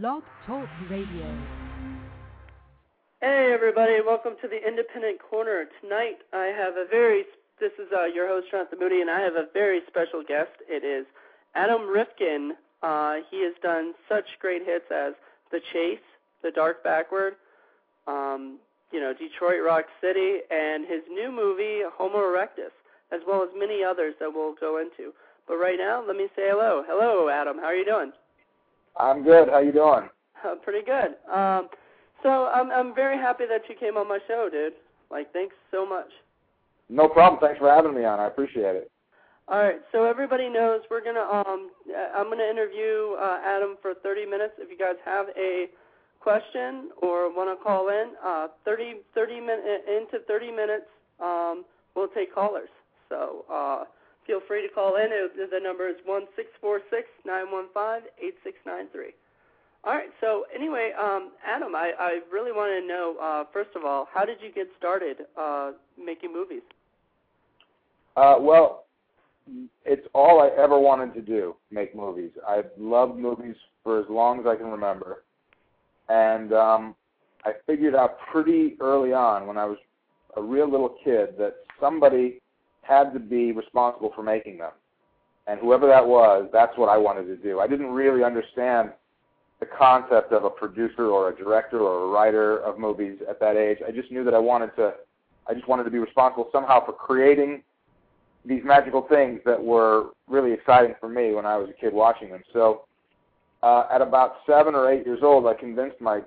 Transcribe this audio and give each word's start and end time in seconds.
Blog 0.00 0.22
Talk 0.46 0.70
Radio. 0.88 1.38
Hey 3.20 3.52
everybody, 3.52 4.00
welcome 4.00 4.36
to 4.40 4.48
the 4.48 4.56
Independent 4.56 5.20
Corner. 5.20 5.66
Tonight 5.82 6.16
I 6.32 6.46
have 6.46 6.78
a 6.78 6.86
very 6.90 7.24
this 7.60 7.72
is 7.78 7.92
uh, 7.94 8.06
your 8.06 8.26
host 8.26 8.46
Jonathan 8.50 8.78
Moody, 8.80 9.02
and 9.02 9.10
I 9.10 9.20
have 9.20 9.34
a 9.34 9.48
very 9.52 9.80
special 9.86 10.22
guest. 10.26 10.48
It 10.66 10.82
is 10.82 11.04
Adam 11.54 11.82
Rifkin. 11.82 12.52
Uh, 12.82 13.16
he 13.30 13.44
has 13.44 13.52
done 13.62 13.92
such 14.08 14.24
great 14.40 14.62
hits 14.64 14.86
as 14.90 15.12
The 15.50 15.60
Chase, 15.74 16.00
The 16.42 16.50
Dark 16.50 16.82
Backward, 16.82 17.34
um, 18.06 18.60
you 18.92 18.98
know, 18.98 19.12
Detroit 19.12 19.60
Rock 19.62 19.84
City, 20.00 20.38
and 20.50 20.86
his 20.86 21.02
new 21.12 21.30
movie 21.30 21.82
Homo 21.98 22.16
Erectus, 22.16 22.72
as 23.12 23.20
well 23.28 23.42
as 23.42 23.50
many 23.54 23.84
others 23.84 24.14
that 24.20 24.32
we'll 24.32 24.54
go 24.54 24.78
into. 24.78 25.12
But 25.46 25.56
right 25.56 25.76
now, 25.76 26.02
let 26.06 26.16
me 26.16 26.28
say 26.34 26.48
hello. 26.48 26.82
Hello, 26.88 27.28
Adam. 27.28 27.58
How 27.58 27.66
are 27.66 27.76
you 27.76 27.84
doing? 27.84 28.12
I'm 28.96 29.22
good. 29.22 29.48
How 29.48 29.58
you 29.60 29.72
doing? 29.72 30.08
Uh, 30.44 30.54
pretty 30.64 30.84
good. 30.84 31.16
Um, 31.32 31.68
so 32.22 32.50
I'm 32.54 32.70
I'm 32.70 32.94
very 32.94 33.16
happy 33.16 33.44
that 33.48 33.62
you 33.68 33.74
came 33.78 33.96
on 33.96 34.08
my 34.08 34.18
show, 34.28 34.48
dude. 34.50 34.74
Like, 35.10 35.32
thanks 35.32 35.54
so 35.70 35.86
much. 35.86 36.08
No 36.88 37.08
problem. 37.08 37.40
Thanks 37.40 37.58
for 37.58 37.68
having 37.68 37.94
me 37.94 38.04
on. 38.04 38.20
I 38.20 38.26
appreciate 38.26 38.76
it. 38.76 38.90
All 39.48 39.58
right. 39.62 39.80
So 39.90 40.04
everybody 40.04 40.48
knows 40.48 40.82
we're 40.90 41.04
gonna 41.04 41.20
um 41.20 41.70
I'm 42.14 42.28
gonna 42.28 42.44
interview 42.44 43.14
uh, 43.20 43.38
Adam 43.44 43.76
for 43.82 43.94
30 44.02 44.26
minutes. 44.26 44.54
If 44.58 44.70
you 44.70 44.78
guys 44.78 44.96
have 45.04 45.26
a 45.36 45.66
question 46.20 46.90
or 47.02 47.34
want 47.34 47.50
to 47.56 47.62
call 47.62 47.88
in, 47.88 48.12
uh, 48.24 48.48
30 48.64 49.00
30 49.14 49.40
minutes 49.40 49.66
into 49.88 50.24
30 50.26 50.50
minutes, 50.52 50.86
um, 51.20 51.64
we'll 51.94 52.08
take 52.08 52.34
callers. 52.34 52.70
So. 53.08 53.44
uh 53.52 53.84
feel 54.26 54.40
free 54.46 54.66
to 54.66 54.72
call 54.72 54.96
in. 54.96 55.08
The 55.10 55.60
number 55.62 55.88
is 55.88 55.96
one 56.04 56.26
six 56.36 56.48
four 56.60 56.80
six 56.90 57.08
nine 57.24 57.50
one 57.50 57.66
five 57.72 58.02
eight 58.22 58.34
six 58.44 58.56
nine 58.66 58.86
three. 58.92 59.12
All 59.84 59.92
right. 59.92 60.10
So 60.20 60.44
anyway, 60.54 60.92
um, 60.98 61.32
Adam, 61.44 61.74
I, 61.74 61.92
I 61.98 62.20
really 62.30 62.52
want 62.52 62.70
to 62.80 62.86
know 62.86 63.16
uh, 63.20 63.44
first 63.52 63.70
of 63.74 63.84
all, 63.84 64.08
how 64.12 64.24
did 64.24 64.38
you 64.40 64.52
get 64.52 64.68
started 64.78 65.18
uh, 65.38 65.72
making 65.98 66.32
movies? 66.32 66.62
Uh, 68.16 68.36
well, 68.38 68.84
it's 69.84 70.06
all 70.14 70.40
I 70.40 70.50
ever 70.62 70.78
wanted 70.78 71.14
to 71.14 71.20
do, 71.20 71.56
make 71.70 71.96
movies. 71.96 72.30
I've 72.48 72.70
loved 72.78 73.18
movies 73.18 73.56
for 73.82 73.98
as 73.98 74.06
long 74.08 74.38
as 74.38 74.46
I 74.46 74.54
can 74.54 74.66
remember, 74.66 75.24
and 76.08 76.52
um, 76.52 76.94
I 77.44 77.52
figured 77.66 77.94
out 77.94 78.18
pretty 78.30 78.76
early 78.80 79.12
on 79.12 79.46
when 79.46 79.58
I 79.58 79.64
was 79.64 79.78
a 80.36 80.42
real 80.42 80.70
little 80.70 80.96
kid 81.02 81.30
that 81.38 81.56
somebody 81.80 82.41
had 82.82 83.12
to 83.12 83.20
be 83.20 83.52
responsible 83.52 84.12
for 84.14 84.22
making 84.22 84.58
them. 84.58 84.72
And 85.46 85.58
whoever 85.58 85.86
that 85.88 86.06
was, 86.06 86.48
that's 86.52 86.76
what 86.76 86.88
I 86.88 86.96
wanted 86.96 87.24
to 87.24 87.36
do. 87.36 87.60
I 87.60 87.66
didn't 87.66 87.90
really 87.90 88.22
understand 88.22 88.92
the 89.60 89.66
concept 89.66 90.32
of 90.32 90.44
a 90.44 90.50
producer 90.50 91.06
or 91.06 91.30
a 91.30 91.36
director 91.36 91.80
or 91.80 92.04
a 92.04 92.06
writer 92.08 92.58
of 92.58 92.78
movies 92.78 93.18
at 93.28 93.40
that 93.40 93.56
age. 93.56 93.78
I 93.86 93.92
just 93.92 94.10
knew 94.10 94.24
that 94.24 94.34
I 94.34 94.38
wanted 94.38 94.74
to 94.76 94.94
I 95.48 95.54
just 95.54 95.66
wanted 95.66 95.84
to 95.84 95.90
be 95.90 95.98
responsible 95.98 96.48
somehow 96.52 96.84
for 96.86 96.92
creating 96.92 97.62
these 98.44 98.62
magical 98.64 99.02
things 99.08 99.40
that 99.44 99.62
were 99.62 100.10
really 100.28 100.52
exciting 100.52 100.94
for 101.00 101.08
me 101.08 101.32
when 101.32 101.46
I 101.46 101.56
was 101.56 101.68
a 101.68 101.72
kid 101.72 101.92
watching 101.92 102.30
them. 102.30 102.42
So 102.52 102.84
uh, 103.62 103.84
at 103.92 104.00
about 104.00 104.36
seven 104.46 104.74
or 104.74 104.90
eight 104.90 105.04
years 105.04 105.20
old, 105.22 105.46
I 105.46 105.54
convinced 105.54 106.00
my 106.00 106.20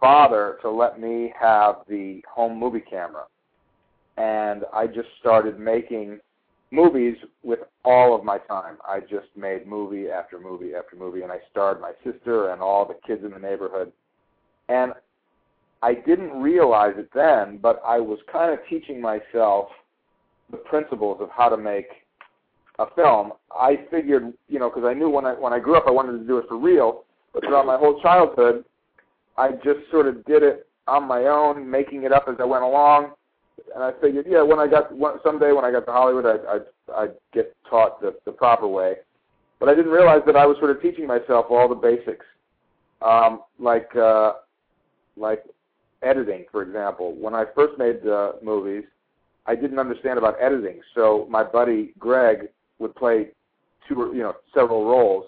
father 0.00 0.58
to 0.62 0.70
let 0.70 1.00
me 1.00 1.32
have 1.40 1.76
the 1.88 2.22
home 2.32 2.58
movie 2.58 2.80
camera 2.80 3.24
and 4.16 4.64
I 4.72 4.86
just 4.86 5.08
started 5.20 5.58
making 5.58 6.20
movies 6.70 7.16
with 7.42 7.60
all 7.84 8.14
of 8.14 8.24
my 8.24 8.38
time. 8.38 8.78
I 8.86 9.00
just 9.00 9.28
made 9.36 9.66
movie 9.66 10.08
after 10.08 10.38
movie 10.38 10.74
after 10.74 10.96
movie, 10.96 11.22
and 11.22 11.32
I 11.32 11.38
starred 11.50 11.80
my 11.80 11.92
sister 12.04 12.50
and 12.50 12.60
all 12.60 12.86
the 12.86 12.96
kids 13.06 13.24
in 13.24 13.30
the 13.30 13.38
neighborhood. 13.38 13.92
And 14.68 14.92
I 15.82 15.94
didn't 15.94 16.40
realize 16.40 16.94
it 16.96 17.10
then, 17.14 17.58
but 17.58 17.82
I 17.86 18.00
was 18.00 18.18
kind 18.30 18.52
of 18.52 18.58
teaching 18.68 19.00
myself 19.00 19.68
the 20.50 20.56
principles 20.56 21.18
of 21.20 21.28
how 21.30 21.48
to 21.48 21.56
make 21.56 21.88
a 22.78 22.86
film. 22.94 23.32
I 23.52 23.80
figured, 23.90 24.32
you 24.48 24.58
know, 24.58 24.68
because 24.68 24.84
I 24.84 24.94
knew 24.94 25.08
when 25.08 25.24
I 25.24 25.32
when 25.32 25.52
I 25.52 25.58
grew 25.58 25.76
up, 25.76 25.84
I 25.86 25.90
wanted 25.90 26.18
to 26.18 26.26
do 26.26 26.38
it 26.38 26.46
for 26.48 26.58
real. 26.58 27.04
But 27.32 27.44
throughout 27.44 27.66
my 27.66 27.76
whole 27.76 28.00
childhood, 28.00 28.64
I 29.36 29.52
just 29.52 29.80
sort 29.90 30.06
of 30.06 30.24
did 30.24 30.42
it 30.42 30.66
on 30.86 31.06
my 31.06 31.24
own, 31.24 31.68
making 31.68 32.04
it 32.04 32.12
up 32.12 32.26
as 32.28 32.36
I 32.38 32.44
went 32.44 32.62
along 32.62 33.12
and 33.74 33.82
I 33.82 33.92
figured, 34.00 34.26
yeah, 34.28 34.42
when 34.42 34.58
I 34.58 34.66
got 34.66 34.90
someday 35.24 35.52
when 35.52 35.64
I 35.64 35.70
got 35.70 35.86
to 35.86 35.92
Hollywood, 35.92 36.26
I'd 36.26 36.44
I'd, 36.46 36.94
I'd 36.96 37.14
get 37.32 37.54
taught 37.68 38.00
the 38.00 38.14
the 38.24 38.32
proper 38.32 38.66
way. 38.66 38.96
But 39.60 39.68
I 39.68 39.74
didn't 39.74 39.92
realize 39.92 40.20
that 40.26 40.36
I 40.36 40.46
was 40.46 40.56
sort 40.58 40.70
of 40.70 40.82
teaching 40.82 41.06
myself 41.06 41.46
all 41.50 41.68
the 41.68 41.74
basics, 41.74 42.26
um, 43.02 43.40
like 43.58 43.94
uh, 43.96 44.34
like 45.16 45.44
editing, 46.02 46.44
for 46.50 46.62
example. 46.62 47.14
When 47.14 47.34
I 47.34 47.44
first 47.54 47.78
made 47.78 48.06
uh, 48.06 48.32
movies, 48.42 48.84
I 49.46 49.54
didn't 49.54 49.78
understand 49.78 50.18
about 50.18 50.36
editing, 50.40 50.80
so 50.94 51.26
my 51.30 51.44
buddy 51.44 51.94
Greg 51.98 52.48
would 52.78 52.94
play 52.94 53.28
two, 53.88 54.12
you 54.14 54.22
know, 54.22 54.34
several 54.54 54.84
roles. 54.84 55.26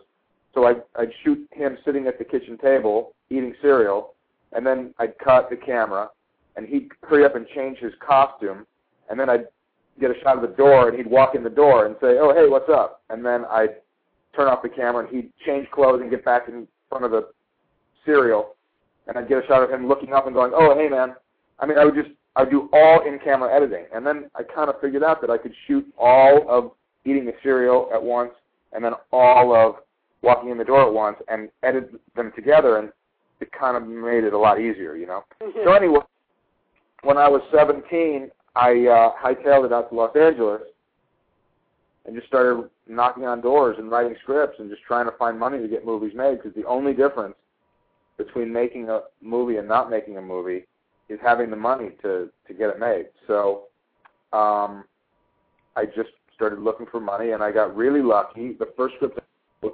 So 0.55 0.65
I'd, 0.65 0.83
I'd 0.99 1.11
shoot 1.23 1.47
him 1.53 1.77
sitting 1.85 2.07
at 2.07 2.19
the 2.19 2.25
kitchen 2.25 2.57
table 2.59 3.13
eating 3.29 3.55
cereal, 3.61 4.15
and 4.53 4.67
then 4.67 4.95
I'd 4.99 5.19
cut 5.19 5.51
the 5.51 5.57
camera, 5.57 6.09
and 6.57 6.67
he'd 6.67 6.91
hurry 7.03 7.25
up 7.25 7.37
and 7.37 7.47
change 7.55 7.79
his 7.79 7.93
costume, 8.07 8.67
and 9.11 9.19
then 9.19 9.29
I'd 9.29 9.47
get 10.01 10.11
a 10.11 10.21
shot 10.23 10.37
of 10.37 10.43
the 10.43 10.57
door, 10.57 10.89
and 10.89 10.97
he'd 10.97 11.07
walk 11.07 11.35
in 11.35 11.43
the 11.43 11.51
door 11.51 11.87
and 11.87 11.97
say, 12.01 12.19
"Oh, 12.19 12.35
hey, 12.35 12.49
what's 12.49 12.69
up?" 12.69 13.03
And 13.11 13.25
then 13.25 13.45
I'd 13.47 13.77
turn 14.35 14.49
off 14.49 14.63
the 14.63 14.69
camera, 14.69 15.05
and 15.05 15.15
he'd 15.15 15.33
change 15.45 15.71
clothes 15.71 16.01
and 16.03 16.11
get 16.11 16.25
back 16.25 16.49
in 16.49 16.67
front 16.89 17.05
of 17.05 17.11
the 17.11 17.29
cereal, 18.05 18.57
and 19.07 19.17
I'd 19.17 19.29
get 19.29 19.43
a 19.43 19.47
shot 19.47 19.63
of 19.63 19.71
him 19.71 19.89
looking 19.89 20.13
up 20.13 20.27
and 20.27 20.35
going, 20.35 20.53
"Oh, 20.55 20.75
hey, 20.75 20.89
man." 20.89 21.15
I 21.59 21.67
mean, 21.67 21.79
I 21.79 21.85
would 21.85 21.95
just 21.95 22.11
I 22.37 22.43
would 22.43 22.51
do 22.51 22.69
all 22.73 23.01
in-camera 23.07 23.53
editing, 23.55 23.87
and 23.95 24.07
then 24.07 24.31
I 24.35 24.43
kind 24.43 24.69
of 24.69 24.79
figured 24.81 25.03
out 25.03 25.21
that 25.23 25.31
I 25.31 25.39
could 25.39 25.55
shoot 25.67 25.87
all 25.99 26.49
of 26.51 26.73
eating 27.07 27.25
the 27.25 27.33
cereal 27.43 27.89
at 27.95 28.03
once, 28.03 28.33
and 28.73 28.85
then 28.85 28.93
all 29.11 29.55
of 29.55 29.77
walking 30.23 30.51
in 30.51 30.59
the 30.59 30.65
door 30.65 30.83
at 30.87 30.93
once, 30.93 31.17
and 31.29 31.49
edit 31.63 31.91
them 32.15 32.33
together, 32.37 32.77
and 32.79 32.93
it 33.41 33.51
kind 33.53 33.77
of 33.77 33.87
made 33.87 34.25
it 34.25 34.33
a 34.33 34.39
lot 34.39 34.61
easier, 34.61 34.97
you 34.97 35.07
know. 35.07 35.25
Mm-hmm. 35.43 35.61
so 35.65 35.73
anyway, 35.73 36.01
when 37.03 37.17
I 37.19 37.29
was 37.29 37.43
17, 37.55 38.31
I 38.55 38.71
uh, 38.71 39.13
hightailed 39.23 39.67
it 39.67 39.73
out 39.73 39.91
to 39.91 39.95
Los 39.95 40.17
Angeles 40.17 40.63
and 42.07 42.15
just 42.15 42.29
started 42.29 42.69
knocking 42.89 43.25
on 43.25 43.41
doors 43.41 43.77
and 43.79 43.91
writing 43.91 44.17
scripts 44.23 44.59
and 44.59 44.71
just 44.71 44.83
trying 44.83 45.07
to 45.07 45.17
find 45.19 45.39
money 45.39 45.59
to 45.59 45.69
get 45.69 45.85
movies 45.85 46.13
made 46.15 46.37
because 46.37 46.55
the 46.55 46.65
only 46.67 46.93
difference 46.93 47.35
between 48.17 48.53
making 48.53 48.89
a 48.89 49.01
movie 49.21 49.57
and 49.57 49.69
not 49.69 49.91
making 49.91 50.17
a 50.17 50.23
movie 50.23 50.65
is 51.09 51.19
having 51.23 51.51
the 51.51 51.57
money 51.57 51.91
to 52.03 52.31
to 52.47 52.55
get 52.55 52.71
it 52.71 52.79
made. 52.79 53.07
So 53.27 53.65
um, 54.33 54.85
I 55.77 55.85
just 55.85 56.11
started 56.35 56.61
looking 56.61 56.87
for 56.91 57.01
money 57.01 57.33
and 57.33 57.43
I 57.43 57.51
got 57.51 57.77
really 57.77 58.03
lucky. 58.03 58.53
The 58.53 58.73
first 58.77 58.95
script 58.97 59.19
I 59.63 59.67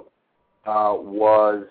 uh, 0.65 0.93
was 0.95 1.65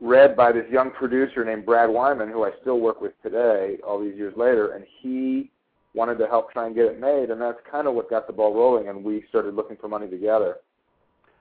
read 0.00 0.36
by 0.36 0.52
this 0.52 0.64
young 0.70 0.90
producer 0.90 1.44
named 1.44 1.66
Brad 1.66 1.90
Wyman, 1.90 2.28
who 2.28 2.44
I 2.44 2.50
still 2.60 2.80
work 2.80 3.00
with 3.00 3.12
today, 3.22 3.78
all 3.86 4.00
these 4.00 4.16
years 4.16 4.34
later, 4.36 4.72
and 4.72 4.84
he 5.00 5.50
wanted 5.94 6.18
to 6.18 6.26
help 6.26 6.52
try 6.52 6.66
and 6.66 6.74
get 6.74 6.84
it 6.84 7.00
made, 7.00 7.30
and 7.30 7.40
that's 7.40 7.58
kind 7.70 7.88
of 7.88 7.94
what 7.94 8.08
got 8.08 8.26
the 8.26 8.32
ball 8.32 8.54
rolling, 8.54 8.88
and 8.88 9.02
we 9.02 9.24
started 9.28 9.54
looking 9.54 9.76
for 9.76 9.88
money 9.88 10.08
together. 10.08 10.56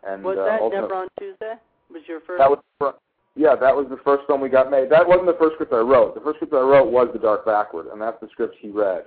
And 0.07 0.23
was 0.23 0.37
uh, 0.39 0.45
that 0.45 0.61
Never 0.71 0.95
on 0.95 1.07
Tuesday? 1.19 1.53
Was 1.91 2.01
your 2.07 2.21
first? 2.21 2.39
That 2.39 2.49
was 2.49 2.93
yeah, 3.35 3.55
that 3.55 3.75
was 3.75 3.85
the 3.89 3.99
first 4.03 4.25
film 4.25 4.41
we 4.41 4.49
got 4.49 4.71
made. 4.71 4.89
That 4.89 5.07
wasn't 5.07 5.27
the 5.27 5.37
first 5.39 5.53
script 5.55 5.71
I 5.71 5.77
wrote. 5.77 6.15
The 6.15 6.21
first 6.21 6.37
script 6.37 6.53
I 6.53 6.61
wrote 6.61 6.91
was 6.91 7.07
The 7.13 7.19
Dark 7.19 7.45
Backward, 7.45 7.87
and 7.93 8.01
that's 8.01 8.19
the 8.19 8.27
script 8.31 8.55
he 8.59 8.69
read. 8.69 9.03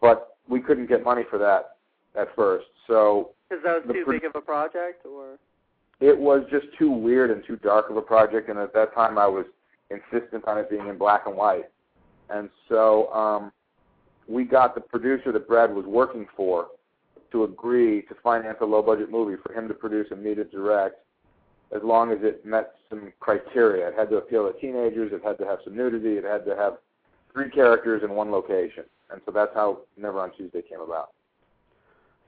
But 0.00 0.36
we 0.48 0.60
couldn't 0.60 0.88
get 0.88 1.04
money 1.04 1.22
for 1.30 1.38
that 1.38 1.76
at 2.20 2.34
first, 2.34 2.66
so. 2.88 3.30
Because 3.48 3.62
that 3.64 3.86
was 3.86 3.94
too 3.94 4.02
pro- 4.04 4.14
big 4.14 4.24
of 4.24 4.34
a 4.34 4.40
project, 4.40 5.06
or? 5.06 5.38
It 6.00 6.18
was 6.18 6.42
just 6.50 6.66
too 6.78 6.90
weird 6.90 7.30
and 7.30 7.42
too 7.46 7.56
dark 7.56 7.90
of 7.90 7.96
a 7.96 8.02
project, 8.02 8.48
and 8.48 8.58
at 8.58 8.72
that 8.74 8.94
time 8.94 9.18
I 9.18 9.26
was 9.26 9.46
insistent 9.90 10.46
on 10.46 10.58
it 10.58 10.70
being 10.70 10.88
in 10.88 10.98
black 10.98 11.26
and 11.26 11.36
white. 11.36 11.64
And 12.30 12.48
so 12.68 13.12
um, 13.12 13.52
we 14.28 14.44
got 14.44 14.74
the 14.74 14.80
producer 14.80 15.30
that 15.32 15.46
Brad 15.46 15.74
was 15.74 15.84
working 15.84 16.26
for 16.36 16.68
to 17.32 17.44
agree 17.44 18.02
to 18.02 18.14
finance 18.22 18.58
a 18.60 18.64
low-budget 18.64 19.10
movie 19.10 19.40
for 19.44 19.52
him 19.52 19.68
to 19.68 19.74
produce 19.74 20.06
and 20.10 20.22
me 20.22 20.34
to 20.34 20.44
direct, 20.44 20.96
as 21.74 21.82
long 21.82 22.12
as 22.12 22.18
it 22.22 22.44
met 22.46 22.74
some 22.88 23.12
criteria. 23.20 23.88
It 23.88 23.94
had 23.98 24.08
to 24.10 24.16
appeal 24.16 24.50
to 24.50 24.58
teenagers. 24.60 25.12
It 25.12 25.22
had 25.24 25.38
to 25.38 25.44
have 25.44 25.58
some 25.64 25.76
nudity. 25.76 26.16
It 26.16 26.24
had 26.24 26.44
to 26.46 26.56
have 26.56 26.74
three 27.32 27.50
characters 27.50 28.02
in 28.04 28.10
one 28.10 28.30
location. 28.30 28.84
And 29.10 29.20
so 29.26 29.32
that's 29.32 29.52
how 29.54 29.80
Never 29.96 30.20
on 30.20 30.30
Tuesday 30.36 30.62
came 30.62 30.80
about. 30.80 31.10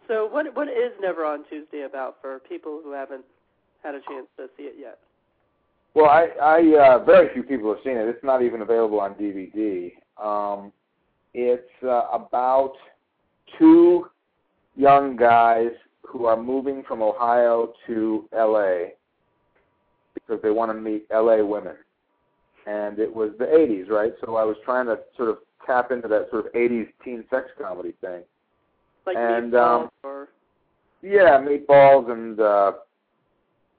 So 0.09 0.27
what 0.27 0.55
what 0.55 0.69
is 0.69 0.93
Never 1.01 1.25
on 1.25 1.45
Tuesday 1.49 1.83
about 1.83 2.17
for 2.21 2.41
people 2.41 2.81
who 2.83 2.93
haven't 2.93 3.25
had 3.83 3.95
a 3.95 4.01
chance 4.01 4.27
to 4.37 4.49
see 4.57 4.65
it 4.65 4.75
yet? 4.79 4.99
Well, 5.95 6.07
I, 6.11 6.29
I 6.43 6.95
uh, 6.95 7.05
very 7.05 7.33
few 7.33 7.43
people 7.43 7.73
have 7.75 7.83
seen 7.83 7.97
it. 7.97 8.07
It's 8.07 8.23
not 8.23 8.43
even 8.43 8.61
available 8.61 9.01
on 9.01 9.15
DVD. 9.15 9.93
Um, 10.23 10.73
it's 11.33 11.63
uh, 11.83 12.03
about 12.13 12.73
two 13.59 14.07
young 14.77 15.17
guys 15.17 15.71
who 16.03 16.27
are 16.27 16.37
moving 16.37 16.83
from 16.87 17.03
Ohio 17.03 17.73
to 17.87 18.29
LA 18.35 18.91
because 20.15 20.41
they 20.43 20.51
want 20.51 20.71
to 20.71 20.75
meet 20.75 21.07
LA 21.13 21.43
women. 21.45 21.77
And 22.67 22.99
it 22.99 23.15
was 23.15 23.31
the 23.39 23.45
80s, 23.45 23.89
right? 23.89 24.13
So 24.25 24.37
I 24.37 24.45
was 24.45 24.57
trying 24.65 24.87
to 24.87 24.99
sort 25.17 25.31
of 25.31 25.39
tap 25.67 25.91
into 25.93 26.09
that 26.09 26.29
sort 26.31 26.47
of 26.47 26.53
80s 26.53 26.89
teen 27.05 27.25
sex 27.31 27.47
comedy 27.61 27.95
thing. 28.01 28.23
Like 29.07 29.17
And, 29.17 29.53
meatballs 29.53 29.83
um, 29.85 29.91
or 30.03 30.29
Yeah, 31.03 31.39
meatballs 31.41 32.11
and 32.11 32.41
uh 32.41 32.73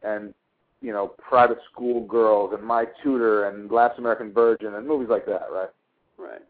and 0.04 0.34
you 0.82 0.92
know, 0.92 1.08
private 1.18 1.58
school 1.72 2.06
girls 2.06 2.54
and 2.54 2.64
my 2.64 2.86
tutor 3.04 3.50
and 3.50 3.72
Last 3.72 3.98
American 3.98 4.32
Virgin 4.32 4.76
and 4.76 4.88
movies 4.88 5.10
like 5.10 5.26
that, 5.26 5.48
right? 5.52 5.70
right. 6.18 6.42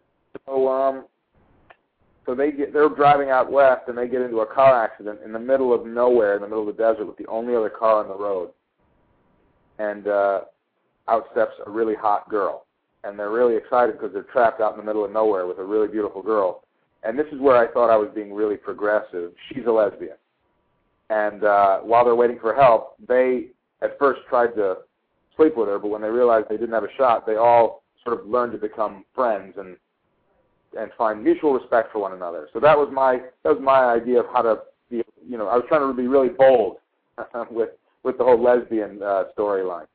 So 0.46 0.68
um 0.68 1.06
so 2.26 2.36
they 2.36 2.52
get 2.52 2.74
they're 2.74 2.90
driving 2.90 3.30
out 3.30 3.52
west 3.52 3.84
and 3.88 3.98
they 3.98 4.08
get 4.08 4.22
into 4.22 4.40
a 4.40 4.54
car 4.54 4.84
accident 4.84 5.20
in 5.24 5.32
the 5.32 5.40
middle 5.40 5.74
of 5.74 5.86
nowhere 5.86 6.36
in 6.36 6.42
the 6.42 6.48
middle 6.48 6.68
of 6.68 6.76
the 6.76 6.82
desert 6.82 7.06
with 7.06 7.18
the 7.18 7.28
only 7.28 7.56
other 7.56 7.70
car 7.70 8.04
on 8.04 8.10
the 8.10 8.18
road. 8.18 8.50
And 9.80 10.08
uh 10.08 10.42
out 11.08 11.28
steps 11.32 11.54
a 11.66 11.70
really 11.70 11.96
hot 11.96 12.30
girl. 12.30 12.66
And 13.04 13.18
they're 13.18 13.32
really 13.32 13.56
excited 13.56 13.94
because 13.94 14.12
they're 14.12 14.24
trapped 14.24 14.60
out 14.60 14.74
in 14.74 14.78
the 14.78 14.84
middle 14.84 15.06
of 15.06 15.12
nowhere 15.12 15.48
with 15.48 15.60
a 15.60 15.64
really 15.64 15.88
beautiful 15.88 16.22
girl. 16.22 16.64
And 17.04 17.18
this 17.18 17.28
is 17.32 17.40
where 17.40 17.56
I 17.56 17.72
thought 17.72 17.90
I 17.90 17.96
was 17.96 18.10
being 18.14 18.34
really 18.34 18.58
progressive. 18.58 19.32
She's 19.48 19.66
a 19.66 19.72
lesbian. 19.72 20.18
And 21.10 21.44
uh 21.44 21.80
while 21.80 22.06
they're 22.06 22.16
waiting 22.16 22.40
for 22.40 22.54
help, 22.54 22.96
they 23.08 23.48
at 23.82 23.98
first 24.00 24.22
tried 24.30 24.56
to 24.56 24.78
sleep 25.36 25.56
with 25.56 25.68
her, 25.68 25.80
but 25.80 25.90
when 25.90 26.02
they 26.02 26.10
realized 26.10 26.48
they 26.50 26.58
didn't 26.58 26.74
have 26.74 26.84
a 26.84 26.94
shot, 26.98 27.26
they 27.26 27.36
all 27.36 27.84
sort 28.04 28.20
of 28.20 28.28
learned 28.28 28.54
to 28.54 28.58
become 28.58 29.06
friends 29.14 29.56
and 29.58 29.78
and 30.78 30.92
find 30.98 31.24
mutual 31.24 31.54
respect 31.54 31.92
for 31.92 32.00
one 32.00 32.14
another. 32.14 32.50
So 32.54 32.60
that 32.60 32.78
was 32.78 32.90
my 32.92 33.22
that 33.44 33.54
was 33.54 33.62
my 33.62 33.86
idea 33.86 34.20
of 34.20 34.26
how 34.34 34.42
to 34.42 34.60
be. 34.90 35.04
You 35.28 35.38
know, 35.38 35.48
I 35.48 35.56
was 35.56 35.66
trying 35.68 35.88
to 35.88 35.94
be 35.94 36.08
really 36.08 36.30
bold 36.30 36.78
with 37.52 37.70
with 38.04 38.18
the 38.18 38.24
whole 38.24 38.42
lesbian 38.42 39.02
uh, 39.02 39.26
storyline. 39.38 39.88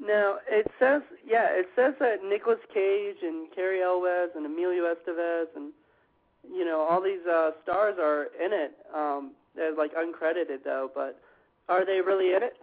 Now 0.00 0.36
it 0.48 0.66
says, 0.78 1.02
yeah, 1.26 1.46
it 1.50 1.66
says 1.76 1.94
that 2.00 2.24
Nicolas 2.24 2.58
Cage 2.74 3.22
and 3.22 3.46
Cary 3.54 3.82
Elwes 3.82 4.30
and 4.34 4.44
Emilio 4.44 4.92
Estevez 4.92 5.46
and 5.54 5.72
you 6.52 6.64
know 6.64 6.80
all 6.80 7.00
these 7.00 7.24
uh, 7.30 7.50
stars 7.62 7.96
are 8.00 8.24
in 8.44 8.52
it. 8.52 8.72
Um, 8.94 9.32
they're 9.54 9.74
like 9.74 9.92
uncredited 9.94 10.64
though, 10.64 10.90
but 10.94 11.20
are 11.68 11.84
they 11.84 12.00
really 12.04 12.34
in 12.34 12.42
it? 12.42 12.54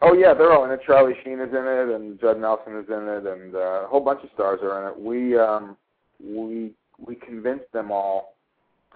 Oh 0.00 0.14
yeah, 0.14 0.32
they're 0.34 0.52
all 0.52 0.64
in 0.64 0.70
it. 0.70 0.80
Charlie 0.86 1.14
Sheen 1.24 1.40
is 1.40 1.50
in 1.50 1.64
it, 1.66 1.94
and 1.94 2.20
Judd 2.20 2.40
Nelson 2.40 2.76
is 2.78 2.86
in 2.88 3.08
it, 3.08 3.26
and 3.26 3.54
uh, 3.54 3.84
a 3.84 3.86
whole 3.88 4.00
bunch 4.00 4.22
of 4.22 4.30
stars 4.34 4.60
are 4.62 4.82
in 4.82 4.88
it. 4.92 5.00
We 5.00 5.36
um, 5.38 5.76
we 6.22 6.72
we 7.04 7.14
convinced 7.16 7.70
them 7.72 7.90
all 7.90 8.34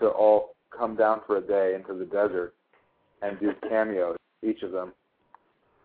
to 0.00 0.06
all 0.08 0.54
come 0.76 0.96
down 0.96 1.20
for 1.26 1.36
a 1.38 1.40
day 1.40 1.74
into 1.74 1.94
the 1.98 2.04
desert 2.06 2.54
and 3.20 3.38
do 3.38 3.52
cameos, 3.68 4.16
each 4.42 4.62
of 4.62 4.72
them. 4.72 4.92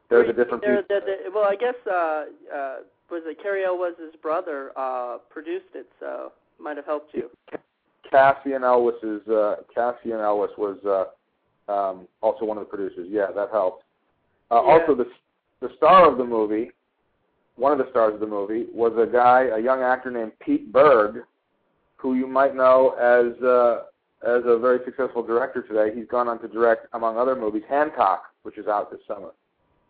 There's 0.10 0.30
a 0.30 0.34
different 0.34 0.64
people. 0.64 0.82
they're- 0.88 1.02
they're- 1.02 1.32
well, 1.34 1.44
I 1.44 1.56
guess 1.56 1.76
uh, 1.86 2.26
uh, 2.56 2.76
was 3.12 3.24
it 3.26 3.42
Cary 3.42 3.66
Elwes' 3.66 3.98
his 4.00 4.16
brother 4.22 4.72
uh, 4.78 5.18
produced 5.30 5.76
it, 5.76 5.88
so 6.00 6.32
might 6.60 6.78
have 6.78 6.86
helped 6.86 7.14
you. 7.14 7.30
Cassian 8.10 8.64
Elwes 8.64 8.96
is 9.04 9.28
uh, 9.28 9.58
Cassian 9.74 10.20
Elwes 10.20 10.52
was 10.58 10.78
uh, 10.86 11.06
um, 11.68 12.08
also 12.22 12.46
one 12.46 12.58
of 12.58 12.64
the 12.66 12.70
producers. 12.70 13.08
Yeah, 13.10 13.28
that 13.36 13.50
helped. 13.52 13.84
Uh, 14.52 14.62
Yeah. 14.64 14.72
Also, 14.80 14.96
the 14.96 15.06
the 15.60 15.70
star 15.78 16.10
of 16.10 16.18
the 16.18 16.24
movie, 16.24 16.72
one 17.56 17.72
of 17.72 17.80
the 17.80 17.90
stars 17.90 18.14
of 18.14 18.20
the 18.20 18.28
movie, 18.28 18.68
was 18.74 18.94
a 18.98 19.12
guy, 19.12 19.46
a 19.46 19.60
young 19.60 19.82
actor 19.82 20.12
named 20.12 20.32
Pete 20.40 20.72
Berg, 20.72 21.24
who 21.98 22.14
you 22.14 22.28
might 22.28 22.56
know 22.56 22.92
as 23.00 23.42
uh, 23.44 23.84
as 24.24 24.44
a 24.46 24.58
very 24.60 24.80
successful 24.86 25.24
director 25.24 25.62
today. 25.64 25.96
He's 25.96 26.08
gone 26.08 26.28
on 26.28 26.40
to 26.42 26.48
direct, 26.48 26.88
among 26.94 27.18
other 27.18 27.36
movies, 27.36 27.64
Hancock, 27.68 28.24
which 28.44 28.58
is 28.58 28.68
out 28.68 28.92
this 28.92 29.00
summer. 29.08 29.32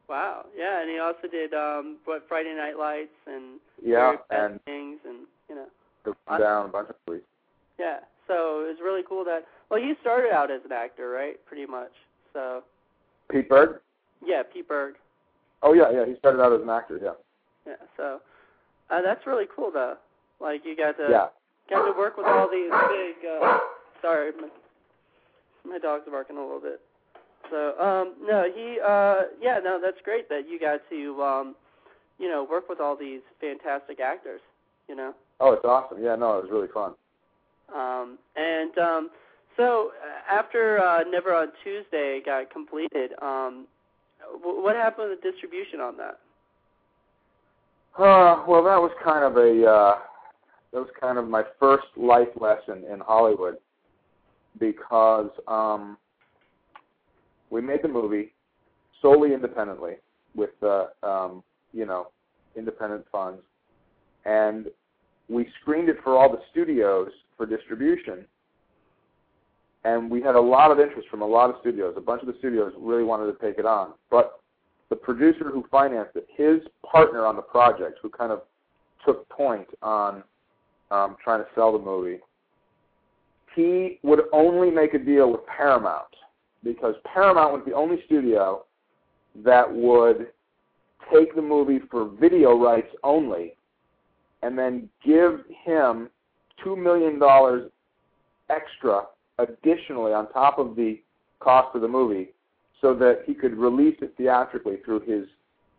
Wow, 0.09 0.45
yeah, 0.57 0.81
and 0.81 0.89
he 0.89 0.99
also 0.99 1.27
did 1.29 1.53
um, 1.53 1.97
what 2.05 2.23
Friday 2.29 2.53
Night 2.55 2.77
Lights 2.79 3.11
and 3.25 3.59
Yeah, 3.83 4.15
and 4.29 4.57
Things, 4.63 4.99
and 5.05 5.27
you 5.49 5.55
know, 5.55 5.65
The 6.05 6.13
Down, 6.39 6.67
a 6.67 6.69
bunch 6.69 6.89
of 6.89 6.95
movies. 7.07 7.23
yeah. 7.77 7.99
So 8.25 8.63
it 8.63 8.67
was 8.67 8.77
really 8.81 9.03
cool 9.07 9.25
that. 9.25 9.43
Well, 9.69 9.81
he 9.81 9.93
started 10.01 10.31
out 10.31 10.49
as 10.51 10.61
an 10.65 10.71
actor, 10.71 11.09
right? 11.09 11.35
Pretty 11.45 11.65
much. 11.65 11.91
So 12.33 12.63
Pete 13.29 13.49
Berg. 13.49 13.79
yeah, 14.25 14.43
Pete 14.43 14.67
Berg. 14.67 14.95
Oh 15.63 15.73
yeah, 15.73 15.91
yeah. 15.91 16.05
He 16.05 16.15
started 16.17 16.41
out 16.41 16.53
as 16.53 16.61
an 16.61 16.69
actor. 16.69 16.99
Yeah. 17.01 17.11
Yeah. 17.65 17.73
So 17.97 18.19
uh, 18.89 19.01
that's 19.01 19.25
really 19.25 19.45
cool, 19.53 19.71
though. 19.71 19.95
Like 20.39 20.61
you 20.65 20.75
got 20.75 20.97
to 20.97 21.07
Yeah. 21.09 21.27
got 21.69 21.85
to 21.85 21.97
work 21.97 22.17
with 22.17 22.27
all 22.27 22.47
these 22.49 22.71
big. 22.89 23.15
Uh, 23.29 23.57
sorry, 24.01 24.31
my, 24.39 24.47
my 25.71 25.77
dog's 25.79 26.05
barking 26.09 26.37
a 26.37 26.41
little 26.41 26.61
bit. 26.61 26.79
So 27.49 27.77
um, 27.79 28.15
no, 28.21 28.43
he. 28.53 28.77
Uh, 28.85 29.33
yeah, 29.41 29.59
no, 29.63 29.79
that's 29.81 29.97
great 30.03 30.29
that 30.29 30.43
you 30.49 30.59
got 30.59 30.79
to 30.89 31.21
um, 31.23 31.55
you 32.19 32.29
know 32.29 32.47
work 32.49 32.69
with 32.69 32.79
all 32.79 32.95
these 32.95 33.21
fantastic 33.41 33.99
actors. 33.99 34.41
You 34.87 34.95
know. 34.95 35.13
Oh, 35.39 35.53
it's 35.53 35.65
awesome. 35.65 36.01
Yeah, 36.01 36.15
no, 36.15 36.37
it 36.37 36.43
was 36.43 36.51
really 36.51 36.67
fun. 36.73 36.93
Um, 37.75 38.17
and 38.35 38.77
um, 38.77 39.09
so 39.57 39.91
uh, 40.01 40.33
after 40.33 40.79
uh, 40.79 41.03
Never 41.09 41.33
on 41.33 41.49
Tuesday 41.63 42.21
got 42.25 42.51
completed, 42.51 43.11
um, 43.21 43.67
w- 44.41 44.63
what 44.63 44.75
happened 44.75 45.09
with 45.09 45.21
the 45.21 45.31
distribution 45.31 45.79
on 45.81 45.97
that? 45.97 46.19
Uh, 47.97 48.43
well, 48.47 48.63
that 48.63 48.77
was 48.77 48.91
kind 49.03 49.23
of 49.23 49.37
a 49.37 49.65
uh, 49.65 49.97
that 50.71 50.79
was 50.79 50.89
kind 50.99 51.17
of 51.17 51.27
my 51.27 51.43
first 51.59 51.87
life 51.95 52.27
lesson 52.39 52.83
in 52.91 52.99
Hollywood 52.99 53.57
because 54.59 55.29
um, 55.47 55.97
we 57.49 57.61
made 57.61 57.79
the 57.81 57.87
movie 57.87 58.33
solely 59.01 59.33
independently 59.33 59.93
with 60.35 60.51
uh, 60.61 60.85
um, 61.03 61.43
you 61.73 61.85
know 61.85 62.07
independent 62.55 63.05
funds, 63.11 63.41
and 64.25 64.67
we 65.29 65.47
screened 65.61 65.89
it 65.89 65.97
for 66.03 66.17
all 66.17 66.31
the 66.31 66.41
studios 66.51 67.09
for 67.35 67.45
distribution. 67.45 68.25
And 69.87 70.11
we 70.11 70.21
had 70.21 70.35
a 70.35 70.41
lot 70.41 70.69
of 70.69 70.81
interest 70.81 71.07
from 71.07 71.21
a 71.21 71.25
lot 71.25 71.49
of 71.49 71.55
studios. 71.61 71.93
A 71.95 72.01
bunch 72.01 72.21
of 72.21 72.27
the 72.27 72.35
studios 72.39 72.73
really 72.77 73.05
wanted 73.05 73.31
to 73.31 73.37
take 73.39 73.57
it 73.57 73.65
on, 73.65 73.93
but 74.11 74.41
the 74.89 74.97
producer 74.97 75.49
who 75.49 75.63
financed 75.71 76.17
it, 76.17 76.27
his 76.35 76.59
partner 76.85 77.25
on 77.25 77.37
the 77.37 77.41
project, 77.41 77.99
who 78.01 78.09
kind 78.09 78.33
of 78.33 78.41
took 79.05 79.27
point 79.29 79.67
on 79.81 80.23
um, 80.91 81.15
trying 81.23 81.39
to 81.39 81.47
sell 81.55 81.71
the 81.71 81.79
movie, 81.79 82.19
he 83.55 83.97
would 84.03 84.23
only 84.33 84.69
make 84.69 84.93
a 84.93 84.99
deal 84.99 85.31
with 85.31 85.45
Paramount 85.45 86.13
because 86.65 86.95
Paramount 87.05 87.53
was 87.53 87.61
the 87.65 87.73
only 87.73 88.03
studio 88.07 88.65
that 89.45 89.73
would 89.73 90.27
take 91.13 91.33
the 91.33 91.41
movie 91.41 91.79
for 91.89 92.09
video 92.19 92.57
rights 92.57 92.93
only 93.05 93.55
and 94.43 94.57
then 94.57 94.89
give 95.05 95.45
him 95.63 96.09
$2 96.65 96.77
million 96.77 97.69
extra 98.49 99.03
additionally 99.39 100.13
on 100.13 100.31
top 100.31 100.59
of 100.59 100.75
the 100.75 100.99
cost 101.39 101.75
of 101.75 101.81
the 101.81 101.87
movie 101.87 102.29
so 102.81 102.93
that 102.93 103.21
he 103.25 103.33
could 103.33 103.55
release 103.55 103.95
it 104.01 104.13
theatrically 104.17 104.77
through 104.83 104.99
his 105.01 105.25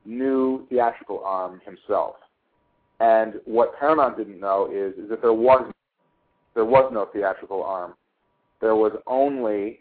new 0.05 0.67
theatrical 0.69 1.23
arm 1.25 1.61
himself. 1.65 2.17
And 3.01 3.35
what 3.45 3.79
Paramount 3.79 4.17
didn't 4.17 4.41
know 4.41 4.69
is, 4.73 4.95
is 4.99 5.09
that 5.11 5.23
there 5.23 5.33
was 5.33 5.71
there 6.55 6.65
was 6.65 6.91
no 6.93 7.07
theatrical 7.13 7.63
arm. 7.63 7.95
There 8.61 8.75
was 8.75 8.93
only 9.07 9.81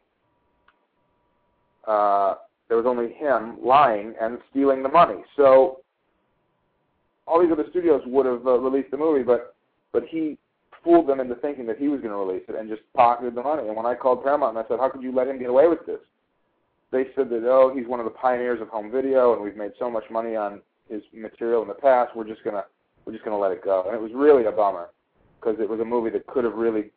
uh, 1.87 2.35
there 2.67 2.77
was 2.77 2.85
only 2.85 3.13
him 3.13 3.57
lying 3.63 4.13
and 4.21 4.37
stealing 4.51 4.83
the 4.83 4.89
money. 4.89 5.23
So 5.35 5.79
all 7.25 7.41
these 7.41 7.51
other 7.51 7.65
studios 7.71 8.01
would 8.05 8.25
have 8.25 8.45
uh, 8.45 8.59
released 8.59 8.91
the 8.91 8.97
movie, 8.97 9.23
but 9.23 9.55
but 9.91 10.03
he 10.07 10.37
fooled 10.83 11.07
them 11.07 11.19
into 11.19 11.35
thinking 11.35 11.65
that 11.67 11.77
he 11.77 11.87
was 11.87 12.01
going 12.01 12.11
to 12.11 12.17
release 12.17 12.43
it 12.47 12.55
and 12.55 12.69
just 12.69 12.81
pocketed 12.93 13.35
the 13.35 13.43
money. 13.43 13.67
And 13.67 13.75
when 13.75 13.85
I 13.85 13.95
called 13.95 14.23
Paramount 14.23 14.57
and 14.57 14.65
I 14.65 14.67
said, 14.67 14.79
"How 14.79 14.89
could 14.89 15.03
you 15.03 15.13
let 15.13 15.27
him 15.27 15.39
get 15.39 15.49
away 15.49 15.67
with 15.67 15.85
this?" 15.85 15.99
They 16.91 17.05
said 17.15 17.29
that 17.29 17.43
oh, 17.45 17.73
he's 17.75 17.87
one 17.87 17.99
of 17.99 18.05
the 18.05 18.11
pioneers 18.11 18.61
of 18.61 18.69
home 18.69 18.91
video, 18.91 19.33
and 19.33 19.41
we've 19.41 19.57
made 19.57 19.71
so 19.77 19.89
much 19.89 20.05
money 20.09 20.35
on 20.35 20.61
his 20.89 21.01
material 21.13 21.61
in 21.61 21.67
the 21.67 21.73
past. 21.73 22.15
We're 22.15 22.27
just 22.27 22.43
gonna 22.43 22.63
we're 23.05 23.13
just 23.13 23.25
gonna 23.25 23.37
let 23.37 23.51
it 23.51 23.63
go. 23.63 23.83
And 23.85 23.95
it 23.95 24.01
was 24.01 24.11
really 24.13 24.45
a 24.45 24.51
bummer 24.51 24.89
because 25.39 25.59
it 25.59 25.69
was 25.69 25.79
a 25.79 25.85
movie 25.85 26.09
that 26.11 26.25
could 26.27 26.43
have 26.43 26.55
really 26.55 26.91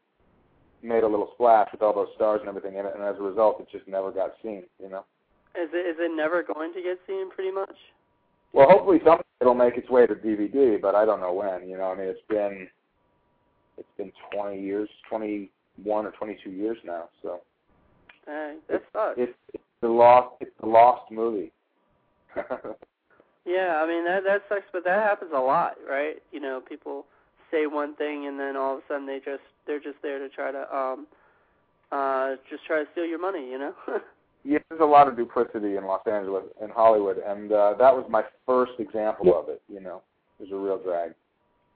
made 0.82 1.02
a 1.02 1.08
little 1.08 1.30
splash 1.34 1.68
with 1.72 1.82
all 1.82 1.94
those 1.94 2.08
stars 2.14 2.40
and 2.40 2.48
everything 2.48 2.78
in 2.78 2.86
it, 2.86 2.92
and 2.94 3.04
as 3.04 3.16
a 3.18 3.22
result, 3.22 3.60
it 3.60 3.68
just 3.70 3.86
never 3.86 4.10
got 4.10 4.32
seen. 4.42 4.64
You 4.82 4.88
know. 4.88 5.04
Is 5.54 5.68
it 5.72 5.86
is 5.86 5.96
it 5.98 6.16
never 6.16 6.42
going 6.42 6.72
to 6.74 6.82
get 6.82 6.98
seen? 7.06 7.30
Pretty 7.30 7.50
much. 7.50 7.74
Well, 8.52 8.68
hopefully 8.68 8.98
someday 9.04 9.22
it'll 9.40 9.54
make 9.54 9.76
its 9.76 9.88
way 9.88 10.06
to 10.06 10.14
DVD, 10.14 10.80
but 10.80 10.94
I 10.94 11.04
don't 11.04 11.20
know 11.20 11.32
when. 11.32 11.68
You 11.68 11.78
know, 11.78 11.90
I 11.92 11.96
mean, 11.96 12.08
it's 12.08 12.20
been 12.28 12.68
it's 13.80 13.88
been 13.96 14.12
20 14.32 14.60
years, 14.62 14.88
21 15.08 16.06
or 16.06 16.12
22 16.12 16.50
years 16.50 16.78
now. 16.84 17.08
So 17.22 17.40
Hey, 18.26 18.56
that 18.68 18.82
sucks. 18.92 19.14
it's, 19.18 19.32
it's 19.54 19.64
the 19.80 19.88
lost 19.88 20.36
it's 20.40 20.52
the 20.60 20.66
lost 20.68 21.10
movie. 21.10 21.50
Yeah, 23.46 23.80
I 23.82 23.86
mean 23.88 24.04
that 24.04 24.22
that 24.24 24.42
sucks, 24.48 24.66
but 24.72 24.84
that 24.84 25.02
happens 25.02 25.32
a 25.34 25.40
lot, 25.40 25.76
right? 25.88 26.16
You 26.30 26.40
know, 26.40 26.60
people 26.60 27.06
say 27.50 27.66
one 27.66 27.96
thing 27.96 28.26
and 28.26 28.38
then 28.38 28.54
all 28.56 28.74
of 28.74 28.78
a 28.80 28.82
sudden 28.86 29.06
they 29.06 29.18
just 29.18 29.42
they're 29.66 29.80
just 29.80 29.96
there 30.02 30.18
to 30.18 30.28
try 30.28 30.52
to 30.52 30.76
um 30.76 31.06
uh 31.90 32.36
just 32.48 32.64
try 32.66 32.84
to 32.84 32.90
steal 32.92 33.06
your 33.06 33.18
money, 33.20 33.50
you 33.50 33.58
know? 33.58 33.72
yeah, 34.44 34.58
there's 34.68 34.82
a 34.82 34.84
lot 34.84 35.08
of 35.08 35.16
duplicity 35.16 35.76
in 35.76 35.84
Los 35.84 36.06
Angeles 36.06 36.44
in 36.62 36.68
Hollywood, 36.70 37.18
and 37.18 37.50
uh, 37.50 37.74
that 37.78 37.94
was 37.94 38.06
my 38.08 38.22
first 38.46 38.72
example 38.78 39.36
of 39.36 39.48
it. 39.48 39.62
You 39.72 39.80
know, 39.80 40.02
it 40.38 40.44
was 40.44 40.52
a 40.52 40.56
real 40.56 40.78
drag. 40.78 41.12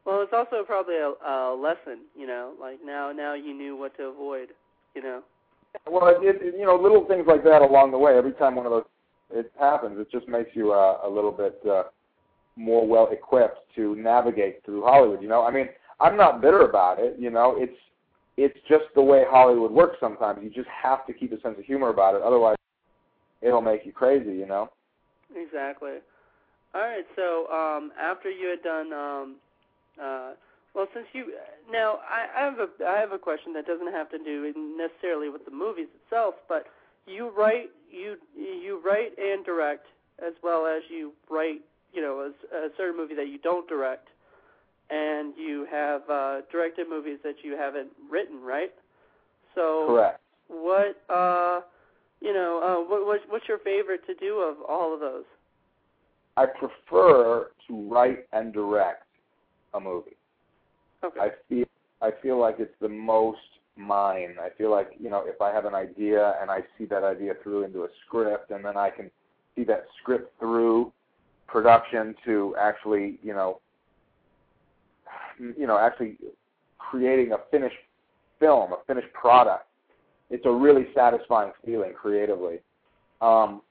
Well, 0.05 0.21
it's 0.23 0.33
also 0.33 0.65
probably 0.67 0.97
a, 0.97 1.13
a 1.27 1.57
lesson, 1.57 2.05
you 2.17 2.27
know. 2.27 2.53
Like 2.61 2.79
now, 2.85 3.13
now 3.13 3.35
you 3.35 3.55
knew 3.55 3.77
what 3.77 3.97
to 3.97 4.05
avoid, 4.05 4.49
you 4.95 5.03
know. 5.03 5.23
Well, 5.91 6.09
it, 6.09 6.19
it, 6.23 6.55
you 6.59 6.65
know, 6.65 6.77
little 6.77 7.07
things 7.07 7.25
like 7.27 7.43
that 7.45 7.63
along 7.63 7.91
the 7.91 7.99
way. 7.99 8.17
Every 8.17 8.33
time 8.33 8.55
one 8.55 8.67
of 8.67 8.73
those 8.73 8.85
it 9.31 9.51
happens, 9.59 9.99
it 9.99 10.11
just 10.11 10.29
makes 10.29 10.51
you 10.55 10.73
uh, 10.73 10.99
a 11.05 11.09
little 11.09 11.33
bit 11.33 11.59
uh, 11.69 11.85
more 12.57 12.87
well 12.87 13.09
equipped 13.11 13.61
to 13.75 13.97
navigate 13.97 14.65
through 14.65 14.83
Hollywood. 14.83 15.23
You 15.23 15.29
know, 15.29 15.45
I 15.45 15.51
mean, 15.51 15.69
I'm 16.01 16.17
not 16.17 16.41
bitter 16.41 16.63
about 16.63 16.99
it. 16.99 17.17
You 17.19 17.31
know, 17.31 17.55
it's 17.57 17.77
it's 18.37 18.59
just 18.69 18.85
the 18.95 19.03
way 19.03 19.25
Hollywood 19.29 19.71
works. 19.71 19.97
Sometimes 20.01 20.41
you 20.43 20.51
just 20.51 20.69
have 20.69 21.07
to 21.07 21.13
keep 21.13 21.33
a 21.33 21.41
sense 21.41 21.57
of 21.59 21.65
humor 21.65 21.89
about 21.89 22.15
it, 22.15 22.23
otherwise 22.23 22.57
it'll 23.43 23.63
make 23.63 23.87
you 23.87 23.93
crazy. 23.93 24.33
You 24.33 24.47
know. 24.47 24.71
Exactly. 25.35 25.99
All 26.75 26.81
right. 26.83 27.05
So 27.17 27.47
um, 27.49 27.93
after 28.01 28.31
you 28.31 28.49
had 28.49 28.63
done, 28.63 28.93
um, 28.93 29.37
uh, 30.03 30.33
well, 30.75 30.87
since 30.93 31.07
you 31.13 31.33
now, 31.71 31.99
I, 32.03 32.43
I 32.43 32.45
have 32.45 32.59
a 32.59 32.69
I 32.85 32.99
have 32.99 33.13
a 33.13 33.19
question 33.19 33.53
that 33.55 33.67
doesn't 33.67 33.93
have 33.93 34.11
to 34.11 34.19
do 34.19 34.53
necessarily 34.77 35.29
with 35.29 35.45
the 35.45 35.53
movies 35.53 35.87
itself, 36.03 36.35
but 36.49 36.67
you 37.07 37.31
write 37.37 37.71
you 37.91 38.17
you 38.37 38.81
write 38.85 39.17
and 39.19 39.45
direct 39.45 39.87
as 40.25 40.33
well 40.43 40.67
as 40.67 40.83
you 40.91 41.13
write 41.31 41.61
you 41.93 42.03
know 42.03 42.31
a, 42.53 42.57
a 42.57 42.69
certain 42.77 42.97
movie 42.97 43.15
that 43.15 43.29
you 43.29 43.39
don't 43.39 43.69
direct 43.69 44.09
and 44.91 45.35
you 45.37 45.67
have 45.71 46.03
uh, 46.11 46.41
directed 46.51 46.89
movies 46.89 47.19
that 47.25 47.37
you 47.43 47.57
haven't 47.57 47.89
written, 48.11 48.41
right? 48.43 48.73
So 49.55 49.87
correct. 49.87 50.21
What 50.49 51.01
uh, 51.09 51.61
you 52.21 52.33
know, 52.33 52.61
uh, 52.63 52.91
what, 52.91 53.07
what 53.07 53.21
what's 53.29 53.49
your 53.49 53.59
favorite 53.59 54.05
to 54.07 54.15
do 54.15 54.41
of 54.41 54.57
all 54.69 54.93
of 54.93 55.01
those? 55.01 55.25
I 56.37 56.47
prefer 56.47 57.51
to 57.69 57.89
write 57.89 58.27
and 58.33 58.53
direct 58.53 59.04
a 59.75 59.81
movie. 59.81 60.17
Okay. 61.05 61.21
I 61.21 61.29
feel 61.49 61.67
I 62.01 62.11
feel 62.23 62.39
like 62.39 62.57
it's 62.59 62.75
the 62.81 62.89
most 62.89 63.39
mine. 63.77 64.37
I 64.41 64.49
feel 64.57 64.71
like 64.71 64.93
you 64.99 65.11
know 65.11 65.25
if 65.27 65.41
I 65.41 65.53
have 65.53 65.65
an 65.65 65.75
idea 65.75 66.35
and 66.41 66.51
I 66.51 66.61
see 66.79 66.85
that 66.87 67.05
idea 67.05 67.35
through 67.43 67.65
into 67.65 67.85
a 67.85 67.89
script, 68.07 68.51
and 68.51 68.65
then 68.65 68.77
I 68.77 68.91
can 68.91 69.11
see 69.57 69.65
that 69.65 69.87
script 70.01 70.39
through 70.39 70.93
production 71.47 72.15
to 72.25 72.55
actually 72.59 73.19
you 73.23 73.35
know 73.35 73.61
you 75.39 75.67
know, 75.67 75.79
actually 75.79 76.17
creating 76.79 77.33
a 77.33 77.39
finished 77.51 77.77
film, 78.39 78.73
a 78.73 78.79
finished 78.87 79.13
product. 79.13 79.67
It's 80.31 80.45
a 80.47 80.51
really 80.51 80.87
satisfying 80.95 81.53
feeling 81.65 81.93
creatively. 81.93 82.61
Um, 83.21 83.63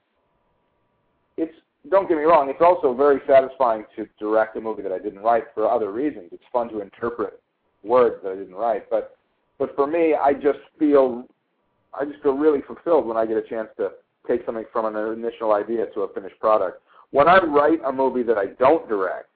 it's 1.37 1.53
don't 1.89 2.07
get 2.07 2.17
me 2.17 2.23
wrong, 2.23 2.49
it's 2.49 2.61
also 2.61 2.93
very 2.93 3.19
satisfying 3.27 3.85
to 3.95 4.07
direct 4.19 4.55
a 4.55 4.61
movie 4.61 4.81
that 4.83 4.91
I 4.91 4.99
didn't 4.99 5.19
write 5.19 5.45
for 5.53 5.69
other 5.69 5.91
reasons. 5.91 6.29
It's 6.31 6.43
fun 6.51 6.69
to 6.69 6.81
interpret 6.81 7.41
words 7.83 8.15
that 8.23 8.31
I 8.31 8.35
didn't 8.35 8.55
write, 8.55 8.89
but 8.89 9.17
but 9.59 9.75
for 9.75 9.85
me, 9.87 10.15
I 10.15 10.33
just 10.33 10.59
feel 10.79 11.25
I 11.93 12.05
just 12.05 12.21
feel 12.23 12.33
really 12.33 12.61
fulfilled 12.61 13.05
when 13.05 13.17
I 13.17 13.25
get 13.25 13.37
a 13.37 13.41
chance 13.41 13.69
to 13.77 13.91
take 14.27 14.45
something 14.45 14.65
from 14.71 14.85
an 14.85 15.13
initial 15.13 15.53
idea 15.53 15.85
to 15.93 16.01
a 16.01 16.13
finished 16.13 16.39
product. 16.39 16.81
When 17.11 17.27
I 17.27 17.37
write 17.43 17.79
a 17.85 17.91
movie 17.91 18.23
that 18.23 18.37
I 18.37 18.47
don't 18.57 18.87
direct, 18.87 19.29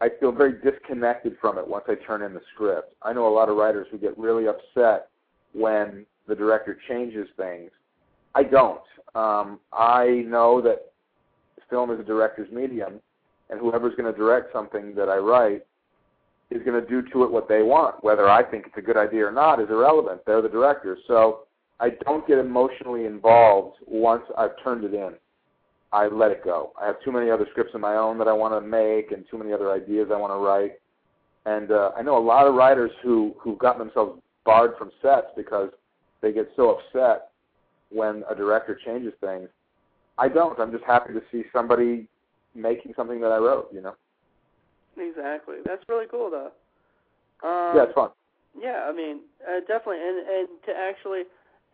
I 0.00 0.08
feel 0.20 0.32
very 0.32 0.54
disconnected 0.60 1.36
from 1.40 1.58
it 1.58 1.66
once 1.66 1.84
I 1.88 1.94
turn 1.94 2.22
in 2.22 2.34
the 2.34 2.40
script. 2.52 2.94
I 3.02 3.12
know 3.12 3.28
a 3.28 3.34
lot 3.34 3.48
of 3.48 3.56
writers 3.56 3.86
who 3.90 3.98
get 3.98 4.18
really 4.18 4.46
upset 4.48 5.08
when 5.54 6.04
the 6.26 6.34
director 6.34 6.76
changes 6.88 7.28
things. 7.36 7.70
I 8.34 8.42
don't. 8.42 8.82
Um, 9.14 9.60
I 9.72 10.24
know 10.26 10.60
that 10.62 10.91
film 11.72 11.90
is 11.90 11.98
a 11.98 12.04
director's 12.04 12.52
medium, 12.52 13.00
and 13.48 13.58
whoever's 13.58 13.94
going 13.96 14.12
to 14.12 14.16
direct 14.16 14.52
something 14.52 14.94
that 14.94 15.08
I 15.08 15.16
write 15.16 15.62
is 16.50 16.62
going 16.64 16.78
to 16.78 16.86
do 16.86 17.00
to 17.10 17.24
it 17.24 17.32
what 17.32 17.48
they 17.48 17.62
want. 17.62 18.04
Whether 18.04 18.28
I 18.28 18.42
think 18.42 18.66
it's 18.66 18.76
a 18.76 18.82
good 18.82 18.98
idea 18.98 19.26
or 19.26 19.32
not 19.32 19.58
is 19.58 19.70
irrelevant. 19.70 20.20
They're 20.26 20.42
the 20.42 20.50
director. 20.50 20.98
So 21.08 21.40
I 21.80 21.90
don't 22.04 22.26
get 22.28 22.38
emotionally 22.38 23.06
involved 23.06 23.78
once 23.86 24.22
I've 24.36 24.62
turned 24.62 24.84
it 24.84 24.92
in. 24.92 25.14
I 25.92 26.08
let 26.08 26.30
it 26.30 26.44
go. 26.44 26.72
I 26.80 26.86
have 26.86 26.96
too 27.02 27.10
many 27.10 27.30
other 27.30 27.46
scripts 27.50 27.74
of 27.74 27.80
my 27.80 27.96
own 27.96 28.18
that 28.18 28.28
I 28.28 28.32
want 28.32 28.54
to 28.54 28.60
make, 28.60 29.12
and 29.12 29.24
too 29.30 29.38
many 29.38 29.52
other 29.52 29.72
ideas 29.72 30.08
I 30.12 30.16
want 30.16 30.32
to 30.32 30.36
write. 30.36 30.72
And 31.46 31.70
uh, 31.70 31.92
I 31.96 32.02
know 32.02 32.18
a 32.18 32.24
lot 32.24 32.46
of 32.46 32.54
writers 32.54 32.90
who 33.02 33.34
who've 33.38 33.58
gotten 33.58 33.78
themselves 33.78 34.20
barred 34.44 34.72
from 34.78 34.90
sets 35.00 35.28
because 35.36 35.70
they 36.20 36.32
get 36.32 36.50
so 36.54 36.78
upset 36.78 37.30
when 37.90 38.24
a 38.30 38.34
director 38.34 38.78
changes 38.84 39.12
things. 39.20 39.48
I 40.18 40.28
don't. 40.28 40.58
I'm 40.58 40.72
just 40.72 40.84
happy 40.84 41.12
to 41.12 41.22
see 41.30 41.44
somebody 41.52 42.06
making 42.54 42.92
something 42.96 43.20
that 43.20 43.32
I 43.32 43.38
wrote. 43.38 43.68
You 43.72 43.82
know. 43.82 43.94
Exactly. 44.96 45.56
That's 45.64 45.82
really 45.88 46.06
cool, 46.10 46.30
though. 46.30 46.52
Um, 47.42 47.76
yeah, 47.76 47.84
it's 47.84 47.94
fun. 47.94 48.10
Yeah, 48.58 48.84
I 48.86 48.92
mean, 48.92 49.20
uh, 49.42 49.60
definitely, 49.60 50.00
and 50.04 50.18
and 50.28 50.48
to 50.66 50.72
actually 50.76 51.22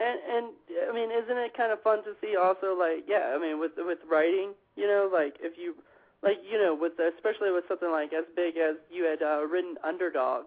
and 0.00 0.18
and 0.30 0.47
I 0.88 0.95
mean, 0.95 1.11
isn't 1.11 1.37
it 1.37 1.57
kind 1.57 1.73
of 1.73 1.83
fun 1.83 2.04
to 2.04 2.14
see 2.21 2.37
also 2.37 2.78
like 2.78 3.04
yeah, 3.09 3.35
I 3.35 3.38
mean 3.38 3.59
with 3.59 3.73
with 3.76 3.99
writing, 4.09 4.54
you 4.76 4.87
know, 4.87 5.11
like 5.12 5.35
if 5.40 5.59
you 5.59 5.75
like 6.23 6.38
you 6.49 6.59
know 6.59 6.76
with 6.78 6.92
especially 6.99 7.50
with 7.50 7.64
something 7.66 7.90
like 7.90 8.12
as 8.12 8.25
big 8.37 8.57
as 8.57 8.76
you 8.90 9.04
had 9.04 9.23
uh, 9.23 9.42
written 9.47 9.75
Underdog, 9.83 10.47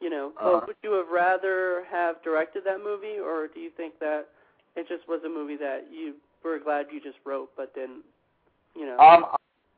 you 0.00 0.10
know, 0.10 0.32
uh-huh. 0.38 0.60
would 0.66 0.76
you 0.82 0.92
have 0.92 1.08
rather 1.08 1.84
have 1.90 2.22
directed 2.22 2.64
that 2.64 2.84
movie 2.84 3.16
or 3.18 3.48
do 3.48 3.60
you 3.60 3.70
think 3.76 3.98
that 4.00 4.28
it 4.76 4.86
just 4.88 5.08
was 5.08 5.20
a 5.24 5.28
movie 5.28 5.56
that 5.56 5.88
you 5.90 6.14
were 6.44 6.58
glad 6.58 6.86
you 6.92 7.00
just 7.00 7.18
wrote 7.24 7.50
but 7.56 7.72
then 7.74 8.02
you 8.76 8.86
know 8.86 8.98
um 8.98 9.24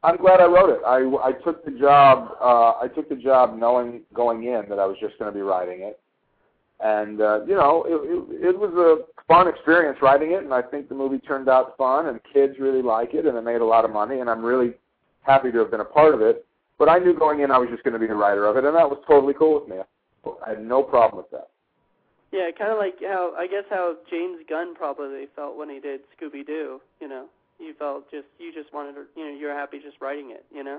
I'm 0.02 0.18
glad 0.18 0.38
I 0.38 0.44
wrote 0.44 0.68
it. 0.68 0.80
I 0.86 0.98
I 1.28 1.32
took 1.32 1.64
the 1.64 1.70
job 1.70 2.32
uh 2.40 2.78
I 2.80 2.88
took 2.94 3.08
the 3.08 3.16
job 3.16 3.56
knowing 3.56 4.02
going 4.12 4.44
in 4.44 4.64
that 4.68 4.78
I 4.78 4.86
was 4.86 4.96
just 5.00 5.18
going 5.18 5.32
to 5.32 5.34
be 5.34 5.42
writing 5.42 5.80
it 5.80 5.98
and 6.80 7.20
uh, 7.20 7.44
you 7.46 7.54
know, 7.54 7.84
it, 7.86 7.94
it, 7.94 8.48
it 8.48 8.58
was 8.58 8.72
a 8.74 9.22
fun 9.26 9.48
experience 9.48 9.98
writing 10.02 10.32
it, 10.32 10.42
and 10.42 10.52
I 10.52 10.62
think 10.62 10.88
the 10.88 10.94
movie 10.94 11.18
turned 11.18 11.48
out 11.48 11.76
fun, 11.76 12.06
and 12.06 12.20
kids 12.32 12.58
really 12.58 12.82
like 12.82 13.14
it, 13.14 13.26
and 13.26 13.36
it 13.36 13.42
made 13.42 13.60
a 13.60 13.64
lot 13.64 13.84
of 13.84 13.92
money, 13.92 14.20
and 14.20 14.28
I'm 14.28 14.44
really 14.44 14.74
happy 15.22 15.52
to 15.52 15.58
have 15.58 15.70
been 15.70 15.80
a 15.80 15.84
part 15.84 16.14
of 16.14 16.20
it. 16.20 16.44
But 16.78 16.88
I 16.88 16.98
knew 16.98 17.16
going 17.16 17.40
in 17.40 17.50
I 17.50 17.58
was 17.58 17.68
just 17.70 17.84
going 17.84 17.94
to 17.94 18.00
be 18.00 18.06
the 18.06 18.14
writer 18.14 18.46
of 18.46 18.56
it, 18.56 18.64
and 18.64 18.74
that 18.74 18.88
was 18.88 18.98
totally 19.06 19.34
cool 19.34 19.60
with 19.60 19.68
me. 19.68 19.76
I 20.44 20.50
had 20.50 20.64
no 20.64 20.82
problem 20.82 21.22
with 21.22 21.30
that. 21.30 21.48
Yeah, 22.34 22.50
kind 22.50 22.72
of 22.72 22.78
like 22.78 22.98
how 23.00 23.32
I 23.38 23.46
guess 23.46 23.62
how 23.70 23.94
James 24.10 24.42
Gunn 24.48 24.74
probably 24.74 25.26
felt 25.36 25.56
when 25.56 25.70
he 25.70 25.78
did 25.78 26.00
Scooby 26.18 26.44
Doo. 26.44 26.80
You 27.00 27.08
know, 27.08 27.26
you 27.60 27.74
felt 27.78 28.10
just 28.10 28.26
you 28.40 28.52
just 28.52 28.74
wanted 28.74 28.94
to, 28.94 29.04
you 29.14 29.24
know, 29.24 29.38
you're 29.38 29.54
happy 29.54 29.78
just 29.78 30.00
writing 30.00 30.32
it. 30.32 30.44
You 30.52 30.64
know. 30.64 30.78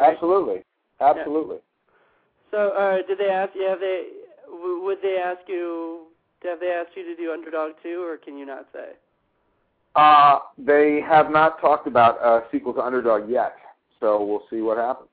Absolutely, 0.00 0.64
absolutely. 0.98 1.56
Yeah. 1.56 2.50
So, 2.50 2.72
uh, 2.72 3.06
did 3.06 3.18
they 3.18 3.28
ask? 3.28 3.52
Yeah, 3.54 3.74
they 3.78 4.04
would 4.48 4.96
they 5.02 5.18
ask 5.22 5.40
you? 5.46 6.06
Have 6.42 6.60
they 6.60 6.68
asked 6.68 6.96
you 6.96 7.04
to 7.04 7.14
do 7.16 7.32
Underdog 7.32 7.72
too, 7.82 8.02
or 8.02 8.16
can 8.16 8.38
you 8.38 8.46
not 8.46 8.66
say? 8.72 8.92
Uh, 9.94 10.38
they 10.56 11.02
have 11.06 11.30
not 11.30 11.60
talked 11.60 11.86
about 11.86 12.16
a 12.22 12.44
sequel 12.50 12.72
to 12.74 12.80
Underdog 12.80 13.28
yet, 13.28 13.56
so 14.00 14.24
we'll 14.24 14.44
see 14.48 14.62
what 14.62 14.78
happens. 14.78 15.08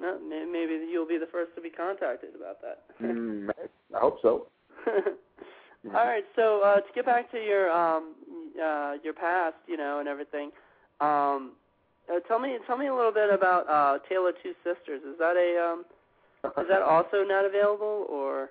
No, 0.00 0.18
maybe 0.20 0.86
you'll 0.90 1.08
be 1.08 1.18
the 1.18 1.28
first 1.30 1.54
to 1.56 1.60
be 1.60 1.70
contacted 1.70 2.30
about 2.34 2.62
that. 2.62 2.84
mm, 3.02 3.50
I 3.94 3.98
hope 3.98 4.18
so. 4.22 4.46
All 5.94 6.06
right, 6.06 6.24
so 6.34 6.62
uh, 6.64 6.76
to 6.76 6.88
get 6.94 7.06
back 7.06 7.30
to 7.32 7.38
your 7.38 7.70
um, 7.70 8.14
uh, 8.62 8.94
your 9.04 9.12
past, 9.12 9.54
you 9.66 9.76
know, 9.76 10.00
and 10.00 10.08
everything, 10.08 10.50
um, 11.00 11.52
uh, 12.10 12.20
tell 12.26 12.38
me 12.38 12.56
tell 12.66 12.76
me 12.76 12.88
a 12.88 12.94
little 12.94 13.12
bit 13.12 13.32
about 13.32 13.68
uh, 13.68 13.98
Tale 14.08 14.26
of 14.26 14.34
Two 14.42 14.52
Sisters. 14.64 15.02
Is 15.02 15.18
that 15.18 15.36
a 15.36 15.72
um, 15.72 15.84
is 16.58 16.66
that 16.68 16.82
also 16.82 17.24
not 17.26 17.44
available, 17.44 18.06
or? 18.08 18.50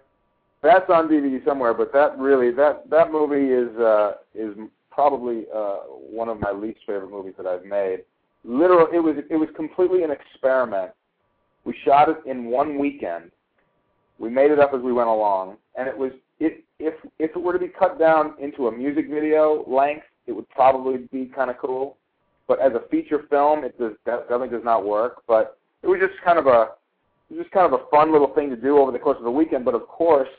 That's 0.63 0.89
on 0.89 1.07
DVD 1.07 1.43
somewhere, 1.45 1.73
but 1.73 1.93
that 1.93 2.17
really 2.17 2.51
that 2.51 2.89
that 2.89 3.11
movie 3.11 3.51
is 3.51 3.77
uh, 3.79 4.13
is 4.33 4.55
probably 4.89 5.43
uh, 5.53 5.79
one 6.09 6.29
of 6.29 6.39
my 6.39 6.51
least 6.51 6.79
favorite 6.87 7.11
movies 7.11 7.33
that 7.37 7.45
I've 7.45 7.65
made. 7.65 7.99
Literally, 8.43 8.95
it 8.95 8.99
was 8.99 9.15
it 9.29 9.35
was 9.35 9.49
completely 9.55 10.03
an 10.03 10.11
experiment. 10.11 10.91
We 11.65 11.75
shot 11.83 12.09
it 12.09 12.17
in 12.25 12.45
one 12.45 12.79
weekend. 12.79 13.31
We 14.19 14.29
made 14.29 14.51
it 14.51 14.59
up 14.59 14.73
as 14.73 14.81
we 14.81 14.93
went 14.93 15.09
along, 15.09 15.57
and 15.75 15.87
it 15.87 15.97
was 15.97 16.11
if 16.79 16.93
if 17.19 17.31
it 17.31 17.41
were 17.41 17.53
to 17.53 17.59
be 17.59 17.67
cut 17.67 17.99
down 17.99 18.33
into 18.39 18.67
a 18.67 18.71
music 18.71 19.09
video 19.09 19.63
length, 19.67 20.05
it 20.27 20.31
would 20.31 20.49
probably 20.49 21.07
be 21.11 21.25
kind 21.25 21.49
of 21.49 21.57
cool. 21.57 21.97
But 22.47 22.59
as 22.59 22.73
a 22.73 22.87
feature 22.89 23.23
film, 23.29 23.63
it 23.63 23.77
does 23.79 23.93
that 24.05 24.21
definitely 24.29 24.49
does 24.49 24.65
not 24.65 24.85
work. 24.85 25.23
But 25.27 25.57
it 25.83 25.87
was 25.87 25.99
just 25.99 26.21
kind 26.23 26.39
of 26.39 26.47
a 26.47 26.69
it 27.29 27.35
was 27.35 27.43
just 27.43 27.51
kind 27.51 27.71
of 27.71 27.79
a 27.79 27.85
fun 27.89 28.11
little 28.11 28.33
thing 28.33 28.49
to 28.49 28.55
do 28.55 28.77
over 28.77 28.91
the 28.91 28.99
course 28.99 29.17
of 29.17 29.23
the 29.23 29.31
weekend. 29.31 29.65
But 29.65 29.75
of 29.75 29.87
course, 29.87 30.29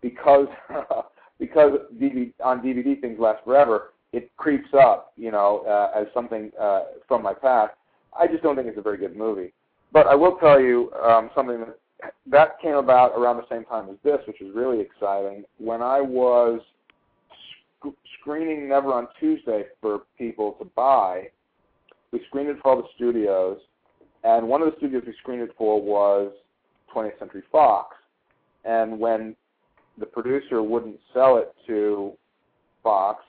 because 0.00 0.48
because 1.38 1.72
DVD, 2.00 2.32
on 2.44 2.60
DVD 2.60 3.00
things 3.00 3.18
last 3.18 3.44
forever, 3.44 3.92
it 4.12 4.30
creeps 4.36 4.68
up, 4.78 5.12
you 5.16 5.30
know, 5.30 5.64
uh, 5.68 5.98
as 5.98 6.06
something 6.14 6.50
uh, 6.60 6.84
from 7.08 7.22
my 7.22 7.34
past. 7.34 7.72
I 8.18 8.26
just 8.26 8.42
don't 8.42 8.56
think 8.56 8.68
it's 8.68 8.78
a 8.78 8.82
very 8.82 8.98
good 8.98 9.16
movie. 9.16 9.52
But 9.92 10.06
I 10.06 10.14
will 10.14 10.36
tell 10.36 10.60
you 10.60 10.92
um, 11.02 11.30
something 11.34 11.60
that 11.60 11.78
that 12.26 12.60
came 12.60 12.74
about 12.74 13.12
around 13.16 13.36
the 13.36 13.48
same 13.48 13.64
time 13.64 13.88
as 13.90 13.96
this, 14.04 14.18
which 14.26 14.40
is 14.40 14.54
really 14.54 14.80
exciting. 14.80 15.44
When 15.58 15.82
I 15.82 16.00
was 16.00 16.60
sc- 17.80 17.94
screening 18.20 18.68
Never 18.68 18.92
on 18.92 19.08
Tuesday 19.18 19.64
for 19.80 20.02
people 20.18 20.52
to 20.52 20.64
buy. 20.64 21.28
We 22.12 22.20
screened 22.28 22.50
it 22.50 22.58
for 22.62 22.72
all 22.72 22.76
the 22.76 22.88
studios, 22.94 23.58
and 24.22 24.46
one 24.46 24.60
of 24.60 24.70
the 24.70 24.76
studios 24.76 25.02
we 25.06 25.14
screened 25.20 25.42
it 25.42 25.50
for 25.56 25.80
was 25.80 26.30
20th 26.94 27.18
Century 27.18 27.42
Fox. 27.50 27.96
And 28.64 28.98
when 28.98 29.34
the 29.98 30.06
producer 30.06 30.62
wouldn't 30.62 30.98
sell 31.14 31.38
it 31.38 31.54
to 31.66 32.12
Fox, 32.82 33.24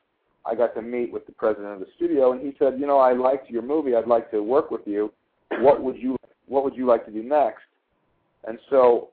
I 0.45 0.55
got 0.55 0.75
to 0.75 0.81
meet 0.81 1.11
with 1.11 1.25
the 1.25 1.31
president 1.31 1.73
of 1.73 1.79
the 1.79 1.87
studio, 1.95 2.33
and 2.33 2.41
he 2.41 2.53
said, 2.59 2.79
"You 2.79 2.85
know, 2.85 2.99
I 2.99 3.13
liked 3.13 3.49
your 3.49 3.61
movie. 3.61 3.95
I'd 3.95 4.07
like 4.07 4.29
to 4.31 4.43
work 4.43 4.69
with 4.71 4.85
you. 4.85 5.11
What 5.59 5.81
would 5.81 5.97
you 5.97 6.17
What 6.47 6.65
would 6.65 6.75
you 6.75 6.85
like 6.85 7.05
to 7.05 7.11
do 7.11 7.23
next?" 7.23 7.63
And 8.45 8.59
so, 8.69 9.09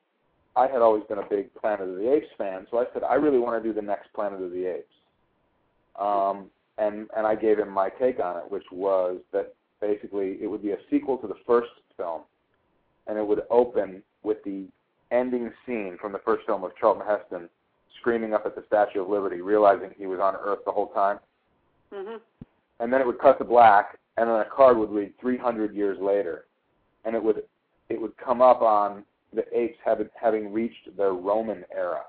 I 0.56 0.66
had 0.66 0.82
always 0.82 1.04
been 1.04 1.18
a 1.18 1.28
big 1.28 1.54
Planet 1.54 1.88
of 1.88 1.96
the 1.96 2.12
Apes 2.12 2.26
fan, 2.36 2.66
so 2.70 2.78
I 2.78 2.84
said, 2.92 3.02
"I 3.02 3.14
really 3.14 3.38
want 3.38 3.62
to 3.62 3.68
do 3.68 3.72
the 3.72 3.82
next 3.82 4.12
Planet 4.12 4.42
of 4.42 4.50
the 4.50 4.66
Apes." 4.66 4.94
Um, 5.98 6.50
and 6.78 7.08
and 7.16 7.26
I 7.26 7.34
gave 7.34 7.58
him 7.58 7.70
my 7.70 7.90
take 7.90 8.20
on 8.20 8.36
it, 8.38 8.50
which 8.50 8.64
was 8.72 9.18
that 9.32 9.54
basically 9.80 10.38
it 10.42 10.46
would 10.46 10.62
be 10.62 10.72
a 10.72 10.78
sequel 10.90 11.18
to 11.18 11.26
the 11.26 11.36
first 11.46 11.70
film, 11.96 12.22
and 13.06 13.18
it 13.18 13.26
would 13.26 13.42
open 13.50 14.02
with 14.22 14.42
the 14.44 14.66
ending 15.10 15.52
scene 15.66 15.98
from 16.00 16.12
the 16.12 16.18
first 16.20 16.46
film 16.46 16.64
of 16.64 16.76
Charlton 16.76 17.06
Heston 17.06 17.48
screaming 17.98 18.32
up 18.32 18.46
at 18.46 18.54
the 18.54 18.64
Statue 18.66 19.02
of 19.02 19.08
Liberty, 19.08 19.40
realizing 19.40 19.90
he 19.96 20.06
was 20.06 20.20
on 20.20 20.34
Earth 20.36 20.60
the 20.64 20.72
whole 20.72 20.88
time. 20.88 21.18
hmm 21.92 22.16
And 22.78 22.92
then 22.92 23.00
it 23.00 23.06
would 23.06 23.18
cut 23.18 23.38
to 23.38 23.44
black, 23.44 23.98
and 24.16 24.28
then 24.28 24.36
a 24.36 24.44
card 24.44 24.78
would 24.78 24.90
read 24.90 25.12
300 25.20 25.74
years 25.74 25.98
later, 26.00 26.46
and 27.04 27.14
it 27.14 27.22
would 27.22 27.44
it 27.88 28.00
would 28.00 28.16
come 28.16 28.40
up 28.40 28.62
on 28.62 29.04
the 29.34 29.44
apes 29.56 29.78
having 29.84 30.08
having 30.20 30.52
reached 30.52 30.96
their 30.96 31.12
Roman 31.12 31.64
era. 31.74 32.02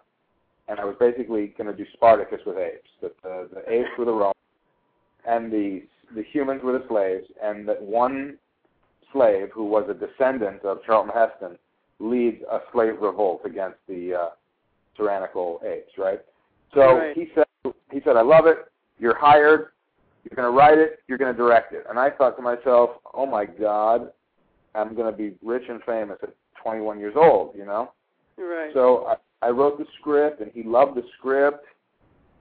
And 0.67 0.79
I 0.79 0.85
was 0.85 0.95
basically 0.99 1.53
going 1.57 1.69
to 1.69 1.75
do 1.75 1.85
Spartacus 1.93 2.39
with 2.45 2.57
apes. 2.57 2.89
That 3.01 3.13
the, 3.21 3.49
the 3.53 3.71
apes 3.71 3.89
were 3.97 4.05
the 4.05 4.11
Romans, 4.11 4.35
and 5.27 5.51
the 5.51 5.83
the 6.15 6.23
humans 6.31 6.61
were 6.63 6.73
the 6.73 6.85
slaves, 6.87 7.27
and 7.43 7.67
that 7.67 7.81
one 7.81 8.37
slave 9.11 9.49
who 9.53 9.65
was 9.65 9.89
a 9.89 9.93
descendant 9.93 10.63
of 10.63 10.83
Charlton 10.85 11.11
Heston 11.13 11.57
leads 11.99 12.41
a 12.51 12.59
slave 12.71 12.95
revolt 13.01 13.41
against 13.45 13.77
the 13.87 14.13
uh, 14.13 14.29
tyrannical 14.97 15.61
apes, 15.65 15.91
right? 15.97 16.21
So 16.73 16.97
Right. 16.97 17.15
he 17.15 17.27
said, 17.35 17.45
he 17.91 18.01
said, 18.03 18.15
I 18.17 18.21
love 18.21 18.45
it. 18.47 18.57
You're 18.99 19.17
hired. 19.17 19.67
You're 20.23 20.35
going 20.35 20.51
to 20.51 20.57
write 20.57 20.77
it. 20.77 20.99
You're 21.07 21.17
going 21.17 21.33
to 21.33 21.37
direct 21.37 21.73
it. 21.73 21.85
And 21.89 21.99
I 21.99 22.09
thought 22.09 22.35
to 22.37 22.41
myself, 22.41 22.91
oh 23.13 23.25
my 23.25 23.45
God, 23.45 24.11
I'm 24.75 24.95
going 24.95 25.11
to 25.11 25.17
be 25.17 25.35
rich 25.43 25.63
and 25.67 25.81
famous 25.83 26.17
at 26.23 26.29
21 26.63 26.99
years 26.99 27.15
old, 27.15 27.55
you 27.55 27.65
know? 27.65 27.91
Right. 28.37 28.71
So 28.73 29.05
I, 29.07 29.47
I 29.47 29.49
wrote 29.49 29.77
the 29.77 29.85
script, 29.99 30.41
and 30.41 30.51
he 30.53 30.63
loved 30.63 30.95
the 30.95 31.03
script, 31.17 31.65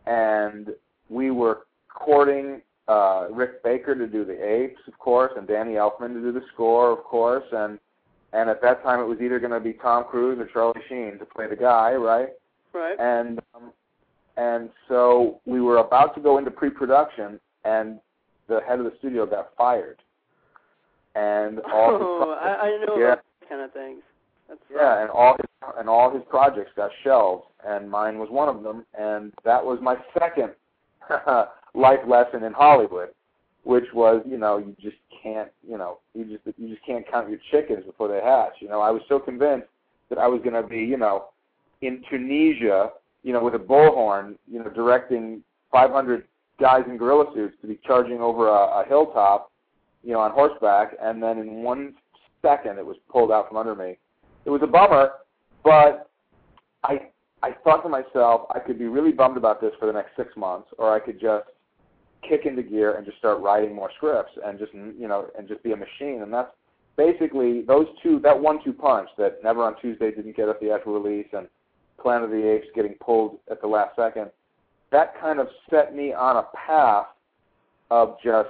and 0.07 0.69
we 1.09 1.31
were 1.31 1.67
courting 1.93 2.63
uh, 2.89 3.27
Rick 3.31 3.63
Baker 3.63 3.95
to 3.95 4.07
do 4.07 4.25
the 4.25 4.45
apes, 4.45 4.81
of 4.89 4.99
course, 4.99 5.33
and 5.37 5.47
Danny 5.47 5.73
Elfman 5.75 6.15
to 6.15 6.21
do 6.21 6.33
the 6.33 6.43
score, 6.53 6.91
of 6.91 7.05
course, 7.05 7.45
and 7.53 7.79
and 8.33 8.49
at 8.49 8.63
that 8.63 8.83
time 8.85 9.01
it 9.01 9.07
was 9.07 9.19
either 9.21 9.41
going 9.41 9.53
to 9.53 9.61
be 9.61 9.73
Tom 9.73 10.05
Cruise 10.05 10.39
or 10.39 10.47
Charlie 10.53 10.81
Sheen 10.89 11.19
to 11.19 11.25
play 11.25 11.49
the 11.49 11.57
guy, 11.57 11.95
right? 11.95 12.29
right. 12.73 12.97
And 13.01 13.41
um, 13.55 13.73
and 14.37 14.71
so 14.89 15.41
we 15.47 15.61
were 15.61 15.79
about 15.79 16.15
to 16.15 16.21
go 16.21 16.39
into 16.39 16.51
pre-production, 16.51 17.41
and 17.65 17.99
the 18.49 18.61
head 18.67 18.79
of 18.79 18.85
the 18.85 18.93
studio 18.99 19.27
got 19.27 19.51
fired, 19.57 20.01
and 21.15 21.61
all 21.73 21.99
oh, 22.01 22.39
I, 22.41 22.69
I 22.69 22.85
know 22.87 22.97
Yeah. 22.97 23.17
that 23.17 23.25
kind 23.49 23.63
of 23.63 23.73
things. 23.73 24.03
That's 24.51 24.61
yeah, 24.69 25.01
and 25.01 25.11
all 25.11 25.37
his 25.39 25.47
and 25.79 25.89
all 25.89 26.13
his 26.13 26.25
projects 26.29 26.73
got 26.75 26.91
shelved, 27.05 27.45
and 27.65 27.89
mine 27.89 28.19
was 28.19 28.29
one 28.31 28.49
of 28.49 28.65
them, 28.65 28.85
and 28.99 29.33
that 29.45 29.65
was 29.65 29.79
my 29.81 29.97
second 30.19 30.51
life 31.75 32.01
lesson 32.05 32.43
in 32.43 32.53
Hollywood, 32.53 33.11
which 33.63 33.85
was 33.95 34.23
you 34.29 34.39
know 34.39 34.59
you 34.59 34.75
just 34.81 34.97
can't 35.23 35.51
you 35.67 35.79
know 35.79 35.99
you 36.15 36.25
just 36.25 36.59
you 36.59 36.69
just 36.69 36.85
can't 36.85 37.09
count 37.09 37.31
your 37.31 37.39
chickens 37.53 37.85
before 37.87 38.09
they 38.09 38.21
hatch. 38.21 38.55
You 38.59 38.69
know, 38.69 38.81
I 38.81 38.91
was 38.91 39.03
so 39.09 39.21
convinced 39.21 39.69
that 40.09 40.19
I 40.19 40.27
was 40.27 40.41
going 40.43 40.61
to 40.61 40.69
be 40.69 40.81
you 40.81 40.97
know 40.97 41.27
in 41.81 42.03
Tunisia, 42.11 42.91
you 43.23 43.33
know, 43.33 43.45
with 43.45 43.55
a 43.55 43.59
bullhorn, 43.59 44.35
you 44.51 44.59
know, 44.59 44.69
directing 44.69 45.43
500 45.71 46.25
guys 46.59 46.83
in 46.89 46.97
gorilla 46.97 47.27
suits 47.35 47.55
to 47.63 47.69
be 47.69 47.79
charging 47.87 48.21
over 48.21 48.49
a, 48.49 48.83
a 48.83 48.85
hilltop, 48.89 49.53
you 50.03 50.13
know, 50.13 50.21
on 50.21 50.33
horseback, 50.33 50.97
and 51.01 51.23
then 51.23 51.39
in 51.39 51.63
one 51.63 51.95
second 52.43 52.79
it 52.79 52.85
was 52.85 52.97
pulled 53.09 53.31
out 53.31 53.49
from 53.49 53.57
under 53.57 53.77
me. 53.77 53.97
It 54.45 54.51
was 54.51 54.61
a 54.63 54.67
bummer, 54.67 55.13
but 55.63 56.11
I 56.85 57.09
I 57.43 57.53
thought 57.65 57.83
to 57.83 57.89
myself 57.89 58.43
I 58.55 58.59
could 58.59 58.79
be 58.79 58.87
really 58.87 59.13
bummed 59.13 59.37
about 59.37 59.61
this 59.61 59.73
for 59.79 59.87
the 59.87 59.93
next 59.93 60.17
six 60.17 60.37
months, 60.37 60.69
or 60.79 60.95
I 60.95 61.01
could 61.01 61.21
just 61.21 61.47
kick 62.29 62.45
into 62.45 62.63
gear 62.63 62.95
and 62.97 63.07
just 63.07 63.19
start 63.19 63.41
writing 63.41 63.75
more 63.75 63.91
scripts 63.97 64.33
and 64.45 64.59
just 64.59 64.73
you 64.73 65.09
know 65.09 65.29
and 65.39 65.49
just 65.49 65.63
be 65.63 65.73
a 65.73 65.77
machine. 65.77 66.23
And 66.23 66.33
that's 66.33 66.51
basically 66.97 67.63
those 67.63 67.87
two 68.03 68.21
that 68.21 68.39
one-two 68.39 68.73
punch 68.73 69.09
that 69.19 69.43
Never 69.43 69.63
on 69.65 69.75
Tuesday 69.81 70.11
didn't 70.11 70.37
get 70.37 70.49
a 70.49 70.55
theatrical 70.55 71.01
release 71.01 71.29
and 71.33 71.49
Planet 72.01 72.25
of 72.25 72.31
the 72.31 72.51
Apes 72.51 72.67
getting 72.75 72.95
pulled 72.95 73.39
at 73.51 73.61
the 73.61 73.67
last 73.67 73.95
second. 73.97 74.31
That 74.91 75.19
kind 75.21 75.39
of 75.39 75.49
set 75.69 75.95
me 75.95 76.13
on 76.13 76.37
a 76.37 76.45
path 76.67 77.07
of 77.91 78.17
just 78.23 78.49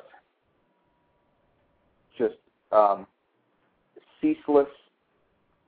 just 2.17 2.35
um, 2.73 3.07
ceaseless 4.21 4.69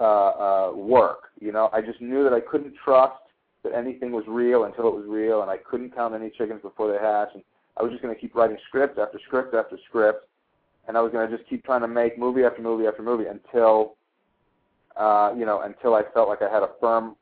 uh, 0.02 0.04
uh, 0.04 0.72
work. 0.74 1.30
You 1.40 1.52
know, 1.52 1.70
I 1.72 1.80
just 1.80 2.00
knew 2.00 2.24
that 2.24 2.32
I 2.32 2.40
couldn't 2.40 2.74
trust 2.84 3.22
that 3.62 3.72
anything 3.72 4.10
was 4.10 4.24
real 4.26 4.64
until 4.64 4.88
it 4.88 4.94
was 4.94 5.04
real, 5.06 5.42
and 5.42 5.50
I 5.50 5.58
couldn't 5.58 5.94
count 5.94 6.12
any 6.12 6.28
chickens 6.30 6.60
before 6.60 6.90
they 6.90 6.98
hatched. 6.98 7.36
And 7.36 7.44
I 7.76 7.84
was 7.84 7.92
just 7.92 8.02
going 8.02 8.12
to 8.12 8.20
keep 8.20 8.34
writing 8.34 8.56
script 8.66 8.98
after 8.98 9.20
script 9.26 9.54
after 9.54 9.78
script, 9.88 10.26
and 10.88 10.96
I 10.96 11.00
was 11.00 11.12
going 11.12 11.30
to 11.30 11.36
just 11.36 11.48
keep 11.48 11.64
trying 11.64 11.82
to 11.82 11.88
make 11.88 12.18
movie 12.18 12.42
after 12.42 12.60
movie 12.60 12.88
after 12.88 13.02
movie 13.02 13.26
until, 13.26 13.94
uh, 14.96 15.32
you 15.38 15.46
know, 15.46 15.60
until 15.62 15.94
I 15.94 16.02
felt 16.12 16.28
like 16.28 16.42
I 16.42 16.52
had 16.52 16.64
a 16.64 16.70
firm 16.80 17.14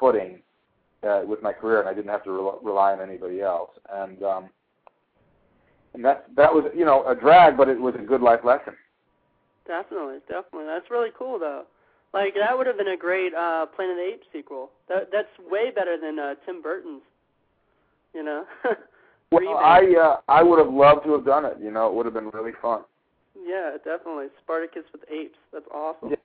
footing 0.00 0.40
uh, 1.08 1.22
with 1.24 1.42
my 1.42 1.52
career, 1.52 1.78
and 1.78 1.88
I 1.88 1.94
didn't 1.94 2.10
have 2.10 2.24
to 2.24 2.32
rel- 2.32 2.60
rely 2.60 2.92
on 2.92 3.00
anybody 3.00 3.40
else. 3.40 3.70
And 3.92 4.20
um, 4.24 4.50
and 5.94 6.04
that 6.04 6.26
that 6.34 6.52
was 6.52 6.64
you 6.74 6.84
know 6.84 7.06
a 7.06 7.14
drag, 7.14 7.56
but 7.56 7.68
it 7.68 7.80
was 7.80 7.94
a 7.94 8.02
good 8.02 8.20
life 8.20 8.40
lesson. 8.42 8.74
Definitely, 9.64 10.18
definitely. 10.28 10.66
That's 10.66 10.90
really 10.90 11.10
cool 11.16 11.38
though. 11.38 11.66
Like 12.14 12.34
that 12.34 12.56
would 12.56 12.66
have 12.66 12.78
been 12.78 12.88
a 12.88 12.96
great 12.96 13.34
uh 13.34 13.66
Planet 13.66 13.92
of 13.92 13.96
the 13.98 14.12
Apes 14.14 14.26
sequel. 14.32 14.70
That 14.88 15.10
that's 15.12 15.28
way 15.50 15.70
better 15.74 15.96
than 16.00 16.18
uh 16.18 16.34
Tim 16.44 16.62
Burton's. 16.62 17.02
You 18.14 18.22
know. 18.24 18.44
Well. 19.32 19.58
I 19.58 19.80
uh, 20.00 20.16
I 20.28 20.42
would 20.44 20.60
have 20.60 20.72
loved 20.72 21.04
to 21.04 21.12
have 21.14 21.24
done 21.24 21.44
it. 21.44 21.56
You 21.60 21.72
know, 21.72 21.88
it 21.88 21.94
would 21.94 22.06
have 22.06 22.14
been 22.14 22.30
really 22.30 22.52
fun. 22.62 22.82
yeah, 23.44 23.72
definitely. 23.84 24.26
Spartacus 24.42 24.84
with 24.92 25.02
apes. 25.10 25.36
That's 25.52 25.66
awesome. 25.74 26.10
Yeah. 26.10 26.16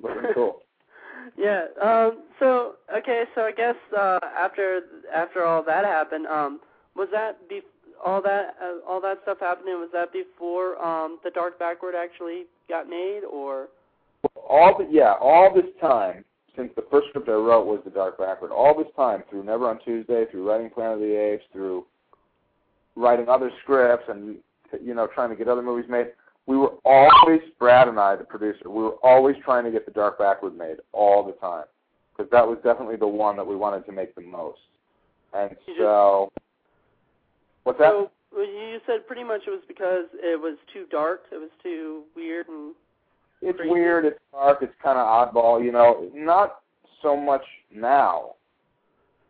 Would 0.00 0.22
been 0.22 0.32
cool. 0.34 0.60
yeah. 1.36 1.64
Um 1.82 2.22
so 2.38 2.74
okay, 2.96 3.24
so 3.34 3.40
I 3.42 3.50
guess 3.50 3.74
uh 3.98 4.20
after 4.38 4.82
after 5.12 5.44
all 5.44 5.64
that 5.64 5.84
happened, 5.84 6.26
um 6.28 6.60
was 6.94 7.08
that 7.10 7.48
be 7.48 7.62
all 8.04 8.22
that 8.22 8.54
uh, 8.62 8.88
all 8.88 9.00
that 9.00 9.18
stuff 9.22 9.38
happening 9.40 9.74
was 9.74 9.90
that 9.92 10.12
before 10.12 10.80
um 10.80 11.18
the 11.24 11.30
Dark 11.30 11.58
Backward 11.58 11.94
actually 11.96 12.44
got 12.68 12.88
made 12.88 13.22
or 13.30 13.66
all 14.36 14.76
the, 14.78 14.86
yeah, 14.90 15.14
all 15.20 15.52
this 15.54 15.70
time 15.80 16.24
since 16.56 16.70
the 16.76 16.84
first 16.90 17.08
script 17.08 17.28
I 17.28 17.32
wrote 17.32 17.66
was 17.66 17.80
The 17.84 17.90
Dark 17.90 18.18
Backward. 18.18 18.50
All 18.50 18.76
this 18.76 18.92
time 18.96 19.22
through 19.30 19.44
Never 19.44 19.68
on 19.68 19.78
Tuesday, 19.84 20.24
through 20.30 20.48
writing 20.48 20.70
Planet 20.70 20.94
of 20.94 21.00
the 21.00 21.16
Apes, 21.16 21.44
through 21.52 21.86
writing 22.96 23.28
other 23.28 23.50
scripts, 23.62 24.04
and 24.08 24.36
you 24.82 24.94
know 24.94 25.06
trying 25.06 25.30
to 25.30 25.36
get 25.36 25.48
other 25.48 25.62
movies 25.62 25.88
made. 25.88 26.08
We 26.46 26.56
were 26.56 26.72
always 26.84 27.40
Brad 27.58 27.88
and 27.88 27.98
I, 27.98 28.16
the 28.16 28.24
producer. 28.24 28.68
We 28.68 28.82
were 28.82 28.96
always 29.02 29.36
trying 29.44 29.64
to 29.64 29.70
get 29.70 29.86
The 29.86 29.92
Dark 29.92 30.18
Backward 30.18 30.56
made 30.56 30.78
all 30.92 31.24
the 31.24 31.32
time 31.32 31.64
because 32.16 32.30
that 32.32 32.46
was 32.46 32.58
definitely 32.64 32.96
the 32.96 33.06
one 33.06 33.36
that 33.36 33.46
we 33.46 33.56
wanted 33.56 33.86
to 33.86 33.92
make 33.92 34.14
the 34.14 34.22
most. 34.22 34.58
And 35.32 35.50
You 35.66 35.74
just- 35.74 35.78
so, 35.78 36.32
what's 37.62 37.78
that? 37.78 37.92
So 37.92 38.10
you 38.42 38.80
said 38.86 39.06
pretty 39.06 39.24
much 39.24 39.42
it 39.46 39.50
was 39.50 39.62
because 39.66 40.06
it 40.14 40.40
was 40.40 40.56
too 40.72 40.86
dark. 40.90 41.22
It 41.32 41.38
was 41.38 41.50
too 41.62 42.04
weird 42.14 42.48
and 42.48 42.74
It's 43.42 43.56
crazy. 43.56 43.70
weird. 43.72 44.04
It's 44.04 44.18
dark. 44.32 44.58
It's 44.62 44.74
kind 44.82 44.98
of 44.98 45.06
oddball. 45.06 45.64
You 45.64 45.72
know, 45.72 46.10
not 46.14 46.60
so 47.02 47.16
much 47.16 47.44
now. 47.74 48.34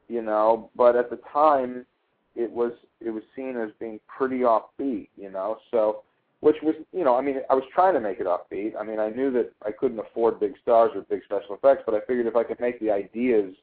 You 0.09 0.23
know, 0.23 0.71
but 0.77 0.97
at 0.97 1.11
the 1.11 1.21
time, 1.33 1.87
it 2.35 2.51
was 2.51 2.73
it 3.01 3.11
was 3.11 3.23
seen 3.37 3.57
as 3.57 3.71
being 3.79 4.01
pretty 4.07 4.41
offbeat. 4.41 5.09
You 5.17 5.31
know, 5.31 5.59
so 5.71 6.03
which 6.41 6.57
was 6.63 6.75
you 6.93 7.05
know 7.05 7.17
I 7.17 7.21
mean 7.21 7.37
I 7.49 7.55
was 7.55 7.65
trying 7.73 7.95
to 7.95 8.01
make 8.01 8.19
it 8.19 8.27
offbeat. 8.27 8.73
I 8.79 8.83
mean 8.83 8.99
I 8.99 9.11
knew 9.11 9.31
that 9.33 9.53
I 9.65 9.71
couldn't 9.71 10.01
afford 10.01 10.41
big 10.41 10.55
stars 10.63 10.91
or 10.95 11.03
big 11.03 11.23
special 11.25 11.55
effects, 11.55 11.83
but 11.87 11.95
I 11.95 12.01
figured 12.07 12.27
if 12.27 12.37
I 12.37 12.43
could 12.43 12.61
make 12.61 12.81
the 12.81 12.91
ideas 12.91 13.55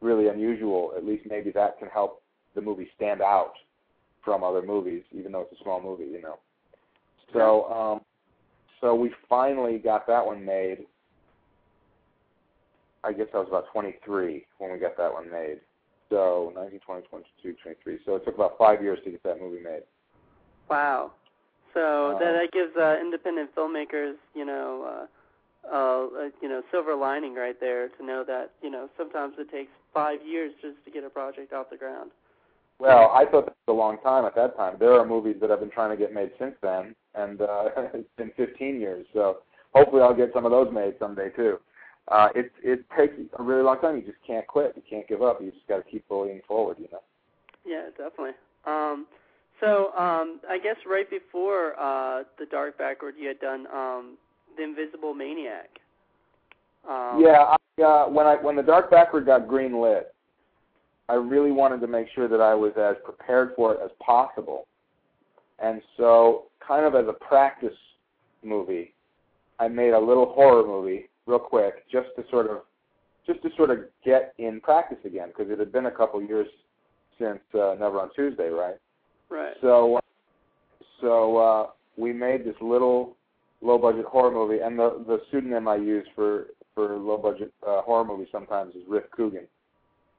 really 0.00 0.28
unusual, 0.28 0.92
at 0.96 1.04
least 1.04 1.24
maybe 1.28 1.52
that 1.52 1.78
can 1.78 1.88
help 1.88 2.22
the 2.54 2.60
movie 2.60 2.88
stand 2.96 3.20
out 3.22 3.52
from 4.24 4.42
other 4.42 4.62
movies, 4.62 5.02
even 5.12 5.30
though 5.30 5.42
it's 5.42 5.60
a 5.60 5.62
small 5.62 5.80
movie. 5.80 6.10
You 6.10 6.22
know, 6.22 6.38
so. 7.32 7.64
um 7.70 8.00
so 8.80 8.94
we 8.94 9.12
finally 9.28 9.78
got 9.78 10.06
that 10.06 10.24
one 10.24 10.44
made. 10.44 10.86
I 13.04 13.12
guess 13.12 13.26
I 13.34 13.38
was 13.38 13.48
about 13.48 13.66
23 13.72 14.44
when 14.58 14.72
we 14.72 14.78
got 14.78 14.96
that 14.96 15.12
one 15.12 15.30
made, 15.30 15.60
So 16.10 16.52
19, 16.56 16.80
20, 16.80 17.06
22, 17.06 17.54
23. 17.62 17.98
So 18.04 18.16
it 18.16 18.24
took 18.24 18.34
about 18.34 18.58
five 18.58 18.82
years 18.82 18.98
to 19.04 19.10
get 19.10 19.22
that 19.22 19.40
movie 19.40 19.62
made. 19.62 19.82
Wow. 20.68 21.12
So 21.74 22.12
Um, 22.12 22.18
that 22.18 22.32
that 22.32 22.52
gives 22.52 22.76
uh, 22.76 22.96
independent 23.00 23.54
filmmakers, 23.54 24.16
you 24.34 24.44
know, 24.44 24.82
uh, 24.82 25.06
uh, 25.72 26.06
uh, 26.06 26.30
you 26.40 26.48
know, 26.48 26.62
silver 26.70 26.94
lining 26.94 27.34
right 27.34 27.58
there 27.60 27.88
to 27.88 28.04
know 28.04 28.24
that 28.24 28.52
you 28.62 28.70
know 28.70 28.88
sometimes 28.96 29.34
it 29.38 29.50
takes 29.50 29.70
five 29.92 30.24
years 30.24 30.52
just 30.62 30.82
to 30.84 30.90
get 30.90 31.04
a 31.04 31.10
project 31.10 31.52
off 31.52 31.70
the 31.70 31.76
ground. 31.76 32.10
Well, 32.78 33.10
I 33.14 33.24
thought 33.24 33.46
that 33.46 33.56
was 33.66 33.68
a 33.68 33.72
long 33.72 33.98
time 34.02 34.24
at 34.26 34.34
that 34.34 34.56
time. 34.56 34.76
There 34.78 34.92
are 34.92 35.06
movies 35.06 35.36
that 35.40 35.50
I've 35.50 35.60
been 35.60 35.70
trying 35.70 35.90
to 35.90 35.96
get 35.96 36.12
made 36.12 36.30
since 36.38 36.54
then, 36.62 36.94
and 37.14 37.40
uh, 37.40 37.68
it's 37.94 38.08
been 38.16 38.30
15 38.36 38.80
years. 38.80 39.06
So 39.14 39.38
hopefully 39.74 40.02
I'll 40.02 40.14
get 40.14 40.30
some 40.34 40.44
of 40.44 40.50
those 40.50 40.72
made 40.72 40.94
someday 40.98 41.30
too. 41.30 41.58
Uh, 42.08 42.28
it 42.36 42.52
it 42.62 42.84
takes 42.96 43.14
a 43.38 43.42
really 43.42 43.62
long 43.62 43.80
time. 43.80 43.96
You 43.96 44.02
just 44.02 44.18
can't 44.24 44.46
quit. 44.46 44.74
You 44.76 44.82
can't 44.88 45.08
give 45.08 45.22
up. 45.22 45.40
You 45.40 45.50
just 45.50 45.66
got 45.66 45.78
to 45.78 45.90
keep 45.90 46.06
bullying 46.08 46.40
forward. 46.46 46.76
You 46.78 46.86
know. 46.92 47.00
Yeah, 47.64 47.86
definitely. 47.98 48.36
Um, 48.64 49.06
so 49.60 49.92
um, 49.98 50.40
I 50.48 50.58
guess 50.62 50.76
right 50.88 51.08
before 51.10 51.78
uh, 51.80 52.22
the 52.38 52.46
Dark 52.48 52.78
Backward, 52.78 53.14
you 53.18 53.26
had 53.26 53.40
done 53.40 53.66
um, 53.74 54.16
the 54.56 54.62
Invisible 54.62 55.14
Maniac. 55.14 55.70
Um, 56.88 57.20
Yeah, 57.20 57.56
I, 57.56 57.82
uh, 57.82 58.08
when 58.08 58.26
I 58.26 58.36
when 58.36 58.54
the 58.54 58.62
Dark 58.62 58.90
Backward 58.90 59.26
got 59.26 59.48
green 59.48 59.80
lit, 59.80 60.14
I 61.08 61.14
really 61.14 61.52
wanted 61.52 61.80
to 61.80 61.86
make 61.86 62.08
sure 62.14 62.28
that 62.28 62.40
I 62.40 62.54
was 62.54 62.72
as 62.76 62.96
prepared 63.04 63.52
for 63.54 63.74
it 63.74 63.80
as 63.84 63.90
possible, 64.04 64.66
and 65.58 65.80
so 65.96 66.46
kind 66.66 66.84
of 66.84 66.94
as 66.94 67.06
a 67.08 67.12
practice 67.12 67.76
movie, 68.42 68.94
I 69.58 69.68
made 69.68 69.92
a 69.92 69.98
little 69.98 70.32
horror 70.32 70.66
movie 70.66 71.08
real 71.26 71.38
quick 71.38 71.88
just 71.90 72.08
to 72.16 72.24
sort 72.30 72.50
of 72.50 72.58
just 73.26 73.42
to 73.42 73.50
sort 73.56 73.70
of 73.70 73.78
get 74.04 74.34
in 74.38 74.60
practice 74.60 74.98
again 75.04 75.28
because 75.28 75.50
it 75.50 75.58
had 75.58 75.72
been 75.72 75.86
a 75.86 75.90
couple 75.90 76.22
years 76.22 76.46
since 77.18 77.40
uh, 77.54 77.74
Never 77.78 78.00
on 78.00 78.10
Tuesday, 78.14 78.48
right? 78.48 78.76
Right. 79.28 79.54
So, 79.60 79.98
so 81.00 81.36
uh, 81.36 81.66
we 81.96 82.12
made 82.12 82.44
this 82.44 82.54
little 82.60 83.16
low 83.60 83.78
budget 83.78 84.04
horror 84.04 84.30
movie, 84.30 84.60
and 84.62 84.78
the 84.78 85.04
the 85.06 85.20
pseudonym 85.30 85.68
I 85.68 85.76
use 85.76 86.06
for 86.14 86.48
for 86.74 86.96
low 86.96 87.16
budget 87.16 87.52
uh, 87.66 87.82
horror 87.82 88.04
movies 88.04 88.28
sometimes 88.30 88.74
is 88.74 88.82
Rif 88.88 89.10
Coogan, 89.10 89.46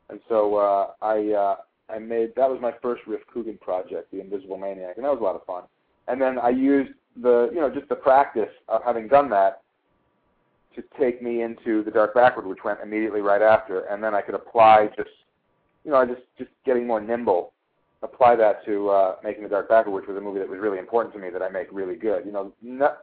and 0.10 0.20
so 0.30 0.56
uh, 0.56 0.92
I 1.02 1.32
uh, 1.34 1.56
I 1.90 2.00
made 2.00 2.34
that 2.36 2.50
was 2.50 2.60
my 2.62 2.74
first 2.82 3.04
Rif 3.08 3.22
Coogan 3.34 3.58
project, 3.58 4.12
The 4.12 4.22
Invisible 4.22 4.58
Maniac, 4.58 4.98
and 4.98 5.06
that 5.06 5.12
was 5.12 5.20
a 5.20 5.24
lot 5.24 5.36
of 5.36 5.46
fun. 5.46 5.64
And 6.08 6.22
then 6.22 6.40
I 6.40 6.50
used 6.50 6.92
the 7.22 7.50
you 7.54 7.60
know 7.60 7.70
just 7.70 7.90
the 7.90 7.96
practice 7.96 8.50
of 8.68 8.82
having 8.84 9.08
done 9.08 9.30
that 9.32 9.62
to 10.76 10.84
take 11.00 11.22
me 11.22 11.42
into 11.42 11.84
The 11.84 11.92
Dark 11.92 12.14
Backward, 12.14 12.46
which 12.46 12.64
went 12.64 12.80
immediately 12.82 13.22
right 13.22 13.42
after, 13.42 13.82
and 13.82 14.04
then 14.04 14.14
I 14.14 14.22
could 14.22 14.36
apply 14.36 14.90
just 14.96 15.10
you 15.84 15.92
know 15.92 16.06
just 16.06 16.22
just 16.38 16.52
getting 16.66 16.88
more 16.88 17.02
nimble 17.02 17.54
apply 18.04 18.36
that 18.36 18.64
to 18.66 18.90
uh, 18.90 19.16
making 19.24 19.44
the 19.44 19.50
Dark 19.50 19.70
Backward, 19.70 19.92
which 19.92 20.08
was 20.08 20.18
a 20.18 20.22
movie 20.22 20.40
that 20.40 20.50
was 20.50 20.60
really 20.60 20.80
important 20.80 21.14
to 21.14 21.20
me 21.20 21.30
that 21.30 21.42
I 21.42 21.50
make 21.50 21.68
really 21.72 21.96
good. 21.96 22.26
You 22.26 22.32
know, 22.32 22.54
no, 22.62 22.94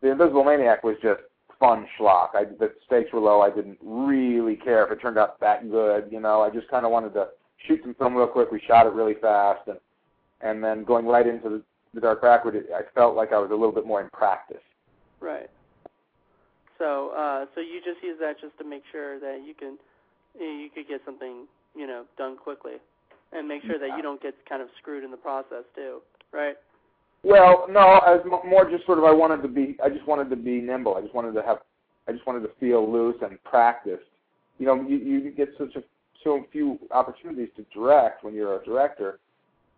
the 0.00 0.10
Invisible 0.10 0.44
Maniac 0.44 0.84
was 0.84 0.96
just 1.02 1.20
fun 1.62 1.86
schlock. 1.96 2.30
I, 2.34 2.44
the 2.58 2.72
stakes 2.84 3.12
were 3.12 3.20
low. 3.20 3.40
I 3.40 3.50
didn't 3.50 3.78
really 3.80 4.56
care 4.56 4.84
if 4.84 4.90
it 4.90 5.00
turned 5.00 5.16
out 5.16 5.38
that 5.38 5.70
good. 5.70 6.08
You 6.10 6.18
know, 6.18 6.42
I 6.42 6.50
just 6.50 6.68
kind 6.68 6.84
of 6.84 6.90
wanted 6.90 7.14
to 7.14 7.28
shoot 7.68 7.78
some 7.84 7.94
film 7.94 8.16
real 8.16 8.26
quick. 8.26 8.50
We 8.50 8.60
shot 8.66 8.86
it 8.86 8.92
really 8.92 9.14
fast, 9.20 9.68
and 9.68 9.78
and 10.40 10.62
then 10.62 10.82
going 10.82 11.06
right 11.06 11.26
into 11.26 11.48
the, 11.48 11.62
the 11.94 12.00
Dark 12.00 12.20
Backward, 12.20 12.56
it, 12.56 12.66
I 12.74 12.80
felt 12.96 13.14
like 13.14 13.32
I 13.32 13.38
was 13.38 13.50
a 13.50 13.54
little 13.54 13.70
bit 13.70 13.86
more 13.86 14.00
in 14.00 14.08
practice. 14.10 14.64
Right. 15.20 15.48
So, 16.78 17.12
uh, 17.16 17.46
so 17.54 17.60
you 17.60 17.78
just 17.78 18.02
use 18.02 18.18
that 18.18 18.40
just 18.40 18.58
to 18.58 18.64
make 18.64 18.82
sure 18.90 19.20
that 19.20 19.44
you 19.46 19.54
can, 19.54 19.78
you 20.34 20.68
could 20.74 20.88
get 20.88 21.00
something, 21.04 21.46
you 21.76 21.86
know, 21.86 22.06
done 22.18 22.36
quickly, 22.36 22.82
and 23.32 23.46
make 23.46 23.62
sure 23.62 23.78
that 23.78 23.96
you 23.96 24.02
don't 24.02 24.20
get 24.20 24.34
kind 24.48 24.60
of 24.60 24.68
screwed 24.80 25.04
in 25.04 25.12
the 25.12 25.16
process 25.16 25.62
too, 25.76 26.00
right? 26.32 26.56
Well, 27.24 27.66
no, 27.70 27.98
as 28.06 28.20
m- 28.24 28.48
more 28.48 28.68
just 28.68 28.84
sort 28.84 28.98
of 28.98 29.04
I 29.04 29.12
wanted 29.12 29.42
to 29.42 29.48
be. 29.48 29.76
I 29.82 29.88
just 29.88 30.06
wanted 30.06 30.28
to 30.30 30.36
be 30.36 30.60
nimble. 30.60 30.96
I 30.96 31.00
just 31.02 31.14
wanted 31.14 31.34
to 31.34 31.42
have. 31.42 31.58
I 32.08 32.12
just 32.12 32.26
wanted 32.26 32.40
to 32.40 32.50
feel 32.58 32.90
loose 32.90 33.16
and 33.22 33.42
practiced. 33.44 34.02
You 34.58 34.66
know, 34.66 34.74
you 34.74 34.96
you 34.96 35.30
get 35.30 35.50
such 35.58 35.76
a 35.76 35.82
so 36.24 36.44
few 36.52 36.78
opportunities 36.90 37.48
to 37.56 37.64
direct 37.72 38.24
when 38.24 38.34
you're 38.34 38.60
a 38.60 38.64
director. 38.64 39.18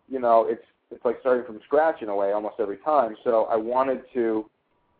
You 0.09 0.19
know, 0.19 0.45
it's 0.49 0.63
it's 0.91 1.03
like 1.05 1.17
starting 1.21 1.45
from 1.45 1.59
scratch 1.65 2.01
in 2.01 2.09
a 2.09 2.15
way 2.15 2.31
almost 2.31 2.55
every 2.59 2.77
time. 2.77 3.15
So 3.23 3.45
I 3.45 3.55
wanted 3.55 4.01
to. 4.13 4.49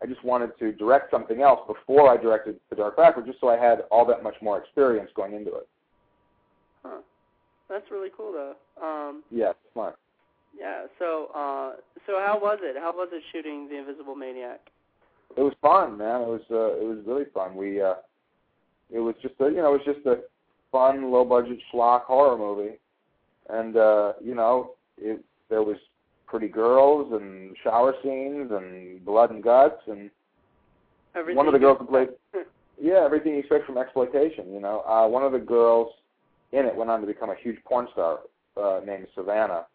I 0.04 0.08
just 0.08 0.24
wanted 0.24 0.52
to 0.60 0.74
direct 0.74 1.10
something 1.10 1.42
else 1.42 1.62
before 1.68 2.10
I 2.10 2.18
directed 2.22 2.60
The 2.70 2.76
Dark 2.76 2.98
Backward, 2.98 3.26
just 3.26 3.40
so 3.40 3.48
I 3.48 3.58
had 3.58 3.86
all 3.92 4.06
that 4.06 4.24
much 4.24 4.36
more 4.42 4.60
experience 4.60 5.10
going 5.16 5.34
into 5.34 5.56
it. 5.56 5.68
Huh. 6.84 7.00
That's 7.70 7.90
really 7.90 8.10
cool 8.16 8.34
though. 8.34 8.56
Um, 8.86 9.24
Yeah, 9.32 9.54
smart. 9.74 9.98
Yeah. 10.58 10.86
So, 11.00 11.28
uh, 11.36 11.74
so 12.06 12.20
how 12.20 12.40
was 12.42 12.60
it? 12.62 12.76
How 12.80 12.92
was 12.94 13.10
it 13.12 13.24
shooting 13.32 13.68
The 13.70 13.78
Invisible 13.78 14.16
Maniac? 14.16 14.62
It 15.36 15.42
was 15.42 15.54
fun, 15.62 15.98
man. 15.98 16.22
It 16.22 16.28
was 16.28 16.42
uh, 16.52 16.80
it 16.82 16.86
was 16.86 17.00
really 17.06 17.26
fun. 17.34 17.56
We 17.56 17.82
uh, 17.82 17.96
it 18.92 19.00
was 19.00 19.16
just 19.22 19.36
a 19.40 19.46
you 19.46 19.58
know 19.58 19.74
it 19.74 19.86
was 19.86 19.96
just 19.96 20.06
a 20.06 20.20
fun 20.72 21.12
low 21.12 21.26
budget 21.26 21.58
schlock 21.74 22.04
horror 22.04 22.38
movie, 22.38 22.78
and 23.50 23.76
uh, 23.76 24.14
you 24.24 24.36
know 24.36 24.72
it 24.98 25.24
there 25.50 25.64
was 25.64 25.78
pretty 26.28 26.48
girls 26.48 27.12
and 27.14 27.56
shower 27.64 27.94
scenes 28.04 28.52
and 28.52 29.04
blood 29.06 29.32
and 29.32 29.44
guts 29.44 29.82
and 29.88 30.10
Everything 31.16 31.38
one 31.38 31.48
of 31.48 31.54
the 31.54 31.60
girls 31.60 31.78
who 31.80 31.86
played 31.86 32.10
yeah 32.82 33.04
everything 33.06 33.34
you 33.34 33.40
expect 33.40 33.66
from 33.66 33.78
exploitation. 33.78 34.54
You 34.54 34.60
know, 34.60 34.82
uh, 34.82 35.08
one 35.08 35.24
of 35.24 35.32
the 35.32 35.40
girls 35.40 35.90
in 36.52 36.66
it 36.66 36.76
went 36.76 36.90
on 36.90 37.02
to 37.02 37.08
become 37.08 37.30
a 37.30 37.36
huge 37.36 37.58
porn 37.66 37.88
star 37.92 38.20
uh, 38.58 38.80
named 38.86 39.08
Savannah. 39.16 39.66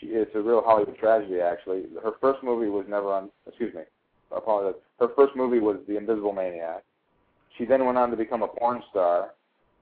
She, 0.00 0.06
it's 0.06 0.34
a 0.34 0.40
real 0.40 0.62
Hollywood 0.64 0.96
tragedy, 0.98 1.40
actually. 1.40 1.84
Her 2.02 2.12
first 2.20 2.42
movie 2.42 2.68
was 2.68 2.84
never 2.88 3.12
on. 3.12 3.30
Excuse 3.46 3.74
me, 3.74 3.82
I 4.32 4.38
apologize. 4.38 4.80
Her 5.00 5.08
first 5.16 5.34
movie 5.36 5.58
was 5.58 5.76
The 5.88 5.96
Invisible 5.96 6.32
Maniac. 6.32 6.84
She 7.56 7.64
then 7.64 7.84
went 7.84 7.98
on 7.98 8.10
to 8.10 8.16
become 8.16 8.42
a 8.42 8.48
porn 8.48 8.82
star. 8.90 9.30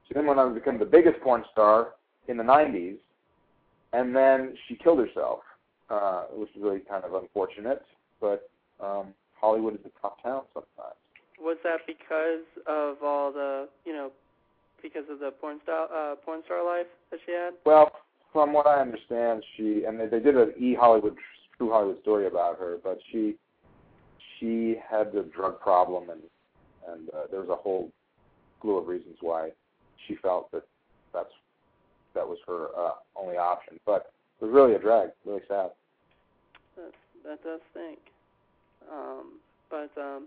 She 0.08 0.14
then 0.14 0.26
went 0.26 0.40
on 0.40 0.48
to 0.48 0.54
become 0.54 0.78
the 0.78 0.84
biggest 0.84 1.20
porn 1.20 1.44
star 1.52 1.94
in 2.28 2.36
the 2.36 2.42
'90s, 2.42 2.96
and 3.92 4.14
then 4.14 4.54
she 4.66 4.76
killed 4.76 4.98
herself, 4.98 5.40
uh, 5.90 6.24
which 6.32 6.50
is 6.56 6.62
really 6.62 6.80
kind 6.80 7.04
of 7.04 7.14
unfortunate. 7.14 7.82
But 8.20 8.48
um, 8.80 9.08
Hollywood 9.38 9.74
is 9.74 9.80
a 9.84 10.00
tough 10.00 10.22
town 10.22 10.42
sometimes. 10.54 10.96
Was 11.40 11.58
that 11.64 11.80
because 11.86 12.46
of 12.66 12.96
all 13.02 13.30
the, 13.30 13.68
you 13.84 13.92
know, 13.92 14.10
because 14.82 15.04
of 15.10 15.18
the 15.18 15.30
porn 15.30 15.60
star, 15.62 15.88
uh, 15.92 16.16
porn 16.16 16.42
star 16.46 16.64
life 16.64 16.86
that 17.10 17.20
she 17.26 17.32
had? 17.32 17.54
Well, 17.64 17.90
from 18.36 18.52
what 18.52 18.66
I 18.66 18.82
understand, 18.82 19.42
she 19.56 19.84
and 19.88 19.98
they, 19.98 20.08
they 20.08 20.20
did 20.20 20.36
an 20.36 20.52
E 20.58 20.74
Hollywood 20.74 21.16
True 21.56 21.70
Hollywood 21.70 22.02
story 22.02 22.26
about 22.26 22.58
her, 22.58 22.76
but 22.84 22.98
she 23.10 23.36
she 24.38 24.76
had 24.90 25.10
the 25.10 25.22
drug 25.34 25.58
problem 25.58 26.10
and 26.10 26.20
and 26.86 27.08
uh, 27.08 27.22
there 27.30 27.40
was 27.40 27.48
a 27.48 27.56
whole 27.56 27.90
slew 28.60 28.76
of 28.76 28.88
reasons 28.88 29.16
why 29.22 29.52
she 30.06 30.16
felt 30.16 30.52
that 30.52 30.64
that's 31.14 31.32
that 32.14 32.28
was 32.28 32.36
her 32.46 32.66
uh, 32.78 32.92
only 33.16 33.38
option. 33.38 33.80
But 33.86 34.12
it 34.38 34.44
was 34.44 34.52
really 34.52 34.74
a 34.74 34.78
drag, 34.78 35.12
really 35.24 35.40
sad. 35.48 35.70
That, 36.76 36.92
that 37.24 37.42
does 37.42 37.60
stink. 37.70 38.00
Um, 38.92 39.38
but 39.70 39.90
um, 39.98 40.26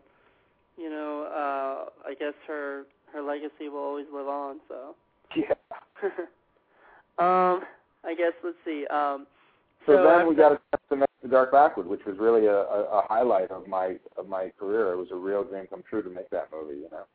you 0.79 0.89
know, 0.89 1.27
uh, 1.31 2.09
I 2.09 2.15
guess 2.15 2.33
her 2.47 2.85
her 3.13 3.21
legacy 3.21 3.69
will 3.69 3.77
always 3.77 4.07
live 4.11 4.27
on. 4.27 4.57
So, 4.67 4.95
Yeah. 5.35 5.53
um, 7.19 7.61
I 8.05 8.15
guess 8.15 8.33
let's 8.43 8.57
see. 8.65 8.85
Um, 8.89 9.27
So, 9.85 9.95
so 9.95 10.03
then 10.03 10.27
we 10.27 10.35
got 10.35 10.51
a 10.51 10.55
chance 10.55 10.83
to 10.89 10.95
make 10.95 11.09
the 11.21 11.29
Dark 11.29 11.51
Backward, 11.51 11.87
which 11.87 12.01
was 12.05 12.17
really 12.17 12.45
a, 12.47 12.55
a, 12.55 12.83
a 12.99 13.01
highlight 13.07 13.51
of 13.51 13.67
my 13.67 13.95
of 14.17 14.27
my 14.27 14.51
career. 14.59 14.93
It 14.93 14.97
was 14.97 15.07
a 15.11 15.15
real 15.15 15.43
dream 15.43 15.67
come 15.69 15.83
true 15.89 16.03
to 16.03 16.09
make 16.09 16.29
that 16.29 16.49
movie. 16.51 16.79
You 16.79 16.89
know. 16.91 17.05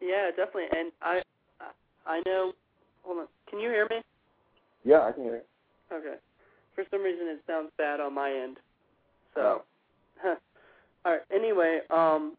Yeah, 0.00 0.30
definitely. 0.30 0.70
And 0.76 0.92
I 1.02 1.22
I 2.06 2.22
know. 2.26 2.52
Hold 3.02 3.18
on. 3.18 3.26
Can 3.48 3.60
you 3.60 3.68
hear 3.70 3.86
me? 3.90 4.00
Yeah, 4.84 5.02
I 5.02 5.12
can 5.12 5.24
hear. 5.24 5.42
You. 5.90 5.96
Okay. 5.96 6.16
For 6.74 6.84
some 6.90 7.02
reason, 7.02 7.26
it 7.28 7.40
sounds 7.46 7.70
bad 7.78 8.00
on 8.00 8.14
my 8.14 8.30
end. 8.30 8.56
So. 9.34 9.62
Oh. 10.24 10.36
All 11.04 11.12
right. 11.12 11.20
Anyway, 11.34 11.80
um, 11.90 12.36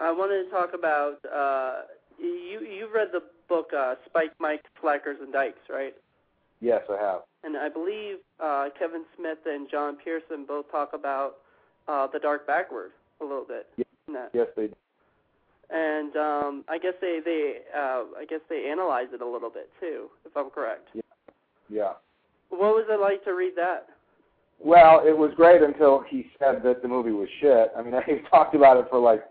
I 0.00 0.12
wanted 0.12 0.44
to 0.44 0.50
talk 0.50 0.70
about 0.74 1.16
uh, 1.24 1.82
you. 2.18 2.60
You've 2.60 2.92
read 2.94 3.08
the 3.12 3.20
book 3.48 3.70
uh, 3.76 3.94
Spike, 4.06 4.32
Mike, 4.38 4.62
Slackers, 4.80 5.18
and 5.20 5.32
Dykes, 5.32 5.58
right? 5.70 5.94
Yes, 6.64 6.80
I 6.88 6.96
have. 6.96 7.20
And 7.42 7.58
I 7.58 7.68
believe 7.68 8.16
uh, 8.42 8.68
Kevin 8.78 9.04
Smith 9.18 9.36
and 9.44 9.68
John 9.70 9.98
Pierson 10.02 10.46
both 10.48 10.70
talk 10.70 10.92
about 10.94 11.34
uh, 11.86 12.06
the 12.10 12.18
Dark 12.18 12.46
Backward 12.46 12.92
a 13.20 13.24
little 13.24 13.44
bit. 13.46 13.66
Yeah. 13.76 14.26
Yes, 14.32 14.46
they 14.56 14.68
Do. 14.68 14.74
And 15.68 16.16
um, 16.16 16.64
I 16.68 16.78
guess 16.78 16.94
they 17.02 17.20
they 17.22 17.56
uh, 17.76 18.04
I 18.16 18.24
guess 18.28 18.40
they 18.48 18.68
analyze 18.70 19.08
it 19.12 19.20
a 19.20 19.28
little 19.28 19.50
bit 19.50 19.68
too, 19.78 20.08
if 20.24 20.34
I'm 20.36 20.48
correct. 20.48 20.88
Yeah. 21.68 21.92
What 22.48 22.74
was 22.74 22.86
it 22.88 23.00
like 23.00 23.24
to 23.24 23.34
read 23.34 23.52
that? 23.56 23.88
Well, 24.58 25.02
it 25.06 25.16
was 25.16 25.32
great 25.36 25.62
until 25.62 26.02
he 26.08 26.30
said 26.38 26.62
that 26.64 26.80
the 26.80 26.88
movie 26.88 27.10
was 27.10 27.28
shit. 27.40 27.72
I 27.76 27.82
mean, 27.82 27.94
he 28.06 28.26
talked 28.30 28.54
about 28.54 28.78
it 28.78 28.86
for 28.88 28.98
like 28.98 29.22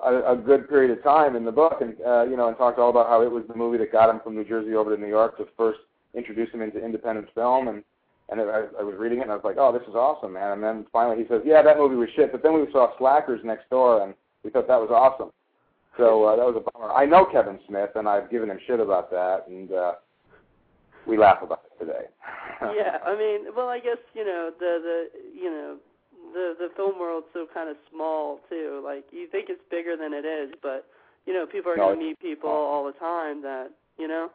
a, 0.00 0.32
a 0.32 0.36
good 0.36 0.68
period 0.68 0.96
of 0.96 1.04
time 1.04 1.36
in 1.36 1.44
the 1.44 1.52
book, 1.52 1.82
and 1.82 1.94
uh, 2.04 2.24
you 2.24 2.36
know, 2.36 2.48
and 2.48 2.56
talked 2.56 2.80
all 2.80 2.90
about 2.90 3.08
how 3.08 3.22
it 3.22 3.30
was 3.30 3.44
the 3.46 3.56
movie 3.56 3.78
that 3.78 3.92
got 3.92 4.10
him 4.10 4.20
from 4.24 4.34
New 4.34 4.44
Jersey 4.44 4.74
over 4.74 4.94
to 4.94 5.00
New 5.00 5.08
York 5.08 5.36
to 5.38 5.46
first 5.56 5.78
introduce 6.14 6.50
him 6.52 6.62
into 6.62 6.84
independent 6.84 7.28
film, 7.34 7.68
and 7.68 7.84
and 8.30 8.40
I, 8.40 8.62
I 8.78 8.82
was 8.82 8.94
reading 8.96 9.18
it, 9.18 9.22
and 9.22 9.32
I 9.32 9.34
was 9.34 9.44
like, 9.44 9.56
oh, 9.58 9.72
this 9.72 9.86
is 9.88 9.94
awesome, 9.94 10.34
man. 10.34 10.52
And 10.52 10.62
then 10.62 10.86
finally 10.92 11.20
he 11.20 11.28
says, 11.28 11.42
yeah, 11.44 11.62
that 11.62 11.78
movie 11.78 11.96
was 11.96 12.08
shit, 12.14 12.30
but 12.30 12.44
then 12.44 12.54
we 12.54 12.70
saw 12.70 12.96
Slackers 12.96 13.40
next 13.44 13.68
door, 13.70 14.04
and 14.04 14.14
we 14.44 14.50
thought 14.50 14.68
that 14.68 14.80
was 14.80 14.90
awesome. 14.90 15.32
So 15.96 16.24
uh, 16.24 16.36
that 16.36 16.46
was 16.46 16.54
a 16.54 16.70
bummer. 16.70 16.92
I 16.94 17.04
know 17.04 17.26
Kevin 17.26 17.58
Smith, 17.66 17.90
and 17.96 18.08
I've 18.08 18.30
given 18.30 18.48
him 18.48 18.60
shit 18.66 18.78
about 18.78 19.10
that, 19.10 19.48
and 19.48 19.72
uh, 19.72 19.92
we 21.06 21.18
laugh 21.18 21.42
about 21.42 21.62
it 21.66 21.84
today. 21.84 22.06
yeah, 22.76 22.98
I 23.04 23.18
mean, 23.18 23.52
well, 23.56 23.68
I 23.68 23.80
guess 23.80 23.98
you 24.14 24.24
know 24.24 24.50
the 24.58 24.78
the 24.80 25.20
you 25.34 25.50
know 25.50 25.76
the 26.32 26.54
the 26.58 26.68
film 26.76 26.98
world's 27.00 27.26
so 27.32 27.46
kind 27.52 27.68
of 27.68 27.76
small 27.92 28.38
too. 28.48 28.80
Like 28.84 29.04
you 29.10 29.26
think 29.26 29.46
it's 29.48 29.62
bigger 29.70 29.96
than 29.96 30.12
it 30.12 30.24
is, 30.24 30.54
but 30.62 30.86
you 31.26 31.34
know 31.34 31.46
people 31.46 31.72
are 31.72 31.76
No, 31.76 31.88
going 31.88 31.98
to 31.98 32.06
meet 32.06 32.20
people 32.20 32.48
all 32.48 32.86
the 32.86 32.98
time 32.98 33.42
that 33.42 33.70
you 33.98 34.06
know. 34.06 34.30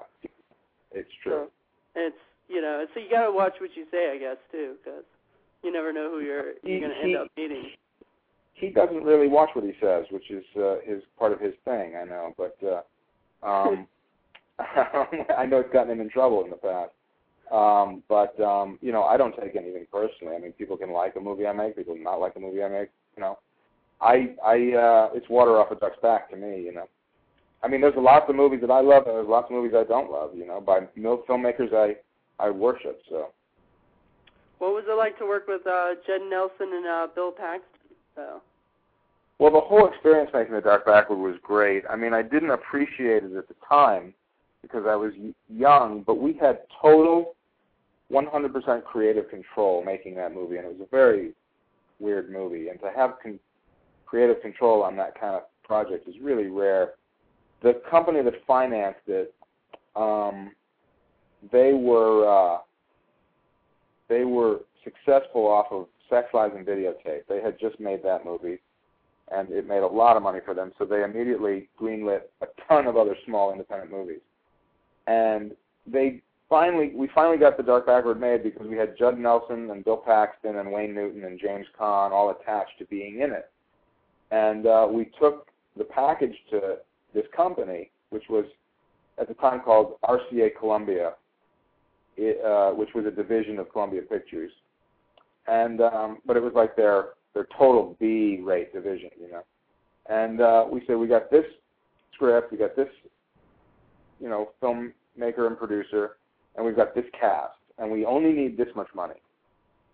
It's 0.92 1.10
true. 1.24 1.48
So 1.48 1.52
it's 1.96 2.18
you 2.48 2.62
know, 2.62 2.86
so 2.94 3.00
you 3.00 3.10
got 3.10 3.26
to 3.26 3.32
watch 3.32 3.54
what 3.60 3.72
you 3.76 3.86
say, 3.92 4.12
I 4.14 4.20
guess, 4.20 4.38
too, 4.52 4.76
because 4.84 5.04
you 5.64 5.72
never 5.72 5.92
know 5.92 6.12
who 6.12 6.20
you're 6.20 6.54
you're 6.64 6.80
going 6.80 6.92
to 6.92 7.04
end 7.04 7.18
up 7.18 7.28
meeting. 7.36 7.72
he 8.54 8.70
doesn't 8.70 9.04
really 9.04 9.28
watch 9.28 9.50
what 9.54 9.66
he 9.66 9.74
says, 9.82 10.06
which 10.12 10.30
is 10.30 10.44
uh, 10.58 10.78
is 10.80 11.02
part 11.18 11.32
of 11.32 11.40
his 11.40 11.54
thing. 11.66 11.94
I 12.00 12.06
know, 12.06 12.34
but 12.38 12.58
uh, 12.64 13.48
um, 13.48 13.88
I 14.60 15.46
know 15.46 15.60
it's 15.60 15.74
gotten 15.74 15.92
him 15.92 16.02
in 16.02 16.10
trouble 16.10 16.44
in 16.44 16.50
the 16.50 16.58
past. 16.58 16.92
Um, 17.52 18.02
but 18.10 18.40
um, 18.42 18.80
you 18.82 18.92
know, 18.92 19.04
I 19.04 19.18
don't 19.18 19.36
take 19.40 19.56
anything 19.56 19.86
personally. 19.92 20.36
I 20.36 20.40
mean, 20.40 20.52
people 20.54 20.78
can 20.78 20.92
like 20.92 21.16
a 21.16 21.20
movie 21.20 21.46
I 21.46 21.54
make, 21.54 21.76
people 21.76 21.96
not 21.98 22.20
like 22.20 22.36
a 22.36 22.40
movie 22.40 22.64
I 22.64 22.70
make. 22.70 22.90
You 23.16 23.22
know, 23.22 23.40
I 24.02 24.36
I 24.44 24.56
uh, 24.74 25.10
it's 25.14 25.30
water 25.30 25.58
off 25.58 25.72
a 25.72 25.76
duck's 25.76 26.00
back 26.02 26.30
to 26.32 26.38
me. 26.38 26.62
You 26.62 26.74
know, 26.74 26.90
I 27.64 27.68
mean, 27.68 27.82
there's 27.82 27.96
lots 27.98 28.30
of 28.30 28.36
movies 28.36 28.62
that 28.62 28.72
I 28.72 28.82
love, 28.82 29.08
and 29.08 29.16
there's 29.16 29.28
lots 29.28 29.48
of 29.50 29.52
movies 29.52 29.74
I 29.76 29.84
don't 29.84 30.12
love. 30.12 30.32
You 30.36 30.46
know, 30.46 30.62
by 30.62 30.82
mil- 30.96 31.24
filmmakers 31.28 31.74
I 31.74 31.96
I 32.44 32.50
worship. 32.50 33.02
So. 33.10 33.30
What 34.60 34.74
was 34.74 34.86
it 34.88 34.94
like 34.94 35.18
to 35.20 35.26
work 35.26 35.48
with 35.48 35.68
uh, 35.68 35.96
Judd 36.08 36.22
Nelson 36.30 36.72
and 36.74 36.86
uh, 36.86 37.08
Bill 37.14 37.32
Paxton? 37.32 37.70
So, 38.16 38.42
Well, 39.38 39.52
the 39.52 39.60
whole 39.60 39.88
experience 39.88 40.32
making 40.34 40.54
The 40.54 40.62
Dark 40.62 40.86
Backward 40.86 41.18
was 41.18 41.36
great. 41.44 41.84
I 41.90 41.96
mean, 41.98 42.14
I 42.14 42.22
didn't 42.22 42.52
appreciate 42.52 43.24
it 43.24 43.36
at 43.36 43.48
the 43.50 43.56
time 43.68 44.14
because 44.62 44.86
I 44.88 44.96
was 44.96 45.14
young, 45.50 46.04
but 46.08 46.20
we 46.20 46.34
had 46.34 46.60
total 46.82 47.36
100% 48.12 48.84
creative 48.86 49.30
control 49.30 49.84
making 49.84 50.16
that 50.16 50.34
movie, 50.34 50.58
and 50.58 50.66
it 50.66 50.78
was 50.78 50.88
a 50.88 50.90
very 50.90 51.34
weird 52.00 52.32
movie. 52.32 52.70
And 52.70 52.80
to 52.80 52.92
have 52.96 53.16
con- 53.22 53.40
creative 54.06 54.42
control 54.42 54.84
on 54.84 54.96
that 54.98 55.20
kind 55.20 55.36
of 55.36 55.44
project 55.64 56.08
is 56.08 56.16
really 56.22 56.48
rare. 56.48 56.92
The 57.66 57.82
company 57.90 58.22
that 58.22 58.36
financed 58.46 59.08
it, 59.08 59.34
um, 59.96 60.52
they 61.52 61.74
were 61.74 62.28
uh, 62.28 62.58
they 64.08 64.24
were 64.24 64.60
successful 64.84 65.48
off 65.48 65.66
of 65.72 65.88
Sex 66.08 66.28
Lies 66.32 66.52
and 66.56 66.64
Videotape. 66.64 67.22
They 67.28 67.42
had 67.42 67.60
just 67.60 67.80
made 67.80 68.04
that 68.04 68.24
movie 68.24 68.60
and 69.32 69.50
it 69.50 69.68
made 69.68 69.82
a 69.82 69.88
lot 69.88 70.16
of 70.16 70.22
money 70.22 70.40
for 70.46 70.54
them. 70.54 70.72
So 70.78 70.86
they 70.86 71.04
immediately 71.04 71.70
greenlit 71.80 72.22
a 72.42 72.48
ton 72.68 72.86
of 72.86 72.98
other 72.98 73.16
small 73.26 73.52
independent 73.52 73.92
movies, 73.92 74.22
and 75.08 75.52
they 75.88 76.22
finally 76.48 76.92
we 76.96 77.10
finally 77.16 77.38
got 77.38 77.58
the 77.58 77.64
Dark 77.64 77.88
Backward 77.88 78.20
made 78.20 78.44
because 78.44 78.68
we 78.68 78.78
had 78.78 78.98
Judd 78.98 79.18
Nelson 79.18 79.72
and 79.72 79.84
Bill 79.84 79.98
Paxton 79.98 80.58
and 80.58 80.72
Wayne 80.72 80.94
Newton 80.94 81.24
and 81.24 81.40
James 81.40 81.66
Caan 81.80 82.12
all 82.12 82.30
attached 82.30 82.78
to 82.78 82.86
being 82.86 83.22
in 83.22 83.32
it, 83.32 83.50
and 84.30 84.68
uh, 84.68 84.88
we 84.88 85.10
took 85.20 85.48
the 85.78 85.84
package 85.84 86.36
to 86.52 86.78
this 87.16 87.26
company, 87.36 87.90
which 88.12 88.26
was 88.30 88.46
at 89.18 89.28
the 89.28 89.34
time 89.36 89.62
called 89.62 89.96
RCA 90.04 90.50
Columbia, 90.60 91.14
it, 92.18 92.44
uh, 92.46 92.72
which 92.72 92.90
was 92.94 93.06
a 93.06 93.12
division 93.12 93.58
of 93.58 93.72
Columbia 93.72 94.02
Pictures, 94.02 94.52
and 95.48 95.82
um, 95.82 96.20
but 96.26 96.38
it 96.38 96.44
was 96.44 96.54
like 96.54 96.76
their 96.76 97.14
their 97.34 97.48
total 97.58 97.96
B 98.00 98.40
rate 98.44 98.74
division, 98.74 99.10
you 99.20 99.32
know. 99.32 99.44
And 100.08 100.42
uh, 100.42 100.66
we 100.72 100.82
said 100.86 100.98
we 100.98 101.08
got 101.08 101.32
this 101.32 101.46
script, 102.14 102.52
we 102.52 102.58
got 102.58 102.76
this, 102.76 102.88
you 104.20 104.30
know, 104.30 104.52
filmmaker 104.62 105.48
and 105.48 105.58
producer, 105.58 106.18
and 106.56 106.66
we've 106.66 106.76
got 106.76 106.94
this 106.94 107.06
cast, 107.20 107.58
and 107.80 107.92
we 107.92 108.06
only 108.06 108.32
need 108.32 108.56
this 108.58 108.70
much 108.76 108.88
money, 108.96 109.22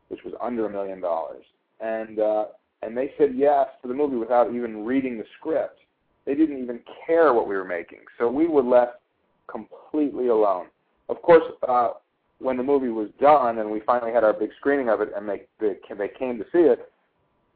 which 0.09 0.19
was 0.23 0.33
under 0.41 0.65
a 0.65 0.69
million 0.69 0.99
dollars. 0.99 1.43
And 1.79 2.19
uh, 2.19 2.45
and 2.81 2.97
they 2.97 3.13
said 3.17 3.33
yes 3.35 3.67
to 3.81 3.87
the 3.87 3.93
movie 3.93 4.15
without 4.15 4.53
even 4.53 4.85
reading 4.85 5.17
the 5.17 5.25
script. 5.39 5.80
They 6.25 6.35
didn't 6.35 6.61
even 6.61 6.79
care 7.05 7.33
what 7.33 7.47
we 7.47 7.55
were 7.55 7.65
making, 7.65 7.99
so 8.17 8.29
we 8.29 8.47
were 8.47 8.63
left 8.63 8.97
completely 9.47 10.27
alone. 10.27 10.67
Of 11.09 11.21
course, 11.21 11.43
uh, 11.67 11.91
when 12.39 12.57
the 12.57 12.63
movie 12.63 12.89
was 12.89 13.09
done 13.19 13.59
and 13.59 13.69
we 13.69 13.81
finally 13.81 14.11
had 14.11 14.23
our 14.23 14.33
big 14.33 14.49
screening 14.57 14.89
of 14.89 15.01
it, 15.01 15.09
and 15.15 15.27
they 15.27 15.43
they, 15.59 15.77
they 15.97 16.07
came 16.07 16.37
to 16.37 16.45
see 16.51 16.59
it, 16.59 16.91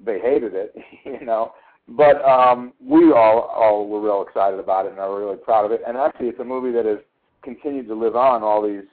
they 0.04 0.20
hated 0.20 0.54
it, 0.54 0.76
you 1.06 1.26
know. 1.26 1.54
But 1.88 2.24
um, 2.26 2.74
we 2.82 3.12
all 3.12 3.42
all 3.56 3.88
were 3.88 4.02
real 4.02 4.26
excited 4.28 4.60
about 4.60 4.86
it 4.86 4.92
and 4.92 5.00
are 5.00 5.20
really 5.20 5.38
proud 5.38 5.66
of 5.66 5.72
it. 5.72 5.82
And 5.88 5.98
actually, 5.98 6.28
it's 6.28 6.40
a 6.40 6.44
movie 6.44 6.72
that 6.72 6.86
has 6.86 7.00
continued 7.44 7.88
to 7.88 7.96
live 7.96 8.16
on 8.16 8.42
all 8.42 8.62
these 8.62 8.86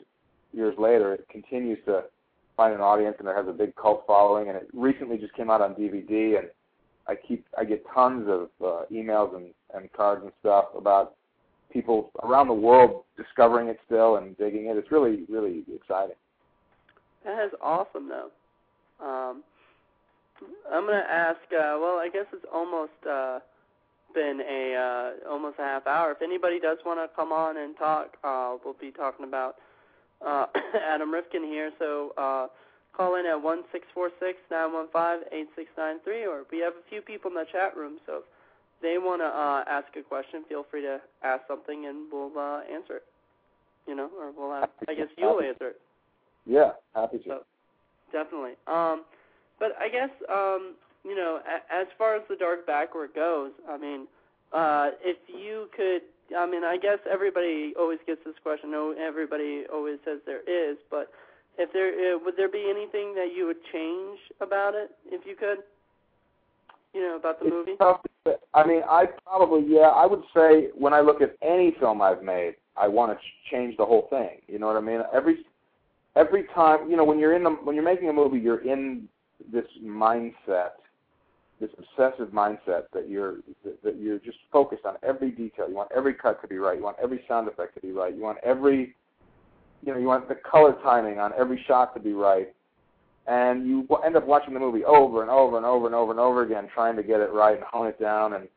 years 0.53 0.75
later. 0.79 1.15
It 1.15 1.27
continues 1.31 1.79
to 1.87 2.05
find 2.57 2.75
an 2.75 2.81
audience, 2.81 3.17
and 3.19 3.29
it 3.29 3.35
has 3.35 3.49
a 3.49 3.53
big 3.53 3.75
cult 3.77 4.05
following. 4.07 4.49
And 4.49 4.57
it 4.59 4.69
recently 4.75 5.17
just 5.17 5.33
came 5.35 5.51
out 5.51 5.63
on 5.63 5.75
DVD, 5.75 6.39
and 6.39 6.49
I 7.07 7.15
keep 7.15 7.47
I 7.59 7.65
get 7.65 7.85
tons 7.95 8.29
of 8.29 8.49
uh, 8.65 8.83
emails 8.93 9.35
and 9.35 9.47
and 9.75 9.93
cards 9.93 10.23
and 10.23 10.33
stuff 10.41 10.67
about 10.77 11.15
people 11.73 12.11
around 12.23 12.49
the 12.49 12.55
world 12.55 13.05
discovering 13.17 13.69
it 13.69 13.79
still 13.87 14.17
and 14.17 14.37
digging 14.37 14.67
it. 14.67 14.77
It's 14.77 14.91
really 14.91 15.25
really 15.29 15.65
exciting. 15.75 16.17
that 17.25 17.45
is 17.45 17.53
awesome, 17.63 18.09
though. 18.09 18.31
Um, 19.05 19.43
I'm 20.71 20.87
gonna 20.87 21.05
ask. 21.09 21.41
Uh, 21.53 21.79
well, 21.81 21.99
I 21.99 22.09
guess 22.13 22.27
it's 22.33 22.45
almost 22.53 22.93
uh, 23.09 23.41
been 24.15 24.41
a 24.49 24.75
uh, 24.75 25.31
almost 25.31 25.59
a 25.59 25.63
half 25.63 25.87
hour. 25.87 26.13
If 26.13 26.23
anybody 26.23 26.61
does 26.61 26.79
want 26.85 27.01
to 27.01 27.15
come 27.15 27.33
on 27.33 27.57
and 27.57 27.77
talk, 27.77 28.17
uh, 28.25 28.57
we'll 28.65 28.77
be 28.81 28.91
talking 28.91 29.27
about 29.27 29.57
uh, 30.25 30.47
Adam 30.93 31.13
Rifkin 31.13 31.45
here. 31.45 31.71
So 31.79 32.13
uh, 32.17 32.47
call 32.97 33.17
in 33.17 33.27
at 33.27 33.41
one 33.41 33.63
six 33.73 33.87
four 33.95 34.11
six 34.21 34.39
nine 34.51 34.73
one 34.73 34.87
five 34.93 35.21
eight 35.33 35.49
six 35.57 35.69
nine 35.77 35.97
three, 36.05 36.27
or 36.27 36.45
we 36.51 36.59
have 36.61 36.75
a 36.75 36.89
few 36.89 37.01
people 37.01 37.31
in 37.31 37.37
the 37.37 37.47
chat 37.51 37.77
room. 37.77 37.99
So 38.07 38.19
if 38.19 38.25
they 38.83 38.99
want 38.99 39.21
to 39.23 39.27
uh, 39.27 39.65
ask 39.71 39.89
a 39.97 40.03
question, 40.03 40.45
feel 40.49 40.67
free 40.71 40.83
to 40.83 41.01
ask 41.23 41.43
something, 41.49 41.87
and 41.87 42.11
we'll 42.13 42.33
uh, 42.37 42.61
answer 42.73 42.97
it. 42.97 43.05
You 43.87 43.97
know, 43.97 44.11
or 44.19 44.33
we'll 44.37 44.53
ask. 44.53 44.71
I 44.89 44.95
guess 44.95 45.09
you'll 45.17 45.41
answer 45.41 45.69
it. 45.69 45.81
Yeah, 46.47 46.73
happy 46.95 47.19
to. 47.19 47.25
So, 47.25 47.39
definitely. 48.13 48.53
Um, 48.67 49.03
but 49.59 49.73
I 49.81 49.89
guess 49.89 50.11
um, 50.31 50.75
you 51.05 51.17
know, 51.17 51.41
a, 51.43 51.75
as 51.75 51.87
far 51.99 52.17
as 52.17 52.23
the 52.29 52.37
dark 52.37 52.67
backward 52.67 53.11
goes, 53.15 53.51
I 53.69 53.77
mean, 53.77 54.07
uh, 54.53 54.91
if 55.03 55.17
you 55.27 55.69
could, 55.77 56.03
I 56.37 56.47
mean, 56.49 56.65
I 56.65 56.77
guess 56.77 56.99
everybody 57.11 57.75
always 57.79 57.99
gets 58.07 58.21
this 58.25 58.35
question. 58.43 58.71
No, 58.71 58.95
everybody 58.99 59.65
always 59.73 59.99
says 60.05 60.19
there 60.27 60.43
is, 60.47 60.79
but 60.91 61.11
if 61.59 61.73
there 61.73 62.15
uh, 62.15 62.19
would 62.25 62.37
there 62.37 62.49
be 62.49 62.67
anything 62.71 63.15
that 63.15 63.31
you 63.37 63.47
would 63.47 63.63
change 63.73 64.19
about 64.41 64.75
it 64.75 64.91
if 65.07 65.27
you 65.27 65.35
could? 65.35 65.59
You 66.95 67.01
know, 67.01 67.17
about 67.17 67.41
the 67.41 67.47
It's 67.47 67.55
movie. 67.55 67.77
tough 67.79 68.03
to. 68.03 68.12
I 68.55 68.67
mean, 68.67 68.83
I 68.89 69.07
probably 69.27 69.65
yeah. 69.67 69.89
I 69.89 70.07
would 70.07 70.23
say 70.35 70.69
when 70.75 70.93
I 70.93 71.01
look 71.01 71.21
at 71.21 71.37
any 71.43 71.75
film 71.81 72.01
I've 72.01 72.23
made, 72.23 72.55
I 72.77 72.87
want 72.87 73.13
to 73.13 73.17
ch- 73.17 73.51
change 73.51 73.77
the 73.77 73.85
whole 73.85 74.07
thing. 74.11 74.41
You 74.47 74.59
know 74.59 74.67
what 74.67 74.77
I 74.77 74.81
mean? 74.81 75.01
Every 75.13 75.39
every 76.15 76.45
time, 76.55 76.91
you 76.91 76.97
know, 76.97 77.05
when 77.05 77.19
you're 77.19 77.35
in 77.35 77.43
the 77.43 77.51
when 77.51 77.75
you're 77.75 77.85
making 77.85 78.09
a 78.09 78.13
movie, 78.13 78.39
you're 78.39 78.65
in 78.65 79.09
this 79.53 79.65
mindset, 79.83 80.73
this 81.61 81.71
obsessive 81.79 82.29
mindset 82.29 82.85
that 82.93 83.09
you're 83.09 83.37
that, 83.65 83.83
that 83.83 83.97
you're 83.99 84.19
just 84.19 84.39
focused 84.53 84.85
on 84.85 84.95
every 85.03 85.31
detail. 85.31 85.69
You 85.69 85.75
want 85.75 85.91
every 85.97 86.15
cut 86.15 86.41
to 86.43 86.49
be 86.49 86.59
right. 86.59 86.79
You 86.79 86.85
want 86.85 86.99
every 87.03 87.25
sound 87.27 87.49
effect 87.49 87.75
to 87.75 87.81
be 87.81 87.91
right. 87.91 88.15
You 88.15 88.23
want 88.23 88.39
every 88.45 88.95
you 89.85 89.93
know, 89.93 89.99
you 89.99 90.07
want 90.07 90.29
the 90.29 90.37
color 90.37 90.77
timing 90.85 91.19
on 91.19 91.33
every 91.37 91.63
shot 91.67 91.93
to 91.95 92.01
be 92.01 92.13
right 92.13 92.55
and 93.27 93.67
you 93.67 93.87
end 94.05 94.17
up 94.17 94.27
watching 94.27 94.55
the 94.55 94.61
movie 94.61 94.85
over 94.85 95.23
and 95.23 95.31
over 95.31 95.57
and 95.57 95.67
over 95.67 95.87
and 95.87 95.95
over 95.95 96.11
and 96.11 96.21
over 96.21 96.43
again, 96.43 96.69
trying 96.75 96.97
to 96.97 97.03
get 97.03 97.21
it 97.21 97.33
right 97.33 97.57
and 97.57 97.65
hone 97.65 97.87
it 97.87 98.01
down. 98.01 98.35
And 98.35 98.49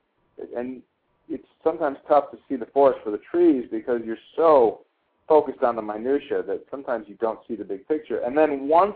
and 0.55 0.81
it's 1.29 1.47
sometimes 1.63 1.97
tough 2.07 2.31
to 2.31 2.37
see 2.47 2.55
the 2.55 2.67
forest 2.67 2.99
for 3.03 3.11
the 3.11 3.21
trees 3.31 3.65
because 3.71 4.01
you're 4.05 4.17
so 4.35 4.81
focused 5.27 5.63
on 5.63 5.75
the 5.75 5.81
minutia 5.81 6.43
that 6.43 6.63
sometimes 6.69 7.05
you 7.07 7.15
don't 7.15 7.39
see 7.47 7.55
the 7.55 7.63
big 7.63 7.87
picture. 7.87 8.19
And 8.19 8.37
then 8.37 8.67
once 8.67 8.95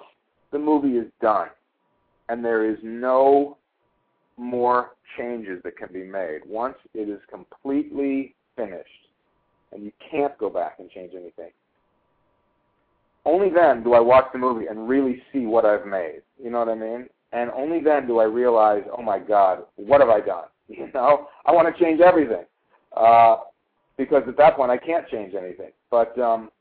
the 0.51 0.59
movie 0.59 0.97
is 0.97 1.07
done, 1.21 1.47
and 2.29 2.45
there 2.45 2.69
is 2.69 2.77
no 2.83 3.57
more 4.37 4.91
changes 5.17 5.61
that 5.63 5.77
can 5.77 5.91
be 5.91 6.03
made, 6.03 6.41
once 6.47 6.75
it 6.93 7.09
is 7.09 7.19
completely 7.29 8.35
finished, 8.55 8.87
and 9.71 9.83
you 9.83 9.91
can't 10.11 10.37
go 10.37 10.49
back 10.49 10.75
and 10.79 10.89
change 10.91 11.13
anything, 11.13 11.51
only 13.25 13.49
then 13.49 13.83
do 13.83 13.93
I 13.93 13.99
watch 13.99 14.25
the 14.33 14.39
movie 14.39 14.67
and 14.67 14.87
really 14.87 15.21
see 15.31 15.45
what 15.45 15.65
I've 15.65 15.85
made. 15.85 16.21
You 16.41 16.49
know 16.49 16.59
what 16.59 16.69
I 16.69 16.75
mean? 16.75 17.07
And 17.31 17.51
only 17.51 17.79
then 17.81 18.07
do 18.07 18.19
I 18.19 18.23
realize, 18.23 18.83
oh 18.97 19.01
my 19.01 19.19
God, 19.19 19.63
what 19.75 20.01
have 20.01 20.09
I 20.09 20.21
done? 20.21 20.45
You 20.71 20.87
know, 20.93 21.29
I 21.47 21.51
want 21.51 21.75
to 21.75 21.83
change 21.83 21.99
everything 21.99 22.43
uh, 22.95 23.37
because 23.97 24.21
at 24.27 24.37
that 24.37 24.55
point 24.55 24.69
I 24.69 24.77
can't 24.77 25.07
change 25.09 25.33
anything. 25.33 25.71
But 25.89 26.15
um, 26.19 26.51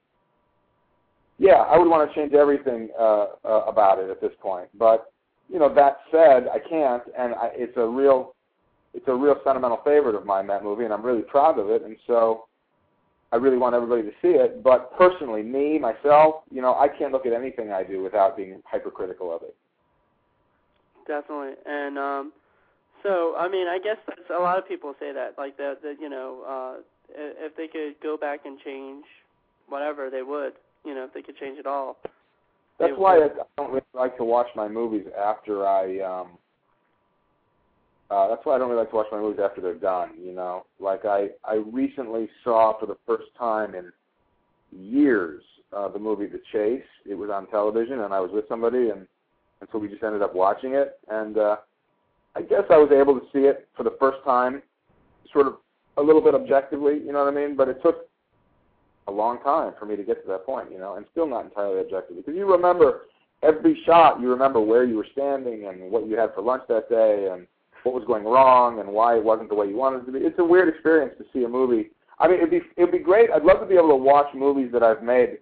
yeah, 1.38 1.56
I 1.56 1.76
would 1.78 1.88
want 1.88 2.08
to 2.08 2.14
change 2.14 2.32
everything 2.32 2.88
uh, 2.98 3.26
uh, 3.44 3.64
about 3.66 3.98
it 3.98 4.10
at 4.10 4.20
this 4.20 4.32
point. 4.40 4.68
But 4.78 5.12
you 5.48 5.58
know, 5.58 5.72
that 5.74 5.98
said, 6.10 6.48
I 6.48 6.58
can't, 6.58 7.02
and 7.18 7.34
I, 7.34 7.50
it's 7.54 7.76
a 7.76 7.86
real, 7.86 8.34
it's 8.92 9.06
a 9.08 9.14
real 9.14 9.36
sentimental 9.44 9.80
favorite 9.84 10.14
of 10.14 10.26
mine 10.26 10.46
that 10.48 10.62
movie, 10.62 10.84
and 10.84 10.92
I'm 10.92 11.04
really 11.04 11.22
proud 11.22 11.58
of 11.58 11.70
it. 11.70 11.82
And 11.82 11.96
so, 12.06 12.44
I 13.30 13.36
really 13.36 13.58
want 13.58 13.74
everybody 13.74 14.02
to 14.02 14.12
see 14.22 14.38
it. 14.38 14.62
But 14.62 14.96
personally, 14.96 15.42
me 15.42 15.78
myself, 15.78 16.36
you 16.50 16.62
know, 16.62 16.74
I 16.74 16.88
can't 16.88 17.12
look 17.12 17.26
at 17.26 17.32
anything 17.32 17.72
I 17.72 17.82
do 17.82 18.02
without 18.02 18.36
being 18.36 18.62
hypercritical 18.64 19.34
of 19.34 19.42
it. 19.42 19.54
Definitely, 21.06 21.54
and 21.66 21.98
um, 21.98 22.32
so 23.02 23.34
I 23.38 23.48
mean, 23.48 23.66
I 23.66 23.78
guess 23.82 23.96
that's, 24.06 24.28
a 24.30 24.42
lot 24.42 24.58
of 24.58 24.68
people 24.68 24.94
say 25.00 25.12
that, 25.12 25.34
like 25.38 25.56
that, 25.56 25.82
that 25.82 25.96
you 26.00 26.08
know, 26.08 26.42
uh, 26.46 26.80
if 27.08 27.56
they 27.56 27.66
could 27.66 27.94
go 28.02 28.16
back 28.16 28.40
and 28.44 28.58
change 28.60 29.04
whatever, 29.68 30.10
they 30.10 30.22
would. 30.22 30.52
You 30.84 30.94
know, 30.94 31.04
if 31.04 31.14
they 31.14 31.22
could 31.22 31.36
change 31.36 31.58
it 31.58 31.66
all. 31.66 31.96
That's 32.78 32.92
why 32.96 33.16
I 33.16 33.28
don't 33.56 33.70
really 33.70 33.82
like 33.94 34.16
to 34.18 34.24
watch 34.24 34.46
my 34.54 34.68
movies 34.68 35.06
after 35.18 35.66
I. 35.66 35.98
um 36.00 36.38
uh, 38.10 38.28
that's 38.28 38.44
why 38.44 38.54
I 38.54 38.58
don't 38.58 38.68
really 38.68 38.80
like 38.80 38.90
to 38.90 38.96
watch 38.96 39.06
my 39.12 39.18
movies 39.18 39.40
after 39.42 39.60
they're 39.60 39.74
done. 39.74 40.10
You 40.18 40.32
know, 40.32 40.64
like 40.80 41.04
I 41.04 41.28
I 41.44 41.56
recently 41.70 42.28
saw 42.42 42.78
for 42.78 42.86
the 42.86 42.96
first 43.06 43.28
time 43.38 43.74
in 43.74 43.92
years 44.72 45.42
uh, 45.76 45.88
the 45.88 45.98
movie 45.98 46.26
The 46.26 46.40
Chase. 46.52 46.86
It 47.06 47.14
was 47.14 47.30
on 47.30 47.46
television, 47.48 48.00
and 48.00 48.14
I 48.14 48.20
was 48.20 48.30
with 48.32 48.48
somebody, 48.48 48.90
and 48.90 49.06
and 49.60 49.68
so 49.72 49.78
we 49.78 49.88
just 49.88 50.02
ended 50.02 50.22
up 50.22 50.34
watching 50.34 50.74
it. 50.74 50.98
And 51.08 51.36
uh, 51.36 51.56
I 52.34 52.42
guess 52.42 52.62
I 52.70 52.78
was 52.78 52.90
able 52.92 53.18
to 53.18 53.26
see 53.32 53.46
it 53.46 53.68
for 53.76 53.82
the 53.82 53.96
first 53.98 54.18
time, 54.24 54.62
sort 55.32 55.46
of 55.46 55.56
a 55.96 56.02
little 56.02 56.22
bit 56.22 56.34
objectively. 56.34 56.94
You 56.94 57.12
know 57.12 57.24
what 57.24 57.32
I 57.32 57.36
mean? 57.36 57.56
But 57.56 57.68
it 57.68 57.82
took 57.82 58.08
a 59.08 59.12
long 59.12 59.40
time 59.42 59.72
for 59.78 59.86
me 59.86 59.96
to 59.96 60.04
get 60.04 60.22
to 60.22 60.28
that 60.28 60.46
point, 60.46 60.70
you 60.70 60.78
know, 60.78 60.94
and 60.94 61.06
still 61.10 61.26
not 61.26 61.44
entirely 61.44 61.80
objective 61.80 62.16
because 62.16 62.34
you 62.34 62.50
remember 62.50 63.02
every 63.42 63.80
shot, 63.84 64.20
you 64.20 64.28
remember 64.28 64.60
where 64.60 64.84
you 64.84 64.96
were 64.96 65.06
standing 65.12 65.66
and 65.66 65.90
what 65.90 66.06
you 66.06 66.16
had 66.16 66.34
for 66.34 66.42
lunch 66.42 66.62
that 66.68 66.88
day 66.88 67.28
and 67.32 67.46
what 67.82 67.94
was 67.94 68.04
going 68.06 68.24
wrong 68.24 68.80
and 68.80 68.88
why 68.88 69.16
it 69.16 69.24
wasn't 69.24 69.48
the 69.48 69.54
way 69.54 69.68
you 69.68 69.76
wanted 69.76 70.02
it 70.02 70.06
to 70.06 70.12
be. 70.12 70.18
It's 70.20 70.38
a 70.38 70.44
weird 70.44 70.68
experience 70.68 71.14
to 71.18 71.24
see 71.32 71.44
a 71.44 71.48
movie. 71.48 71.90
I 72.18 72.28
mean, 72.28 72.38
it'd 72.38 72.50
be 72.50 72.60
it'd 72.76 72.92
be 72.92 72.98
great. 72.98 73.30
I'd 73.30 73.44
love 73.44 73.60
to 73.60 73.66
be 73.66 73.76
able 73.76 73.90
to 73.90 73.96
watch 73.96 74.26
movies 74.34 74.70
that 74.72 74.82
I've 74.82 75.02
made 75.02 75.38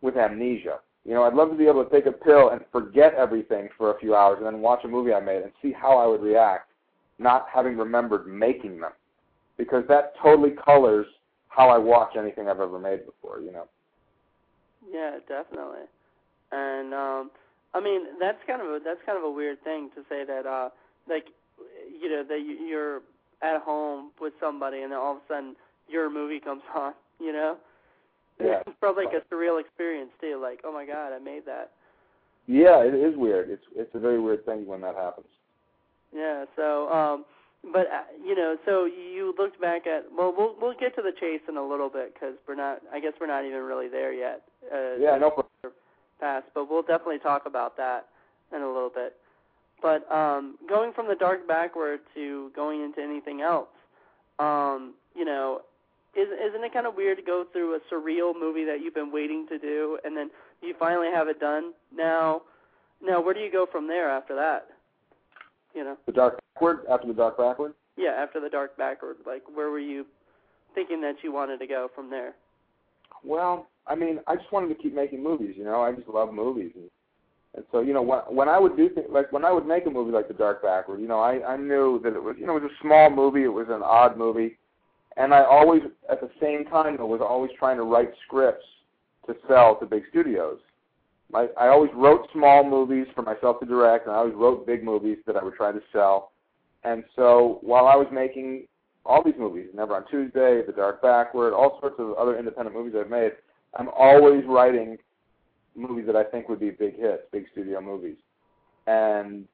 with 0.00 0.16
amnesia. 0.16 0.78
You 1.04 1.14
know, 1.14 1.24
I'd 1.24 1.34
love 1.34 1.50
to 1.50 1.56
be 1.56 1.66
able 1.66 1.84
to 1.84 1.90
take 1.90 2.06
a 2.06 2.12
pill 2.12 2.50
and 2.50 2.60
forget 2.72 3.14
everything 3.14 3.68
for 3.76 3.94
a 3.94 3.98
few 3.98 4.14
hours 4.14 4.36
and 4.38 4.46
then 4.46 4.60
watch 4.60 4.80
a 4.84 4.88
movie 4.88 5.12
I 5.12 5.20
made 5.20 5.42
and 5.42 5.52
see 5.62 5.72
how 5.72 5.96
I 5.98 6.06
would 6.06 6.22
react, 6.22 6.70
not 7.18 7.46
having 7.52 7.76
remembered 7.76 8.26
making 8.26 8.80
them, 8.80 8.92
because 9.56 9.84
that 9.88 10.12
totally 10.22 10.50
colors 10.62 11.06
how 11.48 11.68
I 11.68 11.78
watch 11.78 12.16
anything 12.18 12.48
I've 12.48 12.60
ever 12.60 12.78
made 12.78 13.06
before. 13.06 13.40
You 13.40 13.52
know. 13.52 13.68
Yeah, 14.90 15.18
definitely. 15.28 15.84
And 16.52 16.94
um 16.94 17.30
I 17.72 17.80
mean, 17.80 18.18
that's 18.18 18.38
kind 18.46 18.60
of 18.60 18.68
a 18.68 18.80
that's 18.84 19.00
kind 19.06 19.18
of 19.18 19.24
a 19.24 19.30
weird 19.30 19.62
thing 19.62 19.90
to 19.94 20.02
say 20.08 20.24
that 20.24 20.46
uh 20.46 20.70
like 21.08 21.26
you 22.00 22.08
know 22.08 22.24
that 22.28 22.40
you're 22.68 23.02
at 23.42 23.62
home 23.62 24.10
with 24.20 24.32
somebody 24.40 24.82
and 24.82 24.92
then 24.92 24.98
all 24.98 25.12
of 25.12 25.18
a 25.18 25.20
sudden 25.28 25.56
your 25.88 26.10
movie 26.10 26.40
comes 26.40 26.62
on, 26.76 26.92
you 27.18 27.32
know? 27.32 27.56
Yeah. 28.38 28.62
It's 28.66 28.76
probably 28.80 29.04
like 29.04 29.14
a 29.14 29.34
surreal 29.34 29.60
experience 29.60 30.10
too, 30.20 30.38
like, 30.40 30.60
oh 30.64 30.72
my 30.72 30.86
god, 30.86 31.12
I 31.12 31.18
made 31.18 31.44
that. 31.46 31.72
Yeah, 32.46 32.82
it 32.82 32.94
is 32.94 33.16
weird. 33.16 33.50
It's 33.50 33.64
it's 33.76 33.94
a 33.94 33.98
very 33.98 34.20
weird 34.20 34.44
thing 34.44 34.66
when 34.66 34.80
that 34.80 34.96
happens. 34.96 35.28
Yeah, 36.14 36.44
so 36.56 36.90
um 36.90 37.24
but 37.62 37.86
uh, 37.92 38.08
you 38.24 38.34
know, 38.34 38.56
so 38.64 38.86
you 38.86 39.34
looked 39.38 39.60
back 39.60 39.86
at 39.86 40.06
well, 40.16 40.34
we'll 40.36 40.54
we'll 40.60 40.74
get 40.78 40.96
to 40.96 41.02
the 41.02 41.12
chase 41.20 41.42
in 41.48 41.56
a 41.56 41.66
little 41.66 41.90
bit 41.90 42.14
because 42.14 42.34
we're 42.48 42.54
not. 42.54 42.80
I 42.92 43.00
guess 43.00 43.12
we're 43.20 43.26
not 43.26 43.44
even 43.44 43.60
really 43.62 43.88
there 43.88 44.12
yet. 44.12 44.42
Uh, 44.72 44.96
yeah, 44.98 45.16
no 45.18 45.30
problem. 45.30 45.76
Past, 46.18 46.46
but 46.54 46.70
we'll 46.70 46.82
definitely 46.82 47.18
talk 47.18 47.44
about 47.46 47.76
that 47.76 48.06
in 48.54 48.62
a 48.62 48.66
little 48.66 48.90
bit. 48.94 49.16
But 49.82 50.10
um, 50.12 50.56
going 50.68 50.92
from 50.92 51.08
the 51.08 51.14
dark 51.14 51.48
backward 51.48 52.00
to 52.14 52.50
going 52.54 52.82
into 52.82 53.00
anything 53.00 53.40
else, 53.40 53.68
um, 54.38 54.94
you 55.14 55.24
know, 55.24 55.62
is, 56.16 56.28
isn't 56.28 56.64
it 56.64 56.72
kind 56.72 56.86
of 56.86 56.96
weird 56.96 57.18
to 57.18 57.22
go 57.22 57.44
through 57.52 57.76
a 57.76 57.78
surreal 57.92 58.38
movie 58.38 58.64
that 58.64 58.80
you've 58.82 58.94
been 58.94 59.12
waiting 59.12 59.46
to 59.48 59.58
do, 59.58 59.98
and 60.04 60.16
then 60.16 60.30
you 60.62 60.74
finally 60.78 61.08
have 61.14 61.28
it 61.28 61.38
done? 61.38 61.72
Now, 61.94 62.42
now 63.02 63.22
where 63.22 63.34
do 63.34 63.40
you 63.40 63.50
go 63.50 63.66
from 63.70 63.86
there 63.86 64.10
after 64.10 64.34
that? 64.34 64.66
You 65.74 65.84
know, 65.84 65.96
the 66.06 66.12
dark 66.12 66.40
backward 66.54 66.80
after 66.90 67.06
the 67.06 67.14
dark 67.14 67.38
backward. 67.38 67.74
Yeah, 67.96 68.10
after 68.10 68.40
the 68.40 68.48
dark 68.48 68.76
backward. 68.76 69.18
Like, 69.24 69.42
where 69.54 69.70
were 69.70 69.78
you 69.78 70.04
thinking 70.74 71.00
that 71.02 71.16
you 71.22 71.32
wanted 71.32 71.58
to 71.58 71.66
go 71.66 71.88
from 71.94 72.10
there? 72.10 72.34
Well, 73.22 73.68
I 73.86 73.94
mean, 73.94 74.20
I 74.26 74.36
just 74.36 74.50
wanted 74.50 74.68
to 74.68 74.82
keep 74.82 74.94
making 74.94 75.22
movies. 75.22 75.54
You 75.56 75.64
know, 75.64 75.80
I 75.82 75.92
just 75.92 76.08
love 76.08 76.32
movies, 76.32 76.72
and, 76.74 76.90
and 77.54 77.64
so 77.72 77.80
you 77.80 77.92
know, 77.92 78.02
when 78.02 78.20
when 78.28 78.48
I 78.48 78.58
would 78.58 78.76
do 78.76 78.88
things 78.88 79.08
like 79.10 79.32
when 79.32 79.44
I 79.44 79.52
would 79.52 79.66
make 79.66 79.86
a 79.86 79.90
movie 79.90 80.12
like 80.12 80.28
The 80.28 80.34
Dark 80.34 80.62
Backward, 80.62 81.00
you 81.00 81.08
know, 81.08 81.20
I 81.20 81.44
I 81.44 81.56
knew 81.56 82.00
that 82.04 82.14
it 82.14 82.22
was 82.22 82.36
you 82.38 82.46
know 82.46 82.56
it 82.56 82.62
was 82.62 82.70
a 82.70 82.82
small 82.82 83.10
movie, 83.10 83.42
it 83.42 83.48
was 83.48 83.66
an 83.68 83.82
odd 83.82 84.16
movie, 84.16 84.58
and 85.16 85.34
I 85.34 85.44
always 85.44 85.82
at 86.08 86.20
the 86.20 86.30
same 86.40 86.64
time 86.66 86.96
though 86.96 87.06
was 87.06 87.20
always 87.20 87.50
trying 87.58 87.76
to 87.78 87.82
write 87.82 88.12
scripts 88.26 88.66
to 89.26 89.34
sell 89.48 89.76
to 89.76 89.86
big 89.86 90.04
studios. 90.10 90.58
I, 91.34 91.48
I 91.58 91.68
always 91.68 91.90
wrote 91.94 92.28
small 92.32 92.68
movies 92.68 93.06
for 93.14 93.22
myself 93.22 93.60
to 93.60 93.66
direct, 93.66 94.06
and 94.06 94.14
I 94.14 94.18
always 94.18 94.34
wrote 94.34 94.66
big 94.66 94.82
movies 94.82 95.18
that 95.26 95.36
I 95.36 95.44
would 95.44 95.54
try 95.54 95.72
to 95.72 95.80
sell. 95.92 96.32
And 96.82 97.04
so 97.14 97.58
while 97.62 97.86
I 97.86 97.94
was 97.94 98.08
making 98.10 98.66
all 99.04 99.22
these 99.22 99.34
movies, 99.38 99.66
Never 99.74 99.94
on 99.94 100.04
Tuesday, 100.10 100.62
The 100.66 100.72
Dark 100.72 101.02
Backward, 101.02 101.52
all 101.52 101.78
sorts 101.80 101.96
of 101.98 102.14
other 102.14 102.36
independent 102.38 102.74
movies 102.74 102.94
I've 102.98 103.10
made, 103.10 103.32
I'm 103.74 103.88
always 103.96 104.44
writing 104.46 104.98
movies 105.74 106.06
that 106.06 106.16
I 106.16 106.24
think 106.24 106.48
would 106.48 106.60
be 106.60 106.70
big 106.70 106.98
hits, 106.98 107.22
big 107.32 107.44
studio 107.52 107.80
movies. 107.80 108.16
And 108.86 109.46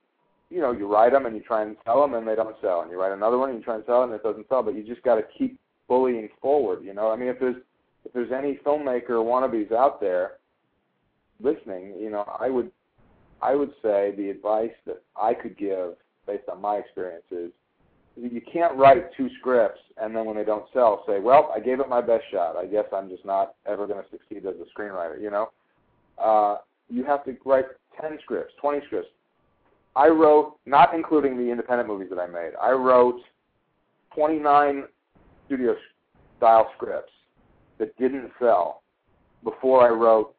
you 0.50 0.60
know, 0.60 0.70
you 0.72 0.86
write 0.86 1.12
them 1.12 1.26
and 1.26 1.34
you 1.34 1.42
try 1.42 1.62
and 1.62 1.76
sell 1.84 2.00
them, 2.00 2.14
and 2.14 2.26
they 2.26 2.36
don't 2.36 2.56
sell. 2.60 2.82
And 2.82 2.90
you 2.90 3.00
write 3.00 3.12
another 3.12 3.38
one 3.38 3.50
and 3.50 3.58
you 3.58 3.64
try 3.64 3.74
and 3.74 3.84
sell 3.84 4.02
it, 4.02 4.06
and 4.06 4.14
it 4.14 4.22
doesn't 4.22 4.48
sell. 4.48 4.62
But 4.62 4.76
you 4.76 4.84
just 4.84 5.02
got 5.02 5.16
to 5.16 5.22
keep 5.36 5.58
bullying 5.88 6.28
forward. 6.40 6.84
You 6.84 6.94
know, 6.94 7.10
I 7.10 7.16
mean, 7.16 7.28
if 7.28 7.40
there's 7.40 7.56
if 8.04 8.12
there's 8.12 8.32
any 8.32 8.60
filmmaker 8.64 9.10
wannabes 9.10 9.72
out 9.72 10.00
there 10.00 10.32
listening, 11.40 11.94
you 11.98 12.10
know, 12.10 12.24
I 12.40 12.48
would 12.48 12.70
I 13.42 13.54
would 13.54 13.72
say 13.82 14.14
the 14.16 14.30
advice 14.30 14.70
that 14.86 15.02
I 15.20 15.34
could 15.34 15.58
give 15.58 15.94
based 16.26 16.48
on 16.50 16.60
my 16.60 16.76
experiences 16.76 17.52
is 18.16 18.32
you 18.32 18.40
can't 18.40 18.74
write 18.76 19.14
two 19.16 19.28
scripts 19.38 19.80
and 20.00 20.14
then 20.14 20.24
when 20.24 20.36
they 20.36 20.44
don't 20.44 20.66
sell 20.72 21.04
say, 21.06 21.20
Well, 21.20 21.52
I 21.54 21.60
gave 21.60 21.80
it 21.80 21.88
my 21.88 22.00
best 22.00 22.24
shot. 22.32 22.56
I 22.56 22.66
guess 22.66 22.86
I'm 22.92 23.08
just 23.08 23.24
not 23.24 23.54
ever 23.66 23.86
gonna 23.86 24.04
succeed 24.10 24.46
as 24.46 24.54
a 24.56 24.78
screenwriter, 24.78 25.20
you 25.20 25.30
know? 25.30 25.50
Uh 26.18 26.58
you 26.88 27.04
have 27.04 27.24
to 27.24 27.36
write 27.44 27.66
ten 28.00 28.18
scripts, 28.22 28.54
twenty 28.60 28.84
scripts. 28.86 29.08
I 29.94 30.08
wrote 30.08 30.58
not 30.66 30.94
including 30.94 31.36
the 31.36 31.50
independent 31.50 31.88
movies 31.88 32.08
that 32.10 32.18
I 32.18 32.26
made, 32.26 32.52
I 32.62 32.72
wrote 32.72 33.20
twenty 34.14 34.38
nine 34.38 34.84
studio 35.46 35.76
style 36.36 36.70
scripts 36.76 37.12
that 37.78 37.96
didn't 37.98 38.30
sell 38.38 38.82
before 39.44 39.86
I 39.86 39.90
wrote 39.90 40.34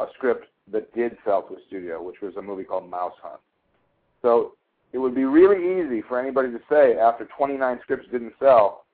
a 0.00 0.06
script 0.14 0.46
that 0.72 0.92
did 0.94 1.16
sell 1.24 1.42
to 1.42 1.54
a 1.54 1.58
studio, 1.66 2.02
which 2.02 2.20
was 2.22 2.36
a 2.36 2.42
movie 2.42 2.64
called 2.64 2.88
Mouse 2.88 3.12
Hunt. 3.22 3.40
So 4.22 4.52
it 4.92 4.98
would 4.98 5.14
be 5.14 5.24
really 5.24 5.80
easy 5.80 6.02
for 6.08 6.20
anybody 6.20 6.50
to 6.50 6.60
say 6.70 6.96
after 6.98 7.28
29 7.36 7.80
scripts 7.82 8.08
didn't 8.10 8.34
sell, 8.38 8.84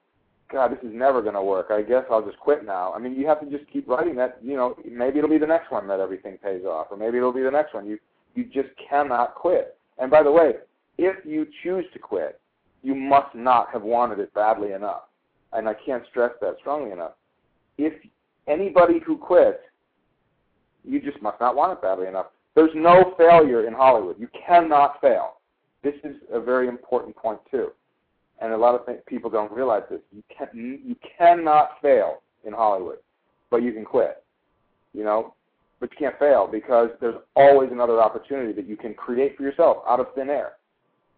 God, 0.51 0.71
this 0.71 0.79
is 0.83 0.93
never 0.93 1.21
going 1.21 1.33
to 1.35 1.43
work. 1.43 1.67
I 1.71 1.81
guess 1.81 2.03
I'll 2.09 2.25
just 2.25 2.39
quit 2.39 2.65
now. 2.65 2.93
I 2.93 2.99
mean, 2.99 3.15
you 3.15 3.27
have 3.27 3.41
to 3.41 3.49
just 3.49 3.69
keep 3.71 3.87
writing 3.87 4.15
that. 4.15 4.37
You 4.41 4.55
know, 4.55 4.75
maybe 4.89 5.17
it'll 5.17 5.29
be 5.29 5.37
the 5.37 5.45
next 5.45 5.71
one 5.71 5.87
that 5.87 5.99
everything 5.99 6.37
pays 6.41 6.63
off, 6.63 6.87
or 6.89 6.97
maybe 6.97 7.17
it'll 7.17 7.33
be 7.33 7.43
the 7.43 7.51
next 7.51 7.73
one. 7.73 7.85
You 7.85 7.99
you 8.35 8.45
just 8.45 8.69
cannot 8.89 9.35
quit. 9.35 9.77
And 9.97 10.11
by 10.11 10.23
the 10.23 10.31
way, 10.31 10.53
if 10.97 11.25
you 11.25 11.47
choose 11.63 11.85
to 11.93 11.99
quit, 11.99 12.39
you 12.83 12.93
must 12.93 13.33
not 13.35 13.69
have 13.73 13.81
wanted 13.81 14.19
it 14.19 14.33
badly 14.33 14.73
enough. 14.73 15.03
And 15.53 15.67
I 15.67 15.73
can't 15.73 16.03
stress 16.09 16.31
that 16.41 16.57
strongly 16.59 16.91
enough. 16.91 17.13
If 17.77 17.93
anybody 18.47 18.99
who 19.05 19.17
quits 19.17 19.59
you 20.87 21.01
just 21.01 21.21
must 21.21 21.39
not 21.39 21.55
want 21.55 21.73
it 21.73 21.81
badly 21.81 22.07
enough. 22.07 22.27
There's 22.55 22.71
no 22.73 23.13
failure 23.17 23.67
in 23.67 23.73
Hollywood. 23.73 24.15
You 24.19 24.29
cannot 24.47 24.99
fail. 25.01 25.33
This 25.83 25.95
is 26.03 26.15
a 26.31 26.39
very 26.39 26.67
important 26.67 27.15
point 27.15 27.39
too, 27.51 27.71
and 28.41 28.53
a 28.53 28.57
lot 28.57 28.75
of 28.75 28.85
th- 28.85 29.05
people 29.05 29.29
don't 29.29 29.51
realize 29.51 29.83
this. 29.89 30.01
You 30.11 30.23
can 30.35 30.79
you 30.83 30.95
cannot 31.17 31.71
fail 31.81 32.21
in 32.45 32.53
Hollywood, 32.53 32.97
but 33.49 33.63
you 33.63 33.73
can 33.73 33.85
quit. 33.85 34.23
You 34.93 35.03
know, 35.03 35.33
but 35.79 35.91
you 35.91 35.97
can't 35.97 36.17
fail 36.17 36.47
because 36.51 36.89
there's 36.99 37.17
always 37.35 37.71
another 37.71 38.01
opportunity 38.01 38.53
that 38.53 38.67
you 38.67 38.77
can 38.77 38.93
create 38.93 39.37
for 39.37 39.43
yourself 39.43 39.77
out 39.87 39.99
of 39.99 40.07
thin 40.15 40.29
air. 40.29 40.53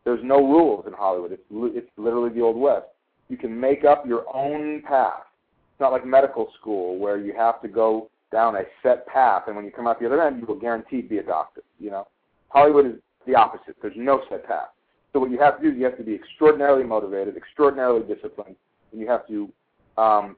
There's 0.03 0.23
no 0.23 0.37
rules 0.37 0.85
in 0.87 0.93
Hollywood. 0.93 1.31
It's 1.31 1.43
it's 1.51 1.89
literally 1.97 2.33
the 2.33 2.41
old 2.41 2.57
west. 2.57 2.87
You 3.29 3.37
can 3.37 3.57
make 3.57 3.85
up 3.85 4.05
your 4.05 4.25
own 4.33 4.81
path. 4.81 5.23
It's 5.71 5.79
not 5.79 5.91
like 5.91 6.05
medical 6.05 6.51
school 6.59 6.97
where 6.97 7.17
you 7.17 7.33
have 7.33 7.61
to 7.61 7.67
go 7.67 8.09
down 8.31 8.55
a 8.55 8.63
set 8.83 9.07
path, 9.07 9.43
and 9.47 9.55
when 9.55 9.65
you 9.65 9.71
come 9.71 9.87
out 9.87 9.99
the 9.99 10.05
other 10.05 10.21
end, 10.21 10.39
you 10.39 10.45
will 10.45 10.59
guaranteed 10.59 11.09
be 11.09 11.17
a 11.17 11.23
doctor. 11.23 11.61
You 11.79 11.91
know, 11.91 12.07
Hollywood 12.49 12.85
is 12.85 12.93
the 13.25 13.35
opposite. 13.35 13.75
There's 13.81 13.93
no 13.95 14.21
set 14.29 14.47
path. 14.47 14.69
So 15.13 15.19
what 15.19 15.31
you 15.31 15.39
have 15.39 15.57
to 15.57 15.63
do 15.63 15.69
is 15.69 15.77
you 15.77 15.85
have 15.85 15.97
to 15.97 16.03
be 16.03 16.13
extraordinarily 16.13 16.83
motivated, 16.83 17.35
extraordinarily 17.35 18.01
disciplined, 18.13 18.55
and 18.91 19.01
you 19.01 19.07
have 19.07 19.27
to 19.27 19.51
um, 19.97 20.35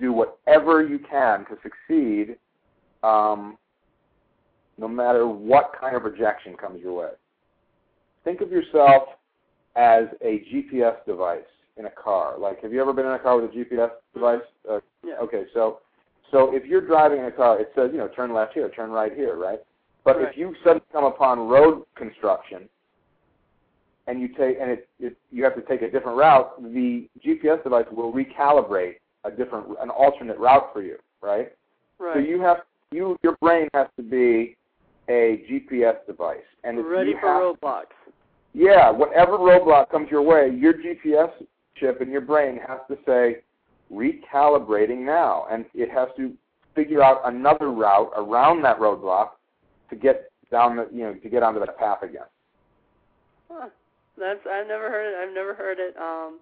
do 0.00 0.12
whatever 0.12 0.86
you 0.86 0.98
can 0.98 1.44
to 1.46 1.56
succeed 1.62 2.36
um, 3.02 3.56
no 4.76 4.88
matter 4.88 5.26
what 5.26 5.72
kind 5.78 5.96
of 5.96 6.04
rejection 6.04 6.56
comes 6.56 6.80
your 6.80 6.94
way. 6.94 7.10
Think 8.24 8.40
of 8.40 8.50
yourself 8.50 9.04
as 9.76 10.04
a 10.22 10.42
GPS 10.52 11.04
device 11.06 11.40
in 11.76 11.86
a 11.86 11.90
car. 11.90 12.38
Like, 12.38 12.62
have 12.62 12.72
you 12.72 12.80
ever 12.80 12.92
been 12.92 13.06
in 13.06 13.12
a 13.12 13.18
car 13.18 13.40
with 13.40 13.50
a 13.50 13.54
GPS 13.54 13.90
device? 14.14 14.42
Uh, 14.68 14.80
Yeah. 15.04 15.14
Okay, 15.22 15.44
so 15.54 15.80
so 16.30 16.54
if 16.54 16.66
you're 16.66 16.80
driving 16.86 17.20
in 17.20 17.26
a 17.26 17.30
car, 17.32 17.60
it 17.60 17.70
says 17.74 17.90
you 17.92 17.98
know 17.98 18.08
turn 18.08 18.34
left 18.34 18.52
here, 18.52 18.68
turn 18.70 18.90
right 18.90 19.14
here, 19.14 19.36
right? 19.36 19.60
But 20.04 20.16
Right. 20.16 20.28
if 20.28 20.36
you 20.36 20.54
suddenly 20.64 20.84
come 20.92 21.04
upon 21.04 21.48
road 21.48 21.84
construction, 21.94 22.68
and 24.08 24.20
you 24.20 24.28
take 24.28 24.56
and 24.60 24.70
it, 24.70 24.88
it 24.98 25.16
you 25.30 25.44
have 25.44 25.54
to 25.54 25.62
take 25.62 25.82
a 25.82 25.90
different 25.90 26.16
route, 26.16 26.60
the 26.62 27.08
GPS 27.24 27.62
device 27.62 27.84
will 27.92 28.12
recalibrate 28.12 28.94
a 29.24 29.30
different 29.30 29.68
an 29.80 29.90
alternate 29.90 30.38
route 30.38 30.70
for 30.72 30.82
you, 30.82 30.96
right? 31.20 31.52
Right. 31.98 32.14
So 32.14 32.20
you 32.20 32.40
have 32.40 32.58
you 32.90 33.16
your 33.22 33.36
brain 33.40 33.68
has 33.74 33.86
to 33.96 34.02
be 34.02 34.56
a 35.08 35.44
GPS 35.50 36.04
device, 36.06 36.38
and 36.64 36.84
Ready 36.86 37.12
for 37.20 37.28
have, 37.28 37.42
roadblocks. 37.42 37.84
yeah, 38.54 38.90
whatever 38.90 39.38
roadblock 39.38 39.90
comes 39.90 40.10
your 40.10 40.22
way, 40.22 40.50
your 40.54 40.74
GPS 40.74 41.30
chip 41.76 42.00
in 42.00 42.10
your 42.10 42.20
brain 42.20 42.58
has 42.66 42.78
to 42.88 42.98
say 43.06 43.42
recalibrating 43.92 45.04
now, 45.04 45.46
and 45.50 45.64
it 45.74 45.90
has 45.90 46.08
to 46.16 46.32
figure 46.74 47.02
out 47.02 47.20
another 47.24 47.70
route 47.70 48.10
around 48.16 48.62
that 48.62 48.78
roadblock 48.78 49.30
to 49.90 49.96
get 49.96 50.30
down 50.50 50.76
the 50.76 50.88
you 50.92 51.02
know 51.02 51.14
to 51.14 51.28
get 51.28 51.42
onto 51.42 51.60
that 51.60 51.76
path 51.78 52.02
again. 52.02 52.22
Huh. 53.50 53.68
That's 54.18 54.40
I've 54.50 54.66
never 54.66 54.90
heard 54.90 55.06
it. 55.06 55.16
I've 55.16 55.34
never 55.34 55.54
heard 55.54 55.78
it. 55.78 55.96
Um, 55.96 56.38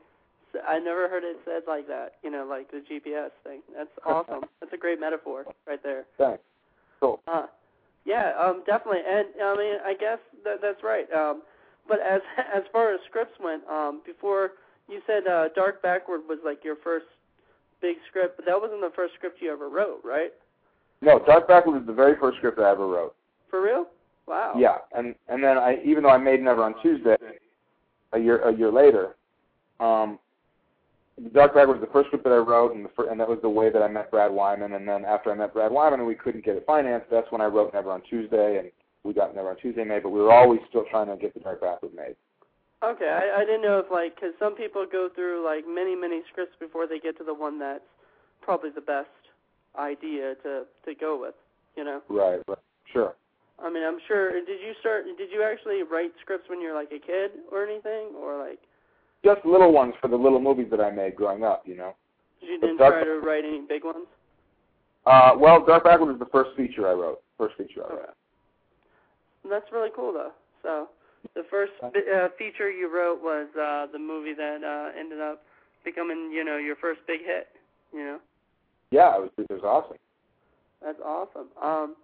I 0.66 0.78
never 0.78 1.08
heard 1.08 1.24
it 1.24 1.36
said 1.44 1.62
like 1.68 1.86
that. 1.88 2.14
You 2.22 2.30
know, 2.30 2.46
like 2.48 2.70
the 2.70 2.78
GPS 2.78 3.30
thing. 3.44 3.60
That's 3.76 3.90
awesome. 4.06 4.48
That's 4.60 4.72
a 4.72 4.76
great 4.78 5.00
metaphor 5.00 5.44
right 5.66 5.82
there. 5.82 6.04
Thanks. 6.18 6.42
Cool. 7.00 7.20
Uh, 7.28 7.46
yeah, 8.04 8.32
um, 8.40 8.62
definitely. 8.66 9.02
And 9.06 9.28
I 9.42 9.56
mean, 9.56 9.74
I 9.84 9.94
guess 9.98 10.18
that 10.44 10.62
that's 10.62 10.82
right. 10.82 11.06
Um, 11.12 11.42
but 11.88 11.98
as 12.00 12.20
as 12.54 12.62
far 12.72 12.94
as 12.94 13.00
scripts 13.08 13.38
went, 13.42 13.62
um, 13.68 14.02
before 14.06 14.52
you 14.88 15.00
said 15.06 15.26
uh, 15.26 15.48
Dark 15.54 15.82
Backward 15.82 16.22
was 16.28 16.38
like 16.44 16.64
your 16.64 16.76
first 16.82 17.06
big 17.82 17.96
script, 18.08 18.36
but 18.36 18.46
that 18.46 18.60
wasn't 18.60 18.80
the 18.80 18.92
first 18.94 19.14
script 19.14 19.38
you 19.40 19.52
ever 19.52 19.68
wrote, 19.68 20.00
right? 20.04 20.30
No, 21.02 21.20
Dark 21.26 21.48
Backward 21.48 21.74
was 21.74 21.86
the 21.86 21.92
very 21.92 22.16
first 22.18 22.38
script 22.38 22.58
I 22.58 22.70
ever 22.70 22.86
wrote. 22.86 23.14
For 23.50 23.62
real? 23.62 23.86
Wow. 24.26 24.54
Yeah, 24.56 24.78
and 24.96 25.14
and 25.28 25.42
then 25.42 25.58
I 25.58 25.78
even 25.84 26.02
though 26.02 26.10
I 26.10 26.18
made 26.18 26.42
Never 26.42 26.62
on 26.62 26.74
Tuesday, 26.82 27.16
a 28.12 28.18
year 28.18 28.38
a 28.48 28.54
year 28.54 28.70
later, 28.70 29.16
um, 29.80 30.18
Dark 31.32 31.54
Backward 31.54 31.80
was 31.80 31.86
the 31.86 31.92
first 31.92 32.08
script 32.08 32.24
that 32.24 32.32
I 32.32 32.36
wrote, 32.36 32.74
and 32.74 32.84
the 32.84 32.90
fir- 32.90 33.10
and 33.10 33.18
that 33.18 33.28
was 33.28 33.38
the 33.40 33.48
way 33.48 33.70
that 33.70 33.82
I 33.82 33.88
met 33.88 34.10
Brad 34.10 34.30
Wyman. 34.30 34.74
And 34.74 34.86
then 34.86 35.04
after 35.04 35.30
I 35.30 35.34
met 35.34 35.54
Brad 35.54 35.72
Wyman 35.72 36.00
and 36.00 36.06
we 36.06 36.14
couldn't 36.14 36.44
get 36.44 36.56
it 36.56 36.64
financed, 36.66 37.06
that's 37.10 37.30
when 37.32 37.40
I 37.40 37.46
wrote 37.46 37.72
Never 37.72 37.90
on 37.90 38.02
Tuesday, 38.02 38.58
and 38.58 38.70
we 39.02 39.14
got 39.14 39.34
Never 39.34 39.50
on 39.50 39.56
Tuesday 39.56 39.84
made. 39.84 40.02
But 40.02 40.10
we 40.10 40.20
were 40.20 40.32
always 40.32 40.60
still 40.68 40.84
trying 40.90 41.06
to 41.06 41.16
get 41.16 41.32
the 41.32 41.40
Dark 41.40 41.62
Backward 41.62 41.94
made. 41.94 42.16
Okay, 42.84 43.08
I, 43.08 43.40
I 43.40 43.44
didn't 43.46 43.62
know 43.62 43.78
if 43.78 43.90
like 43.90 44.14
because 44.14 44.34
some 44.38 44.54
people 44.54 44.86
go 44.90 45.08
through 45.14 45.42
like 45.44 45.64
many 45.66 45.96
many 45.96 46.20
scripts 46.30 46.54
before 46.60 46.86
they 46.86 46.98
get 46.98 47.16
to 47.18 47.24
the 47.24 47.32
one 47.32 47.58
that's 47.58 47.80
probably 48.42 48.70
the 48.70 48.82
best 48.82 49.08
idea 49.78 50.34
to 50.42 50.64
to 50.84 50.94
go 50.94 51.18
with. 51.18 51.34
You 51.76 51.84
know, 51.84 52.02
Right. 52.08 52.40
Right. 52.46 52.58
Sure. 52.92 53.14
I 53.62 53.70
mean, 53.70 53.82
I'm 53.82 53.98
sure. 54.06 54.32
Did 54.32 54.60
you 54.60 54.72
start? 54.80 55.04
Did 55.16 55.30
you 55.32 55.42
actually 55.42 55.82
write 55.82 56.12
scripts 56.20 56.48
when 56.48 56.60
you 56.60 56.68
were 56.68 56.74
like 56.74 56.92
a 56.92 56.98
kid 57.04 57.30
or 57.50 57.64
anything, 57.64 58.12
or 58.20 58.38
like 58.38 58.58
Just 59.24 59.44
little 59.46 59.72
ones 59.72 59.94
for 60.00 60.08
the 60.08 60.16
little 60.16 60.40
movies 60.40 60.66
that 60.70 60.80
I 60.80 60.90
made 60.90 61.16
growing 61.16 61.42
up, 61.42 61.62
you 61.64 61.76
know. 61.76 61.94
you 62.40 62.60
didn't 62.60 62.76
Dark- 62.76 62.94
try 62.94 63.04
to 63.04 63.20
write 63.20 63.44
any 63.44 63.62
big 63.66 63.84
ones? 63.84 64.06
Uh, 65.06 65.32
well, 65.38 65.64
Dark 65.64 65.84
Backward 65.84 66.08
was 66.10 66.18
the 66.18 66.26
first 66.26 66.50
feature 66.56 66.88
I 66.88 66.92
wrote. 66.92 67.20
First 67.38 67.56
feature 67.56 67.84
I 67.84 67.88
wrote. 67.88 68.00
Okay. 68.00 68.12
That's 69.48 69.72
really 69.72 69.90
cool 69.94 70.12
though. 70.12 70.32
So 70.62 70.88
the 71.34 71.44
first 71.48 71.72
uh, 71.82 72.28
feature 72.36 72.70
you 72.70 72.92
wrote 72.92 73.22
was 73.22 73.46
uh, 73.54 73.90
the 73.92 73.98
movie 73.98 74.34
that 74.34 74.62
uh, 74.64 74.98
ended 74.98 75.20
up 75.20 75.42
becoming, 75.84 76.30
you 76.32 76.44
know, 76.44 76.56
your 76.56 76.76
first 76.76 77.00
big 77.06 77.20
hit. 77.20 77.48
You 77.92 78.00
know. 78.00 78.18
Yeah, 78.90 79.16
it 79.16 79.20
was 79.22 79.30
it 79.38 79.50
was 79.50 79.62
awesome. 79.62 79.96
That's 80.82 80.98
awesome. 81.04 81.48
Um, 81.62 81.94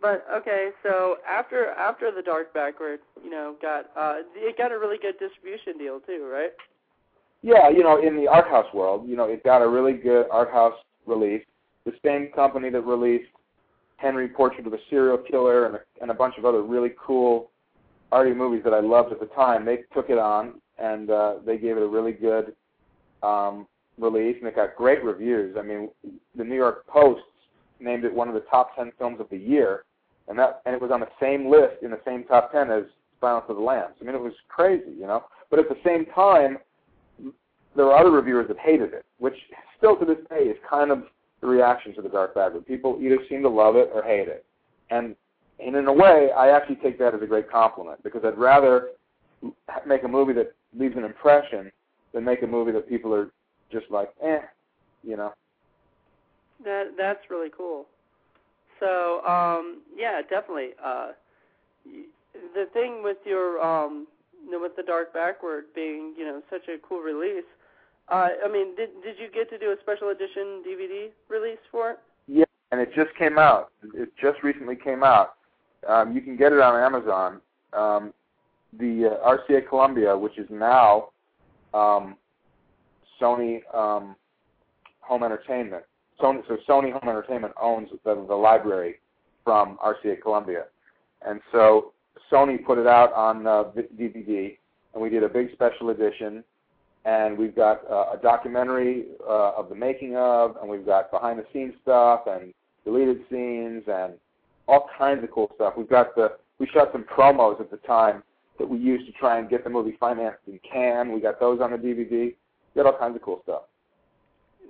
but 0.00 0.24
okay, 0.32 0.70
so 0.82 1.16
after 1.28 1.68
after 1.70 2.10
the 2.10 2.22
Dark 2.22 2.54
Backward, 2.54 3.00
you 3.22 3.30
know, 3.30 3.56
got 3.60 3.86
uh, 3.96 4.16
it 4.34 4.56
got 4.56 4.72
a 4.72 4.78
really 4.78 4.98
good 5.00 5.14
distribution 5.18 5.78
deal 5.78 6.00
too, 6.00 6.28
right? 6.30 6.50
Yeah, 7.42 7.68
you 7.68 7.82
know, 7.82 8.00
in 8.00 8.16
the 8.16 8.26
art 8.26 8.48
house 8.48 8.72
world, 8.74 9.08
you 9.08 9.16
know, 9.16 9.24
it 9.24 9.44
got 9.44 9.62
a 9.62 9.68
really 9.68 9.92
good 9.92 10.26
art 10.30 10.50
house 10.50 10.74
release. 11.06 11.44
The 11.84 11.92
same 12.04 12.30
company 12.34 12.70
that 12.70 12.80
released 12.80 13.30
Henry 13.96 14.28
Portrait 14.28 14.66
of 14.66 14.72
a 14.72 14.78
Serial 14.90 15.18
Killer 15.18 15.66
and 15.66 15.76
a, 15.76 15.80
and 16.00 16.10
a 16.10 16.14
bunch 16.14 16.34
of 16.38 16.44
other 16.44 16.62
really 16.62 16.90
cool 16.98 17.50
arty 18.10 18.32
movies 18.32 18.62
that 18.64 18.74
I 18.74 18.80
loved 18.80 19.12
at 19.12 19.20
the 19.20 19.26
time, 19.26 19.64
they 19.64 19.84
took 19.94 20.10
it 20.10 20.18
on 20.18 20.60
and 20.78 21.10
uh, 21.10 21.34
they 21.44 21.58
gave 21.58 21.76
it 21.76 21.82
a 21.82 21.86
really 21.86 22.12
good 22.12 22.54
um, 23.22 23.66
release, 23.98 24.36
and 24.38 24.48
it 24.48 24.54
got 24.54 24.76
great 24.76 25.02
reviews. 25.02 25.56
I 25.58 25.62
mean, 25.62 25.90
the 26.36 26.44
New 26.44 26.54
York 26.54 26.86
Post 26.86 27.22
named 27.80 28.04
it 28.04 28.14
one 28.14 28.28
of 28.28 28.34
the 28.34 28.44
top 28.48 28.76
ten 28.76 28.92
films 28.98 29.20
of 29.20 29.28
the 29.30 29.36
year, 29.36 29.84
and 30.28 30.38
that 30.38 30.62
and 30.66 30.74
it 30.74 30.80
was 30.80 30.90
on 30.90 31.00
the 31.00 31.08
same 31.20 31.50
list 31.50 31.82
in 31.82 31.90
the 31.90 32.00
same 32.04 32.24
top 32.24 32.52
ten 32.52 32.70
as 32.70 32.84
Silence 33.20 33.46
of 33.48 33.56
the 33.56 33.62
Lambs. 33.62 33.96
I 34.00 34.04
mean, 34.04 34.14
it 34.14 34.20
was 34.20 34.34
crazy, 34.48 34.92
you 34.98 35.06
know. 35.06 35.24
But 35.50 35.58
at 35.58 35.68
the 35.68 35.76
same 35.84 36.06
time, 36.14 36.58
there 37.74 37.86
were 37.86 37.96
other 37.96 38.10
reviewers 38.10 38.48
that 38.48 38.58
hated 38.58 38.92
it, 38.92 39.04
which 39.18 39.34
still 39.76 39.96
to 39.96 40.04
this 40.04 40.18
day 40.28 40.44
is 40.44 40.56
kind 40.68 40.90
of 40.90 41.04
the 41.40 41.46
reaction 41.46 41.94
to 41.94 42.02
the 42.02 42.08
Dark 42.08 42.34
Backward. 42.34 42.66
People 42.66 42.98
either 43.00 43.18
seem 43.28 43.42
to 43.42 43.48
love 43.48 43.76
it 43.76 43.90
or 43.92 44.02
hate 44.02 44.28
it, 44.28 44.44
and 44.90 45.16
and 45.60 45.74
in 45.74 45.86
a 45.86 45.92
way, 45.92 46.30
I 46.36 46.50
actually 46.50 46.76
take 46.76 46.98
that 46.98 47.14
as 47.14 47.22
a 47.22 47.26
great 47.26 47.50
compliment 47.50 48.02
because 48.02 48.22
I'd 48.24 48.38
rather 48.38 48.90
make 49.86 50.04
a 50.04 50.08
movie 50.08 50.32
that 50.34 50.54
leaves 50.76 50.96
an 50.96 51.04
impression 51.04 51.70
than 52.12 52.24
make 52.24 52.42
a 52.42 52.46
movie 52.46 52.72
that 52.72 52.88
people 52.88 53.14
are 53.14 53.30
just 53.70 53.86
like, 53.90 54.10
eh, 54.22 54.40
you 55.02 55.16
know. 55.16 55.32
That 56.64 56.92
that's 56.96 57.30
really 57.30 57.50
cool. 57.56 57.86
So 58.80 59.24
um, 59.26 59.82
yeah, 59.96 60.22
definitely. 60.22 60.70
Uh, 60.82 61.12
the 62.54 62.66
thing 62.72 63.02
with 63.02 63.18
your 63.24 63.60
um, 63.64 64.06
with 64.50 64.76
the 64.76 64.82
Dark 64.82 65.12
Backward 65.12 65.64
being 65.74 66.14
you 66.16 66.24
know 66.24 66.42
such 66.50 66.68
a 66.68 66.76
cool 66.86 67.00
release. 67.00 67.44
Uh, 68.08 68.28
I 68.44 68.50
mean, 68.50 68.74
did 68.76 68.90
did 69.02 69.16
you 69.18 69.28
get 69.32 69.50
to 69.50 69.58
do 69.58 69.70
a 69.72 69.76
special 69.82 70.10
edition 70.10 70.62
DVD 70.66 71.08
release 71.28 71.58
for 71.70 71.92
it? 71.92 71.98
Yeah, 72.26 72.44
and 72.72 72.80
it 72.80 72.90
just 72.94 73.14
came 73.18 73.38
out. 73.38 73.70
It 73.94 74.10
just 74.20 74.42
recently 74.42 74.76
came 74.76 75.02
out. 75.02 75.34
Um, 75.86 76.14
you 76.14 76.20
can 76.20 76.36
get 76.36 76.52
it 76.52 76.60
on 76.60 76.80
Amazon. 76.80 77.40
Um, 77.72 78.14
the 78.78 79.18
uh, 79.22 79.36
RCA 79.36 79.68
Columbia, 79.68 80.16
which 80.16 80.38
is 80.38 80.46
now 80.50 81.10
um, 81.74 82.16
Sony 83.20 83.60
um, 83.74 84.16
Home 85.00 85.22
Entertainment. 85.22 85.84
Sony, 86.20 86.42
so 86.48 86.56
Sony 86.68 86.92
Home 86.92 87.08
Entertainment 87.08 87.54
owns 87.60 87.88
the, 88.04 88.14
the 88.14 88.34
library 88.34 88.96
from 89.44 89.78
RCA 89.84 90.20
Columbia, 90.20 90.64
and 91.26 91.40
so 91.52 91.92
Sony 92.30 92.64
put 92.64 92.78
it 92.78 92.86
out 92.86 93.12
on 93.12 93.46
uh, 93.46 93.64
DVD, 93.98 94.56
and 94.94 95.02
we 95.02 95.08
did 95.08 95.22
a 95.22 95.28
big 95.28 95.52
special 95.52 95.90
edition. 95.90 96.44
And 97.04 97.38
we've 97.38 97.54
got 97.56 97.88
uh, 97.90 98.12
a 98.12 98.18
documentary 98.20 99.06
uh, 99.26 99.52
of 99.56 99.70
the 99.70 99.74
making 99.74 100.16
of, 100.16 100.56
and 100.60 100.68
we've 100.68 100.84
got 100.84 101.10
behind 101.10 101.38
the 101.38 101.46
scenes 101.52 101.72
stuff 101.80 102.22
and 102.26 102.52
deleted 102.84 103.20
scenes 103.30 103.84
and 103.86 104.14
all 104.66 104.90
kinds 104.98 105.24
of 105.24 105.30
cool 105.30 105.50
stuff. 105.54 105.74
We've 105.76 105.88
got 105.88 106.14
the 106.14 106.32
we 106.58 106.66
shot 106.66 106.90
some 106.92 107.04
promos 107.04 107.60
at 107.60 107.70
the 107.70 107.76
time 107.78 108.22
that 108.58 108.68
we 108.68 108.78
used 108.78 109.06
to 109.06 109.12
try 109.12 109.38
and 109.38 109.48
get 109.48 109.64
the 109.64 109.70
movie 109.70 109.96
financed 109.98 110.40
in 110.48 110.58
Cannes. 110.70 111.12
We 111.12 111.20
got 111.20 111.38
those 111.38 111.60
on 111.60 111.70
the 111.70 111.78
DVD. 111.78 112.10
We 112.10 112.34
got 112.76 112.86
all 112.86 112.98
kinds 112.98 113.14
of 113.16 113.22
cool 113.22 113.40
stuff. 113.44 113.62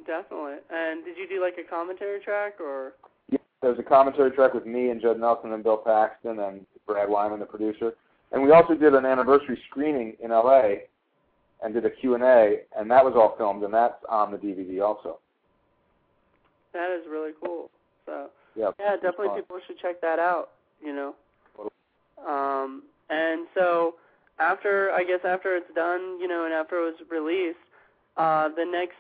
Definitely. 0.09 0.57
And 0.71 1.05
did 1.05 1.19
you 1.19 1.29
do 1.29 1.41
like 1.41 1.57
a 1.59 1.69
commentary 1.69 2.19
track 2.21 2.55
or? 2.61 2.95
Yeah, 3.31 3.39
there's 3.61 3.79
a 3.79 3.83
commentary 3.83 4.31
track 4.31 4.55
with 4.55 4.65
me 4.65 4.89
and 4.89 5.03
Judd 5.03 5.21
Nelson 5.21 5.53
and 5.53 5.63
Bill 5.63 5.77
Paxton 5.77 6.39
and 6.41 6.65
Brad 6.87 7.11
Wyman, 7.11 7.41
the 7.41 7.47
producer. 7.47 7.93
And 8.33 8.43
we 8.43 8.51
also 8.51 8.75
did 8.75 8.95
an 8.95 9.05
anniversary 9.05 9.61
screening 9.69 10.17
in 10.25 10.31
LA 10.31 10.89
and 11.63 11.75
did 11.75 11.85
a 11.85 11.91
Q&A, 11.91 12.61
and 12.77 12.91
that 12.91 13.05
was 13.05 13.15
all 13.17 13.35
filmed, 13.37 13.65
and 13.65 13.75
that's 13.75 13.97
on 14.09 14.31
the 14.33 14.39
DVD 14.39 14.83
also. 14.83 15.19
That 16.73 16.91
is 16.91 17.05
really 17.11 17.33
cool. 17.45 17.71
So 18.07 18.31
Yeah, 18.57 18.71
yeah, 18.79 18.95
definitely 18.95 19.29
fun. 19.29 19.37
people 19.41 19.59
should 19.67 19.79
check 19.79 20.01
that 20.01 20.19
out. 20.19 20.51
You 20.83 20.95
know. 20.95 21.15
Um, 22.27 22.83
and 23.11 23.47
so 23.55 23.97
after 24.39 24.91
I 24.93 25.03
guess 25.05 25.21
after 25.25 25.57
it's 25.57 25.73
done, 25.75 26.19
you 26.21 26.29
know, 26.29 26.45
and 26.45 26.55
after 26.55 26.77
it 26.77 26.95
was 26.95 26.95
released, 27.11 27.59
uh, 28.17 28.49
the 28.49 28.65
next 28.65 28.97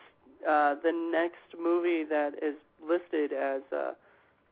uh, 0.46 0.74
the 0.82 0.92
next 1.12 1.60
movie 1.60 2.04
that 2.08 2.32
is 2.42 2.54
listed 2.86 3.32
as 3.32 3.62
uh, 3.72 3.92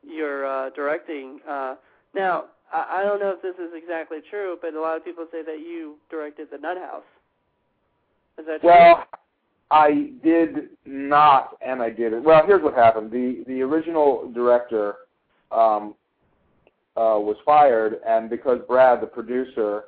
your 0.03 0.45
uh, 0.45 0.69
directing. 0.71 1.39
Uh, 1.47 1.75
now 2.15 2.45
I, 2.71 2.99
I 2.99 3.03
don't 3.03 3.19
know 3.19 3.31
if 3.31 3.41
this 3.41 3.55
is 3.55 3.71
exactly 3.75 4.19
true, 4.29 4.57
but 4.61 4.73
a 4.73 4.81
lot 4.81 4.97
of 4.97 5.05
people 5.05 5.25
say 5.31 5.43
that 5.43 5.59
you 5.59 5.95
directed 6.09 6.47
the 6.51 6.57
Nutt 6.57 6.77
House. 6.77 7.03
Is 8.37 8.45
that 8.45 8.61
true? 8.61 8.69
Well, 8.69 9.03
I 9.69 10.11
did 10.23 10.69
not, 10.85 11.57
and 11.65 11.81
I 11.81 11.89
did 11.89 12.13
it. 12.13 12.23
Well, 12.23 12.43
here's 12.45 12.63
what 12.63 12.73
happened. 12.73 13.11
The 13.11 13.43
the 13.47 13.61
original 13.61 14.31
director 14.33 14.95
um, 15.51 15.95
uh, 16.95 17.19
was 17.19 17.35
fired, 17.45 17.99
and 18.07 18.29
because 18.29 18.59
Brad, 18.67 19.01
the 19.01 19.07
producer, 19.07 19.85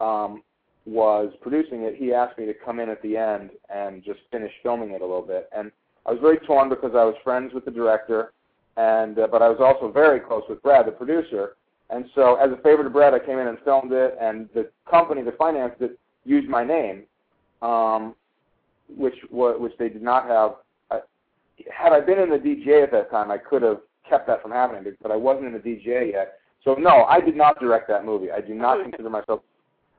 um, 0.00 0.42
was 0.86 1.32
producing 1.42 1.82
it, 1.82 1.96
he 1.96 2.14
asked 2.14 2.38
me 2.38 2.46
to 2.46 2.54
come 2.54 2.78
in 2.78 2.88
at 2.88 3.02
the 3.02 3.16
end 3.16 3.50
and 3.74 4.04
just 4.04 4.20
finish 4.30 4.52
filming 4.62 4.92
it 4.92 5.02
a 5.02 5.04
little 5.04 5.22
bit. 5.22 5.50
And 5.54 5.72
I 6.06 6.12
was 6.12 6.20
very 6.20 6.38
torn 6.38 6.68
because 6.68 6.92
I 6.94 7.04
was 7.04 7.16
friends 7.24 7.52
with 7.52 7.64
the 7.64 7.72
director, 7.72 8.32
and 8.76 9.18
uh, 9.18 9.26
but 9.26 9.42
I 9.42 9.48
was 9.48 9.58
also 9.60 9.92
very 9.92 10.20
close 10.20 10.44
with 10.48 10.62
Brad, 10.62 10.86
the 10.86 10.92
producer. 10.92 11.56
And 11.90 12.04
so, 12.14 12.36
as 12.36 12.50
a 12.50 12.56
favor 12.62 12.84
to 12.84 12.90
Brad, 12.90 13.14
I 13.14 13.18
came 13.18 13.38
in 13.38 13.48
and 13.48 13.58
filmed 13.64 13.92
it, 13.92 14.16
and 14.20 14.48
the 14.54 14.70
company 14.88 15.22
that 15.22 15.36
financed 15.36 15.80
it 15.80 15.98
used 16.24 16.48
my 16.48 16.64
name, 16.64 17.02
um, 17.62 18.14
which 18.88 19.16
which 19.30 19.72
they 19.78 19.88
did 19.88 20.02
not 20.02 20.26
have. 20.28 20.56
I, 20.90 21.00
had 21.72 21.92
I 21.92 22.00
been 22.00 22.18
in 22.18 22.30
the 22.30 22.38
DGA 22.38 22.84
at 22.84 22.92
that 22.92 23.10
time, 23.10 23.30
I 23.32 23.38
could 23.38 23.62
have 23.62 23.80
kept 24.08 24.28
that 24.28 24.42
from 24.42 24.52
happening, 24.52 24.94
but 25.02 25.10
I 25.10 25.16
wasn't 25.16 25.46
in 25.46 25.52
the 25.52 25.58
DGA 25.58 26.12
yet. 26.12 26.38
So 26.64 26.74
no, 26.74 27.04
I 27.04 27.20
did 27.20 27.36
not 27.36 27.58
direct 27.58 27.88
that 27.88 28.04
movie. 28.04 28.30
I 28.30 28.40
do 28.40 28.54
not 28.54 28.82
consider 28.82 29.10
myself 29.10 29.40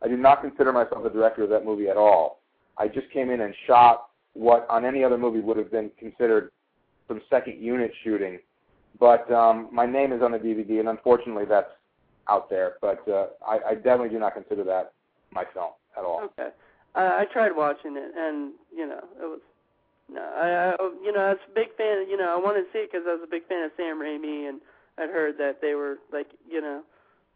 I 0.03 0.07
do 0.07 0.17
not 0.17 0.41
consider 0.41 0.71
myself 0.71 1.03
the 1.03 1.09
director 1.09 1.43
of 1.43 1.49
that 1.49 1.65
movie 1.65 1.89
at 1.89 1.97
all. 1.97 2.39
I 2.77 2.87
just 2.87 3.09
came 3.11 3.29
in 3.29 3.41
and 3.41 3.53
shot 3.65 4.09
what 4.33 4.67
on 4.69 4.85
any 4.85 5.03
other 5.03 5.17
movie 5.17 5.39
would 5.39 5.57
have 5.57 5.71
been 5.71 5.89
considered 5.97 6.51
some 7.07 7.21
second 7.29 7.59
unit 7.59 7.91
shooting. 8.03 8.39
But 8.99 9.31
um, 9.31 9.69
my 9.71 9.85
name 9.85 10.11
is 10.11 10.21
on 10.21 10.31
the 10.31 10.37
DVD, 10.37 10.79
and 10.79 10.89
unfortunately, 10.89 11.45
that's 11.47 11.69
out 12.29 12.49
there. 12.49 12.75
But 12.81 13.07
uh, 13.07 13.27
I, 13.47 13.59
I 13.69 13.75
definitely 13.75 14.09
do 14.09 14.19
not 14.19 14.33
consider 14.33 14.63
that 14.65 14.93
my 15.31 15.43
film 15.53 15.71
at 15.97 16.03
all. 16.03 16.21
Okay, 16.23 16.49
uh, 16.95 16.99
I 16.99 17.25
tried 17.31 17.55
watching 17.55 17.95
it, 17.95 18.11
and 18.15 18.53
you 18.75 18.87
know, 18.87 19.01
it 19.21 19.25
was 19.25 19.41
no, 20.09 20.21
I, 20.21 20.73
I 20.73 20.89
you 21.03 21.11
know, 21.11 21.21
I 21.21 21.29
was 21.29 21.43
a 21.49 21.53
big 21.53 21.75
fan. 21.77 22.09
You 22.09 22.17
know, 22.17 22.33
I 22.33 22.39
wanted 22.39 22.61
to 22.61 22.67
see 22.73 22.79
it 22.79 22.91
because 22.91 23.05
I 23.07 23.13
was 23.13 23.21
a 23.23 23.29
big 23.29 23.45
fan 23.47 23.65
of 23.65 23.71
Sam 23.77 23.99
Raimi, 23.99 24.49
and 24.49 24.61
I'd 24.97 25.09
heard 25.09 25.37
that 25.37 25.61
they 25.61 25.75
were 25.75 25.97
like, 26.11 26.27
you 26.49 26.61
know, 26.61 26.81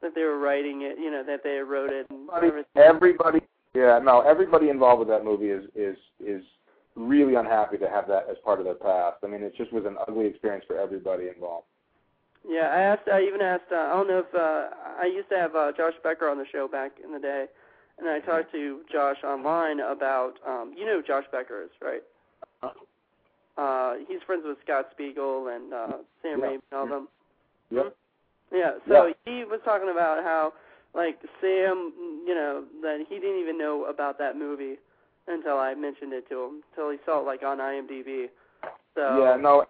that 0.01 0.15
they 0.15 0.23
were 0.23 0.39
writing 0.39 0.81
it, 0.81 0.97
you 0.99 1.11
know, 1.11 1.23
that 1.25 1.43
they 1.43 1.57
wrote 1.57 1.91
it. 1.91 2.07
And 2.09 2.29
everybody, 2.35 2.65
everybody, 2.75 3.41
yeah, 3.73 3.99
no, 4.03 4.21
everybody 4.21 4.69
involved 4.69 4.99
with 4.99 5.07
that 5.09 5.23
movie 5.23 5.49
is 5.49 5.65
is 5.75 5.97
is 6.19 6.43
really 6.95 7.35
unhappy 7.35 7.77
to 7.77 7.89
have 7.89 8.07
that 8.07 8.25
as 8.29 8.37
part 8.43 8.59
of 8.59 8.65
their 8.65 8.75
past. 8.75 9.17
I 9.23 9.27
mean, 9.27 9.41
it 9.43 9.55
just 9.55 9.71
was 9.71 9.85
an 9.85 9.95
ugly 10.07 10.25
experience 10.27 10.65
for 10.67 10.77
everybody 10.77 11.29
involved. 11.33 11.67
Yeah, 12.47 12.69
I 12.71 12.81
asked. 12.81 13.07
I 13.07 13.21
even 13.21 13.41
asked. 13.41 13.71
Uh, 13.71 13.75
I 13.75 13.93
don't 13.93 14.07
know 14.07 14.19
if 14.19 14.33
uh, 14.35 14.69
I 15.01 15.05
used 15.05 15.29
to 15.29 15.37
have 15.37 15.55
uh, 15.55 15.71
Josh 15.77 15.93
Becker 16.03 16.27
on 16.27 16.37
the 16.37 16.45
show 16.51 16.67
back 16.67 16.93
in 17.03 17.13
the 17.13 17.19
day, 17.19 17.45
and 17.99 18.09
I 18.09 18.19
talked 18.19 18.51
to 18.53 18.81
Josh 18.91 19.17
online 19.23 19.79
about. 19.79 20.33
Um, 20.47 20.73
you 20.75 20.85
know 20.85 20.97
who 21.01 21.03
Josh 21.03 21.25
Becker 21.31 21.63
is, 21.63 21.69
right? 21.81 22.01
Uh, 23.57 23.93
he's 24.07 24.21
friends 24.25 24.43
with 24.45 24.57
Scott 24.63 24.87
Spiegel 24.91 25.49
and 25.49 25.73
uh, 25.73 25.87
Sam 26.21 26.39
Yeah. 26.39 26.45
Raimi 26.45 26.53
and 26.53 26.61
all 26.73 26.87
them. 26.87 27.07
Yep. 27.69 27.95
Yeah, 28.51 28.73
so 28.87 29.07
Yeah. 29.07 29.13
he 29.25 29.43
was 29.45 29.61
talking 29.63 29.89
about 29.89 30.23
how, 30.23 30.53
like, 30.93 31.19
Sam, 31.39 31.93
you 32.25 32.35
know, 32.35 32.65
that 32.81 33.05
he 33.07 33.19
didn't 33.19 33.39
even 33.39 33.57
know 33.57 33.85
about 33.85 34.17
that 34.19 34.35
movie 34.35 34.77
until 35.27 35.57
I 35.57 35.73
mentioned 35.73 36.13
it 36.13 36.27
to 36.29 36.43
him, 36.43 36.63
until 36.71 36.89
he 36.89 36.99
saw 37.05 37.19
it, 37.19 37.25
like, 37.25 37.43
on 37.43 37.59
IMDb. 37.59 38.29
So, 38.95 39.23
Yeah, 39.23 39.37
no, 39.37 39.65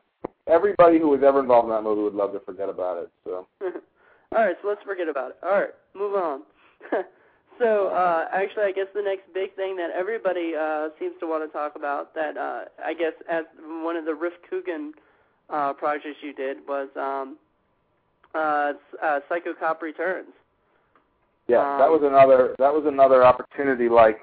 everybody 0.47 0.99
who 0.99 1.09
was 1.09 1.21
ever 1.23 1.39
involved 1.39 1.65
in 1.65 1.71
that 1.71 1.83
movie 1.83 2.01
would 2.01 2.15
love 2.15 2.33
to 2.33 2.39
forget 2.39 2.69
about 2.69 2.97
it. 2.97 3.09
So 3.23 3.47
All 3.61 4.45
right, 4.45 4.55
so 4.61 4.67
let's 4.67 4.81
forget 4.83 5.09
about 5.09 5.31
it. 5.31 5.37
All 5.43 5.51
right, 5.59 5.73
move 5.93 6.15
on. 6.15 6.41
so, 7.59 7.87
uh, 7.87 8.25
actually, 8.33 8.63
I 8.63 8.71
guess 8.71 8.87
the 8.95 9.01
next 9.01 9.31
big 9.33 9.53
thing 9.55 9.75
that 9.75 9.91
everybody 9.91 10.53
uh, 10.55 10.89
seems 10.97 11.13
to 11.19 11.27
want 11.27 11.47
to 11.47 11.51
talk 11.51 11.75
about, 11.75 12.15
that 12.15 12.37
uh, 12.37 12.65
I 12.83 12.93
guess 12.93 13.13
as 13.29 13.43
one 13.59 13.97
of 13.97 14.05
the 14.05 14.15
Rif 14.15 14.33
Coogan 14.49 14.93
uh, 15.49 15.73
projects 15.73 16.17
you 16.21 16.33
did 16.33 16.57
was 16.67 16.87
um, 16.95 17.37
uh, 18.35 18.73
uh, 19.03 19.19
Psycho 19.29 19.53
Cop 19.59 19.81
Returns. 19.81 20.29
yeah, 21.47 21.77
that 21.77 21.85
Um, 21.85 21.91
was 21.91 22.01
another 22.03 22.55
that 22.59 22.73
was 22.73 22.85
another 22.85 23.23
opportunity 23.25 23.89
like 23.89 24.19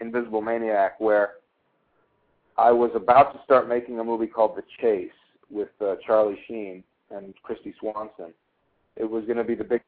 Invisible 0.00 0.42
Maniac 0.42 0.98
where 1.00 1.34
I 2.56 2.72
was 2.72 2.90
about 2.94 3.32
to 3.34 3.40
start 3.44 3.68
making 3.68 4.00
a 4.00 4.04
movie 4.04 4.26
called 4.26 4.56
The 4.56 4.62
Chase 4.80 5.10
with 5.50 5.68
uh, 5.80 5.94
Charlie 6.06 6.38
Sheen 6.46 6.82
and 7.10 7.34
Christy 7.42 7.74
Swanson. 7.80 8.34
It 8.96 9.08
was 9.08 9.24
going 9.24 9.38
to 9.38 9.44
be 9.44 9.54
the 9.54 9.64
big 9.64 9.82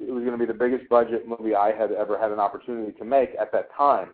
it 0.00 0.10
was 0.12 0.22
going 0.24 0.38
to 0.38 0.38
be 0.38 0.46
the 0.46 0.58
biggest 0.58 0.88
budget 0.88 1.26
movie 1.26 1.54
I 1.56 1.72
had 1.72 1.90
ever 1.92 2.18
had 2.18 2.30
an 2.30 2.38
opportunity 2.38 2.92
to 2.98 3.04
make 3.04 3.30
at 3.40 3.50
that 3.52 3.68
time, 3.76 4.10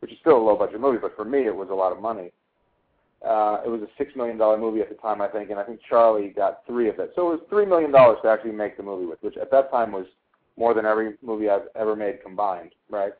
which 0.00 0.12
is 0.12 0.18
still 0.20 0.36
a 0.38 0.44
low 0.44 0.56
budget 0.56 0.80
movie, 0.80 0.98
but 0.98 1.14
for 1.16 1.24
me 1.24 1.46
it 1.46 1.54
was 1.54 1.68
a 1.70 1.74
lot 1.74 1.92
of 1.92 2.00
money. 2.00 2.32
Uh, 3.26 3.60
it 3.64 3.68
was 3.68 3.80
a 3.80 3.88
six 3.96 4.14
million 4.14 4.36
dollar 4.36 4.58
movie 4.58 4.80
at 4.80 4.88
the 4.88 4.94
time, 4.96 5.20
I 5.20 5.28
think, 5.28 5.50
and 5.50 5.58
I 5.58 5.64
think 5.64 5.80
Charlie 5.88 6.28
got 6.28 6.60
three 6.66 6.88
of 6.88 6.98
it. 6.98 7.12
So 7.16 7.32
it 7.32 7.38
was 7.38 7.40
three 7.48 7.66
million 7.66 7.90
dollars 7.90 8.18
to 8.22 8.28
actually 8.28 8.52
make 8.52 8.76
the 8.76 8.82
movie 8.82 9.06
with, 9.06 9.22
which 9.22 9.36
at 9.36 9.50
that 9.50 9.70
time 9.70 9.92
was 9.92 10.06
more 10.56 10.74
than 10.74 10.84
every 10.86 11.14
movie 11.22 11.48
I've 11.48 11.68
ever 11.74 11.96
made 11.96 12.22
combined, 12.22 12.72
right? 12.90 13.12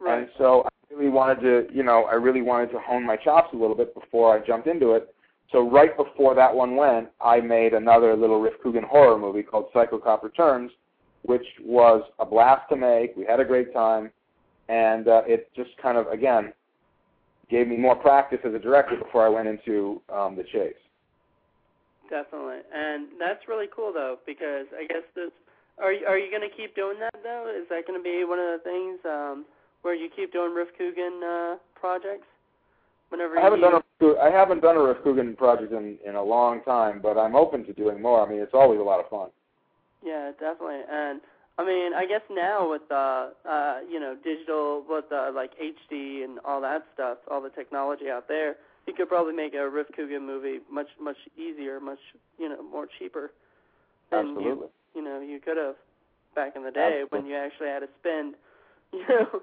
Right. 0.00 0.18
And 0.18 0.28
so 0.38 0.64
I 0.64 0.94
really 0.94 1.10
wanted 1.10 1.40
to, 1.40 1.74
you 1.74 1.82
know, 1.82 2.04
I 2.04 2.14
really 2.14 2.42
wanted 2.42 2.70
to 2.72 2.78
hone 2.80 3.06
my 3.06 3.16
chops 3.16 3.50
a 3.52 3.56
little 3.56 3.76
bit 3.76 3.94
before 3.94 4.36
I 4.36 4.44
jumped 4.44 4.66
into 4.66 4.92
it. 4.92 5.14
So 5.52 5.68
right 5.70 5.96
before 5.96 6.34
that 6.34 6.52
one 6.52 6.74
went, 6.74 7.08
I 7.20 7.40
made 7.40 7.74
another 7.74 8.16
little 8.16 8.40
Rif 8.40 8.54
Coogan 8.62 8.82
horror 8.82 9.18
movie 9.18 9.42
called 9.42 9.66
Psycho 9.72 9.98
Cop 9.98 10.24
Returns, 10.24 10.72
which 11.22 11.46
was 11.62 12.02
a 12.18 12.26
blast 12.26 12.68
to 12.70 12.76
make. 12.76 13.16
We 13.16 13.24
had 13.24 13.40
a 13.40 13.44
great 13.44 13.72
time, 13.72 14.10
and 14.68 15.06
uh, 15.06 15.22
it 15.26 15.50
just 15.54 15.70
kind 15.80 15.96
of 15.96 16.06
again 16.08 16.52
gave 17.54 17.68
me 17.68 17.76
more 17.76 17.94
practice 17.94 18.40
as 18.44 18.52
a 18.52 18.58
director 18.58 18.96
before 18.96 19.24
I 19.24 19.28
went 19.28 19.46
into 19.46 20.02
um, 20.12 20.34
the 20.34 20.42
chase. 20.42 20.74
Definitely, 22.10 22.66
and 22.74 23.06
that's 23.18 23.46
really 23.48 23.66
cool 23.74 23.92
though 23.92 24.18
because 24.26 24.66
I 24.76 24.86
guess 24.86 25.06
this. 25.14 25.30
Are 25.78 25.92
you, 25.92 26.06
are 26.06 26.18
you 26.18 26.30
going 26.30 26.48
to 26.48 26.54
keep 26.54 26.74
doing 26.76 26.98
that 27.00 27.14
though? 27.22 27.50
Is 27.50 27.66
that 27.70 27.86
going 27.86 27.98
to 27.98 28.02
be 28.02 28.24
one 28.24 28.38
of 28.38 28.58
the 28.58 28.62
things 28.62 28.98
um, 29.04 29.44
where 29.82 29.94
you 29.94 30.08
keep 30.14 30.32
doing 30.32 30.52
Rif 30.54 30.68
Coogan 30.78 31.20
uh, 31.24 31.56
projects? 31.74 32.26
Whenever 33.08 33.38
I 33.38 33.42
haven't 33.42 33.60
you, 33.60 33.70
done 33.70 33.80
a 33.80 34.20
I 34.20 34.30
haven't 34.30 34.60
done 34.60 34.76
a 34.76 34.82
Rif 34.82 34.98
Coogan 35.02 35.34
project 35.36 35.72
in 35.72 35.98
in 36.04 36.16
a 36.16 36.22
long 36.22 36.62
time, 36.62 37.00
but 37.02 37.16
I'm 37.16 37.36
open 37.36 37.64
to 37.66 37.72
doing 37.72 38.02
more. 38.02 38.26
I 38.26 38.28
mean, 38.28 38.40
it's 38.40 38.54
always 38.54 38.80
a 38.80 38.82
lot 38.82 39.00
of 39.00 39.08
fun. 39.08 39.30
Yeah, 40.04 40.32
definitely. 40.38 40.82
And 40.90 41.20
I 41.56 41.64
mean, 41.64 41.94
I 41.94 42.06
guess 42.06 42.22
now 42.30 42.70
with 42.70 42.82
uh 42.90 43.28
uh 43.48 43.78
you 43.90 44.00
know, 44.00 44.16
digital 44.22 44.84
with 44.88 45.06
uh 45.12 45.30
like 45.34 45.52
HD 45.58 46.24
and 46.24 46.38
all 46.44 46.60
that 46.62 46.84
stuff, 46.94 47.18
all 47.30 47.40
the 47.40 47.50
technology 47.50 48.10
out 48.10 48.28
there, 48.28 48.56
you 48.86 48.94
could 48.94 49.08
probably 49.08 49.34
make 49.34 49.54
a 49.54 49.68
Rif 49.68 49.86
Coogan 49.94 50.26
movie 50.26 50.58
much 50.70 50.88
much 51.00 51.16
easier, 51.36 51.80
much, 51.80 52.00
you 52.38 52.48
know, 52.48 52.62
more 52.62 52.86
cheaper 52.98 53.30
than 54.10 54.30
Absolutely. 54.30 54.50
you 54.50 54.70
you 54.94 55.02
know, 55.02 55.20
you 55.20 55.40
could 55.40 55.56
have 55.56 55.76
back 56.34 56.56
in 56.56 56.64
the 56.64 56.70
day 56.70 57.02
when 57.10 57.26
you 57.26 57.36
actually 57.36 57.68
had 57.68 57.80
to 57.80 57.88
spend, 58.00 58.34
you 58.92 59.04
know, 59.08 59.40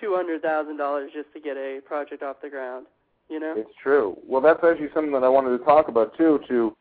two 0.00 0.14
hundred 0.14 0.42
thousand 0.42 0.76
dollars 0.76 1.10
just 1.14 1.32
to 1.32 1.40
get 1.40 1.56
a 1.56 1.80
project 1.86 2.22
off 2.22 2.36
the 2.42 2.50
ground. 2.50 2.86
You 3.30 3.40
know? 3.40 3.54
It's 3.56 3.70
true. 3.82 4.18
Well, 4.26 4.42
that's 4.42 4.62
actually 4.62 4.90
something 4.92 5.12
that 5.12 5.24
I 5.24 5.28
wanted 5.28 5.56
to 5.56 5.64
talk 5.64 5.88
about 5.88 6.16
too. 6.16 6.40
To, 6.48 6.76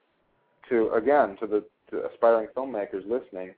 to 0.69 0.89
again, 0.91 1.37
to 1.39 1.47
the 1.47 1.63
to 1.91 2.05
aspiring 2.07 2.47
filmmakers 2.55 3.07
listening, 3.07 3.53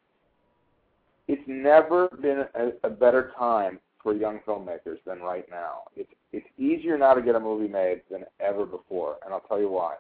it's 1.28 1.42
never 1.48 2.08
been 2.22 2.46
a, 2.54 2.88
a 2.88 2.90
better 2.90 3.32
time 3.38 3.80
for 4.02 4.14
young 4.14 4.40
filmmakers 4.48 4.98
than 5.06 5.20
right 5.20 5.46
now. 5.50 5.84
It's 5.96 6.12
it's 6.32 6.46
easier 6.58 6.98
now 6.98 7.14
to 7.14 7.22
get 7.22 7.36
a 7.36 7.40
movie 7.40 7.68
made 7.68 8.02
than 8.12 8.26
ever 8.40 8.66
before, 8.66 9.16
and 9.24 9.34
I'll 9.34 9.40
tell 9.42 9.60
you 9.60 9.70
why. 9.70 9.96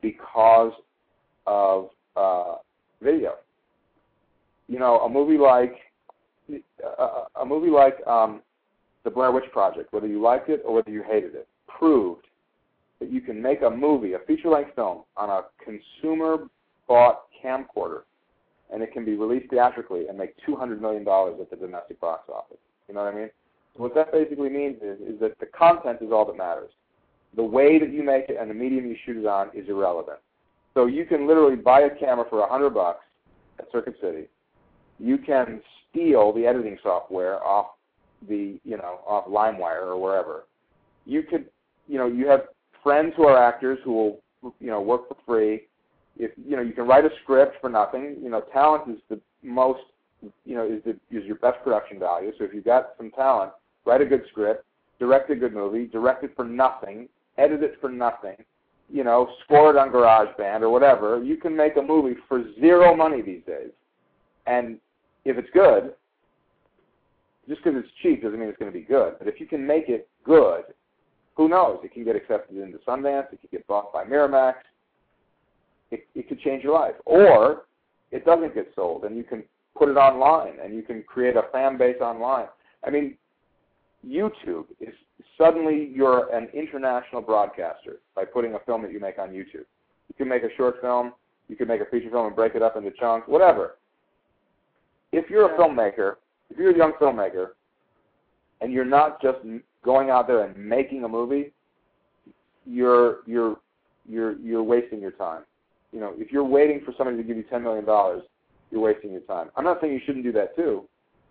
Because 0.00 0.72
of 1.46 1.90
uh, 2.16 2.56
video. 3.02 3.34
You 4.68 4.78
know, 4.78 5.00
a 5.00 5.08
movie 5.08 5.38
like 5.38 5.76
a, 6.98 7.40
a 7.40 7.44
movie 7.44 7.70
like 7.70 8.04
um, 8.06 8.40
the 9.04 9.10
Blair 9.10 9.32
Witch 9.32 9.50
Project, 9.52 9.92
whether 9.92 10.06
you 10.06 10.20
liked 10.20 10.48
it 10.48 10.62
or 10.64 10.74
whether 10.74 10.90
you 10.90 11.02
hated 11.02 11.34
it, 11.34 11.48
proved 11.68 12.26
that 13.00 13.12
you 13.12 13.20
can 13.20 13.40
make 13.40 13.62
a 13.62 13.70
movie, 13.70 14.14
a 14.14 14.18
feature-length 14.26 14.74
film, 14.74 15.02
on 15.16 15.28
a 15.30 15.42
consumer-bought 15.62 17.22
camcorder, 17.44 18.02
and 18.72 18.82
it 18.82 18.92
can 18.92 19.04
be 19.04 19.14
released 19.14 19.50
theatrically 19.50 20.08
and 20.08 20.18
make 20.18 20.34
$200 20.46 20.80
million 20.80 21.02
at 21.02 21.50
the 21.50 21.56
domestic 21.56 22.00
box 22.00 22.28
office. 22.28 22.58
You 22.88 22.94
know 22.94 23.04
what 23.04 23.14
I 23.14 23.16
mean? 23.16 23.30
So 23.76 23.82
what 23.82 23.94
that 23.94 24.12
basically 24.12 24.48
means 24.48 24.76
is, 24.82 24.98
is 25.00 25.20
that 25.20 25.38
the 25.38 25.46
content 25.46 25.98
is 26.00 26.10
all 26.12 26.24
that 26.26 26.36
matters. 26.36 26.70
The 27.36 27.42
way 27.42 27.78
that 27.78 27.92
you 27.92 28.02
make 28.02 28.28
it 28.28 28.38
and 28.40 28.48
the 28.50 28.54
medium 28.54 28.86
you 28.86 28.96
shoot 29.04 29.16
it 29.16 29.26
on 29.26 29.50
is 29.54 29.68
irrelevant. 29.68 30.18
So 30.74 30.86
you 30.86 31.04
can 31.04 31.26
literally 31.26 31.56
buy 31.56 31.82
a 31.82 31.90
camera 31.90 32.24
for 32.28 32.40
a 32.40 32.48
hundred 32.48 32.70
bucks 32.70 33.04
at 33.58 33.66
Circuit 33.72 33.96
City. 34.00 34.24
You 34.98 35.18
can 35.18 35.60
steal 35.90 36.32
the 36.32 36.46
editing 36.46 36.78
software 36.82 37.44
off 37.44 37.66
the, 38.28 38.58
you 38.64 38.76
know, 38.76 39.00
off 39.06 39.26
LimeWire 39.26 39.86
or 39.86 40.00
wherever. 40.00 40.44
You 41.04 41.22
could, 41.22 41.46
you 41.88 41.98
know, 41.98 42.06
you 42.06 42.26
have 42.28 42.44
friends 42.82 43.12
who 43.16 43.24
are 43.24 43.42
actors 43.42 43.78
who 43.84 43.92
will, 44.42 44.54
you 44.60 44.68
know, 44.68 44.80
work 44.80 45.08
for 45.08 45.16
free. 45.26 45.62
If 46.18 46.32
you 46.36 46.56
know, 46.56 46.62
you 46.62 46.72
can 46.72 46.86
write 46.86 47.04
a 47.04 47.10
script 47.22 47.56
for 47.60 47.68
nothing. 47.68 48.16
You 48.22 48.30
know, 48.30 48.42
talent 48.52 48.90
is 48.90 49.00
the 49.08 49.20
most, 49.42 49.80
you 50.44 50.54
know, 50.54 50.66
is 50.66 50.82
the 50.84 50.92
is 51.16 51.24
your 51.24 51.36
best 51.36 51.62
production 51.62 51.98
value. 51.98 52.32
So 52.38 52.44
if 52.44 52.54
you've 52.54 52.64
got 52.64 52.90
some 52.96 53.10
talent, 53.10 53.52
write 53.84 54.00
a 54.00 54.06
good 54.06 54.22
script, 54.30 54.64
direct 54.98 55.30
a 55.30 55.36
good 55.36 55.52
movie, 55.52 55.86
direct 55.86 56.24
it 56.24 56.32
for 56.34 56.44
nothing, 56.44 57.08
edit 57.38 57.62
it 57.62 57.76
for 57.80 57.90
nothing, 57.90 58.36
you 58.90 59.04
know, 59.04 59.28
score 59.44 59.70
it 59.70 59.76
on 59.76 59.90
GarageBand 59.90 60.62
or 60.62 60.70
whatever. 60.70 61.22
You 61.22 61.36
can 61.36 61.54
make 61.54 61.76
a 61.76 61.82
movie 61.82 62.16
for 62.28 62.44
zero 62.60 62.96
money 62.96 63.20
these 63.20 63.42
days, 63.46 63.70
and 64.46 64.78
if 65.24 65.36
it's 65.36 65.50
good, 65.52 65.92
just 67.48 67.62
because 67.62 67.78
it's 67.78 67.92
cheap 68.02 68.22
doesn't 68.22 68.38
mean 68.38 68.48
it's 68.48 68.58
going 68.58 68.72
to 68.72 68.76
be 68.76 68.84
good. 68.84 69.14
But 69.18 69.28
if 69.28 69.40
you 69.40 69.46
can 69.46 69.66
make 69.66 69.88
it 69.88 70.08
good, 70.24 70.64
who 71.36 71.48
knows? 71.48 71.80
It 71.84 71.92
can 71.92 72.04
get 72.04 72.16
accepted 72.16 72.56
into 72.56 72.78
Sundance. 72.78 73.32
It 73.32 73.40
could 73.40 73.50
get 73.50 73.66
bought 73.66 73.92
by 73.92 74.04
Miramax. 74.04 74.54
It, 75.90 76.06
it 76.14 76.28
could 76.28 76.40
change 76.40 76.64
your 76.64 76.74
life. 76.74 76.94
Or 77.04 77.62
it 78.10 78.24
doesn't 78.24 78.54
get 78.54 78.72
sold, 78.74 79.04
and 79.04 79.16
you 79.16 79.24
can 79.24 79.42
put 79.76 79.88
it 79.88 79.96
online, 79.96 80.54
and 80.62 80.74
you 80.74 80.82
can 80.82 81.02
create 81.02 81.36
a 81.36 81.44
fan 81.52 81.76
base 81.76 82.00
online. 82.00 82.46
I 82.86 82.90
mean, 82.90 83.16
YouTube 84.06 84.66
is 84.80 84.94
suddenly 85.38 85.90
you're 85.92 86.32
an 86.34 86.48
international 86.54 87.22
broadcaster 87.22 87.96
by 88.14 88.24
putting 88.24 88.54
a 88.54 88.58
film 88.60 88.82
that 88.82 88.92
you 88.92 89.00
make 89.00 89.18
on 89.18 89.30
YouTube. 89.30 89.64
You 90.08 90.14
can 90.16 90.28
make 90.28 90.42
a 90.42 90.54
short 90.56 90.80
film, 90.80 91.12
you 91.48 91.56
can 91.56 91.68
make 91.68 91.80
a 91.80 91.84
feature 91.86 92.10
film 92.10 92.26
and 92.26 92.36
break 92.36 92.54
it 92.54 92.62
up 92.62 92.76
into 92.76 92.90
chunks, 92.92 93.28
whatever. 93.28 93.76
If 95.12 95.30
you're 95.30 95.54
a 95.54 95.58
filmmaker, 95.58 96.14
if 96.50 96.58
you're 96.58 96.70
a 96.70 96.76
young 96.76 96.92
filmmaker, 97.00 97.50
and 98.60 98.72
you're 98.72 98.84
not 98.84 99.20
just 99.20 99.38
going 99.84 100.10
out 100.10 100.26
there 100.26 100.44
and 100.44 100.56
making 100.56 101.04
a 101.04 101.08
movie, 101.08 101.52
you're 102.64 103.18
you're 103.26 103.56
you're 104.08 104.38
you're 104.38 104.62
wasting 104.62 105.00
your 105.00 105.12
time. 105.12 105.42
You 105.96 106.02
know, 106.02 106.12
if 106.18 106.30
you're 106.30 106.44
waiting 106.44 106.82
for 106.84 106.92
somebody 106.98 107.16
to 107.16 107.22
give 107.22 107.38
you 107.38 107.42
ten 107.44 107.62
million 107.62 107.86
dollars, 107.86 108.22
you're 108.70 108.82
wasting 108.82 109.12
your 109.12 109.22
time. 109.22 109.48
I'm 109.56 109.64
not 109.64 109.80
saying 109.80 109.94
you 109.94 110.00
shouldn't 110.04 110.26
do 110.26 110.32
that 110.32 110.54
too, 110.54 110.86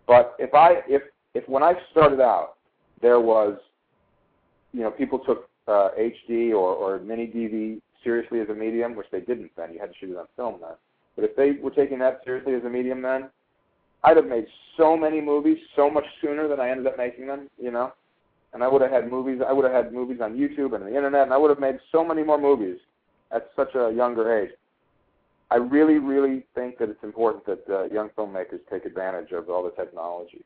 but 0.08 0.36
if 0.40 0.56
I 0.56 0.82
if 0.88 1.04
if 1.36 1.48
when 1.48 1.62
I 1.62 1.74
started 1.92 2.20
out 2.20 2.56
there 3.00 3.20
was, 3.20 3.60
you 4.74 4.82
know, 4.82 4.90
people 4.90 5.20
took 5.20 5.48
uh, 5.68 5.90
HD 6.00 6.50
or, 6.50 6.74
or 6.74 6.98
mini 6.98 7.28
DV 7.28 7.80
seriously 8.04 8.40
as 8.40 8.50
a 8.50 8.56
medium, 8.56 8.96
which 8.96 9.06
they 9.12 9.20
didn't 9.20 9.52
then. 9.56 9.72
You 9.72 9.80
had 9.80 9.92
to 9.92 9.98
shoot 10.00 10.10
it 10.10 10.18
on 10.18 10.26
film 10.36 10.56
then. 10.60 10.72
But 11.16 11.26
if 11.26 11.36
they 11.36 11.62
were 11.62 11.70
taking 11.70 12.00
that 12.00 12.22
seriously 12.26 12.56
as 12.56 12.64
a 12.64 12.70
medium 12.70 13.04
then, 13.04 13.30
I'd 14.04 14.18
have 14.18 14.26
made 14.26 14.48
so 14.78 14.98
many 14.98 15.22
movies 15.22 15.60
so 15.76 15.92
much 15.92 16.06
sooner 16.24 16.48
than 16.48 16.60
I 16.60 16.72
ended 16.72 16.88
up 16.88 16.98
making 16.98 17.28
them, 17.28 17.52
you 17.62 17.70
know. 17.70 17.94
And 18.54 18.64
I 18.64 18.68
would 18.68 18.82
have 18.82 18.90
had 18.90 19.12
movies. 19.12 19.42
I 19.48 19.54
would 19.54 19.66
have 19.66 19.86
had 19.86 19.94
movies 19.94 20.22
on 20.24 20.36
YouTube 20.36 20.74
and 20.74 20.84
the 20.88 20.96
internet, 20.96 21.22
and 21.22 21.34
I 21.34 21.38
would 21.38 21.52
have 21.52 21.60
made 21.60 21.78
so 21.92 22.04
many 22.04 22.24
more 22.24 22.42
movies 22.42 22.80
at 23.32 23.50
such 23.56 23.76
a 23.76 23.92
younger 23.92 24.44
age. 24.44 24.52
I 25.52 25.58
really, 25.58 26.00
really 26.00 26.44
think 26.56 26.80
that 26.80 26.90
it's 26.90 27.04
important 27.04 27.46
that 27.46 27.64
uh, 27.70 27.84
young 27.94 28.10
filmmakers 28.18 28.60
take 28.70 28.86
advantage 28.86 29.32
of 29.32 29.50
all 29.50 29.64
the 29.64 29.72
technology 29.72 30.44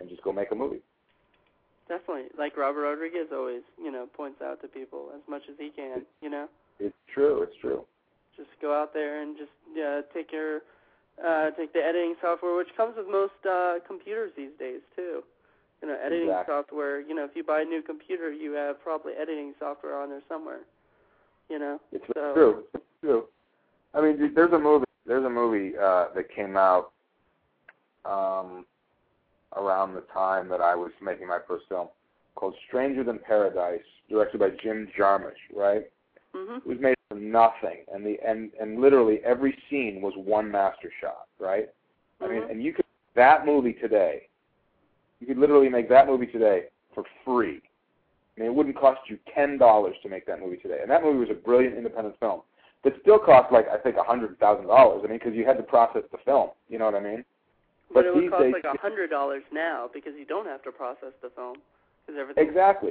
and 0.00 0.08
just 0.08 0.22
go 0.22 0.32
make 0.32 0.50
a 0.50 0.54
movie. 0.54 0.80
Definitely, 1.88 2.32
like 2.38 2.56
Robert 2.56 2.82
Rodriguez 2.82 3.28
always, 3.30 3.60
you 3.78 3.92
know, 3.92 4.06
points 4.16 4.40
out 4.42 4.62
to 4.62 4.68
people 4.68 5.10
as 5.14 5.20
much 5.28 5.42
as 5.50 5.56
he 5.58 5.68
can. 5.68 6.02
You 6.22 6.30
know. 6.30 6.48
It's 6.80 6.96
true. 7.12 7.42
It's 7.42 7.56
true. 7.60 7.84
Just 8.36 8.48
go 8.60 8.72
out 8.74 8.94
there 8.94 9.20
and 9.20 9.36
just 9.36 9.52
yeah, 9.76 10.00
take 10.14 10.32
your 10.32 10.62
uh, 11.20 11.50
take 11.50 11.72
the 11.74 11.84
editing 11.84 12.14
software, 12.22 12.56
which 12.56 12.72
comes 12.76 12.94
with 12.96 13.06
most 13.06 13.36
uh, 13.48 13.74
computers 13.86 14.32
these 14.36 14.56
days 14.58 14.80
too. 14.96 15.22
You 15.82 15.88
know, 15.88 15.96
editing 16.02 16.28
exactly. 16.28 16.54
software. 16.54 17.00
You 17.00 17.14
know, 17.14 17.24
if 17.24 17.36
you 17.36 17.44
buy 17.44 17.60
a 17.60 17.64
new 17.64 17.82
computer, 17.82 18.32
you 18.32 18.52
have 18.52 18.82
probably 18.82 19.12
editing 19.20 19.52
software 19.60 20.00
on 20.00 20.08
there 20.08 20.22
somewhere. 20.26 20.60
You 21.48 21.58
know. 21.58 21.80
It's 21.92 22.04
so. 22.14 22.32
true. 22.34 22.64
It's 22.74 22.84
true. 23.00 23.24
I 23.94 24.00
mean, 24.00 24.32
there's 24.34 24.52
a 24.52 24.58
movie. 24.58 24.84
There's 25.06 25.24
a 25.24 25.30
movie 25.30 25.76
uh, 25.76 26.06
that 26.14 26.34
came 26.34 26.56
out 26.56 26.92
um, 28.04 28.64
around 29.56 29.94
the 29.94 30.04
time 30.12 30.48
that 30.48 30.60
I 30.60 30.74
was 30.74 30.90
making 31.02 31.28
my 31.28 31.38
first 31.46 31.66
film 31.68 31.88
called 32.34 32.54
Stranger 32.68 33.04
Than 33.04 33.18
Paradise, 33.18 33.82
directed 34.08 34.40
by 34.40 34.50
Jim 34.62 34.88
Jarmusch. 34.98 35.32
Right. 35.54 35.90
Mm-hmm. 36.34 36.56
It 36.56 36.66
was 36.66 36.78
made 36.80 36.96
for 37.08 37.16
nothing, 37.16 37.84
and 37.92 38.04
the 38.04 38.16
and 38.26 38.50
and 38.60 38.80
literally 38.80 39.20
every 39.24 39.56
scene 39.70 40.00
was 40.02 40.12
one 40.16 40.50
master 40.50 40.90
shot. 41.00 41.26
Right. 41.38 41.68
Mm-hmm. 42.20 42.24
I 42.24 42.28
mean, 42.28 42.50
and 42.50 42.62
you 42.62 42.72
could 42.72 42.84
that 43.14 43.46
movie 43.46 43.74
today. 43.74 44.28
You 45.20 45.26
could 45.26 45.38
literally 45.38 45.68
make 45.68 45.88
that 45.88 46.06
movie 46.06 46.26
today 46.26 46.64
for 46.94 47.04
free. 47.24 47.62
I 48.36 48.40
mean, 48.40 48.50
it 48.50 48.54
wouldn't 48.54 48.76
cost 48.76 49.00
you 49.08 49.18
ten 49.34 49.58
dollars 49.58 49.94
to 50.02 50.08
make 50.08 50.26
that 50.26 50.40
movie 50.40 50.56
today. 50.56 50.78
And 50.82 50.90
that 50.90 51.02
movie 51.02 51.18
was 51.18 51.30
a 51.30 51.34
brilliant 51.34 51.76
independent 51.76 52.18
film 52.18 52.42
that 52.82 52.92
still 53.00 53.18
cost 53.18 53.52
like 53.52 53.66
I 53.68 53.78
think 53.78 53.96
a 53.96 54.02
hundred 54.02 54.38
thousand 54.38 54.66
dollars. 54.66 55.02
I 55.04 55.08
mean, 55.08 55.18
because 55.18 55.34
you 55.34 55.46
had 55.46 55.56
to 55.56 55.62
process 55.62 56.02
the 56.12 56.18
film. 56.24 56.50
You 56.68 56.78
know 56.78 56.86
what 56.86 56.94
I 56.94 57.00
mean? 57.00 57.24
But, 57.88 57.94
But 57.94 58.06
it 58.06 58.14
would 58.14 58.30
cost 58.30 58.42
days- 58.42 58.54
like 58.54 58.74
a 58.74 58.78
hundred 58.78 59.10
dollars 59.10 59.42
now 59.52 59.88
because 59.92 60.12
you 60.18 60.24
don't 60.24 60.46
have 60.46 60.62
to 60.64 60.72
process 60.72 61.12
the 61.22 61.30
film 61.30 61.56
because 62.06 62.20
everything. 62.20 62.46
Exactly. 62.46 62.90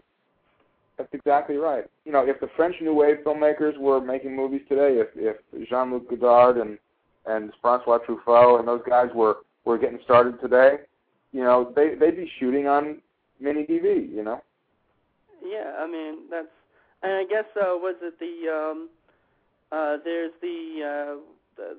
That's 0.98 1.14
exactly 1.14 1.58
right. 1.58 1.86
You 2.06 2.12
know, 2.12 2.26
if 2.28 2.40
the 2.40 2.50
French 2.56 2.76
New 2.80 2.94
Wave 2.94 3.18
filmmakers 3.26 3.78
were 3.78 4.00
making 4.00 4.36
movies 4.36 4.62
today, 4.70 5.00
if 5.00 5.08
if 5.16 5.68
Jean-Luc 5.70 6.10
Godard 6.10 6.58
and 6.58 6.78
and 7.26 7.52
Francois 7.62 8.00
Truffaut 8.08 8.60
and 8.60 8.68
those 8.68 8.82
guys 8.88 9.10
were 9.14 9.38
were 9.66 9.78
getting 9.78 10.00
started 10.04 10.40
today, 10.40 10.78
you 11.32 11.44
know, 11.44 11.72
they 11.76 11.96
they'd 11.96 12.16
be 12.16 12.32
shooting 12.40 12.68
on 12.68 13.02
mini 13.40 13.64
DV. 13.66 14.10
You 14.14 14.24
know. 14.24 14.42
Yeah, 15.44 15.74
I 15.80 15.88
mean 15.88 16.30
that's, 16.30 16.48
and 17.04 17.12
I 17.14 17.24
guess 17.26 17.46
uh, 17.56 17.76
was 17.76 17.96
it 18.02 18.18
the 18.20 18.50
um, 18.52 18.90
uh, 19.72 19.98
there's 20.04 20.32
the, 20.42 20.80
uh, 20.82 21.20
the 21.58 21.78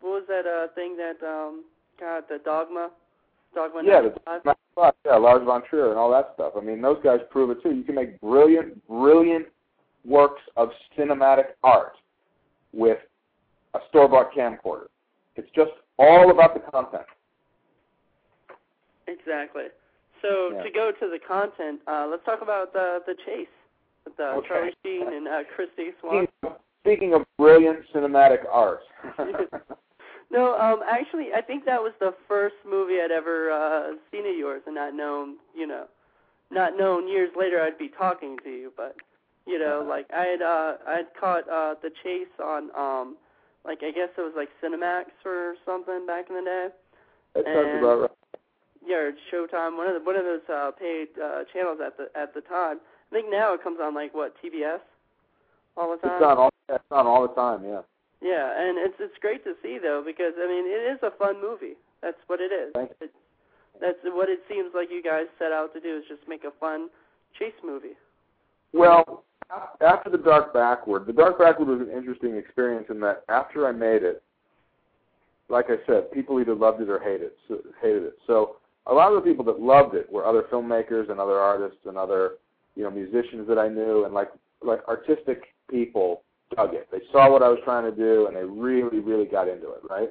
what 0.00 0.10
was 0.10 0.24
that 0.28 0.46
uh 0.46 0.72
thing 0.74 0.96
that 0.96 1.24
um, 1.26 1.64
God 2.00 2.24
the 2.28 2.38
Dogma, 2.44 2.90
Dogma 3.54 3.82
Yeah, 3.84 4.00
95? 4.00 4.42
the 4.44 4.54
Fuck, 4.74 4.94
yeah, 5.04 5.16
Lars 5.16 5.42
von 5.44 5.62
Trier 5.68 5.90
and 5.90 5.98
all 5.98 6.10
that 6.12 6.30
stuff. 6.34 6.52
I 6.56 6.60
mean, 6.60 6.80
those 6.80 6.98
guys 7.02 7.18
prove 7.30 7.50
it 7.50 7.60
too. 7.62 7.74
You 7.74 7.82
can 7.82 7.96
make 7.96 8.20
brilliant, 8.20 8.86
brilliant 8.86 9.46
works 10.04 10.40
of 10.56 10.68
cinematic 10.96 11.46
art 11.64 11.94
with 12.72 12.98
a 13.74 13.80
store-bought 13.88 14.32
camcorder. 14.32 14.86
It's 15.34 15.48
just 15.52 15.72
all 15.98 16.30
about 16.30 16.54
the 16.54 16.60
content. 16.70 17.06
Exactly. 19.08 19.64
So 20.22 20.52
Yeah. 20.52 20.62
to 20.62 20.70
go 20.70 20.92
to 20.92 21.08
the 21.08 21.18
content, 21.18 21.80
uh, 21.86 22.06
let's 22.10 22.24
talk 22.24 22.42
about 22.42 22.72
the 22.72 23.02
the 23.06 23.14
chase 23.26 23.48
with 24.04 24.18
uh, 24.18 24.34
Okay. 24.38 24.48
Charlie 24.48 24.74
Sheen 24.84 25.12
and 25.12 25.28
uh, 25.28 25.44
Christy 25.54 25.92
Swan. 26.00 26.28
Speaking 26.80 27.12
of, 27.14 27.24
brilliant 27.36 27.84
cinematic 27.92 28.46
art, 28.50 28.80
No, 30.30 30.58
um, 30.58 30.80
actually, 30.88 31.28
I 31.34 31.40
think 31.40 31.64
that 31.64 31.80
was 31.82 31.92
the 32.00 32.14
first 32.26 32.56
movie 32.68 33.00
I'd 33.00 33.10
ever 33.10 33.50
uh, 33.50 33.96
seen 34.10 34.26
of 34.26 34.36
yours, 34.36 34.62
and 34.66 34.74
not 34.74 34.94
known, 34.94 35.36
you 35.54 35.66
know, 35.66 35.86
not 36.50 36.76
known 36.76 37.08
years 37.08 37.30
later 37.36 37.60
I'd 37.62 37.78
be 37.78 37.88
talking 37.88 38.36
to 38.44 38.50
you. 38.50 38.72
But 38.76 38.96
you 39.46 39.58
know, 39.58 39.84
like 39.88 40.06
I 40.14 40.24
had, 40.24 40.42
uh, 40.42 40.76
I'd 40.86 41.14
caught 41.18 41.48
uh, 41.48 41.74
the 41.82 41.90
chase 42.04 42.28
on, 42.42 42.70
um, 42.76 43.16
like 43.64 43.78
I 43.82 43.90
guess 43.90 44.10
it 44.16 44.20
was 44.20 44.34
like 44.36 44.50
Cinemax 44.62 45.06
or 45.24 45.54
something 45.64 46.06
back 46.06 46.26
in 46.28 46.36
the 46.36 46.42
day. 46.42 46.68
that 47.34 47.44
sounds 47.46 47.78
about 47.78 48.00
right. 48.02 48.10
Yeah, 48.86 49.10
or 49.10 49.12
Showtime, 49.32 49.76
one 49.76 49.88
of 49.88 49.94
the 49.94 50.04
one 50.04 50.16
of 50.16 50.24
those 50.24 50.46
uh, 50.48 50.70
paid 50.78 51.08
uh, 51.18 51.44
channels 51.52 51.78
at 51.84 51.96
the 51.96 52.08
at 52.18 52.34
the 52.34 52.40
time. 52.42 52.78
I 53.10 53.14
think 53.14 53.30
now 53.30 53.54
it 53.54 53.62
comes 53.62 53.78
on 53.82 53.94
like 53.94 54.14
what 54.14 54.34
TBS 54.42 54.80
all 55.76 55.96
the 55.96 56.00
time. 56.02 56.16
It's 56.16 56.24
on 56.24 56.38
all. 56.38 56.50
It's 56.68 56.84
on 56.90 57.06
all 57.06 57.22
the 57.22 57.34
time. 57.34 57.64
Yeah. 57.64 57.82
Yeah, 58.20 58.50
and 58.58 58.78
it's 58.78 58.96
it's 58.98 59.16
great 59.20 59.44
to 59.44 59.54
see 59.62 59.78
though 59.80 60.02
because 60.04 60.34
I 60.38 60.46
mean 60.48 60.66
it 60.66 60.90
is 60.90 60.98
a 61.02 61.16
fun 61.16 61.40
movie. 61.40 61.74
That's 62.02 62.18
what 62.26 62.40
it 62.40 62.52
is. 62.52 62.72
Thank 62.74 62.90
It's, 63.00 63.14
that's 63.80 63.98
what 64.04 64.28
it 64.28 64.40
seems 64.48 64.72
like 64.74 64.88
you 64.90 65.02
guys 65.02 65.26
set 65.38 65.52
out 65.52 65.72
to 65.74 65.80
do 65.80 65.98
is 65.98 66.04
just 66.08 66.26
make 66.28 66.44
a 66.44 66.50
fun 66.58 66.88
chase 67.38 67.54
movie. 67.64 67.94
Well, 68.72 69.24
after 69.80 70.10
the 70.10 70.18
Dark 70.18 70.52
Backward, 70.52 71.06
the 71.06 71.12
Dark 71.12 71.38
Backward 71.38 71.68
was 71.68 71.80
an 71.80 71.96
interesting 71.96 72.36
experience 72.36 72.86
in 72.90 73.00
that 73.00 73.24
after 73.28 73.66
I 73.66 73.72
made 73.72 74.02
it, 74.02 74.22
like 75.48 75.66
I 75.68 75.76
said, 75.86 76.10
people 76.12 76.40
either 76.40 76.54
loved 76.54 76.80
it 76.82 76.90
or 76.90 76.98
hated 76.98 77.22
it. 77.22 77.36
So, 77.46 77.58
hated 77.80 78.02
it. 78.02 78.18
So 78.26 78.56
a 78.88 78.94
lot 78.94 79.12
of 79.12 79.22
the 79.22 79.28
people 79.28 79.44
that 79.44 79.60
loved 79.60 79.94
it 79.94 80.10
were 80.10 80.26
other 80.26 80.44
filmmakers 80.50 81.10
and 81.10 81.20
other 81.20 81.38
artists 81.38 81.80
and 81.86 81.96
other 81.96 82.32
you 82.74 82.82
know 82.82 82.90
musicians 82.90 83.46
that 83.48 83.58
I 83.58 83.68
knew 83.68 84.04
and 84.04 84.14
like 84.14 84.28
like 84.62 84.86
artistic 84.88 85.42
people 85.70 86.22
dug 86.56 86.74
it. 86.74 86.88
They 86.90 87.00
saw 87.12 87.30
what 87.30 87.42
I 87.42 87.48
was 87.48 87.58
trying 87.64 87.84
to 87.84 87.96
do 87.96 88.26
and 88.26 88.36
they 88.36 88.44
really 88.44 88.98
really 89.00 89.26
got 89.26 89.48
into 89.48 89.70
it, 89.72 89.80
right? 89.88 90.10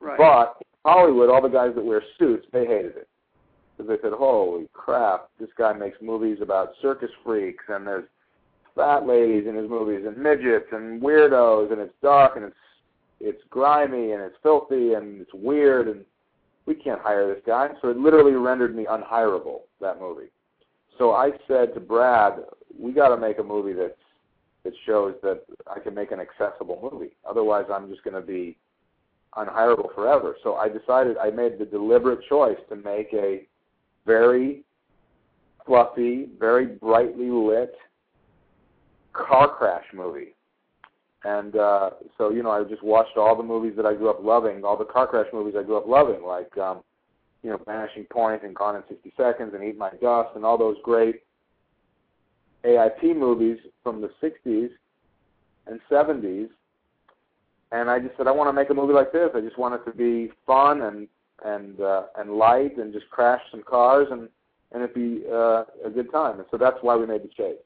Right. 0.00 0.18
But 0.18 0.56
Hollywood, 0.84 1.30
all 1.30 1.42
the 1.42 1.48
guys 1.48 1.74
that 1.74 1.84
wear 1.84 2.02
suits, 2.18 2.46
they 2.52 2.66
hated 2.66 2.96
it. 2.96 3.08
Because 3.76 3.88
they 3.88 4.02
said, 4.02 4.12
holy 4.12 4.68
crap, 4.72 5.28
this 5.38 5.48
guy 5.56 5.72
makes 5.72 5.96
movies 6.02 6.38
about 6.42 6.72
circus 6.82 7.10
freaks, 7.24 7.64
and 7.68 7.86
there's 7.86 8.04
fat 8.74 9.06
ladies 9.06 9.46
in 9.46 9.54
his 9.54 9.68
movies, 9.68 10.04
and 10.06 10.16
midgets, 10.16 10.66
and 10.72 11.00
weirdos, 11.00 11.72
and 11.72 11.80
it's 11.80 11.94
dark, 12.02 12.36
and 12.36 12.46
it's 12.46 12.56
it's 13.24 13.42
grimy, 13.50 14.12
and 14.12 14.20
it's 14.20 14.34
filthy, 14.42 14.94
and 14.94 15.20
it's 15.20 15.32
weird, 15.32 15.86
and 15.86 16.04
we 16.66 16.74
can't 16.74 17.00
hire 17.00 17.32
this 17.32 17.42
guy. 17.46 17.68
So 17.80 17.88
it 17.88 17.96
literally 17.96 18.32
rendered 18.32 18.74
me 18.74 18.86
unhireable, 18.88 19.60
that 19.80 20.00
movie. 20.00 20.30
So 20.98 21.12
I 21.12 21.30
said 21.48 21.74
to 21.74 21.80
Brad, 21.80 22.34
we 22.78 22.92
got 22.92 23.08
to 23.08 23.16
make 23.16 23.38
a 23.38 23.42
movie 23.42 23.72
that's 23.72 23.94
that 24.64 24.72
shows 24.86 25.14
that 25.22 25.42
I 25.66 25.80
can 25.80 25.94
make 25.94 26.12
an 26.12 26.20
accessible 26.20 26.88
movie. 26.92 27.16
Otherwise, 27.28 27.64
I'm 27.72 27.88
just 27.88 28.04
going 28.04 28.14
to 28.14 28.24
be 28.24 28.56
unhireable 29.36 29.92
forever. 29.94 30.36
So 30.42 30.54
I 30.54 30.68
decided 30.68 31.16
I 31.18 31.30
made 31.30 31.58
the 31.58 31.64
deliberate 31.64 32.20
choice 32.28 32.58
to 32.68 32.76
make 32.76 33.08
a 33.12 33.46
very 34.06 34.62
fluffy, 35.66 36.28
very 36.38 36.66
brightly 36.66 37.30
lit 37.30 37.74
car 39.12 39.48
crash 39.48 39.84
movie. 39.92 40.34
And 41.24 41.56
uh, 41.56 41.90
so, 42.18 42.30
you 42.30 42.42
know, 42.42 42.50
I 42.50 42.64
just 42.64 42.82
watched 42.82 43.16
all 43.16 43.36
the 43.36 43.42
movies 43.42 43.74
that 43.76 43.86
I 43.86 43.94
grew 43.94 44.10
up 44.10 44.22
loving, 44.22 44.64
all 44.64 44.76
the 44.76 44.84
car 44.84 45.06
crash 45.06 45.26
movies 45.32 45.54
I 45.56 45.62
grew 45.62 45.76
up 45.76 45.86
loving, 45.86 46.24
like, 46.24 46.56
um, 46.58 46.82
you 47.42 47.50
know, 47.50 47.60
Vanishing 47.64 48.04
Point 48.10 48.42
and 48.42 48.54
Gone 48.54 48.76
in 48.76 48.82
60 48.88 49.12
Seconds 49.16 49.52
and 49.54 49.62
Eat 49.62 49.78
My 49.78 49.90
Dust 50.00 50.30
and 50.34 50.44
all 50.44 50.58
those 50.58 50.76
great 50.82 51.22
AIP 52.64 53.16
movies 53.16 53.58
from 53.82 54.00
the 54.00 54.10
60s 54.22 54.70
and 55.66 55.80
70s. 55.90 56.48
And 57.70 57.88
I 57.88 57.98
just 58.00 58.16
said, 58.16 58.26
I 58.26 58.32
want 58.32 58.48
to 58.48 58.52
make 58.52 58.70
a 58.70 58.74
movie 58.74 58.92
like 58.92 59.12
this. 59.12 59.30
I 59.34 59.40
just 59.40 59.58
want 59.58 59.74
it 59.74 59.84
to 59.90 59.96
be 59.96 60.32
fun 60.46 60.82
and 60.82 61.08
and 61.44 61.80
uh, 61.80 62.04
and 62.16 62.32
light 62.32 62.76
and 62.76 62.92
just 62.92 63.08
crash 63.10 63.40
some 63.50 63.62
cars 63.62 64.06
and 64.10 64.28
and 64.72 64.82
it 64.82 64.94
be 64.94 65.24
uh, 65.30 65.64
a 65.84 65.90
good 65.92 66.10
time. 66.12 66.38
And 66.38 66.46
so 66.50 66.56
that's 66.56 66.76
why 66.82 66.96
we 66.96 67.06
made 67.06 67.22
the 67.22 67.28
chase. 67.28 67.56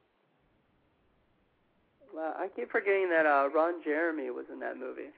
Well, 2.17 2.33
I 2.37 2.49
keep 2.57 2.71
forgetting 2.73 3.11
that 3.11 3.27
uh, 3.27 3.51
Ron 3.55 3.85
Jeremy 3.85 4.31
was 4.31 4.47
in 4.51 4.59
that 4.61 4.79
movie. 4.79 5.13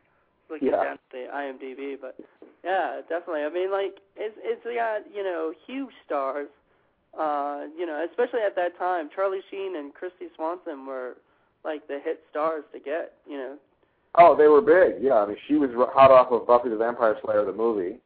Looking 0.50 0.68
Yeah. 0.68 0.82
down 0.82 0.92
at 0.98 1.00
the 1.12 1.26
IMDb, 1.32 1.94
but 2.00 2.16
yeah, 2.64 3.00
definitely. 3.08 3.42
I 3.44 3.50
mean, 3.50 3.70
like 3.70 4.00
it's 4.16 4.34
it's 4.42 4.64
got 4.64 5.04
you 5.14 5.22
know 5.22 5.52
huge 5.66 5.92
stars. 6.06 6.48
Uh, 7.18 7.66
you 7.76 7.86
know, 7.86 8.04
especially 8.10 8.40
at 8.40 8.56
that 8.56 8.76
time, 8.78 9.08
Charlie 9.14 9.40
Sheen 9.50 9.76
and 9.76 9.94
Christy 9.94 10.26
Swanson 10.36 10.86
were 10.86 11.16
like 11.64 11.86
the 11.86 12.00
hit 12.02 12.20
stars 12.30 12.64
to 12.72 12.80
get. 12.80 13.12
You 13.28 13.36
know, 13.38 13.56
Oh, 14.16 14.34
they 14.36 14.48
were 14.48 14.62
big. 14.62 15.02
Yeah, 15.02 15.14
I 15.22 15.26
mean, 15.26 15.36
she 15.46 15.54
was 15.54 15.70
hot 15.92 16.10
off 16.10 16.32
of 16.32 16.46
Buffy 16.46 16.70
the 16.70 16.76
Vampire 16.76 17.16
Slayer, 17.22 17.44
the 17.44 17.52
movie, 17.52 17.98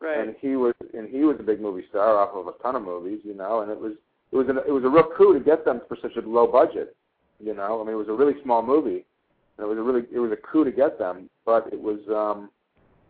right? 0.00 0.20
and 0.20 0.36
he 0.40 0.54
was 0.56 0.74
and 0.94 1.08
he 1.08 1.24
was 1.24 1.36
a 1.40 1.42
big 1.42 1.60
movie 1.60 1.84
star 1.90 2.16
off 2.16 2.30
of 2.34 2.46
a 2.46 2.52
ton 2.62 2.76
of 2.76 2.82
movies, 2.82 3.20
you 3.24 3.34
know. 3.34 3.60
And 3.60 3.70
it 3.70 3.78
was 3.78 3.92
it 4.30 4.36
was 4.36 4.48
an, 4.48 4.58
it 4.66 4.70
was 4.72 4.84
a 4.84 4.88
real 4.88 5.08
coup 5.16 5.34
to 5.34 5.40
get 5.40 5.64
them 5.64 5.80
for 5.88 5.96
such 6.00 6.14
a 6.16 6.20
low 6.26 6.46
budget, 6.46 6.94
you 7.42 7.54
know. 7.54 7.80
I 7.80 7.84
mean, 7.84 7.94
it 7.94 7.98
was 7.98 8.08
a 8.08 8.12
really 8.12 8.34
small 8.42 8.62
movie, 8.62 9.04
and 9.58 9.64
it 9.64 9.66
was 9.66 9.78
a 9.78 9.82
really 9.82 10.02
it 10.12 10.18
was 10.18 10.32
a 10.32 10.36
coup 10.36 10.64
to 10.64 10.72
get 10.72 10.98
them, 10.98 11.28
but 11.44 11.68
it 11.72 11.80
was 11.80 11.98
um, 12.08 12.50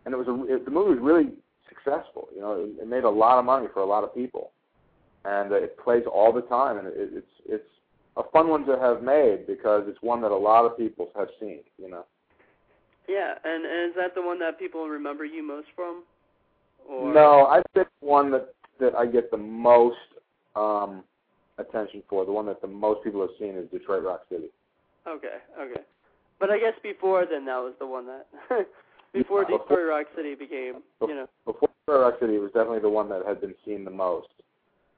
and 0.05 0.13
it 0.13 0.17
was 0.17 0.27
a 0.27 0.53
it, 0.53 0.65
the 0.65 0.71
movie 0.71 0.99
was 0.99 0.99
really 1.01 1.31
successful, 1.69 2.27
you 2.33 2.41
know. 2.41 2.53
It, 2.53 2.81
it 2.81 2.87
made 2.87 3.03
a 3.03 3.09
lot 3.09 3.39
of 3.39 3.45
money 3.45 3.67
for 3.73 3.81
a 3.81 3.85
lot 3.85 4.03
of 4.03 4.13
people, 4.13 4.51
and 5.25 5.51
uh, 5.51 5.55
it 5.55 5.77
plays 5.77 6.03
all 6.11 6.33
the 6.33 6.41
time, 6.41 6.77
and 6.77 6.87
it, 6.87 6.93
it's 6.95 7.27
it's 7.45 7.69
a 8.17 8.23
fun 8.31 8.47
one 8.49 8.65
to 8.65 8.77
have 8.77 9.01
made 9.01 9.47
because 9.47 9.83
it's 9.87 10.01
one 10.01 10.21
that 10.21 10.31
a 10.31 10.35
lot 10.35 10.65
of 10.65 10.77
people 10.77 11.09
have 11.15 11.29
seen, 11.39 11.61
you 11.77 11.89
know. 11.89 12.05
yeah, 13.07 13.33
and, 13.43 13.65
and 13.65 13.89
is 13.89 13.95
that 13.95 14.13
the 14.15 14.21
one 14.21 14.39
that 14.39 14.59
people 14.59 14.87
remember 14.87 15.25
you 15.25 15.45
most 15.45 15.67
from? 15.75 16.03
Or 16.87 17.13
No, 17.13 17.47
I 17.47 17.61
think 17.73 17.87
one 18.01 18.31
that 18.31 18.53
that 18.79 18.95
I 18.95 19.05
get 19.05 19.31
the 19.31 19.37
most 19.37 19.97
um, 20.55 21.03
attention 21.57 22.03
for, 22.09 22.25
the 22.25 22.31
one 22.31 22.45
that 22.47 22.61
the 22.61 22.67
most 22.67 23.03
people 23.03 23.21
have 23.21 23.31
seen, 23.39 23.55
is 23.55 23.69
Detroit 23.69 24.03
Rock 24.03 24.21
City. 24.29 24.49
Okay, 25.07 25.37
okay. 25.59 25.81
But 26.39 26.49
I 26.49 26.57
guess 26.59 26.73
before 26.81 27.25
then, 27.29 27.45
that 27.45 27.57
was 27.57 27.73
the 27.79 27.87
one 27.87 28.05
that 28.07 28.27
before 29.13 29.45
Yeah, 29.49 29.57
Detroit 29.57 29.87
Rock 29.87 30.07
City 30.15 30.35
became, 30.35 30.81
you 31.01 31.15
know. 31.15 31.27
Before 31.45 31.69
Detroit 31.85 32.01
Rock 32.01 32.19
City, 32.19 32.37
was 32.37 32.51
definitely 32.51 32.79
the 32.79 32.89
one 32.89 33.09
that 33.09 33.25
had 33.25 33.41
been 33.41 33.55
seen 33.65 33.85
the 33.85 33.91
most. 33.91 34.27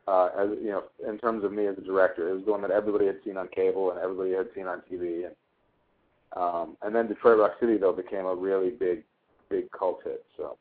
Uh, 0.08 0.30
as 0.38 0.50
you 0.62 0.70
know, 0.70 0.84
in 1.08 1.18
terms 1.18 1.44
of 1.44 1.52
me 1.52 1.66
as 1.66 1.78
a 1.78 1.82
director, 1.82 2.30
it 2.30 2.34
was 2.34 2.46
the 2.46 2.52
one 2.52 2.62
that 2.62 2.72
everybody 2.72 3.08
had 3.08 3.18
seen 3.26 3.38
on 3.38 3.48
cable 3.48 3.92
and 3.92 4.00
everybody 4.00 4.32
had 4.32 4.48
seen 4.54 4.68
on 4.68 4.82
TV. 4.92 5.26
And 5.26 5.36
um, 6.36 6.78
and 6.84 6.94
then 6.94 7.08
Detroit 7.08 7.40
Rock 7.40 7.54
City 7.60 7.78
though 7.78 7.94
became 7.94 8.26
a 8.26 8.36
really 8.36 8.70
big, 8.70 9.04
big 9.50 9.72
cult 9.72 10.02
hit. 10.04 10.24
So 10.38 10.58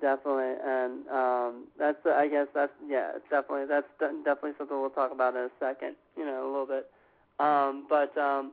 Definitely, 0.00 0.54
and 0.64 1.06
um, 1.08 1.64
that's 1.78 1.98
I 2.06 2.28
guess 2.28 2.46
that's 2.54 2.72
yeah, 2.88 3.12
definitely 3.30 3.66
that's 3.68 3.86
definitely 3.98 4.52
something 4.56 4.80
we'll 4.80 4.90
talk 4.90 5.12
about 5.12 5.34
in 5.34 5.42
a 5.42 5.50
second, 5.60 5.96
you 6.16 6.24
know, 6.24 6.46
a 6.46 6.50
little 6.50 6.66
bit. 6.66 6.90
Um, 7.38 7.86
but 7.88 8.16
um, 8.16 8.52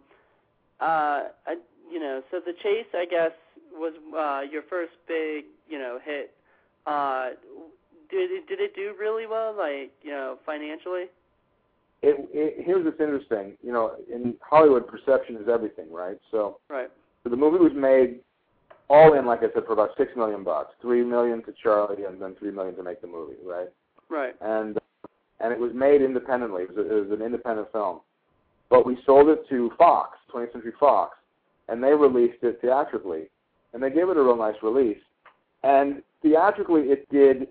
uh, 0.82 1.30
I, 1.48 1.56
you 1.92 2.00
know, 2.00 2.22
so 2.30 2.40
the 2.46 2.54
chase 2.54 2.88
I 2.94 3.06
guess 3.06 3.32
was 3.74 3.94
uh, 4.18 4.42
your 4.52 4.64
first 4.70 4.94
big 5.08 5.46
you 5.70 5.80
know 5.80 6.00
hit. 6.04 6.32
Uh, 6.86 7.30
did 8.10 8.32
it, 8.32 8.48
did 8.48 8.60
it 8.60 8.76
do 8.76 8.94
really 9.00 9.28
well, 9.28 9.56
like 9.56 9.92
you 10.02 10.12
know, 10.12 10.40
financially? 10.46 11.06
it, 12.02 12.30
it 12.32 12.66
here's 12.66 12.86
what's 12.86 13.00
interesting. 13.00 13.58
You 13.64 13.74
know, 13.74 13.96
in 14.12 14.36
Hollywood, 14.42 14.88
perception 14.88 15.36
is 15.36 15.48
everything, 15.52 15.92
right? 15.92 16.18
So 16.32 16.60
Right. 16.70 16.90
So 17.24 17.30
the 17.30 17.36
movie 17.36 17.58
was 17.58 17.74
made 17.76 18.20
all 18.90 19.14
in, 19.14 19.26
like 19.26 19.40
I 19.40 19.54
said, 19.54 19.66
for 19.66 19.74
about 19.74 19.92
six 19.98 20.12
million 20.16 20.44
bucks. 20.44 20.74
Three 20.82 21.04
million 21.04 21.44
to 21.44 21.54
Charlie, 21.62 22.06
and 22.06 22.22
then 22.22 22.36
three 22.40 22.52
million 22.52 22.76
to 22.76 22.84
make 22.84 23.02
the 23.02 23.08
movie, 23.08 23.36
right? 23.46 23.70
Right. 24.10 24.36
And 24.42 24.78
and 25.40 25.54
it 25.54 25.60
was 25.60 25.72
made 25.74 26.02
independently. 26.02 26.64
It 26.64 26.76
was, 26.76 26.86
a, 26.86 26.98
it 26.98 27.10
was 27.10 27.20
an 27.20 27.26
independent 27.26 27.72
film, 27.72 28.02
but 28.70 28.86
we 28.86 28.98
sold 29.06 29.30
it 29.30 29.48
to 29.50 29.72
Fox, 29.78 30.18
20th 30.34 30.52
Century 30.52 30.74
Fox, 30.80 31.18
and 31.70 31.82
they 31.82 31.94
released 31.94 32.44
it 32.44 32.60
theatrically, 32.62 33.30
and 33.74 33.82
they 33.82 33.90
gave 33.90 34.10
it 34.10 34.18
a 34.18 34.22
real 34.22 34.36
nice 34.36 34.56
release. 34.62 34.98
And 35.64 36.02
theatrically, 36.22 36.84
it 36.84 37.08
did 37.10 37.48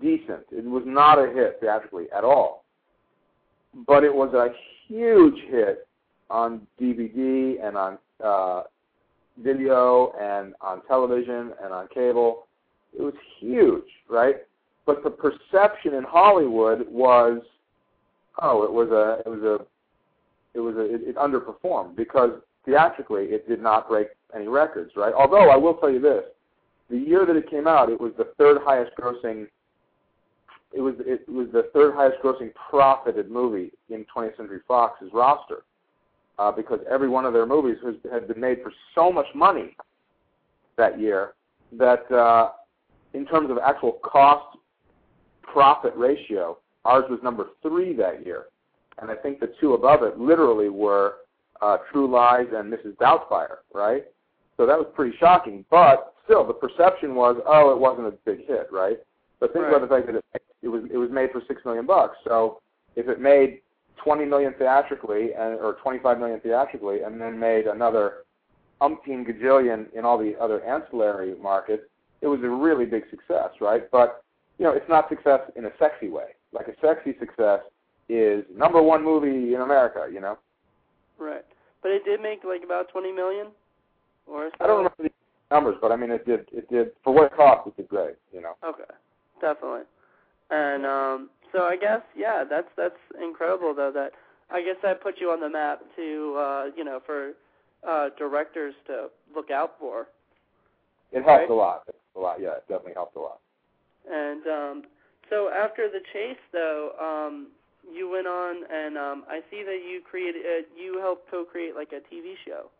decent. 0.00 0.44
It 0.50 0.64
was 0.64 0.82
not 0.84 1.18
a 1.18 1.32
hit 1.32 1.58
theatrically 1.60 2.06
at 2.14 2.24
all, 2.24 2.64
but 3.86 4.04
it 4.04 4.14
was 4.14 4.34
a 4.34 4.48
huge 4.86 5.38
hit 5.48 5.86
on 6.28 6.66
DVD 6.80 7.64
and 7.66 7.76
on 7.76 7.98
uh, 8.22 8.62
video 9.38 10.12
and 10.20 10.54
on 10.60 10.82
television 10.86 11.52
and 11.62 11.72
on 11.72 11.88
cable. 11.88 12.46
It 12.96 13.02
was 13.02 13.14
huge, 13.38 13.88
right? 14.08 14.36
But 14.84 15.02
the 15.02 15.10
perception 15.10 15.94
in 15.94 16.04
Hollywood 16.04 16.86
was, 16.88 17.40
oh, 18.40 18.64
it 18.64 18.72
was 18.72 18.90
a, 18.90 19.22
it 19.26 19.30
was 19.30 19.42
a, 19.42 19.64
it 20.54 20.60
was 20.60 20.76
a, 20.76 20.94
it, 20.94 21.00
it 21.08 21.16
underperformed 21.16 21.96
because 21.96 22.32
theatrically 22.64 23.24
it 23.24 23.48
did 23.48 23.62
not 23.62 23.88
break 23.88 24.08
any 24.34 24.48
records, 24.48 24.92
right? 24.96 25.14
Although 25.14 25.50
I 25.50 25.56
will 25.56 25.74
tell 25.74 25.90
you 25.90 26.00
this, 26.00 26.24
the 26.90 26.98
year 26.98 27.24
that 27.24 27.36
it 27.36 27.48
came 27.48 27.66
out, 27.66 27.90
it 27.90 28.00
was 28.00 28.12
the 28.18 28.32
third 28.36 28.58
highest 28.62 28.92
grossing. 28.98 29.46
It 30.74 30.80
was 30.80 30.94
it 31.00 31.28
was 31.28 31.48
the 31.52 31.70
third 31.72 31.94
highest 31.94 32.16
grossing 32.22 32.50
profited 32.54 33.30
movie 33.30 33.72
in 33.88 34.04
20th 34.14 34.36
Century 34.36 34.60
Fox's 34.66 35.10
roster 35.12 35.64
uh, 36.38 36.50
because 36.50 36.80
every 36.90 37.08
one 37.08 37.24
of 37.24 37.32
their 37.32 37.46
movies 37.46 37.76
was, 37.82 37.94
had 38.10 38.28
been 38.28 38.40
made 38.40 38.58
for 38.62 38.72
so 38.94 39.12
much 39.12 39.26
money 39.34 39.76
that 40.76 40.98
year 41.00 41.34
that 41.72 42.10
uh, 42.10 42.52
in 43.14 43.26
terms 43.26 43.50
of 43.50 43.58
actual 43.58 43.92
cost 44.02 44.58
profit 45.42 45.92
ratio, 45.96 46.58
ours 46.84 47.04
was 47.10 47.20
number 47.22 47.48
three 47.62 47.94
that 47.94 48.24
year, 48.24 48.46
and 49.00 49.10
I 49.10 49.14
think 49.14 49.40
the 49.40 49.52
two 49.60 49.74
above 49.74 50.02
it 50.02 50.18
literally 50.18 50.68
were 50.68 51.16
uh, 51.60 51.78
True 51.92 52.10
Lies 52.10 52.46
and 52.54 52.72
Mrs. 52.72 52.96
Doubtfire, 52.96 53.58
right? 53.72 54.04
So 54.56 54.66
that 54.66 54.76
was 54.76 54.86
pretty 54.94 55.16
shocking, 55.18 55.64
but 55.70 56.14
still 56.24 56.46
the 56.46 56.52
perception 56.52 57.14
was, 57.14 57.36
oh, 57.46 57.70
it 57.72 57.78
wasn't 57.78 58.08
a 58.08 58.12
big 58.24 58.46
hit, 58.46 58.68
right? 58.72 58.98
But 59.40 59.52
think 59.52 59.64
Right. 59.64 59.74
about 59.74 59.88
the 59.88 59.94
fact 59.94 60.06
that 60.06 60.16
it, 60.16 60.42
it 60.62 60.68
was 60.68 60.84
it 60.92 60.96
was 60.96 61.10
made 61.10 61.30
for 61.32 61.42
six 61.48 61.64
million 61.64 61.86
bucks. 61.86 62.16
So 62.24 62.60
if 62.96 63.08
it 63.08 63.20
made 63.20 63.60
20 63.96 64.24
million 64.24 64.54
theatrically 64.58 65.32
and, 65.34 65.54
or 65.60 65.76
25 65.82 66.18
million 66.18 66.40
theatrically 66.40 67.02
and 67.02 67.20
then 67.20 67.38
made 67.38 67.66
another 67.66 68.24
umpteen 68.80 69.24
gajillion 69.24 69.86
in 69.94 70.04
all 70.04 70.18
the 70.18 70.34
other 70.40 70.62
ancillary 70.64 71.34
markets, 71.40 71.84
it 72.20 72.26
was 72.26 72.40
a 72.42 72.48
really 72.48 72.84
big 72.84 73.04
success, 73.10 73.50
right? 73.60 73.90
But, 73.90 74.24
you 74.58 74.64
know, 74.64 74.72
it's 74.72 74.88
not 74.88 75.08
success 75.08 75.40
in 75.56 75.66
a 75.66 75.70
sexy 75.78 76.08
way. 76.08 76.34
Like 76.52 76.68
a 76.68 76.74
sexy 76.80 77.16
success 77.18 77.60
is 78.08 78.44
number 78.54 78.82
one 78.82 79.04
movie 79.04 79.54
in 79.54 79.60
America, 79.60 80.08
you 80.12 80.20
know? 80.20 80.38
Right. 81.18 81.44
But 81.82 81.92
it 81.92 82.04
did 82.04 82.20
make 82.20 82.44
like 82.44 82.62
about 82.64 82.88
twenty 82.90 83.12
million, 83.12 83.48
or 84.26 84.50
so. 84.50 84.64
I 84.64 84.66
don't 84.66 84.76
remember 84.78 85.02
the 85.04 85.10
numbers, 85.50 85.76
but 85.80 85.90
I 85.90 85.96
mean, 85.96 86.10
it 86.10 86.24
did, 86.26 86.46
it 86.52 86.68
did, 86.70 86.90
for 87.02 87.12
what 87.12 87.24
it 87.24 87.36
cost, 87.36 87.66
it 87.66 87.76
did 87.76 87.88
great, 87.88 88.14
you 88.32 88.40
know? 88.40 88.54
Okay, 88.64 88.84
definitely. 89.40 89.82
And 90.50 90.86
um, 90.86 91.30
so 91.52 91.64
I 91.64 91.76
guess 91.76 92.00
yeah, 92.16 92.44
that's 92.48 92.68
that's 92.76 92.98
incredible 93.22 93.74
though. 93.74 93.92
That 93.92 94.12
I 94.50 94.62
guess 94.62 94.76
that 94.82 95.02
puts 95.02 95.18
you 95.20 95.30
on 95.30 95.40
the 95.40 95.48
map 95.48 95.80
to 95.96 96.36
uh, 96.38 96.64
you 96.76 96.84
know 96.84 97.00
for 97.04 97.32
uh, 97.88 98.10
directors 98.18 98.74
to 98.86 99.08
look 99.34 99.50
out 99.50 99.72
for. 99.78 100.06
It 101.12 101.24
helped 101.24 101.26
Right. 101.26 101.50
a 101.50 101.54
lot. 101.54 101.82
It 101.88 101.94
helped 101.94 102.16
a 102.16 102.20
lot, 102.20 102.40
yeah, 102.40 102.56
it 102.56 102.64
definitely 102.68 102.94
helped 102.94 103.16
a 103.16 103.20
lot. 103.20 103.38
And 104.10 104.46
um, 104.46 104.82
so 105.30 105.50
after 105.50 105.88
the 105.88 106.00
chase 106.12 106.40
though, 106.52 106.92
um, 107.00 107.48
you 107.92 108.08
went 108.08 108.26
on 108.26 108.64
and 108.70 108.96
um, 108.96 109.24
I 109.28 109.40
see 109.50 109.62
that 109.64 109.80
you 109.88 110.00
created 110.08 110.42
uh, 110.46 110.66
you 110.76 110.98
helped 111.00 111.30
co-create 111.30 111.74
like 111.74 111.92
a 111.92 112.00
TV 112.14 112.34
show. 112.46 112.70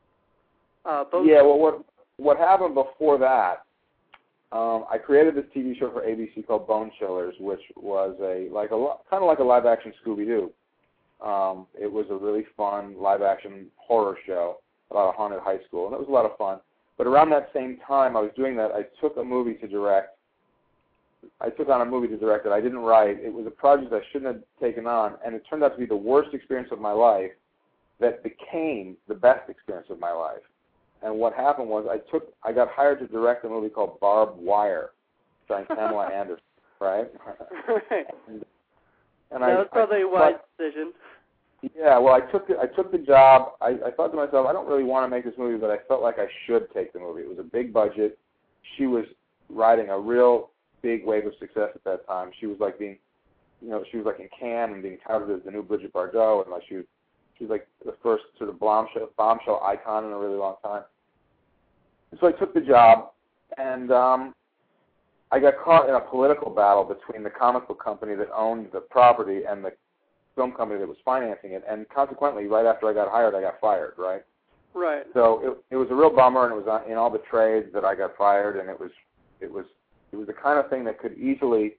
Uh, 0.85 1.05
both 1.05 1.27
Yeah, 1.27 1.43
well, 1.43 1.59
what 1.59 1.83
what 2.17 2.39
happened 2.39 2.75
before 2.75 3.19
that? 3.19 3.65
Um, 4.53 4.85
I 4.91 4.99
created 4.99 5.35
this 5.35 5.47
TV 5.57 5.79
show 5.79 5.91
for 5.91 6.03
ABC 6.03 6.47
called 6.47 6.67
Bone 6.67 6.91
Chillers, 6.99 7.35
which 7.41 7.63
was 7.75 8.15
a 8.21 8.53
like 8.53 8.71
a 8.71 8.77
kind 9.09 9.23
of 9.23 9.27
like 9.27 9.39
a 9.39 9.45
live 9.45 9.65
action 9.65 9.95
Scooby 10.05 10.27
Doo. 10.27 10.53
Um, 11.27 11.67
it 11.81 11.91
was 11.91 12.05
a 12.11 12.15
really 12.15 12.45
fun 12.55 13.01
live 13.01 13.23
action 13.23 13.69
horror 13.77 14.19
show 14.27 14.59
about 14.91 15.09
a 15.09 15.13
haunted 15.13 15.41
high 15.41 15.61
school, 15.67 15.87
and 15.87 15.95
it 15.95 15.99
was 15.99 16.09
a 16.09 16.13
lot 16.13 16.27
of 16.27 16.37
fun. 16.37 16.59
But 16.99 17.07
around 17.07 17.31
that 17.31 17.49
same 17.55 17.79
time 17.87 18.15
I 18.15 18.21
was 18.21 18.31
doing 18.37 18.55
that, 18.57 18.73
I 18.73 18.83
took 19.01 19.17
a 19.17 19.25
movie 19.25 19.55
to 19.55 19.67
direct. 19.67 20.19
I 21.41 21.49
took 21.49 21.69
on 21.71 21.81
a 21.81 21.87
movie 21.87 22.09
to 22.09 22.19
direct 22.19 22.45
that 22.45 22.53
I 22.53 22.61
didn't 22.61 22.81
write. 22.81 23.21
It 23.21 23.33
was 23.33 23.47
a 23.47 23.51
project 23.51 23.95
I 23.95 24.01
shouldn't 24.13 24.35
have 24.35 24.43
taken 24.61 24.87
on, 24.87 25.15
and 25.25 25.35
it 25.35 25.45
turned 25.49 25.65
out 25.65 25.73
to 25.73 25.79
be 25.79 25.87
the 25.87 25.97
worst 25.97 26.35
experience 26.35 26.69
of 26.73 26.79
my 26.79 26.93
life 26.93 27.31
that 28.01 28.23
became 28.23 28.99
the 29.09 29.15
best 29.15 29.49
experience 29.49 29.87
of 29.89 29.99
my 29.99 30.13
life. 30.13 30.43
And 31.05 31.19
what 31.19 31.35
happened 31.35 31.69
was 31.69 31.87
I 31.91 31.99
took 32.11 32.33
I 32.45 32.53
got 32.53 32.69
hired 32.71 33.01
to 33.01 33.07
direct 33.07 33.45
a 33.45 33.49
movie 33.49 33.69
called 33.69 33.99
Barbed 34.01 34.41
Wire, 34.41 34.91
starring 35.45 35.67
Pamela 35.67 36.07
Anderson, 36.15 36.45
right? 36.81 37.09
right. 37.69 38.07
And, 38.29 38.45
and 39.31 39.43
that 39.43 39.51
I, 39.51 39.55
was 39.55 39.67
probably 39.73 39.99
I, 39.99 40.03
a 40.03 40.09
wise 40.09 40.35
decision. 40.59 40.93
Yeah, 41.77 41.97
well, 41.99 42.15
I 42.15 42.21
took 42.21 42.49
the, 42.49 42.59
I 42.59 42.67
took 42.67 42.91
the 42.91 42.99
job. 42.99 43.53
I, 43.61 43.77
I 43.87 43.91
thought 43.97 44.09
to 44.09 44.17
myself, 44.17 44.47
I 44.49 44.53
don't 44.53 44.67
really 44.67 44.83
want 44.83 45.05
to 45.05 45.09
make 45.09 45.25
this 45.25 45.35
movie, 45.39 45.59
but 45.59 45.71
I 45.71 45.79
felt 45.87 46.03
like 46.03 46.19
I 46.19 46.27
should 46.47 46.67
take 46.75 46.93
the 46.93 46.99
movie. 46.99 47.23
It 47.23 47.29
was 47.29 47.39
a 47.39 47.45
big 47.45 47.73
budget. 47.73 48.19
She 48.77 48.87
was 48.87 49.05
riding 49.49 49.89
a 49.91 49.99
real 49.99 50.51
big 50.83 51.07
wave 51.07 51.25
of 51.25 51.35
success 51.39 51.69
at 51.75 51.85
that 51.85 52.07
time. 52.07 52.31
She 52.41 52.47
was 52.47 52.59
like 52.59 52.81
being, 52.81 52.99
you 53.61 53.71
know, 53.71 53.85
she 53.91 53.97
was 53.97 54.07
like 54.07 54.19
in 54.19 54.29
Cannes 54.39 54.73
and 54.73 54.83
being 54.83 54.99
touted 55.07 55.31
as 55.31 55.45
the 55.45 55.53
new 55.53 55.63
Brigitte 55.63 55.93
Bardot, 55.93 56.43
and 56.43 56.51
like 56.51 56.63
she 56.69 56.77
was, 56.77 56.85
she 57.37 57.45
was 57.45 57.51
like 57.51 57.67
the 57.85 57.95
first 58.03 58.25
sort 58.39 58.51
of 58.51 58.59
bombshell 58.59 59.11
bombshell 59.17 59.61
icon 59.65 60.05
in 60.05 60.13
a 60.13 60.19
really 60.19 60.37
long 60.37 60.57
time. 60.63 60.83
And 62.11 62.21
so 62.21 62.27
I 62.27 62.33
took 62.33 62.53
the 62.55 62.61
job, 62.61 63.11
and 63.59 63.91
um, 63.91 64.35
I 65.31 65.41
got 65.41 65.55
caught 65.65 65.89
in 65.89 65.95
a 65.95 66.01
political 66.01 66.51
battle 66.51 66.85
between 66.85 67.23
the 67.23 67.31
comic 67.31 67.67
book 67.67 67.83
company 67.83 68.15
that 68.17 68.29
owned 68.37 68.69
the 68.73 68.81
property 68.81 69.43
and 69.49 69.65
the 69.65 69.73
film 70.37 70.53
company 70.53 70.79
that 70.79 70.89
was 70.89 70.99
financing 71.05 71.53
it, 71.53 71.65
and 71.69 71.89
consequently, 71.89 72.47
right 72.47 72.67
after 72.67 72.87
I 72.89 72.93
got 72.93 73.11
hired, 73.11 73.35
I 73.35 73.41
got 73.41 73.61
fired. 73.61 73.95
Right. 73.97 74.23
Right. 74.75 75.05
So 75.13 75.41
it 75.71 75.75
it 75.75 75.77
was 75.77 75.89
a 75.91 75.95
real 75.95 76.15
bummer, 76.15 76.45
and 76.45 76.53
it 76.53 76.65
was 76.65 76.83
in 76.89 76.97
all 76.97 77.11
the 77.11 77.23
trades 77.31 77.69
that 77.75 77.85
I 77.85 77.95
got 77.95 78.17
fired, 78.17 78.57
and 78.57 78.71
it 78.71 78.79
was 78.79 78.91
it 79.41 79.51
was 79.51 79.67
it 80.13 80.17
was 80.17 80.27
the 80.27 80.33
kind 80.33 80.59
of 80.59 80.71
thing 80.71 80.85
that 80.85 80.99
could 80.99 81.17
easily 81.19 81.75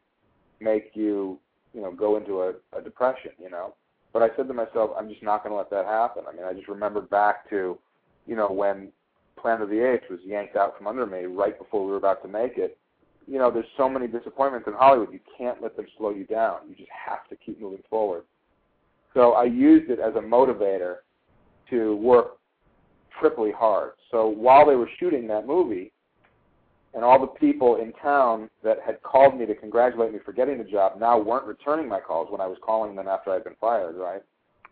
make 0.59 0.91
you 0.93 1.39
you 1.73 1.81
know 1.81 1.91
go 1.91 2.17
into 2.17 2.41
a, 2.41 2.53
a 2.77 2.81
depression. 2.81 3.31
You 3.39 3.49
know. 3.49 3.73
But 4.13 4.21
I 4.21 4.29
said 4.35 4.47
to 4.47 4.53
myself, 4.53 4.91
I'm 4.97 5.09
just 5.09 5.23
not 5.23 5.43
going 5.43 5.51
to 5.51 5.57
let 5.57 5.71
that 5.71 5.85
happen. 5.85 6.23
I 6.31 6.35
mean, 6.35 6.45
I 6.45 6.53
just 6.53 6.67
remembered 6.67 7.09
back 7.09 7.49
to, 7.49 7.77
you 8.27 8.35
know, 8.35 8.51
when 8.51 8.89
Planet 9.35 9.63
of 9.63 9.69
the 9.69 9.91
Apes 9.93 10.05
was 10.09 10.19
yanked 10.23 10.55
out 10.55 10.77
from 10.77 10.87
under 10.87 11.05
me 11.05 11.23
right 11.23 11.57
before 11.57 11.83
we 11.83 11.91
were 11.91 11.97
about 11.97 12.21
to 12.21 12.29
make 12.29 12.57
it. 12.57 12.77
You 13.27 13.39
know, 13.39 13.49
there's 13.49 13.65
so 13.77 13.89
many 13.89 14.07
disappointments 14.07 14.67
in 14.67 14.73
Hollywood. 14.73 15.11
You 15.11 15.19
can't 15.37 15.61
let 15.61 15.75
them 15.75 15.87
slow 15.97 16.11
you 16.11 16.25
down. 16.25 16.57
You 16.69 16.75
just 16.75 16.89
have 16.91 17.27
to 17.29 17.35
keep 17.35 17.59
moving 17.59 17.83
forward. 17.89 18.23
So 19.13 19.33
I 19.33 19.45
used 19.45 19.89
it 19.89 19.99
as 19.99 20.15
a 20.15 20.19
motivator 20.19 20.97
to 21.69 21.95
work 21.95 22.37
triply 23.19 23.51
hard. 23.51 23.91
So 24.11 24.27
while 24.27 24.65
they 24.65 24.75
were 24.75 24.89
shooting 24.99 25.27
that 25.27 25.47
movie, 25.47 25.92
and 26.93 27.03
all 27.03 27.19
the 27.19 27.27
people 27.27 27.77
in 27.77 27.91
town 27.93 28.49
that 28.63 28.77
had 28.85 29.01
called 29.01 29.37
me 29.37 29.45
to 29.45 29.55
congratulate 29.55 30.13
me 30.13 30.19
for 30.23 30.31
getting 30.31 30.57
the 30.57 30.63
job 30.63 30.99
now 30.99 31.17
weren't 31.17 31.45
returning 31.45 31.87
my 31.87 31.99
calls 31.99 32.31
when 32.31 32.41
I 32.41 32.47
was 32.47 32.57
calling 32.63 32.95
them 32.95 33.07
after 33.07 33.31
I'd 33.31 33.43
been 33.43 33.55
fired, 33.59 33.95
right? 33.95 34.21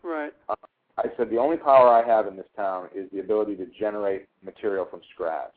Right. 0.02 0.32
Uh, 0.48 0.54
I 0.98 1.04
said 1.16 1.30
the 1.30 1.38
only 1.38 1.56
power 1.56 1.88
I 1.88 2.06
have 2.06 2.26
in 2.26 2.36
this 2.36 2.46
town 2.54 2.88
is 2.94 3.10
the 3.12 3.20
ability 3.20 3.56
to 3.56 3.66
generate 3.78 4.28
material 4.44 4.86
from 4.90 5.00
scratch. 5.14 5.52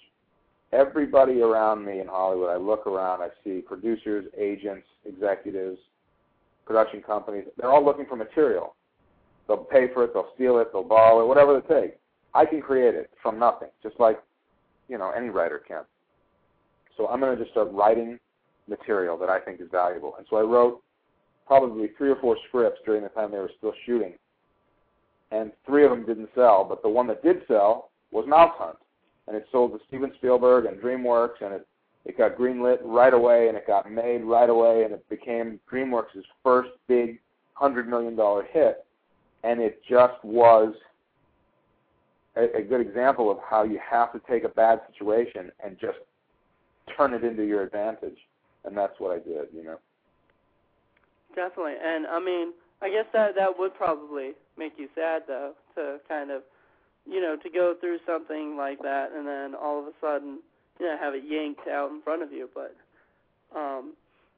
Everybody 0.72 1.42
around 1.42 1.86
me 1.86 2.00
in 2.00 2.08
Hollywood, 2.08 2.50
I 2.50 2.58
look 2.58 2.88
around, 2.88 3.22
I 3.22 3.30
see 3.44 3.62
producers, 3.62 4.26
agents, 4.38 4.88
executives, 5.06 5.78
production 6.66 7.02
companies, 7.02 7.46
they're 7.58 7.72
all 7.72 7.86
looking 7.86 8.06
for 8.06 8.16
material. 8.16 8.76
They'll 9.48 9.58
pay 9.58 9.94
for 9.94 10.04
it, 10.06 10.14
they'll 10.14 10.32
steal 10.34 10.58
it, 10.60 10.70
they'll 10.74 10.84
borrow 10.84 11.22
it, 11.22 11.28
whatever 11.28 11.58
it 11.60 11.68
takes. 11.68 11.98
I 12.34 12.46
can 12.46 12.62
create 12.62 12.96
it 12.96 13.12
from 13.22 13.38
nothing, 13.38 13.70
just 13.84 14.00
like, 14.00 14.20
you 14.90 14.98
know, 14.98 15.12
any 15.12 15.30
writer 15.30 15.62
can. 15.66 15.84
So 16.98 17.08
I'm 17.08 17.20
going 17.20 17.36
to 17.36 17.42
just 17.42 17.52
start 17.52 17.70
writing 17.72 18.20
material 18.68 19.18
that 19.18 19.30
I 19.30 19.40
think 19.40 19.62
is 19.62 19.68
valuable. 19.72 20.16
And 20.18 20.26
so 20.30 20.38
I 20.38 20.42
wrote 20.42 20.82
probably 21.46 21.90
three 21.98 22.10
or 22.10 22.16
four 22.18 22.38
scripts 22.48 22.80
during 22.86 23.04
the 23.04 23.10
time 23.10 23.32
they 23.32 23.38
were 23.38 23.52
still 23.58 23.74
shooting. 23.86 24.14
And 25.32 25.52
three 25.66 25.84
of 25.84 25.92
them 25.92 26.06
didn't 26.06 26.30
sell, 26.36 26.64
but 26.64 26.82
the 26.82 26.90
one 26.90 27.08
that 27.08 27.24
did 27.24 27.42
sell 27.48 27.90
was 28.12 28.26
Mouse 28.28 28.54
Hunt. 28.58 28.78
And 29.28 29.36
it 29.36 29.48
sold 29.52 29.74
to 29.74 29.80
Steven 29.88 30.12
Spielberg 30.18 30.66
and 30.66 30.78
DreamWorks, 30.80 31.42
and 31.42 31.54
it 31.54 31.68
it 32.06 32.20
got 32.20 32.38
greenlit 32.38 32.78
right 32.84 33.14
away, 33.16 33.48
and 33.48 33.58
it 33.58 33.66
got 33.66 33.92
made 33.92 34.24
right 34.24 34.50
away, 34.50 34.84
and 34.84 34.94
it 34.94 35.10
became 35.10 35.60
DreamWorks' 35.72 36.22
first 36.44 36.70
big 36.88 37.20
hundred 37.56 37.88
million 37.90 38.16
dollar 38.16 38.44
hit. 38.44 38.86
And 39.44 39.60
it 39.60 39.82
just 39.90 40.24
was 40.24 40.76
a, 42.36 42.58
a 42.58 42.62
good 42.62 42.82
example 42.82 43.32
of 43.32 43.38
how 43.48 43.64
you 43.64 43.80
have 43.90 44.14
to 44.14 44.22
take 44.30 44.44
a 44.44 44.50
bad 44.50 44.82
situation 44.92 45.52
and 45.64 45.80
just 45.80 45.98
turn 46.96 47.14
it 47.14 47.24
into 47.24 47.44
your 47.44 47.64
advantage. 47.64 48.18
And 48.64 48.76
that's 48.76 49.00
what 49.00 49.12
I 49.12 49.20
did, 49.20 49.48
you 49.54 49.64
know. 49.64 49.78
Definitely, 51.36 51.76
and 51.84 52.08
I 52.08 52.20
mean, 52.20 52.54
I 52.82 52.90
guess 52.90 53.06
that 53.14 53.36
that 53.36 53.60
would 53.60 53.76
probably 53.76 54.32
make 54.58 54.74
you 54.78 54.88
sad 54.96 55.24
though 55.28 55.54
to 55.76 55.98
kind 56.08 56.32
of, 56.32 56.42
you 57.06 57.22
know, 57.22 57.36
to 57.42 57.50
go 57.50 57.76
through 57.80 58.00
something 58.06 58.56
like 58.58 58.82
that 58.82 59.12
and 59.16 59.28
then 59.28 59.54
all 59.54 59.80
of 59.80 59.86
a 59.86 59.92
sudden 60.00 60.40
you 60.80 60.86
know, 60.86 60.98
have 61.00 61.14
it 61.14 61.24
yanked 61.28 61.68
out 61.68 61.92
in 61.92 62.02
front 62.02 62.22
of 62.22 62.32
you. 62.32 62.50
But, 62.54 62.76
um, 63.56 63.94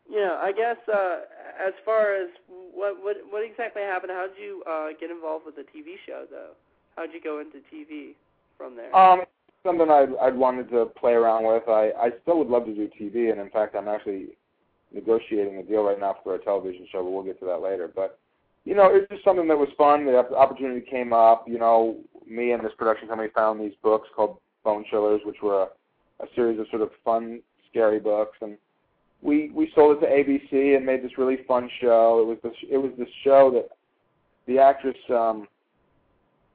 you 0.10 0.18
know, 0.18 0.40
I 0.42 0.52
guess 0.52 0.78
uh, 0.92 1.20
as 1.60 1.74
far 1.84 2.16
as 2.16 2.30
what 2.74 3.02
what 3.04 3.18
what 3.30 3.44
exactly 3.44 3.82
happened, 3.82 4.12
how 4.14 4.28
did 4.28 4.42
you 4.42 4.64
uh, 4.70 4.88
get 5.00 5.10
involved 5.12 5.46
with 5.46 5.56
the 5.56 5.64
TV 5.64 5.96
show 6.06 6.26
though? 6.30 6.52
How 6.96 7.06
did 7.06 7.14
you 7.14 7.22
go 7.22 7.40
into 7.40 7.60
TV 7.74 8.14
from 8.58 8.76
there? 8.76 8.96
Um, 8.96 9.22
something 9.68 9.90
I'd, 9.92 10.16
I'd 10.22 10.36
wanted 10.36 10.70
to 10.72 10.86
play 11.00 11.14
around 11.14 11.46
with. 11.46 11.68
I 11.68 11.92
I 12.00 12.10
still 12.22 12.40
would 12.40 12.48
love 12.48 12.66
to 12.66 12.74
do 12.74 12.90
TV, 13.00 13.32
and 13.32 13.40
in 13.40 13.50
fact, 13.50 13.76
I'm 13.76 13.88
actually 13.88 14.30
negotiating 14.94 15.58
a 15.58 15.64
deal 15.64 15.84
right 15.84 16.00
now 16.00 16.16
for 16.24 16.36
a 16.36 16.40
television 16.40 16.88
show, 16.92 17.04
but 17.04 17.12
we'll 17.12 17.24
get 17.24 17.40
to 17.40 17.46
that 17.46 17.62
later. 17.62 17.92
But 17.94 18.18
you 18.66 18.76
know, 18.76 18.90
it's 18.92 19.10
just 19.12 19.24
something 19.24 19.48
that 19.48 19.58
was 19.58 19.70
fun. 19.78 20.06
The 20.06 20.18
opportunity 20.18 20.82
came 20.82 21.14
up. 21.14 21.46
You 21.48 21.60
know, 21.60 21.98
me 22.26 22.52
and 22.52 22.64
this 22.64 22.74
production 22.78 23.08
company 23.08 23.30
found 23.36 23.60
these 23.60 23.76
books 23.84 24.08
called 24.16 24.38
Bone 24.64 24.86
Chillers, 24.90 25.22
which 25.26 25.42
were 25.44 25.64
a 25.64 25.68
a 26.20 26.26
series 26.36 26.60
of 26.60 26.68
sort 26.70 26.82
of 26.82 26.90
fun, 27.04 27.42
scary 27.70 28.00
books, 28.00 28.38
and 28.42 28.58
we 29.22 29.52
we 29.54 29.72
sold 29.76 29.98
it 29.98 30.00
to 30.02 30.08
ABC 30.08 30.76
and 30.76 30.86
made 30.86 31.04
this 31.04 31.18
really 31.18 31.40
fun 31.48 31.70
show. 31.82 32.22
It 32.22 32.28
was 32.28 32.38
this 32.44 32.70
it 32.70 32.78
was 32.78 32.92
this 32.98 33.10
show 33.24 33.52
that 33.52 33.70
the 34.48 34.60
actress 34.60 34.98
um, 35.10 35.48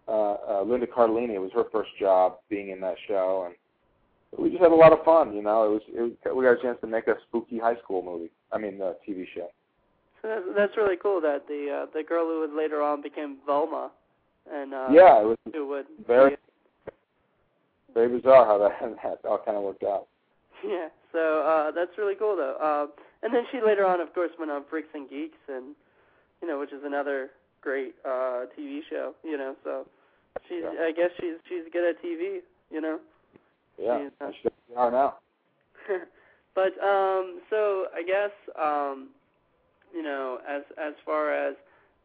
uh, 0.09 0.36
uh, 0.48 0.62
Linda 0.66 0.86
Cardellini. 0.86 1.34
It 1.34 1.38
was 1.40 1.50
her 1.55 1.64
first 1.72 1.90
job 1.98 2.36
being 2.48 2.70
in 2.70 2.80
that 2.80 2.96
show, 3.07 3.46
and 3.46 4.42
we 4.42 4.50
just 4.50 4.62
had 4.62 4.72
a 4.72 4.74
lot 4.74 4.92
of 4.92 5.05
fun. 5.05 5.34
You 5.34 5.42
know, 5.42 5.64
it 5.64 5.70
was, 5.70 5.82
it 5.88 6.00
was 6.00 6.36
we 6.36 6.44
got 6.44 6.59
a 6.59 6.62
chance 6.62 6.78
to 6.80 6.86
make 6.86 7.07
a 7.07 7.14
spooky 7.28 7.59
high 7.59 7.76
school 7.82 8.03
movie. 8.03 8.30
I 8.53 8.59
mean, 8.59 8.80
uh, 8.80 8.94
TV 9.09 9.24
show. 9.34 9.48
So 10.20 10.28
that's, 10.28 10.44
that's 10.57 10.76
really 10.76 10.96
cool 10.96 11.20
that 11.20 11.46
the 11.48 11.82
uh, 11.82 11.86
the 11.94 12.03
girl 12.03 12.26
who 12.26 12.40
would 12.40 12.57
later 12.57 12.82
on 12.82 13.03
became 13.03 13.38
Velma, 13.46 13.90
and 14.53 14.72
uh, 14.72 14.88
yeah, 14.90 15.20
it 15.20 15.24
was 15.24 15.38
who 15.53 15.68
would 15.68 15.86
very 16.07 16.36
very 17.94 18.09
bizarre 18.09 18.46
how 18.46 18.59
that, 18.59 18.96
that 19.03 19.28
all 19.28 19.42
kind 19.44 19.57
of 19.57 19.62
worked 19.62 19.84
out. 19.84 20.07
Yeah, 20.64 20.88
so 21.12 21.42
uh, 21.42 21.70
that's 21.72 21.98
really 21.98 22.14
cool 22.14 22.36
though. 22.36 22.57
Uh, 22.62 23.03
and 23.22 23.34
then 23.34 23.44
she 23.50 23.61
later 23.64 23.86
on, 23.86 24.00
of 24.00 24.14
course, 24.14 24.30
went 24.38 24.50
on 24.50 24.64
Freaks 24.70 24.88
and 24.94 25.09
Geeks, 25.09 25.38
and 25.48 25.74
you 26.40 26.48
know, 26.48 26.59
which 26.59 26.72
is 26.72 26.82
another 26.84 27.30
great 27.63 27.95
uh, 28.05 28.45
TV 28.59 28.81
show. 28.91 29.15
You 29.25 29.39
know, 29.39 29.55
so 29.65 29.87
she's 30.49 30.63
yeah. 30.63 30.85
I 30.85 30.93
guess 30.93 31.11
she's 31.21 31.37
she's 31.49 31.65
good 31.73 31.89
at 31.89 32.03
TV. 32.03 32.41
You 32.71 32.81
know. 32.81 32.99
Yeah, 33.79 34.05
she's, 34.05 34.13
uh, 34.21 34.31
she 34.43 34.75
are 34.77 34.91
now. 34.91 35.15
but 36.55 36.73
um, 36.85 37.41
so 37.49 37.87
I 37.95 38.03
guess 38.07 38.31
um, 38.61 39.09
you 39.95 40.03
know, 40.03 40.39
as 40.49 40.63
as 40.79 40.95
far 41.05 41.33
as 41.33 41.55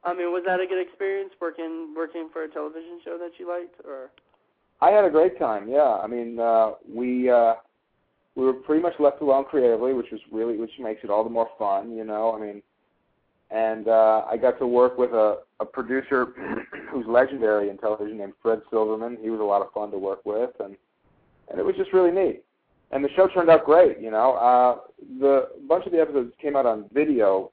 I 0.04 0.14
mean, 0.14 0.32
was 0.32 0.44
that 0.46 0.60
a 0.60 0.68
good 0.68 0.82
experience 0.82 1.32
working 1.42 1.94
working 1.96 2.30
for 2.32 2.44
a 2.44 2.50
television 2.50 3.00
show 3.04 3.18
that 3.18 3.32
you 3.40 3.48
liked, 3.48 3.76
or? 3.86 4.10
I 4.80 4.92
had 4.92 5.06
a 5.06 5.10
great 5.10 5.40
time. 5.40 5.68
Yeah, 5.68 5.98
I 6.02 6.08
mean, 6.08 6.40
uh, 6.40 6.74
we 6.88 7.30
uh, 7.30 7.56
we 8.36 8.46
were 8.46 8.54
pretty 8.54 8.82
much 8.82 8.94
left 9.00 9.22
alone 9.22 9.46
creatively, 9.46 9.94
which 9.94 10.12
was 10.12 10.22
really 10.32 10.58
which 10.58 10.72
makes 10.80 11.04
it 11.04 11.10
all 11.10 11.24
the 11.24 11.30
more 11.30 11.50
fun. 11.58 11.96
You 11.96 12.04
know, 12.04 12.34
I 12.36 12.40
mean, 12.40 12.62
and 13.50 13.88
uh, 13.88 14.26
I 14.30 14.38
got 14.38 14.60
to 14.60 14.68
work 14.68 14.98
with 14.98 15.12
a, 15.12 15.40
a 15.60 15.66
producer 15.66 16.28
who's 16.92 17.06
legendary 17.08 17.70
in 17.70 17.78
television 17.78 18.18
named 18.18 18.34
Fred 18.42 18.62
Silverman. 18.70 19.18
He 19.22 19.30
was 19.30 19.40
a 19.40 19.44
lot 19.44 19.62
of 19.62 19.72
fun 19.72 19.92
to 19.92 19.98
work 19.98 20.26
with, 20.26 20.52
and 20.60 20.76
and 21.50 21.60
it 21.60 21.66
was 21.66 21.76
just 21.76 21.94
really 21.94 22.12
neat. 22.12 22.44
And 22.92 23.04
the 23.04 23.10
show 23.16 23.28
turned 23.28 23.50
out 23.50 23.66
great. 23.66 24.00
You 24.00 24.12
know, 24.12 24.34
uh, 24.34 24.80
the 25.20 25.50
a 25.56 25.68
bunch 25.68 25.86
of 25.86 25.92
the 25.92 26.02
episodes 26.02 26.34
came 26.42 26.56
out 26.56 26.66
on 26.66 26.90
video 26.94 27.52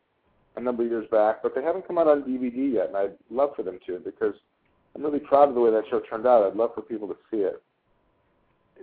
a 0.57 0.61
number 0.61 0.85
of 0.85 0.91
years 0.91 1.07
back, 1.11 1.43
but 1.43 1.55
they 1.55 1.63
haven't 1.63 1.87
come 1.87 1.99
out 1.99 2.07
on 2.07 2.23
DVD 2.23 2.75
yet, 2.75 2.89
and 2.89 2.97
I'd 2.97 3.17
love 3.31 3.51
for 3.57 3.63
them 3.63 3.79
to 3.87 3.99
because 3.99 4.35
I'm 4.95 5.03
really 5.03 5.19
proud 5.19 5.49
of 5.49 5.55
the 5.55 5.61
way 5.61 5.71
that 5.71 5.85
show 5.91 6.01
turned 6.01 6.27
out. 6.27 6.47
I'd 6.47 6.57
love 6.57 6.71
for 6.75 6.83
people 6.83 7.09
to 7.09 7.17
see 7.31 7.39
it. 7.39 7.63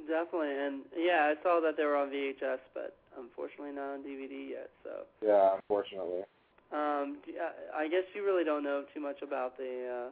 Definitely, 0.08 0.52
and 0.52 0.82
yeah, 0.98 1.32
I 1.32 1.42
saw 1.44 1.62
that 1.62 1.78
they 1.78 1.86
were 1.86 1.96
on 1.96 2.10
VHS, 2.10 2.60
but 2.74 2.96
unfortunately 3.18 3.72
not 3.72 3.94
on 3.94 4.00
DVD 4.00 4.50
yet. 4.50 4.70
So 4.84 4.92
yeah, 5.26 5.56
unfortunately. 5.56 6.22
Um, 6.74 7.18
I 7.76 7.88
guess 7.88 8.04
you 8.14 8.26
really 8.26 8.44
don't 8.44 8.64
know 8.64 8.84
too 8.94 9.02
much 9.02 9.22
about 9.22 9.58
the, 9.58 10.08
uh, 10.08 10.10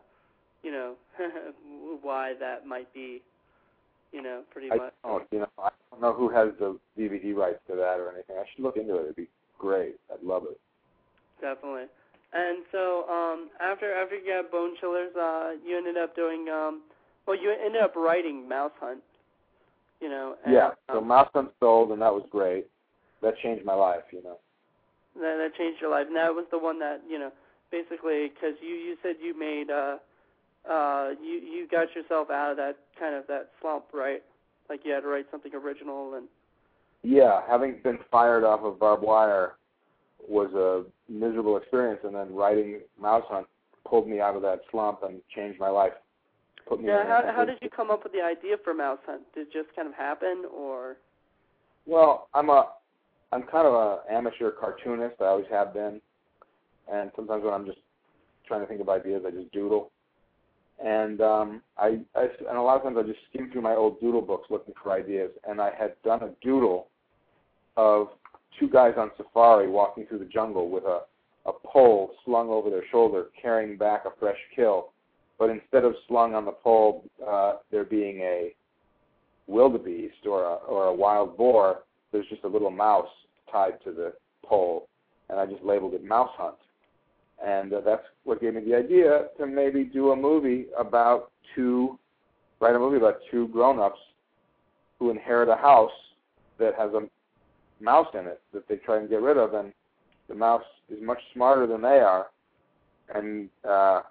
you 0.63 0.71
know, 0.71 0.95
why 2.01 2.33
that 2.39 2.65
might 2.65 2.93
be. 2.93 3.21
You 4.11 4.23
know, 4.23 4.41
pretty 4.51 4.71
I 4.71 4.75
much. 4.75 4.93
Don't, 5.03 5.23
you 5.31 5.39
know, 5.39 5.49
I 5.59 5.69
don't 5.91 6.01
know 6.01 6.13
who 6.13 6.29
has 6.29 6.49
the 6.59 6.79
DVD 6.97 7.35
rights 7.35 7.59
to 7.67 7.75
that 7.75 7.99
or 7.99 8.11
anything. 8.11 8.37
I 8.39 8.43
should 8.53 8.63
look 8.63 8.75
into 8.75 8.97
it. 8.97 9.03
It'd 9.03 9.15
be 9.15 9.27
great. 9.59 9.97
I'd 10.11 10.23
love 10.23 10.45
it. 10.49 10.59
Definitely. 11.39 11.85
And 12.33 12.63
so 12.71 13.05
um, 13.09 13.49
after 13.59 13.93
after 13.93 14.15
you 14.15 14.25
got 14.25 14.51
Bone 14.51 14.75
Chillers, 14.79 15.15
uh, 15.15 15.51
you 15.65 15.77
ended 15.77 15.97
up 15.97 16.15
doing 16.15 16.47
um, 16.49 16.81
well. 17.25 17.37
You 17.39 17.53
ended 17.63 17.81
up 17.81 17.95
writing 17.95 18.47
Mouse 18.47 18.71
Hunt. 18.79 19.01
You 19.99 20.09
know. 20.09 20.35
And, 20.45 20.53
yeah. 20.53 20.69
So 20.91 20.99
um, 20.99 21.07
Mouse 21.07 21.29
Hunt 21.33 21.49
sold, 21.59 21.91
and 21.91 22.01
that 22.01 22.13
was 22.13 22.23
great. 22.29 22.67
That 23.21 23.33
changed 23.43 23.65
my 23.65 23.73
life. 23.73 24.03
You 24.11 24.23
know. 24.23 24.37
That 25.15 25.37
that 25.37 25.51
changed 25.57 25.81
your 25.81 25.91
life. 25.91 26.07
And 26.07 26.15
that 26.15 26.33
was 26.33 26.45
the 26.51 26.59
one 26.59 26.79
that 26.79 27.01
you 27.07 27.19
know 27.19 27.31
basically 27.71 28.29
because 28.33 28.55
you 28.61 28.75
you 28.75 28.97
said 29.01 29.15
you 29.21 29.37
made 29.37 29.69
uh 29.69 29.97
uh 30.69 31.09
you 31.21 31.39
you 31.39 31.67
got 31.69 31.93
yourself 31.95 32.29
out 32.29 32.51
of 32.51 32.57
that 32.57 32.77
kind 32.99 33.15
of 33.15 33.27
that 33.27 33.51
slump, 33.61 33.85
right? 33.93 34.21
Like 34.69 34.81
you 34.83 34.93
had 34.93 35.01
to 35.01 35.07
write 35.07 35.25
something 35.31 35.53
original 35.53 36.13
and 36.15 36.27
Yeah, 37.03 37.41
having 37.47 37.79
been 37.83 37.99
fired 38.11 38.43
off 38.43 38.61
of 38.61 38.79
barbed 38.79 39.03
wire 39.03 39.55
was 40.27 40.53
a 40.53 40.83
miserable 41.11 41.57
experience, 41.57 42.01
and 42.03 42.13
then 42.13 42.33
writing 42.33 42.81
Mouse 42.99 43.23
Hunt 43.29 43.47
pulled 43.87 44.07
me 44.07 44.19
out 44.19 44.35
of 44.35 44.41
that 44.43 44.61
slump 44.69 45.01
and 45.03 45.21
changed 45.35 45.59
my 45.59 45.69
life. 45.69 45.93
Put 46.67 46.81
me 46.81 46.87
yeah. 46.87 47.05
How 47.07 47.31
how 47.33 47.45
did 47.45 47.57
you 47.61 47.69
come 47.69 47.89
up 47.89 48.03
with 48.03 48.13
the 48.13 48.21
idea 48.21 48.57
for 48.63 48.73
Mouse 48.73 48.99
Hunt? 49.05 49.21
Did 49.33 49.47
it 49.47 49.53
just 49.53 49.75
kind 49.75 49.87
of 49.87 49.93
happen 49.95 50.45
or? 50.55 50.97
Well, 51.85 52.27
I'm 52.33 52.49
a 52.49 52.67
I'm 53.31 53.43
kind 53.43 53.67
of 53.67 53.73
a 53.73 53.99
amateur 54.11 54.51
cartoonist. 54.51 55.15
I 55.21 55.25
always 55.25 55.45
have 55.51 55.73
been, 55.73 56.01
and 56.91 57.11
sometimes 57.15 57.43
when 57.43 57.53
I'm 57.53 57.65
just 57.65 57.79
trying 58.47 58.61
to 58.61 58.67
think 58.67 58.81
of 58.81 58.89
ideas, 58.89 59.23
I 59.25 59.31
just 59.31 59.51
doodle. 59.51 59.91
And 60.83 61.21
um, 61.21 61.61
I, 61.77 61.99
I 62.15 62.27
and 62.47 62.57
a 62.57 62.61
lot 62.61 62.77
of 62.77 62.83
times 62.83 62.97
I 62.97 63.03
just 63.03 63.19
skim 63.29 63.51
through 63.51 63.61
my 63.61 63.75
old 63.75 63.99
doodle 63.99 64.21
books 64.21 64.47
looking 64.49 64.73
for 64.81 64.93
ideas. 64.93 65.29
And 65.47 65.61
I 65.61 65.71
had 65.77 65.93
done 66.03 66.23
a 66.23 66.31
doodle 66.41 66.87
of 67.77 68.07
two 68.59 68.69
guys 68.69 68.93
on 68.97 69.11
safari 69.17 69.69
walking 69.69 70.05
through 70.07 70.19
the 70.19 70.25
jungle 70.25 70.69
with 70.69 70.85
a 70.85 71.01
a 71.45 71.51
pole 71.67 72.11
slung 72.25 72.49
over 72.49 72.69
their 72.69 72.83
shoulder, 72.91 73.27
carrying 73.41 73.77
back 73.77 74.05
a 74.05 74.11
fresh 74.19 74.37
kill. 74.55 74.89
But 75.37 75.49
instead 75.49 75.85
of 75.85 75.95
slung 76.07 76.35
on 76.35 76.45
the 76.45 76.51
pole, 76.51 77.05
uh, 77.25 77.53
there 77.71 77.85
being 77.85 78.19
a 78.19 78.53
wildebeest 79.47 80.25
or 80.25 80.43
a, 80.43 80.53
or 80.55 80.85
a 80.85 80.93
wild 80.93 81.37
boar, 81.37 81.83
there's 82.11 82.27
just 82.27 82.43
a 82.43 82.47
little 82.47 82.71
mouse 82.71 83.09
tied 83.51 83.83
to 83.83 83.91
the 83.91 84.13
pole, 84.45 84.87
and 85.29 85.39
I 85.39 85.45
just 85.45 85.63
labeled 85.63 85.93
it 85.93 86.03
Mouse 86.03 86.31
Hunt. 86.37 86.55
And 87.45 87.73
uh, 87.73 87.81
that's 87.81 88.03
what 88.23 88.41
gave 88.41 88.55
me 88.55 88.61
the 88.61 88.75
idea 88.75 89.27
to 89.37 89.47
maybe 89.47 89.83
do 89.83 90.11
a 90.11 90.15
movie 90.15 90.65
about 90.77 91.31
two, 91.55 91.97
write 92.59 92.75
a 92.75 92.79
movie 92.79 92.97
about 92.97 93.19
two 93.31 93.47
grown-ups 93.49 93.99
who 94.97 95.09
inherit 95.09 95.47
a 95.47 95.55
house 95.55 95.91
that 96.57 96.75
has 96.75 96.91
a 96.93 97.07
mouse 97.81 98.07
in 98.13 98.25
it 98.27 98.41
that 98.53 98.67
they 98.67 98.75
try 98.75 98.97
and 98.97 99.09
get 99.09 99.21
rid 99.21 99.37
of, 99.37 99.53
and 99.53 99.71
the 100.27 100.35
mouse 100.35 100.63
is 100.89 100.97
much 101.01 101.19
smarter 101.33 101.65
than 101.65 101.81
they 101.81 101.99
are, 101.99 102.27
and 103.15 103.49
uh, 103.67 104.01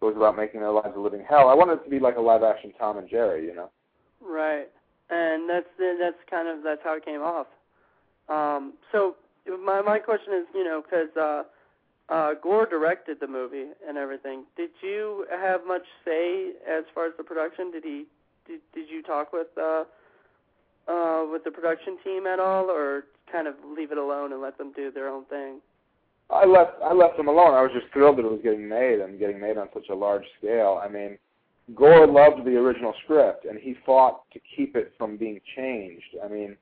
goes 0.00 0.14
about 0.16 0.36
making 0.36 0.60
their 0.60 0.70
lives 0.70 0.94
a 0.96 1.00
living 1.00 1.24
hell. 1.28 1.48
I 1.48 1.54
wanted 1.54 1.80
it 1.80 1.84
to 1.84 1.90
be 1.90 1.98
like 1.98 2.16
a 2.16 2.20
live-action 2.20 2.72
Tom 2.78 2.98
and 2.98 3.08
Jerry, 3.08 3.44
you 3.44 3.54
know. 3.54 3.70
Right, 4.20 4.70
and 5.10 5.48
that's 5.48 5.66
that's 5.78 6.18
kind 6.30 6.48
of 6.48 6.62
that's 6.62 6.80
how 6.84 6.96
it 6.96 7.04
came 7.04 7.20
off. 7.22 7.46
Um, 8.28 8.74
so 8.92 9.16
my 9.64 9.80
my 9.82 9.98
question 9.98 10.34
is, 10.34 10.46
you 10.54 10.64
know, 10.64 10.82
because 10.82 11.16
uh, 11.16 11.42
uh, 12.12 12.34
Gore 12.42 12.66
directed 12.66 13.18
the 13.20 13.26
movie 13.26 13.66
and 13.86 13.96
everything. 13.96 14.44
Did 14.56 14.70
you 14.82 15.26
have 15.30 15.60
much 15.66 15.84
say 16.04 16.52
as 16.68 16.84
far 16.94 17.06
as 17.06 17.12
the 17.16 17.24
production? 17.24 17.70
Did 17.70 17.84
he 17.84 18.04
did 18.46 18.60
did 18.74 18.88
you 18.90 19.02
talk 19.02 19.32
with 19.32 19.48
uh, 19.56 19.84
uh, 20.88 21.24
with 21.30 21.44
the 21.44 21.50
production 21.50 21.98
team 22.04 22.26
at 22.26 22.40
all, 22.40 22.70
or 22.70 23.04
kind 23.30 23.46
of 23.46 23.54
leave 23.76 23.92
it 23.92 23.98
alone 23.98 24.32
and 24.32 24.40
let 24.40 24.58
them 24.58 24.72
do 24.74 24.90
their 24.90 25.08
own 25.08 25.24
thing? 25.26 25.60
I 26.30 26.44
left 26.44 26.72
I 26.84 26.92
left 26.92 27.16
them 27.16 27.28
alone. 27.28 27.54
I 27.54 27.62
was 27.62 27.70
just 27.72 27.92
thrilled 27.92 28.18
that 28.18 28.24
it 28.24 28.30
was 28.30 28.40
getting 28.42 28.68
made 28.68 29.00
and 29.00 29.18
getting 29.18 29.40
made 29.40 29.56
on 29.56 29.68
such 29.72 29.88
a 29.90 29.94
large 29.94 30.24
scale. 30.38 30.80
I 30.82 30.88
mean, 30.88 31.18
Gore 31.74 32.06
loved 32.06 32.44
the 32.44 32.56
original 32.56 32.94
script 33.04 33.44
and 33.44 33.58
he 33.58 33.74
fought 33.84 34.22
to 34.32 34.40
keep 34.56 34.74
it 34.74 34.92
from 34.96 35.16
being 35.16 35.40
changed. 35.54 36.16
I 36.24 36.28
mean, 36.28 36.56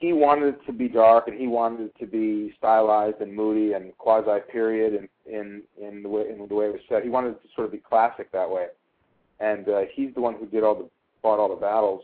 he 0.00 0.12
wanted 0.12 0.54
it 0.54 0.66
to 0.66 0.72
be 0.72 0.88
dark 0.88 1.28
and 1.28 1.38
he 1.38 1.46
wanted 1.46 1.86
it 1.86 1.98
to 1.98 2.06
be 2.06 2.52
stylized 2.58 3.20
and 3.20 3.34
moody 3.34 3.72
and 3.72 3.96
quasi 3.98 4.40
period 4.52 4.94
in 4.94 5.08
in 5.32 5.62
in 5.80 6.02
the 6.02 6.08
way 6.08 6.24
in 6.30 6.46
the 6.46 6.54
way 6.54 6.66
it 6.66 6.72
was 6.72 6.80
set. 6.88 7.02
He 7.02 7.08
wanted 7.08 7.30
it 7.30 7.42
to 7.42 7.48
sort 7.54 7.66
of 7.66 7.72
be 7.72 7.78
classic 7.78 8.30
that 8.32 8.48
way. 8.48 8.66
And 9.40 9.68
uh, 9.68 9.80
he's 9.94 10.14
the 10.14 10.20
one 10.20 10.34
who 10.34 10.46
did 10.46 10.62
all 10.62 10.74
the 10.74 10.88
fought 11.22 11.38
all 11.38 11.48
the 11.48 11.60
battles 11.60 12.02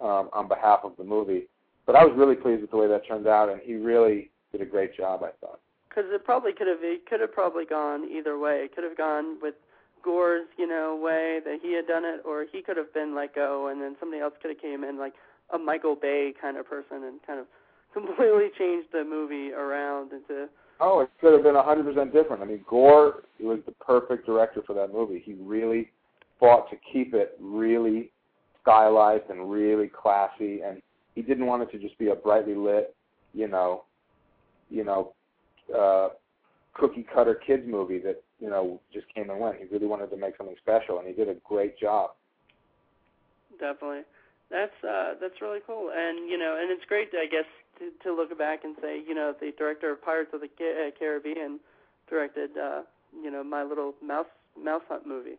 um, 0.00 0.28
on 0.32 0.46
behalf 0.48 0.80
of 0.84 0.92
the 0.98 1.04
movie. 1.04 1.48
But 1.86 1.96
I 1.96 2.04
was 2.04 2.14
really 2.16 2.36
pleased 2.36 2.60
with 2.60 2.70
the 2.70 2.76
way 2.76 2.86
that 2.86 3.06
turned 3.08 3.26
out, 3.26 3.48
and 3.48 3.60
he 3.62 3.74
really 3.74 4.30
did 4.52 4.60
a 4.60 4.66
great 4.66 4.94
job. 4.94 5.22
I 5.22 5.30
thought. 5.40 5.60
Because 5.88 6.04
it 6.12 6.24
probably 6.24 6.52
could 6.52 6.66
have 6.66 6.82
it 6.82 7.06
could 7.06 7.20
have 7.20 7.32
probably 7.32 7.64
gone 7.64 8.08
either 8.10 8.38
way. 8.38 8.64
It 8.64 8.74
could 8.74 8.84
have 8.84 8.96
gone 8.96 9.38
with 9.40 9.54
Gore's 10.02 10.46
you 10.58 10.66
know 10.66 10.98
way 11.00 11.40
that 11.44 11.58
he 11.62 11.74
had 11.74 11.86
done 11.86 12.04
it, 12.04 12.22
or 12.24 12.46
he 12.50 12.62
could 12.62 12.76
have 12.76 12.92
been 12.92 13.14
let 13.14 13.34
go, 13.34 13.68
and 13.68 13.80
then 13.80 13.96
somebody 14.00 14.22
else 14.22 14.34
could 14.40 14.50
have 14.50 14.60
came 14.60 14.84
in 14.84 14.98
like 14.98 15.14
a 15.54 15.58
Michael 15.58 15.96
Bay 15.96 16.32
kind 16.40 16.56
of 16.56 16.68
person 16.68 17.04
and 17.04 17.20
kind 17.26 17.40
of 17.40 17.46
completely 17.92 18.48
changed 18.58 18.88
the 18.92 19.04
movie 19.04 19.52
around 19.52 20.12
into. 20.12 20.48
Oh, 20.80 21.00
it 21.00 21.10
could 21.20 21.32
have 21.32 21.42
been 21.42 21.56
a 21.56 21.62
hundred 21.62 21.86
percent 21.86 22.12
different. 22.12 22.42
I 22.42 22.46
mean, 22.46 22.64
Gore 22.68 23.24
was 23.40 23.58
the 23.66 23.72
perfect 23.72 24.26
director 24.26 24.62
for 24.66 24.74
that 24.74 24.92
movie. 24.92 25.22
He 25.24 25.34
really 25.34 25.90
fought 26.38 26.70
to 26.70 26.76
keep 26.92 27.14
it 27.14 27.36
really 27.40 28.10
stylized 28.62 29.24
and 29.28 29.50
really 29.50 29.88
classy, 29.88 30.60
and 30.62 30.80
he 31.14 31.22
didn't 31.22 31.46
want 31.46 31.62
it 31.62 31.72
to 31.72 31.78
just 31.78 31.98
be 31.98 32.08
a 32.08 32.14
brightly 32.14 32.54
lit, 32.54 32.94
you 33.34 33.48
know, 33.48 33.84
you 34.70 34.84
know, 34.84 35.14
uh, 35.76 36.10
cookie 36.74 37.06
cutter 37.12 37.34
kids 37.34 37.64
movie 37.66 37.98
that 37.98 38.22
you 38.40 38.48
know 38.48 38.80
just 38.92 39.06
came 39.14 39.30
and 39.30 39.40
went. 39.40 39.56
He 39.56 39.64
really 39.72 39.86
wanted 39.86 40.10
to 40.10 40.16
make 40.16 40.36
something 40.36 40.56
special, 40.60 40.98
and 40.98 41.06
he 41.06 41.14
did 41.14 41.28
a 41.28 41.36
great 41.44 41.78
job. 41.78 42.10
Definitely, 43.58 44.02
that's 44.50 44.72
uh, 44.84 45.14
that's 45.20 45.40
really 45.40 45.60
cool, 45.66 45.90
and 45.94 46.28
you 46.28 46.38
know, 46.38 46.56
and 46.60 46.70
it's 46.70 46.84
great, 46.86 47.08
I 47.12 47.26
guess, 47.26 47.48
to, 47.78 47.90
to 48.04 48.14
look 48.14 48.36
back 48.38 48.64
and 48.64 48.76
say, 48.80 49.00
you 49.06 49.14
know, 49.14 49.34
the 49.40 49.52
director 49.58 49.92
of 49.92 50.02
Pirates 50.02 50.30
of 50.32 50.40
the 50.40 50.46
uh, 50.46 50.90
Caribbean 50.98 51.58
directed, 52.08 52.50
uh, 52.56 52.82
you 53.22 53.30
know, 53.30 53.42
my 53.42 53.62
little 53.62 53.94
mouse 54.02 54.26
mouse 54.62 54.82
hunt 54.88 55.06
movie. 55.06 55.38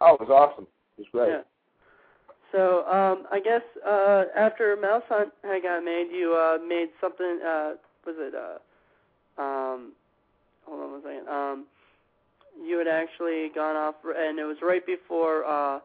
Oh, 0.00 0.14
it 0.14 0.20
was 0.20 0.30
awesome. 0.30 0.66
It 0.96 1.02
was 1.02 1.08
great. 1.12 1.28
Yeah. 1.28 1.42
So 2.52 2.86
um, 2.86 3.24
I 3.30 3.40
guess 3.40 3.62
uh, 3.86 4.24
after 4.36 4.76
Mouse 4.80 5.02
Hunt 5.08 5.30
had 5.42 5.62
got 5.62 5.84
made, 5.84 6.08
you 6.12 6.32
uh, 6.32 6.56
made 6.64 6.88
something. 7.00 7.40
Uh, 7.44 7.72
was 8.06 8.16
it? 8.18 8.34
Uh, 8.34 9.42
um, 9.42 9.92
hold 10.64 10.80
on 10.80 10.92
one 10.92 11.02
second. 11.02 11.28
Um, 11.28 11.66
you 12.60 12.78
had 12.78 12.88
actually 12.88 13.50
gone 13.54 13.76
off, 13.76 13.94
and 14.04 14.38
it 14.38 14.44
was 14.44 14.56
right 14.62 14.84
before, 14.84 15.44
uh, 15.44 15.80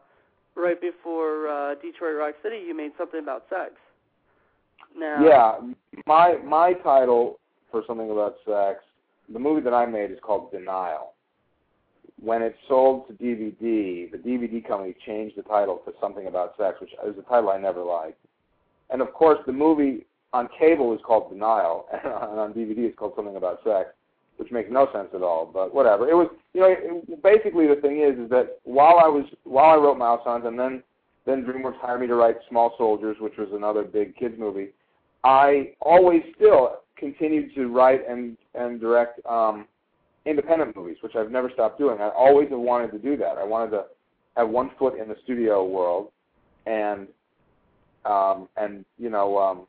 right 0.56 0.80
before 0.80 1.48
uh, 1.48 1.74
Detroit 1.76 2.16
Rock 2.18 2.34
City. 2.42 2.58
You 2.66 2.76
made 2.76 2.92
something 2.98 3.20
about 3.20 3.44
sex. 3.48 3.72
Now, 4.96 5.24
Yeah, 5.24 5.72
my 6.06 6.36
my 6.44 6.72
title 6.74 7.38
for 7.70 7.82
something 7.86 8.10
about 8.10 8.36
sex, 8.46 8.84
the 9.32 9.38
movie 9.38 9.60
that 9.62 9.74
I 9.74 9.86
made 9.86 10.10
is 10.10 10.18
called 10.22 10.52
Denial. 10.52 11.12
When 12.20 12.42
it 12.42 12.54
sold 12.68 13.08
to 13.08 13.14
DVD, 13.14 14.10
the 14.10 14.18
DVD 14.18 14.66
company 14.66 14.94
changed 15.04 15.36
the 15.36 15.42
title 15.42 15.82
to 15.84 15.92
something 16.00 16.26
about 16.26 16.56
sex, 16.56 16.80
which 16.80 16.90
is 17.06 17.18
a 17.18 17.22
title 17.22 17.50
I 17.50 17.58
never 17.58 17.82
liked. 17.82 18.18
And 18.90 19.02
of 19.02 19.12
course, 19.12 19.38
the 19.46 19.52
movie 19.52 20.06
on 20.32 20.48
cable 20.58 20.94
is 20.94 21.00
called 21.04 21.30
Denial, 21.30 21.86
and 21.92 22.38
on 22.38 22.52
DVD 22.52 22.78
it's 22.78 22.98
called 22.98 23.14
something 23.16 23.36
about 23.36 23.60
sex, 23.64 23.90
which 24.36 24.50
makes 24.50 24.70
no 24.70 24.88
sense 24.92 25.08
at 25.14 25.22
all. 25.22 25.50
But 25.52 25.74
whatever. 25.74 26.08
It 26.08 26.14
was, 26.14 26.28
you 26.52 26.60
know, 26.60 26.74
it, 26.76 27.22
basically 27.22 27.66
the 27.66 27.80
thing 27.80 28.00
is, 28.00 28.18
is 28.18 28.30
that 28.30 28.58
while 28.64 28.98
I 29.04 29.08
was 29.08 29.24
while 29.44 29.70
I 29.70 29.82
wrote 29.82 29.98
Mouse 29.98 30.20
Hunt, 30.24 30.46
and 30.46 30.58
then 30.58 30.82
then 31.26 31.44
DreamWorks 31.44 31.78
hired 31.80 32.00
me 32.00 32.06
to 32.06 32.14
write 32.14 32.36
Small 32.48 32.74
Soldiers, 32.76 33.16
which 33.20 33.36
was 33.38 33.48
another 33.52 33.82
big 33.82 34.16
kids 34.16 34.34
movie. 34.38 34.68
I 35.22 35.72
always 35.80 36.22
still 36.36 36.80
continued 36.96 37.54
to 37.54 37.68
write 37.68 38.08
and 38.08 38.36
and 38.54 38.80
direct 38.80 39.24
um, 39.26 39.66
independent 40.26 40.76
movies, 40.76 40.96
which 41.00 41.14
I've 41.16 41.30
never 41.30 41.50
stopped 41.50 41.78
doing. 41.78 42.00
I 42.00 42.10
always 42.10 42.48
have 42.50 42.58
wanted 42.58 42.92
to 42.92 42.98
do 42.98 43.16
that. 43.18 43.38
I 43.38 43.44
wanted 43.44 43.70
to 43.70 43.84
have 44.36 44.48
one 44.48 44.70
foot 44.78 44.98
in 44.98 45.08
the 45.08 45.16
studio 45.24 45.64
world, 45.64 46.10
and 46.66 47.08
um, 48.04 48.48
and 48.56 48.84
you 48.98 49.10
know 49.10 49.38
um, 49.38 49.66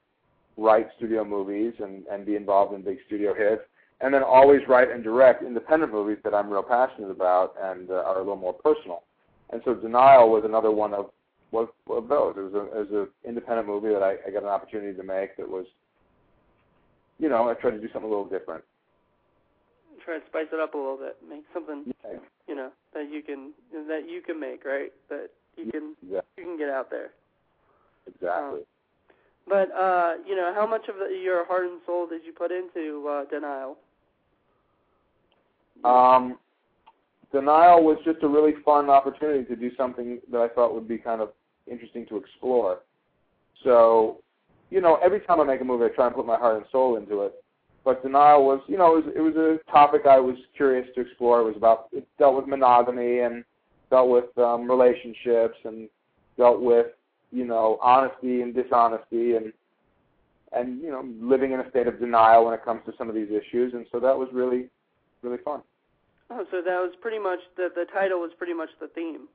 write 0.58 0.88
studio 0.98 1.24
movies 1.24 1.74
and 1.80 2.06
and 2.08 2.26
be 2.26 2.36
involved 2.36 2.74
in 2.74 2.82
big 2.82 2.98
studio 3.08 3.34
hits, 3.34 3.62
and 4.06 4.14
then 4.14 4.22
always 4.22 4.62
write 4.68 4.92
and 4.92 5.04
direct 5.04 5.42
independent 5.42 5.92
movies 5.92 6.20
that 6.24 6.36
I'm 6.36 6.48
real 6.48 6.62
passionate 6.62 7.10
about 7.10 7.56
and 7.60 7.90
uh, 7.90 7.96
are 8.06 8.18
a 8.18 8.20
little 8.20 8.36
more 8.36 8.54
personal. 8.54 9.02
And 9.50 9.64
so 9.66 9.74
Denial 9.74 10.30
was 10.30 10.44
another 10.46 10.70
one 10.70 10.94
of 10.94 11.10
was 11.50 11.70
of 11.90 12.08
those. 12.08 12.36
It 12.38 12.42
was 12.42 12.54
a 12.54 12.66
it 12.78 12.92
was 12.92 13.08
an 13.08 13.08
independent 13.28 13.68
movie 13.68 13.90
that 13.90 14.04
I, 14.04 14.18
I 14.28 14.30
got 14.30 14.44
an 14.44 14.50
opportunity 14.50 14.96
to 14.96 15.04
make 15.04 15.36
that 15.38 15.50
was, 15.50 15.66
you 17.18 17.30
know, 17.30 17.50
I 17.50 17.56
tried 17.56 17.72
to 17.72 17.82
do 17.82 17.88
something 17.92 18.06
a 18.06 18.14
little 18.14 18.30
different. 18.30 18.64
try 20.04 20.20
to 20.20 20.26
spice 20.28 20.54
it 20.54 20.60
up 20.60 20.76
a 20.76 20.78
little 20.78 20.98
bit, 20.98 21.18
make 21.28 21.44
something 21.52 21.92
Yeah, 22.04 22.20
you 22.48 22.54
know 22.54 22.70
that 22.94 23.10
you 23.12 23.24
can 23.24 23.54
that 23.90 24.06
you 24.08 24.22
can 24.22 24.40
make, 24.40 24.66
right? 24.66 24.94
That 25.10 25.30
you 25.58 25.72
can 25.72 25.96
exactly. 26.04 26.30
you 26.38 26.44
can 26.44 26.58
get 26.60 26.70
out 26.70 26.92
there. 26.92 27.10
exactly. 28.06 28.62
But 29.48 29.74
uh, 29.74 30.22
you 30.28 30.36
know, 30.36 30.54
how 30.54 30.68
much 30.68 30.90
of 30.90 30.96
the, 30.98 31.10
your 31.16 31.44
heart 31.46 31.66
and 31.66 31.82
soul 31.88 32.06
did 32.08 32.22
you 32.24 32.34
put 32.34 32.52
into 32.52 33.08
uh, 33.10 33.26
denial? 33.26 33.78
Um, 35.86 36.38
Denial 37.32 37.84
was 37.84 37.98
just 38.06 38.24
a 38.24 38.28
really 38.28 38.54
fun 38.64 38.90
opportunity 38.90 39.44
to 39.46 39.56
do 39.56 39.70
something 39.76 40.20
that 40.32 40.40
I 40.40 40.48
thought 40.48 40.74
would 40.74 40.88
be 40.88 40.98
kind 40.98 41.22
of 41.22 41.30
interesting 41.70 42.06
to 42.08 42.18
explore. 42.18 42.80
So, 43.64 44.22
you 44.70 44.82
know, 44.82 44.98
every 45.04 45.20
time 45.22 45.40
I 45.42 45.44
make 45.44 45.62
a 45.62 45.66
movie, 45.66 45.86
I 45.86 45.90
try 45.90 46.08
and 46.08 46.16
put 46.16 46.26
my 46.26 46.38
heart 46.38 46.58
and 46.58 46.66
soul 46.72 46.98
into 46.98 47.24
it. 47.24 47.34
But 47.84 48.02
Denial 48.04 48.46
was, 48.46 48.62
you 48.68 48.78
know, 48.78 48.98
it 48.98 49.06
was, 49.06 49.14
it 49.18 49.22
was 49.22 49.36
a 49.36 49.72
topic 49.72 50.04
I 50.10 50.20
was 50.20 50.36
curious 50.56 50.88
to 50.96 51.02
explore. 51.02 51.42
It 51.42 51.46
was 51.46 51.58
about, 51.58 51.88
it 51.92 52.08
dealt 52.18 52.36
with 52.36 52.48
monogamy 52.48 53.20
and 53.20 53.44
dealt 53.90 54.10
with 54.10 54.36
um, 54.38 54.70
relationships 54.70 55.58
and 55.66 55.90
dealt 56.38 56.62
with, 56.62 56.88
you 57.32 57.46
know, 57.46 57.78
honesty 57.82 58.42
and 58.42 58.56
dishonesty 58.56 59.36
and 59.36 59.54
and 60.56 60.82
you 60.82 60.90
know 60.90 61.06
living 61.20 61.52
in 61.52 61.60
a 61.60 61.70
state 61.70 61.88
of 61.88 62.00
denial 62.00 62.46
when 62.46 62.54
it 62.54 62.64
comes 62.64 62.82
to 62.86 62.94
some 62.98 63.10
of 63.10 63.16
these 63.16 63.30
issues. 63.30 63.74
And 63.74 63.86
so 63.92 64.00
that 64.00 64.18
was 64.18 64.30
really, 64.32 64.70
really 65.22 65.38
fun. 65.44 65.62
Oh, 66.30 66.44
so 66.50 66.58
that 66.62 66.80
was 66.82 66.94
pretty 67.02 67.20
much 67.20 67.40
the 67.56 67.70
the 67.74 67.86
title 67.94 68.20
was 68.20 68.32
pretty 68.38 68.54
much 68.54 68.70
the 68.80 68.88
theme. 68.88 69.28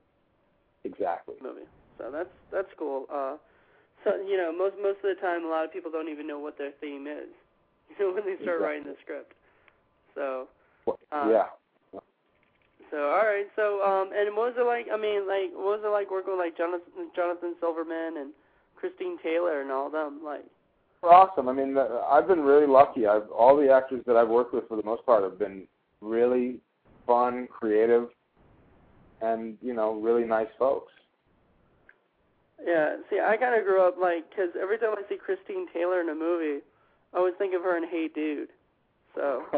Exactly. 0.85 1.37
Movie. 1.43 1.69
So 1.99 2.11
that's 2.11 2.33
that's 2.51 2.73
cool. 2.79 3.07
Uh, 3.13 3.37
so 4.05 4.17
you 4.27 4.37
know, 4.37 4.51
most 4.53 4.75
most 4.83 4.99
of 5.05 5.15
the 5.15 5.21
time, 5.21 5.45
a 5.45 5.49
lot 5.49 5.65
of 5.65 5.73
people 5.73 5.91
don't 5.91 6.09
even 6.09 6.27
know 6.27 6.39
what 6.39 6.59
their 6.59 6.73
theme 6.81 7.07
is. 7.07 7.31
You 7.99 7.99
know, 8.01 8.15
when 8.15 8.25
they 8.25 8.41
start 8.43 8.59
exactly. 8.59 8.65
writing 8.65 8.85
the 8.85 8.97
script. 9.03 9.33
So. 10.15 10.49
Uh, 11.13 11.29
yeah. 11.31 11.47
So 12.91 12.97
all 12.97 13.23
right. 13.23 13.47
So 13.55 13.83
um, 13.83 14.11
and 14.11 14.35
what 14.35 14.51
was 14.51 14.59
it 14.59 14.67
like? 14.67 14.87
I 14.93 14.99
mean, 14.99 15.29
like, 15.29 15.55
what 15.55 15.79
was 15.79 15.83
it 15.85 15.93
like 15.95 16.11
working 16.11 16.35
with 16.35 16.43
like 16.43 16.57
Jonathan 16.57 17.13
Jonathan 17.15 17.55
Silverman 17.61 18.19
and 18.19 18.33
Christine 18.75 19.19
Taylor 19.23 19.63
and 19.63 19.71
all 19.71 19.91
them? 19.91 20.21
Like. 20.25 20.45
Awesome. 21.03 21.49
I 21.49 21.53
mean, 21.53 21.79
I've 21.79 22.29
been 22.29 22.41
really 22.41 22.67
lucky. 22.67 23.07
I've 23.07 23.31
all 23.31 23.57
the 23.57 23.73
actors 23.73 24.03
that 24.07 24.17
I've 24.17 24.29
worked 24.29 24.53
with 24.53 24.69
for 24.69 24.77
the 24.77 24.83
most 24.83 25.07
part 25.07 25.23
have 25.23 25.39
been 25.39 25.67
really 26.03 26.61
fun, 27.07 27.49
creative, 27.51 28.09
and 29.21 29.57
you 29.61 29.75
know, 29.75 29.95
really 29.95 30.25
nice 30.25 30.49
folks. 30.59 30.93
Yeah. 32.65 32.97
See, 33.09 33.19
I 33.19 33.37
kind 33.37 33.59
of 33.59 33.67
grew 33.67 33.87
up 33.87 33.97
like 34.01 34.29
because 34.31 34.51
every 34.61 34.79
time 34.79 34.93
I 34.93 35.09
see 35.09 35.17
Christine 35.17 35.67
Taylor 35.73 36.01
in 36.01 36.09
a 36.09 36.15
movie, 36.15 36.61
I 37.15 37.19
always 37.19 37.35
think 37.39 37.55
of 37.55 37.63
her 37.63 37.77
in 37.77 37.89
Hey 37.89 38.09
Dude. 38.15 38.49
So, 39.15 39.43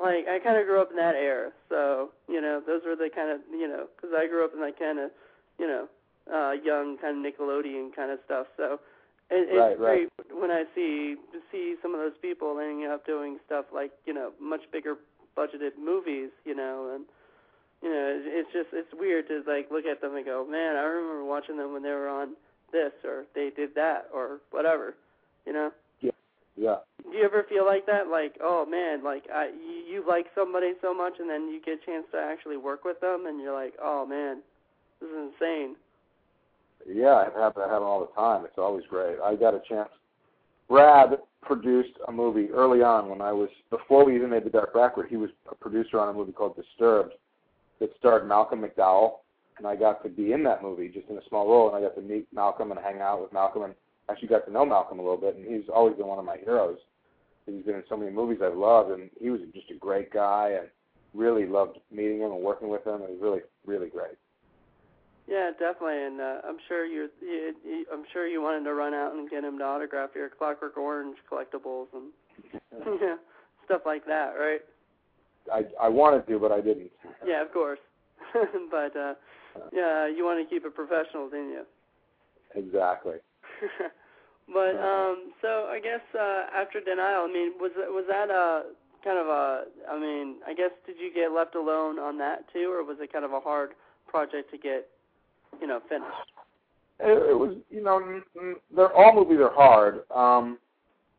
like, 0.00 0.24
I 0.28 0.38
kind 0.42 0.56
of 0.56 0.66
grew 0.66 0.80
up 0.80 0.90
in 0.90 0.96
that 0.96 1.14
era. 1.14 1.50
So, 1.68 2.10
you 2.28 2.40
know, 2.40 2.62
those 2.66 2.80
were 2.84 2.96
the 2.96 3.10
kind 3.14 3.30
of, 3.30 3.40
you 3.50 3.68
know, 3.68 3.86
because 3.94 4.16
I 4.16 4.26
grew 4.26 4.44
up 4.44 4.52
in 4.54 4.60
that 4.60 4.78
kind 4.78 4.98
of, 4.98 5.10
you 5.58 5.66
know, 5.66 5.86
uh, 6.32 6.52
young 6.52 6.96
kind 6.98 7.18
of 7.18 7.32
Nickelodeon 7.32 7.94
kind 7.94 8.10
of 8.10 8.18
stuff. 8.24 8.46
So, 8.56 8.80
it, 9.30 9.48
it's 9.50 9.58
right, 9.58 9.76
great 9.76 10.08
right. 10.18 10.40
when 10.40 10.50
I 10.50 10.64
see 10.74 11.16
see 11.52 11.76
some 11.82 11.94
of 11.94 12.00
those 12.00 12.18
people 12.22 12.58
ending 12.58 12.88
up 12.90 13.06
doing 13.06 13.38
stuff 13.46 13.66
like, 13.72 13.92
you 14.06 14.14
know, 14.14 14.32
much 14.40 14.62
bigger 14.72 14.96
budgeted 15.36 15.78
movies, 15.78 16.30
you 16.44 16.54
know, 16.54 16.92
and 16.94 17.04
you 17.82 17.88
know, 17.88 18.16
it, 18.16 18.22
it's 18.26 18.52
just 18.52 18.68
it's 18.72 18.92
weird 18.92 19.28
to 19.28 19.42
like 19.46 19.70
look 19.70 19.84
at 19.86 20.00
them 20.00 20.16
and 20.16 20.24
go, 20.24 20.46
man, 20.48 20.76
I 20.76 20.82
remember 20.82 21.24
watching 21.24 21.56
them 21.56 21.72
when 21.72 21.82
they 21.82 21.90
were 21.90 22.08
on 22.08 22.34
this 22.72 22.92
or 23.04 23.24
they 23.34 23.50
did 23.54 23.74
that 23.74 24.06
or 24.14 24.38
whatever, 24.50 24.94
you 25.46 25.52
know. 25.52 25.70
Yeah. 26.56 26.76
Do 27.02 27.16
you 27.16 27.24
ever 27.24 27.46
feel 27.48 27.64
like 27.64 27.86
that? 27.86 28.08
Like, 28.08 28.34
oh 28.42 28.66
man, 28.66 29.02
like 29.02 29.24
I, 29.32 29.46
you, 29.48 29.94
you 29.94 30.04
like 30.06 30.26
somebody 30.34 30.72
so 30.82 30.92
much, 30.92 31.14
and 31.18 31.30
then 31.30 31.48
you 31.48 31.60
get 31.64 31.78
a 31.82 31.86
chance 31.86 32.04
to 32.12 32.18
actually 32.18 32.58
work 32.58 32.84
with 32.84 33.00
them, 33.00 33.24
and 33.26 33.40
you're 33.40 33.54
like, 33.54 33.72
oh 33.80 34.04
man, 34.04 34.42
this 35.00 35.08
is 35.08 35.32
insane. 35.32 35.76
Yeah, 36.86 37.22
it 37.22 37.32
happens. 37.34 37.64
That 37.64 37.70
happen 37.70 37.84
all 37.84 38.00
the 38.00 38.20
time. 38.20 38.44
It's 38.44 38.58
always 38.58 38.84
great. 38.90 39.16
I 39.24 39.36
got 39.36 39.54
a 39.54 39.62
chance. 39.66 39.88
Brad 40.68 41.18
produced 41.42 41.94
a 42.08 42.12
movie 42.12 42.50
early 42.50 42.82
on 42.82 43.08
when 43.08 43.20
I 43.20 43.32
was 43.32 43.48
before 43.70 44.04
we 44.04 44.14
even 44.14 44.30
made 44.30 44.44
The 44.44 44.50
Dark 44.50 44.74
Backward. 44.74 45.08
He 45.08 45.16
was 45.16 45.30
a 45.50 45.54
producer 45.54 45.98
on 45.98 46.08
a 46.08 46.12
movie 46.12 46.32
called 46.32 46.56
Disturbed 46.56 47.14
that 47.80 47.90
starred 47.98 48.28
Malcolm 48.28 48.62
McDowell, 48.62 49.18
and 49.58 49.66
I 49.66 49.76
got 49.76 50.02
to 50.02 50.08
be 50.08 50.32
in 50.32 50.42
that 50.44 50.62
movie 50.62 50.88
just 50.88 51.08
in 51.08 51.16
a 51.16 51.28
small 51.28 51.48
role, 51.48 51.68
and 51.68 51.76
I 51.76 51.86
got 51.86 51.94
to 51.96 52.02
meet 52.02 52.26
Malcolm 52.32 52.70
and 52.70 52.80
hang 52.80 53.00
out 53.00 53.20
with 53.22 53.32
Malcolm 53.32 53.62
and 53.62 53.74
actually 54.10 54.28
got 54.28 54.44
to 54.46 54.52
know 54.52 54.66
Malcolm 54.66 54.98
a 54.98 55.02
little 55.02 55.16
bit, 55.16 55.36
and 55.36 55.46
he's 55.46 55.68
always 55.72 55.96
been 55.96 56.06
one 56.06 56.18
of 56.18 56.24
my 56.24 56.36
heroes. 56.44 56.78
He's 57.46 57.64
been 57.64 57.76
in 57.76 57.84
so 57.88 57.96
many 57.96 58.10
movies 58.10 58.38
I've 58.44 58.56
loved, 58.56 58.90
and 58.90 59.10
he 59.20 59.30
was 59.30 59.40
just 59.54 59.70
a 59.70 59.74
great 59.74 60.12
guy, 60.12 60.56
and 60.60 60.68
really 61.14 61.46
loved 61.46 61.78
meeting 61.90 62.20
him 62.20 62.32
and 62.32 62.42
working 62.42 62.68
with 62.68 62.86
him. 62.86 63.02
It 63.02 63.10
was 63.10 63.18
really, 63.20 63.40
really 63.66 63.88
great. 63.88 64.16
Yeah, 65.30 65.50
definitely, 65.52 66.02
and 66.02 66.20
uh, 66.20 66.38
I'm 66.44 66.58
sure 66.66 66.84
you're. 66.84 67.08
You, 67.22 67.54
you, 67.64 67.86
I'm 67.92 68.02
sure 68.12 68.26
you 68.26 68.42
wanted 68.42 68.64
to 68.64 68.74
run 68.74 68.94
out 68.94 69.14
and 69.14 69.30
get 69.30 69.44
him 69.44 69.58
to 69.58 69.64
autograph 69.64 70.10
your 70.14 70.28
Clockwork 70.28 70.76
Orange 70.76 71.16
collectibles 71.30 71.86
and 71.94 72.10
yeah, 73.00 73.14
stuff 73.64 73.82
like 73.86 74.04
that, 74.06 74.34
right? 74.34 74.60
I 75.52 75.86
I 75.86 75.88
wanted 75.88 76.26
to, 76.26 76.38
but 76.40 76.50
I 76.50 76.60
didn't. 76.60 76.90
Yeah, 77.24 77.42
of 77.42 77.52
course. 77.52 77.78
but 78.70 78.96
uh, 78.96 79.14
yeah, 79.72 80.08
you 80.08 80.24
want 80.24 80.42
to 80.42 80.50
keep 80.52 80.64
it 80.64 80.74
professional, 80.74 81.30
didn't 81.30 81.50
you? 81.50 81.64
Exactly. 82.56 83.22
but 84.52 84.74
um, 84.82 85.30
so 85.40 85.70
I 85.70 85.78
guess 85.82 86.02
uh, 86.18 86.46
after 86.54 86.80
denial, 86.80 87.26
I 87.28 87.32
mean, 87.32 87.52
was 87.60 87.70
was 87.76 88.04
that 88.08 88.30
a 88.30 88.74
kind 89.04 89.18
of 89.18 89.26
a? 89.26 89.64
I 89.88 89.98
mean, 89.98 90.36
I 90.46 90.54
guess 90.54 90.70
did 90.86 90.96
you 90.98 91.14
get 91.14 91.30
left 91.30 91.54
alone 91.54 91.98
on 92.00 92.18
that 92.18 92.52
too, 92.52 92.70
or 92.72 92.84
was 92.84 92.96
it 93.00 93.12
kind 93.12 93.24
of 93.24 93.32
a 93.32 93.40
hard 93.40 93.70
project 94.08 94.50
to 94.50 94.58
get, 94.58 94.88
you 95.60 95.66
know, 95.66 95.80
finished? 95.88 96.12
It, 97.00 97.30
it 97.30 97.38
was, 97.38 97.56
you 97.70 97.82
know, 97.82 98.20
they're 98.74 98.92
all 98.92 99.14
movies 99.14 99.40
are 99.40 99.52
hard. 99.52 100.00
Um, 100.14 100.58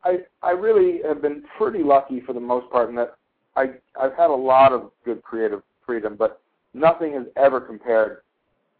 I 0.04 0.18
I 0.42 0.50
really 0.50 1.00
have 1.06 1.22
been 1.22 1.42
pretty 1.58 1.82
lucky 1.82 2.20
for 2.20 2.32
the 2.32 2.40
most 2.40 2.70
part 2.70 2.88
in 2.88 2.96
that 2.96 3.16
I 3.56 3.72
I've 4.00 4.14
had 4.16 4.30
a 4.30 4.34
lot 4.34 4.72
of 4.72 4.90
good 5.04 5.22
creative 5.22 5.62
freedom, 5.84 6.16
but 6.16 6.40
nothing 6.74 7.14
has 7.14 7.26
ever 7.36 7.60
compared 7.60 8.18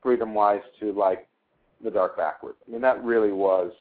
freedom 0.03 0.35
wise 0.35 0.63
to 0.81 0.93
like 0.93 1.29
the 1.83 1.91
Dark 1.91 2.17
Backward. 2.17 2.55
I 2.67 2.71
mean, 2.71 2.81
that 2.83 3.03
really 3.03 3.33
was 3.33 3.73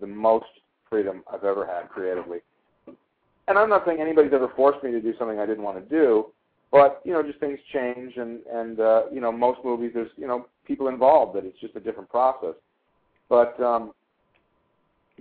the 0.00 0.06
most 0.06 0.46
freedom 0.88 1.22
I've 1.32 1.44
ever 1.44 1.66
had 1.66 1.88
creatively. 1.88 2.38
And 3.48 3.58
I'm 3.58 3.68
not 3.68 3.84
saying 3.86 4.00
anybody's 4.00 4.32
ever 4.32 4.52
forced 4.54 4.82
me 4.84 4.92
to 4.92 5.00
do 5.00 5.14
something 5.18 5.38
I 5.38 5.46
didn't 5.46 5.64
want 5.64 5.76
to 5.82 5.94
do, 5.94 6.26
but 6.70 7.02
you 7.04 7.12
know, 7.12 7.22
just 7.22 7.40
things 7.40 7.58
change, 7.72 8.16
and 8.16 8.40
and 8.52 8.80
uh, 8.80 9.02
you 9.12 9.20
know, 9.20 9.32
most 9.32 9.60
movies 9.64 9.90
there's 9.94 10.10
you 10.16 10.26
know 10.26 10.46
people 10.66 10.88
involved 10.88 11.36
that 11.36 11.44
it's 11.44 11.58
just 11.60 11.76
a 11.76 11.80
different 11.80 12.08
process. 12.08 12.54
But 13.28 13.58
um, 13.60 13.92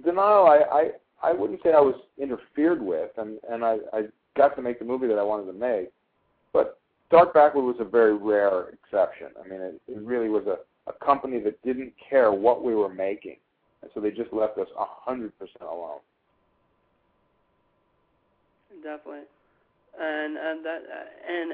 Denial, 0.03 0.45
I, 0.47 0.59
I 0.71 1.29
I 1.29 1.33
wouldn't 1.33 1.61
say 1.63 1.69
I 1.73 1.79
was 1.79 1.95
interfered 2.17 2.81
with, 2.81 3.11
and 3.17 3.39
and 3.49 3.63
I, 3.63 3.77
I 3.93 4.03
got 4.35 4.55
to 4.55 4.61
make 4.61 4.79
the 4.79 4.85
movie 4.85 5.07
that 5.07 5.19
I 5.19 5.23
wanted 5.23 5.51
to 5.51 5.57
make. 5.57 5.91
But 6.53 6.79
Dark 7.09 7.33
Backward 7.33 7.63
was 7.63 7.75
a 7.79 7.85
very 7.85 8.15
rare 8.15 8.69
exception. 8.69 9.27
I 9.43 9.47
mean, 9.47 9.61
it, 9.61 9.81
it 9.87 10.01
really 10.01 10.29
was 10.29 10.45
a 10.47 10.57
a 10.87 11.05
company 11.05 11.39
that 11.39 11.61
didn't 11.63 11.93
care 12.09 12.31
what 12.31 12.63
we 12.63 12.75
were 12.75 12.93
making, 12.93 13.37
and 13.81 13.91
so 13.93 13.99
they 13.99 14.11
just 14.11 14.33
left 14.33 14.57
us 14.57 14.67
a 14.77 14.85
hundred 14.85 15.37
percent 15.37 15.61
alone. 15.61 15.99
Definitely, 18.83 19.27
and 19.99 20.37
and 20.37 20.65
that 20.65 20.81
and 21.27 21.51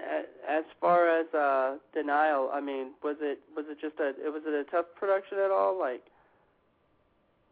as 0.47 0.64
far 0.80 1.19
as 1.19 1.26
uh, 1.34 1.77
denial, 1.93 2.49
I 2.53 2.61
mean, 2.61 2.93
was 3.03 3.18
it 3.22 3.39
was 3.55 3.65
it 3.69 3.80
just 3.81 3.99
a 3.99 4.14
was 4.30 4.43
it 4.45 4.53
a 4.53 4.69
tough 4.69 4.85
production 4.99 5.39
at 5.39 5.51
all? 5.51 5.77
Like, 5.80 6.03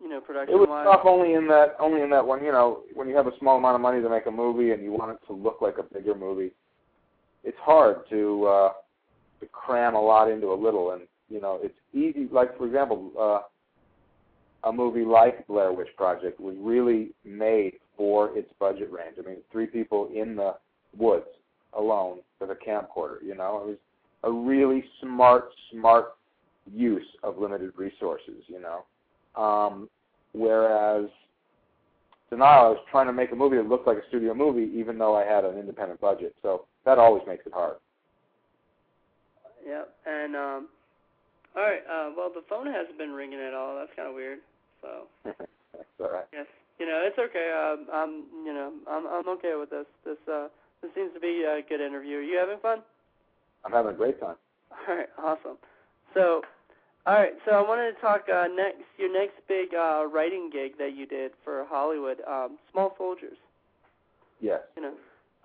you 0.01 0.09
know, 0.09 0.21
production. 0.21 0.53
It 0.53 0.57
was 0.57 0.69
wise? 0.69 0.85
tough 0.85 1.05
only 1.05 1.33
in 1.33 1.47
that 1.47 1.75
only 1.79 2.01
in 2.01 2.09
that 2.11 2.25
when 2.25 2.43
you 2.43 2.51
know 2.51 2.81
when 2.93 3.07
you 3.07 3.15
have 3.15 3.27
a 3.27 3.37
small 3.39 3.57
amount 3.57 3.75
of 3.75 3.81
money 3.81 4.01
to 4.01 4.09
make 4.09 4.25
a 4.27 4.31
movie 4.31 4.71
and 4.71 4.83
you 4.83 4.91
want 4.91 5.11
it 5.11 5.25
to 5.27 5.33
look 5.33 5.57
like 5.61 5.77
a 5.79 5.83
bigger 5.83 6.15
movie. 6.15 6.51
It's 7.43 7.57
hard 7.61 8.09
to 8.09 8.45
uh, 8.45 8.69
to 9.39 9.45
cram 9.47 9.95
a 9.95 10.01
lot 10.01 10.29
into 10.29 10.47
a 10.51 10.55
little, 10.55 10.91
and 10.91 11.01
you 11.29 11.41
know, 11.41 11.59
it's 11.61 11.77
easy. 11.93 12.27
Like 12.31 12.57
for 12.57 12.67
example, 12.67 13.11
uh, 13.19 14.69
a 14.69 14.71
movie 14.71 15.05
like 15.05 15.45
Blair 15.47 15.71
Witch 15.71 15.89
Project 15.97 16.39
was 16.39 16.55
really 16.59 17.11
made 17.23 17.73
for 17.97 18.35
its 18.37 18.51
budget 18.59 18.91
range. 18.91 19.17
I 19.19 19.27
mean, 19.27 19.37
three 19.51 19.67
people 19.67 20.09
in 20.13 20.35
the 20.35 20.55
woods 20.97 21.25
alone 21.77 22.19
with 22.39 22.51
a 22.51 22.55
camcorder. 22.55 23.23
You 23.23 23.35
know, 23.35 23.61
it 23.63 23.67
was 23.67 23.77
a 24.23 24.31
really 24.31 24.83
smart, 25.01 25.49
smart 25.71 26.15
use 26.71 27.05
of 27.23 27.37
limited 27.37 27.71
resources. 27.77 28.43
You 28.47 28.61
know, 28.61 29.41
um, 29.41 29.89
whereas 30.33 31.05
Denial, 32.29 32.65
I 32.65 32.69
was 32.69 32.79
trying 32.89 33.07
to 33.07 33.13
make 33.13 33.31
a 33.31 33.35
movie 33.35 33.57
that 33.57 33.67
looked 33.67 33.87
like 33.87 33.97
a 33.97 34.07
studio 34.09 34.33
movie, 34.33 34.71
even 34.77 34.97
though 34.97 35.15
I 35.15 35.23
had 35.23 35.45
an 35.45 35.57
independent 35.57 36.01
budget. 36.01 36.35
So 36.41 36.65
that 36.85 36.97
always 36.97 37.23
makes 37.27 37.45
it 37.45 37.53
hard. 37.53 37.77
Yep, 39.65 39.89
and 40.05 40.35
um, 40.35 40.67
all 41.55 41.63
right. 41.63 41.83
Uh, 41.87 42.11
well, 42.15 42.29
the 42.33 42.43
phone 42.49 42.67
hasn't 42.67 42.97
been 42.97 43.11
ringing 43.11 43.39
at 43.39 43.53
all. 43.53 43.75
That's 43.79 43.91
kind 43.95 44.09
of 44.09 44.15
weird. 44.15 44.39
So. 44.81 45.07
That's 45.25 45.99
all 45.99 46.11
right. 46.11 46.27
Yes. 46.33 46.45
You 46.79 46.85
know, 46.85 46.99
it's 47.07 47.17
okay. 47.17 47.47
Um, 47.55 47.87
I'm, 47.93 48.11
you 48.45 48.53
know, 48.53 48.71
I'm, 48.89 49.07
I'm 49.07 49.27
okay 49.39 49.53
with 49.57 49.69
this. 49.69 49.85
This, 50.03 50.19
uh, 50.27 50.47
this 50.85 50.93
seems 50.95 51.13
to 51.13 51.19
be 51.19 51.43
a 51.43 51.61
good 51.67 51.81
interview. 51.81 52.17
Are 52.17 52.21
you 52.21 52.37
having 52.37 52.59
fun? 52.61 52.79
I'm 53.63 53.71
having 53.71 53.91
a 53.91 53.97
great 53.97 54.19
time. 54.19 54.35
All 54.71 54.95
right. 54.95 55.09
Awesome. 55.17 55.57
So, 56.13 56.41
all 57.05 57.15
right. 57.15 57.33
So 57.45 57.51
I 57.53 57.61
wanted 57.61 57.93
to 57.93 58.01
talk 58.01 58.25
uh, 58.29 58.45
next. 58.53 58.83
Your 58.97 59.11
next 59.11 59.35
big 59.47 59.73
uh, 59.73 60.05
writing 60.05 60.49
gig 60.51 60.77
that 60.77 60.95
you 60.95 61.05
did 61.05 61.31
for 61.43 61.65
Hollywood, 61.67 62.21
um, 62.27 62.57
Small 62.71 62.93
Soldiers. 62.97 63.37
Yes. 64.39 64.61
You 64.75 64.83
know, 64.83 64.93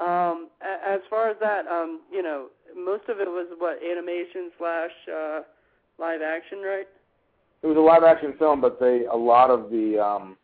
Um, 0.00 0.48
as 0.62 1.00
far 1.10 1.28
as 1.28 1.36
that, 1.40 1.66
um, 1.66 2.00
you 2.10 2.22
know, 2.22 2.48
most 2.76 3.08
of 3.08 3.20
it 3.20 3.28
was 3.28 3.46
what 3.58 3.78
animation 3.82 4.50
slash 4.58 4.90
uh, 5.12 5.40
live 5.98 6.22
action, 6.22 6.60
right? 6.60 6.88
It 7.62 7.66
was 7.66 7.76
a 7.76 7.80
live 7.80 8.04
action 8.04 8.34
film, 8.38 8.60
but 8.60 8.80
they 8.80 9.04
a 9.04 9.16
lot 9.16 9.50
of 9.50 9.70
the 9.70 9.98
um, 9.98 10.36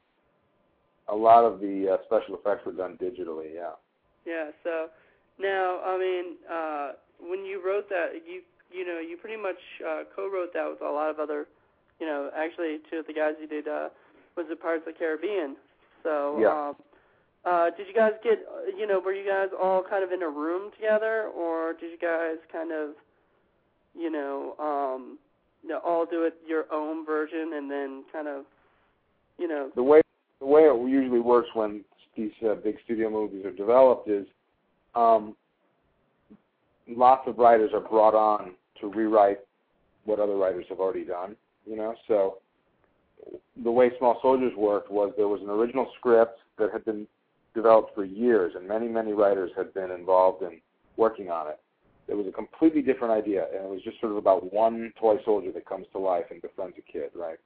a 1.09 1.17
lot 1.17 1.45
of 1.45 1.61
the 1.61 1.95
uh, 1.95 1.97
special 2.05 2.35
effects 2.37 2.67
were 2.67 2.73
done 2.73 2.99
digitally. 3.01 3.55
Yeah. 3.55 3.73
Yeah. 4.27 4.51
So 4.65 4.89
now, 5.39 5.81
I 5.85 5.99
mean, 5.99 6.25
uh, 6.51 6.93
when 7.21 7.45
you 7.45 7.65
wrote 7.65 7.89
that, 7.89 8.21
you 8.27 8.43
you 8.73 8.85
know, 8.85 8.99
you 8.99 9.17
pretty 9.17 9.41
much 9.41 9.63
uh, 9.87 10.03
co-wrote 10.15 10.53
that 10.53 10.69
with 10.69 10.83
a 10.83 10.93
lot 10.93 11.09
of 11.09 11.21
other, 11.21 11.47
you 12.01 12.07
know, 12.07 12.31
actually 12.37 12.79
two 12.91 12.99
of 12.99 13.07
the 13.07 13.15
guys 13.15 13.35
you 13.41 13.47
did 13.47 13.69
uh, 13.69 13.89
was 14.37 14.47
the 14.51 14.57
Pirates 14.57 14.85
of 14.87 14.95
the 14.95 14.99
Caribbean. 14.99 15.57
So. 16.03 16.39
Yeah. 16.41 16.69
Um, 16.69 16.77
uh, 17.47 17.71
did 17.77 17.87
you 17.87 17.95
guys 17.95 18.11
get, 18.25 18.45
uh, 18.51 18.77
you 18.77 18.89
know, 18.89 18.99
were 18.99 19.13
you 19.13 19.25
guys 19.25 19.51
all 19.63 19.81
kind 19.81 20.03
of 20.03 20.11
in 20.11 20.21
a 20.21 20.29
room 20.29 20.73
together, 20.73 21.29
or 21.29 21.75
did 21.75 21.93
you 21.93 21.97
guys 21.97 22.39
kind 22.51 22.73
of, 22.73 22.91
you 23.95 24.11
know, 24.11 24.57
um, 24.59 25.17
you 25.63 25.69
know, 25.69 25.79
all 25.87 26.05
do 26.05 26.25
it 26.25 26.35
your 26.45 26.65
own 26.73 27.07
version 27.07 27.53
and 27.55 27.71
then 27.71 28.03
kind 28.13 28.27
of, 28.27 28.47
you 29.39 29.47
know? 29.47 29.71
The 29.77 29.83
way 29.83 30.01
the 30.41 30.47
way 30.47 30.63
it 30.63 30.91
usually 30.91 31.21
works 31.21 31.49
when 31.55 31.85
these 32.17 32.33
uh, 32.49 32.55
big 32.55 32.77
studio 32.85 33.11
movies 33.11 33.45
are 33.45 33.53
developed 33.53 34.09
is, 34.09 34.27
um, 34.95 35.37
lots 36.89 37.27
of 37.27 37.39
writers 37.39 37.71
are 37.75 37.81
brought 37.81 38.15
on 38.15 38.53
to 38.81 38.89
rewrite 38.89 39.41
what 40.05 40.21
other 40.21 40.37
writers 40.37 40.65
have 40.69 40.81
already 40.81 41.05
done. 41.05 41.37
You 41.67 41.77
know, 41.77 41.95
so 42.07 42.39
the 43.63 43.71
way 43.71 43.91
Small 43.99 44.19
Soldiers 44.23 44.53
worked 44.57 44.91
was 44.91 45.13
there 45.17 45.29
was 45.29 45.41
an 45.43 45.51
original 45.51 45.91
script 45.99 46.39
that 46.59 46.71
had 46.73 46.85
been 46.85 47.07
developed 47.55 47.95
for 47.95 48.05
years, 48.05 48.53
and 48.55 48.69
many, 48.69 48.87
many 48.87 49.13
writers 49.13 49.51
had 49.57 49.75
been 49.75 49.91
involved 49.91 50.43
in 50.43 50.61
working 50.97 51.31
on 51.31 51.49
it. 51.49 51.59
It 52.09 52.15
was 52.15 52.27
a 52.27 52.33
completely 52.33 52.83
different 52.83 53.13
idea, 53.13 53.47
and 53.53 53.65
it 53.65 53.69
was 53.69 53.83
just 53.83 53.99
sort 53.99 54.13
of 54.13 54.19
about 54.19 54.53
one 54.53 54.93
toy 55.01 55.17
soldier 55.25 55.51
that 55.53 55.67
comes 55.67 55.87
to 55.93 55.99
life 55.99 56.27
and 56.31 56.41
befriends 56.41 56.77
a 56.79 56.93
kid, 56.93 57.11
right? 57.15 57.39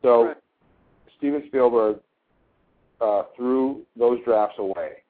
So 0.00 0.24
Right. 0.24 0.36
Steven 1.18 1.42
Spielberg 1.48 1.98
uh, 3.00 3.22
threw 3.36 3.82
those 3.96 4.18
drafts 4.24 4.56
away, 4.58 5.02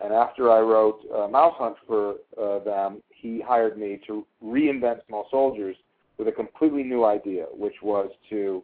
and 0.00 0.12
after 0.12 0.50
I 0.50 0.60
wrote 0.60 1.00
uh, 1.14 1.28
Mouse 1.28 1.54
Hunt 1.56 1.76
for 1.86 2.16
uh, 2.40 2.58
them, 2.64 3.02
he 3.10 3.40
hired 3.40 3.78
me 3.78 4.00
to 4.06 4.26
reinvent 4.44 5.06
Small 5.06 5.26
Soldiers 5.30 5.76
with 6.18 6.28
a 6.28 6.32
completely 6.32 6.82
new 6.82 7.04
idea, 7.04 7.46
which 7.52 7.76
was 7.82 8.10
to 8.30 8.62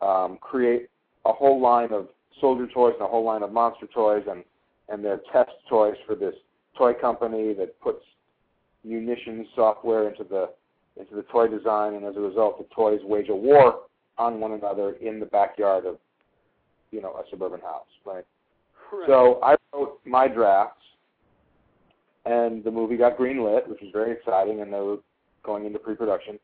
um, 0.00 0.38
create 0.40 0.88
a 1.24 1.32
whole 1.32 1.60
line 1.60 1.92
of 1.92 2.08
soldier 2.40 2.66
toys 2.66 2.94
and 2.98 3.06
a 3.06 3.08
whole 3.08 3.24
line 3.24 3.42
of 3.42 3.52
monster 3.52 3.86
toys 3.86 4.24
and 4.28 4.44
and 4.90 5.02
their 5.02 5.20
test 5.32 5.50
toys 5.68 5.94
for 6.06 6.14
this 6.14 6.34
toy 6.76 6.92
company 6.92 7.54
that 7.54 7.80
puts 7.80 8.04
munitions 8.84 9.46
software 9.54 10.08
into 10.08 10.24
the 10.24 10.50
into 11.00 11.14
the 11.14 11.22
toy 11.22 11.48
design. 11.48 11.94
And 11.94 12.04
as 12.04 12.16
a 12.16 12.20
result 12.20 12.58
the 12.58 12.74
toys 12.74 13.00
wage 13.04 13.28
a 13.28 13.34
war 13.34 13.80
on 14.18 14.40
one 14.40 14.52
another 14.52 14.92
in 15.00 15.20
the 15.20 15.26
backyard 15.26 15.86
of 15.86 15.96
you 16.90 17.00
know 17.00 17.12
a 17.12 17.22
suburban 17.30 17.60
house 17.60 17.86
right? 18.04 18.24
So 19.06 19.40
I 19.42 19.56
wrote 19.72 20.00
my 20.04 20.28
drafts 20.28 20.82
and 22.26 22.62
the 22.62 22.70
movie 22.70 22.96
got 22.96 23.18
greenlit 23.18 23.66
which 23.68 23.80
was 23.80 23.90
very 23.92 24.12
exciting 24.12 24.60
and 24.60 24.72
they 24.72 24.80
were 24.80 24.98
going 25.42 25.66
into 25.66 25.78
pre-production. 25.78 26.38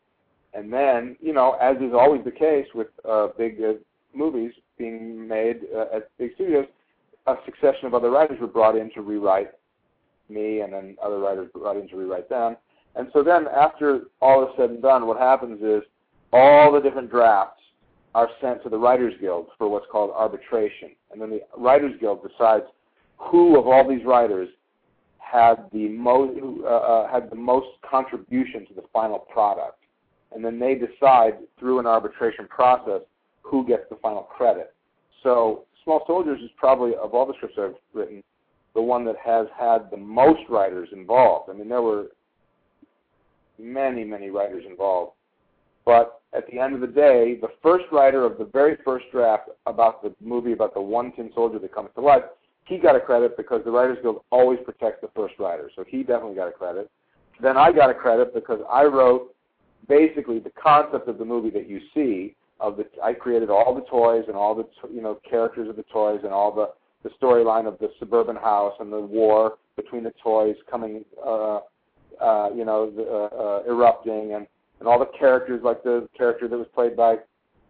And 0.55 0.73
then 0.73 1.17
you 1.21 1.33
know 1.33 1.57
as 1.61 1.77
is 1.77 1.93
always 1.93 2.25
the 2.25 2.31
case 2.31 2.67
with 2.75 2.89
uh, 3.09 3.29
big 3.39 3.63
uh, 3.63 3.75
movies 4.15 4.53
being 4.79 5.29
made 5.29 5.61
uh, 5.77 5.97
at 5.97 6.11
big 6.19 6.35
studios, 6.35 6.67
a 7.27 7.37
succession 7.45 7.87
of 7.87 7.95
other 7.95 8.11
writers 8.11 8.39
were 8.41 8.47
brought 8.47 8.77
in 8.77 8.91
to 8.95 9.03
rewrite 9.03 9.51
me, 10.29 10.61
and 10.61 10.73
then 10.73 10.97
other 11.03 11.19
writers 11.19 11.49
brought 11.55 11.77
in 11.77 11.89
to 11.89 11.97
rewrite 11.97 12.29
them. 12.29 12.57
And 12.97 13.09
so 13.13 13.23
then, 13.23 13.47
after 13.49 14.03
all 14.21 14.45
is 14.45 14.51
said 14.57 14.71
and 14.71 14.83
done, 14.83 15.07
what 15.07 15.19
happens 15.19 15.63
is 15.63 15.83
all 16.33 16.73
the 16.73 16.81
different 16.81 17.11
drafts 17.11 17.60
are 18.15 18.29
sent 18.41 18.63
to 18.63 18.69
the 18.69 18.79
Writers 18.79 19.15
Guild 19.21 19.47
for 19.57 19.69
what's 19.69 19.87
called 19.91 20.11
arbitration, 20.11 20.91
and 21.11 21.21
then 21.21 21.31
the 21.31 21.41
Writers 21.57 21.93
Guild 22.01 22.27
decides 22.27 22.65
who 23.19 23.59
of 23.59 23.67
all 23.67 23.89
these 23.89 24.05
writers 24.05 24.49
had 25.19 25.67
the 25.73 25.89
most 25.89 26.41
uh, 26.65 26.67
uh, 26.67 27.11
had 27.11 27.31
the 27.31 27.37
most 27.37 27.69
contribution 27.89 28.67
to 28.67 28.75
the 28.75 28.83
final 28.93 29.19
product, 29.19 29.79
and 30.35 30.45
then 30.45 30.59
they 30.59 30.75
decide 30.75 31.35
through 31.59 31.79
an 31.79 31.87
arbitration 31.87 32.49
process 32.49 33.03
who 33.43 33.67
gets 33.67 33.85
the 33.91 33.97
final 33.97 34.23
credit. 34.23 34.75
So 35.23 35.65
Small 35.85 36.03
Soldiers 36.07 36.41
is 36.43 36.51
probably, 36.57 36.93
of 36.95 37.15
all 37.15 37.27
the 37.27 37.35
scripts 37.35 37.57
I've 37.59 37.75
written, 37.95 38.23
the 38.75 38.83
one 38.83 39.05
that 39.05 39.17
has 39.25 39.47
had 39.59 39.91
the 39.91 39.97
most 39.97 40.41
writers 40.49 40.89
involved. 40.93 41.51
I 41.51 41.55
mean, 41.55 41.69
there 41.69 41.83
were 41.83 42.07
many, 43.59 44.05
many 44.05 44.31
writers 44.31 44.65
involved. 44.69 45.13
But 45.85 46.20
at 46.33 46.47
the 46.51 46.59
end 46.59 46.75
of 46.75 46.81
the 46.81 46.87
day, 46.87 47.39
the 47.41 47.51
first 47.63 47.85
writer 47.91 48.25
of 48.25 48.39
the 48.39 48.45
very 48.45 48.77
first 48.85 49.07
draft 49.11 49.49
about 49.67 50.03
the 50.03 50.15
movie 50.21 50.53
about 50.53 50.75
the 50.75 50.81
one 50.81 51.13
tin 51.13 51.31
soldier 51.35 51.59
that 51.59 51.75
comes 51.75 51.91
to 51.97 52.01
life, 52.01 52.23
he 52.65 52.79
got 52.79 52.95
a 52.95 53.01
credit 53.01 53.37
because 53.37 53.63
the 53.65 53.71
Writers 53.71 53.99
Guild 54.01 54.23
always 54.31 54.59
protects 54.65 55.01
the 55.01 55.11
first 55.15 55.35
writer. 55.39 55.71
So 55.75 55.85
he 55.87 56.03
definitely 56.03 56.37
got 56.37 56.49
a 56.49 56.53
credit. 56.53 56.89
Then 57.43 57.57
I 57.57 57.73
got 57.73 57.91
a 57.91 57.95
credit 57.95 58.33
because 58.33 58.61
I 58.71 58.85
wrote 58.85 59.35
basically 59.89 60.39
the 60.39 60.53
concept 60.63 61.09
of 61.09 61.19
the 61.19 61.25
movie 61.25 61.51
that 61.51 61.69
you 61.69 61.81
see 61.95 62.37
of 62.61 62.77
the 62.77 62.87
I 63.03 63.15
created 63.15 63.51
all 63.51 63.75
the 63.75 63.81
toys 63.83 64.25
and 64.29 64.37
all 64.37 64.55
the 64.55 64.67
you 64.93 65.01
know 65.01 65.19
characters 65.29 65.69
of 65.69 65.77
the 65.77 65.85
toys 65.85 66.21
and 66.23 66.33
all 66.33 66.55
the 66.55 66.71
the 67.03 67.11
storyline 67.21 67.67
of 67.67 67.79
the 67.79 67.91
suburban 67.99 68.37
house 68.37 68.75
and 68.79 68.93
the 68.93 69.01
war 69.01 69.55
between 69.77 70.05
the 70.05 70.13
toys 70.23 70.55
coming 70.71 71.05
uh 71.27 71.61
uh 72.21 72.51
you 72.55 72.65
know 72.65 72.91
the, 72.91 73.03
uh, 73.03 73.43
uh 73.43 73.63
erupting 73.67 74.35
and 74.35 74.47
and 74.81 74.89
all 74.89 74.99
the 74.99 75.11
characters 75.19 75.61
like 75.63 75.83
the 75.83 76.09
character 76.17 76.49
that 76.49 76.57
was 76.57 76.69
played 76.75 76.97
by 76.97 77.17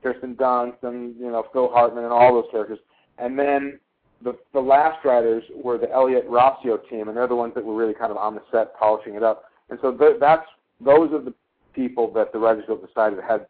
Kirsten 0.03 0.35
Dunst 0.37 0.83
and 0.83 1.15
you 1.17 1.31
know 1.31 1.45
Phil 1.53 1.69
Hartman 1.69 2.05
and 2.05 2.13
all 2.13 2.35
those 2.35 2.51
characters 2.51 2.79
and 3.19 3.39
then 3.39 3.79
the 4.23 4.37
the 4.53 4.61
last 4.61 5.05
writers 5.05 5.45
were 5.55 5.79
the 5.79 5.91
Elliott 5.91 6.29
Rossio 6.29 6.79
team 6.89 7.09
and 7.09 7.17
they're 7.17 7.29
the 7.29 7.37
ones 7.37 7.55
that 7.55 7.65
were 7.65 7.75
really 7.75 7.95
kind 7.95 8.11
of 8.11 8.17
on 8.17 8.35
the 8.35 8.43
set 8.51 8.75
polishing 8.77 9.15
it 9.15 9.23
up 9.23 9.45
and 9.69 9.79
so 9.83 9.93
th- 9.93 10.17
that's 10.19 10.47
those 10.81 11.13
are 11.13 11.23
the 11.23 11.35
people 11.75 12.13
that 12.13 12.33
the 12.33 12.39
Writers 12.39 12.65
Guild 12.67 12.87
decided 12.87 13.19
had 13.27 13.47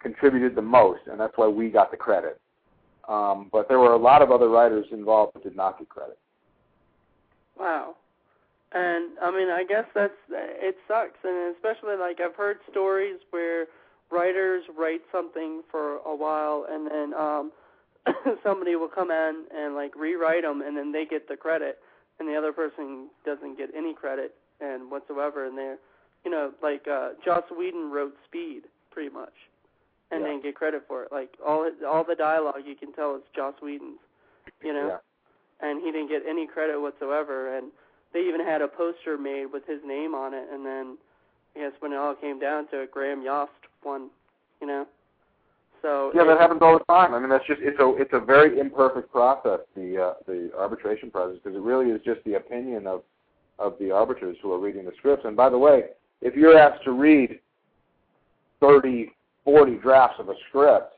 contributed 0.00 0.54
the 0.54 0.62
most, 0.62 1.00
and 1.10 1.18
that's 1.20 1.36
why 1.36 1.46
we 1.46 1.68
got 1.68 1.90
the 1.90 1.96
credit. 1.96 2.40
Um, 3.08 3.48
but 3.52 3.68
there 3.68 3.78
were 3.78 3.92
a 3.92 3.98
lot 3.98 4.22
of 4.22 4.30
other 4.30 4.48
writers 4.48 4.86
involved 4.92 5.34
that 5.34 5.42
did 5.42 5.56
not 5.56 5.78
get 5.78 5.88
credit. 5.88 6.18
Wow. 7.58 7.96
And 8.72 9.18
I 9.20 9.30
mean, 9.30 9.48
I 9.48 9.64
guess 9.68 9.84
that's 9.94 10.14
it 10.30 10.76
sucks, 10.86 11.18
and 11.24 11.54
especially 11.56 11.96
like 11.96 12.20
I've 12.20 12.36
heard 12.36 12.58
stories 12.70 13.18
where 13.30 13.66
writers 14.10 14.64
write 14.78 15.02
something 15.10 15.62
for 15.70 15.96
a 16.06 16.14
while, 16.14 16.66
and 16.70 16.86
then 16.90 17.14
um, 17.14 17.52
somebody 18.44 18.76
will 18.76 18.88
come 18.88 19.10
in 19.10 19.44
and 19.54 19.74
like 19.74 19.96
rewrite 19.96 20.42
them, 20.42 20.62
and 20.62 20.76
then 20.76 20.92
they 20.92 21.04
get 21.04 21.28
the 21.28 21.36
credit, 21.36 21.78
and 22.20 22.28
the 22.28 22.36
other 22.36 22.52
person 22.52 23.08
doesn't 23.24 23.58
get 23.58 23.70
any 23.76 23.92
credit 23.94 24.34
and 24.60 24.90
whatsoever. 24.90 25.46
And 25.46 25.58
they're, 25.58 25.78
you 26.24 26.30
know, 26.30 26.52
like 26.62 26.86
uh, 26.86 27.10
Joss 27.24 27.44
Whedon 27.56 27.90
wrote 27.90 28.14
Speed 28.26 28.62
pretty 28.92 29.10
much, 29.10 29.34
and 30.12 30.22
Yeah. 30.22 30.28
then 30.28 30.42
get 30.42 30.54
credit 30.54 30.84
for 30.86 31.02
it. 31.04 31.12
Like 31.12 31.30
all 31.44 31.68
all 31.88 32.04
the 32.04 32.14
dialogue 32.14 32.62
you 32.66 32.76
can 32.76 32.92
tell 32.92 33.16
is 33.16 33.22
Joss 33.34 33.54
Whedon's, 33.62 33.98
you 34.62 34.72
know 34.72 34.88
Yeah. 34.88 34.98
and 35.60 35.82
he 35.82 35.90
didn't 35.92 36.08
get 36.08 36.22
any 36.28 36.46
credit 36.46 36.80
whatsoever. 36.80 37.56
And 37.56 37.72
they 38.12 38.20
even 38.20 38.44
had 38.44 38.62
a 38.62 38.68
poster 38.68 39.16
made 39.18 39.46
with 39.52 39.66
his 39.66 39.80
name 39.86 40.14
on 40.14 40.34
it. 40.34 40.46
And 40.52 40.64
then 40.64 40.98
I 41.56 41.60
guess 41.60 41.72
when 41.80 41.92
it 41.92 41.96
all 41.96 42.14
came 42.14 42.38
down 42.38 42.68
to 42.68 42.82
it, 42.82 42.90
Graham 42.90 43.22
Yost 43.22 43.52
won. 43.84 44.10
You 44.60 44.66
know. 44.66 44.86
So 45.82 46.10
Yeah, 46.14 46.22
it- 46.22 46.26
that 46.26 46.40
happens 46.40 46.60
all 46.62 46.78
the 46.78 46.84
time. 46.84 47.14
I 47.14 47.18
mean, 47.18 47.30
that's 47.30 47.46
just 47.46 47.60
it's 47.62 47.80
a 47.80 47.94
it's 47.96 48.12
a 48.12 48.20
very 48.20 48.58
imperfect 48.58 49.10
process, 49.10 49.60
the 49.74 50.02
uh, 50.02 50.14
the 50.26 50.50
arbitration 50.56 51.10
process, 51.10 51.38
because 51.42 51.56
it 51.56 51.62
really 51.62 51.90
is 51.90 52.00
just 52.02 52.22
the 52.24 52.34
opinion 52.34 52.86
of 52.86 53.02
of 53.58 53.78
the 53.78 53.90
arbiters 53.90 54.36
who 54.42 54.52
are 54.52 54.58
reading 54.58 54.84
the 54.84 54.92
scripts. 54.98 55.24
And 55.24 55.36
by 55.36 55.48
the 55.50 55.58
way, 55.58 55.90
if 56.20 56.34
you're 56.34 56.56
asked 56.56 56.82
to 56.84 56.92
read 56.92 57.38
30, 58.60 59.12
40 59.44 59.76
drafts 59.76 60.18
of 60.18 60.28
a 60.28 60.34
script, 60.48 60.94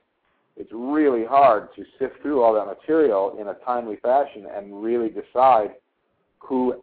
it's 0.57 0.71
really 0.73 1.25
hard 1.25 1.69
to 1.77 1.85
sift 1.99 2.21
through 2.23 2.43
all 2.43 2.55
that 2.55 2.67
material 2.67 3.37
in 3.41 3.49
a 3.49 3.55
timely 3.65 3.97
fashion 3.97 4.47
and 4.55 4.83
really 4.83 5.09
decide 5.09 5.71
who 6.39 6.83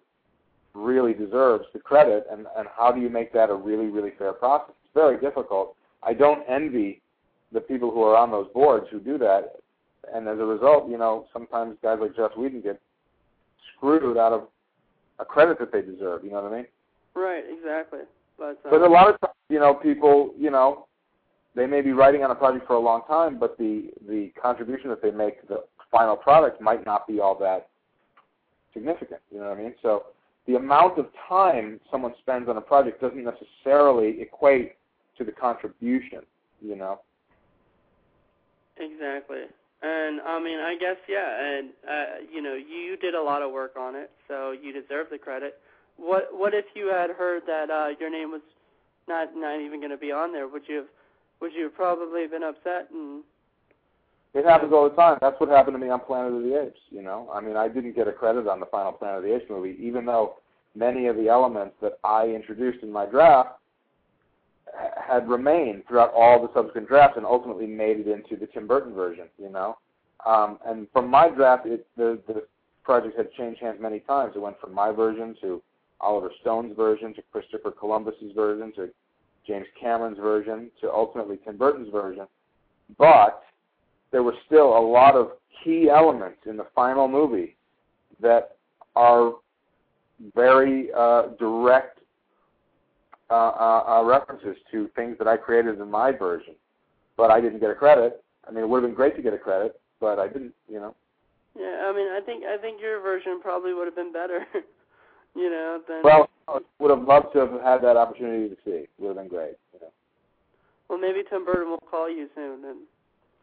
really 0.74 1.14
deserves 1.14 1.66
the 1.74 1.80
credit 1.80 2.26
and, 2.32 2.46
and 2.58 2.68
how 2.76 2.92
do 2.92 3.02
you 3.02 3.10
make 3.10 3.34
that 3.34 3.50
a 3.50 3.56
really, 3.56 3.88
really 3.88 4.12
fair 4.18 4.34
process. 4.34 4.76
It's 4.84 4.94
very 4.94 5.20
difficult. 5.20 5.76
I 6.04 6.14
don't 6.14 6.44
envy 6.48 7.02
the 7.52 7.60
people 7.60 7.92
who 7.92 8.04
are 8.04 8.16
on 8.16 8.32
those 8.32 8.48
boards 8.54 8.88
who 8.92 9.00
do 9.00 9.18
that. 9.18 9.56
And 10.14 10.28
as 10.28 10.40
a 10.40 10.46
result, 10.46 10.90
you 10.90 10.98
know, 10.98 11.26
sometimes 11.34 11.76
guys 11.82 11.98
like 12.00 12.16
Joss 12.16 12.32
Whedon 12.38 12.62
get 12.62 12.80
screwed 13.76 14.18
out 14.18 14.34
of 14.34 14.48
a 15.20 15.26
credit 15.26 15.60
that 15.60 15.72
they 15.72 15.82
deserve. 15.82 16.24
You 16.24 16.32
know 16.32 16.42
what 16.42 16.54
I 16.54 16.56
mean? 16.58 16.66
right, 17.16 17.44
exactly. 17.50 18.00
But 18.38 18.60
uh, 18.66 18.70
But 18.70 18.82
a 18.82 18.88
lot 18.88 19.10
of 19.10 19.20
times, 19.20 19.34
you 19.50 19.60
know, 19.60 19.74
people, 19.74 20.34
you 20.38 20.52
know, 20.52 20.88
they 21.56 21.66
may 21.66 21.82
be 21.82 21.92
writing 21.92 22.24
on 22.24 22.32
a 22.32 22.36
project 22.36 22.66
for 22.68 22.76
a 22.76 22.80
long 22.80 23.02
time, 23.08 23.38
but 23.40 23.58
the 23.58 23.90
the 24.08 24.32
contribution 24.42 24.90
that 24.90 25.02
they 25.02 25.12
make 25.12 25.42
to 25.42 25.48
the 25.48 25.64
final 25.92 26.16
product 26.16 26.62
might 26.62 26.86
not 26.86 27.08
be 27.08 27.20
all 27.20 27.38
that 27.40 27.68
significant. 28.74 29.20
You 29.32 29.40
know 29.40 29.50
what 29.50 29.58
I 29.58 29.62
mean? 29.62 29.76
So 29.82 30.06
the 30.50 30.56
amount 30.56 30.98
of 30.98 31.06
time 31.28 31.80
someone 31.92 32.14
spends 32.20 32.50
on 32.50 32.58
a 32.58 32.62
project 32.62 33.00
doesn't 33.02 33.24
necessarily 33.24 34.20
equate 34.20 34.74
to 35.16 35.24
the 35.24 35.32
contribution. 35.32 36.22
You 36.60 36.76
know? 36.76 37.02
Exactly. 38.78 39.44
And 39.84 40.20
I 40.22 40.42
mean, 40.44 40.60
I 40.60 40.76
guess 40.78 40.98
yeah, 41.08 41.40
and 41.40 41.70
uh, 41.88 42.06
you 42.34 42.42
know, 42.42 42.56
you 42.56 42.98
did 42.98 43.14
a 43.14 43.22
lot 43.22 43.44
of 43.44 43.52
work 43.52 43.78
on 43.80 43.96
it, 43.96 44.10
so 44.28 44.52
you 44.52 44.74
deserve 44.74 45.08
the 45.12 45.20
credit. 45.20 45.60
What 45.98 46.30
what 46.32 46.54
if 46.54 46.66
you 46.76 46.88
had 46.88 47.12
heard 47.12 47.44
that 47.46 47.70
uh, 47.70 47.90
your 48.00 48.10
name 48.10 48.32
was 48.32 48.42
not 49.08 49.30
not 49.36 49.62
even 49.62 49.80
going 49.80 49.92
to 49.92 49.98
be 49.98 50.12
on 50.12 50.34
there? 50.34 50.48
Would 50.48 50.64
you 50.68 50.78
have 50.78 50.88
would 51.42 51.54
you 51.54 51.64
have 51.64 51.76
probably 51.76 52.28
been 52.28 52.44
upset 52.44 52.90
and 52.92 53.24
it 54.34 54.46
happens 54.46 54.72
all 54.74 54.88
the 54.88 54.96
time. 54.96 55.18
That's 55.22 55.40
what 55.40 55.50
happened 55.50 55.76
to 55.76 55.80
me 55.80 55.90
on 55.90 56.02
Planet 56.02 56.34
of 56.34 56.44
the 56.44 56.62
Apes. 56.62 56.80
You 56.92 57.02
know, 57.02 57.30
I 57.34 57.42
mean, 57.42 57.58
I 57.58 57.68
didn't 57.68 57.96
get 57.96 58.08
a 58.08 58.12
credit 58.12 58.48
on 58.48 58.60
the 58.60 58.68
final 58.68 58.92
Planet 58.92 59.18
of 59.18 59.24
the 59.24 59.36
Apes 59.36 59.50
movie, 59.50 59.76
even 59.80 60.06
though 60.06 60.36
many 60.76 61.08
of 61.08 61.16
the 61.16 61.28
elements 61.28 61.76
that 61.82 62.00
I 62.04 62.28
introduced 62.28 62.84
in 62.84 62.92
my 62.92 63.06
draft 63.06 63.60
had 64.96 65.28
remained 65.28 65.84
throughout 65.88 66.14
all 66.14 66.42
the 66.42 66.54
subsequent 66.54 66.88
drafts 66.88 67.18
and 67.18 67.26
ultimately 67.26 67.66
made 67.66 68.00
it 68.00 68.08
into 68.08 68.36
the 68.36 68.48
Tim 68.48 68.68
Burton 68.68 68.94
version. 68.94 69.26
You 69.38 69.50
know, 69.50 69.78
um, 70.26 70.60
and 70.66 70.88
from 70.94 71.10
my 71.10 71.30
draft, 71.30 71.66
it, 71.66 71.88
the 71.98 72.20
the 72.28 72.44
project 72.84 73.18
had 73.18 73.32
changed 73.34 73.62
hands 73.62 73.80
many 73.82 74.00
times. 74.02 74.34
It 74.36 74.40
went 74.40 74.60
from 74.60 74.74
my 74.74 74.92
version 74.92 75.36
to 75.42 75.62
Oliver 76.02 76.32
Stone's 76.42 76.76
version 76.76 77.14
to 77.16 77.22
Christopher 77.32 77.72
Columbus's 77.72 78.34
version 78.36 78.72
to 78.76 78.90
James 79.46 79.68
Cameron's 79.80 80.18
version 80.18 80.70
to 80.82 80.92
ultimately 80.92 81.38
Tim 81.44 81.58
Burton's 81.58 81.92
version. 81.92 82.28
But 82.98 83.42
there 84.12 84.24
were 84.24 84.36
still 84.46 84.78
a 84.78 84.80
lot 84.80 85.16
of 85.16 85.32
key 85.64 85.90
elements 85.90 86.40
in 86.46 86.58
the 86.58 86.68
final 86.74 87.08
movie 87.08 87.56
that 88.22 88.58
are 88.96 89.34
very 90.36 90.90
uh, 90.96 91.28
direct 91.40 92.00
uh, 93.30 93.34
uh, 93.34 93.84
uh, 93.88 94.04
references 94.04 94.58
to 94.72 94.90
things 94.96 95.18
that 95.20 95.28
I 95.28 95.38
created 95.38 95.80
in 95.80 95.92
my 95.92 96.12
version, 96.12 96.56
but 97.16 97.32
I 97.32 97.40
didn't 97.40 97.60
get 97.60 97.70
a 97.70 97.76
credit. 97.76 98.24
I 98.48 98.52
mean, 98.52 98.64
it 98.64 98.70
would 98.70 98.82
have 98.82 98.90
been 98.90 98.96
great 98.96 99.16
to 99.18 99.22
get 99.22 99.34
a 99.34 99.38
credit, 99.38 99.80
but 100.00 100.20
I 100.20 100.28
didn't. 100.28 100.54
You 100.68 100.80
know. 100.80 100.96
Yeah, 101.58 101.86
I 101.86 101.94
mean, 101.96 102.08
I 102.08 102.22
think 102.26 102.44
I 102.46 102.58
think 102.58 102.82
your 102.82 103.02
version 103.02 103.40
probably 103.42 103.74
would 103.74 103.86
have 103.86 103.96
been 103.96 104.12
better. 104.12 104.46
you 105.36 105.50
know, 105.50 105.80
than. 105.88 106.02
Well, 106.04 106.30
I 106.48 106.60
would 106.80 106.90
have 106.90 107.08
loved 107.08 107.34
to 107.34 107.40
have 107.40 107.62
had 107.62 107.82
that 107.84 107.98
opportunity 107.98 108.50
to 108.50 108.56
see. 108.66 108.72
It 108.72 108.90
would 108.98 109.10
have 109.10 109.18
been 109.18 109.28
great. 109.28 109.56
You 109.74 109.80
know. 109.82 109.92
Well, 110.90 111.00
maybe 111.00 111.22
Tim 111.30 111.46
Burton 111.46 111.70
will 111.70 111.78
call 111.78 112.10
you 112.10 112.28
soon 112.34 112.66
and 112.66 112.80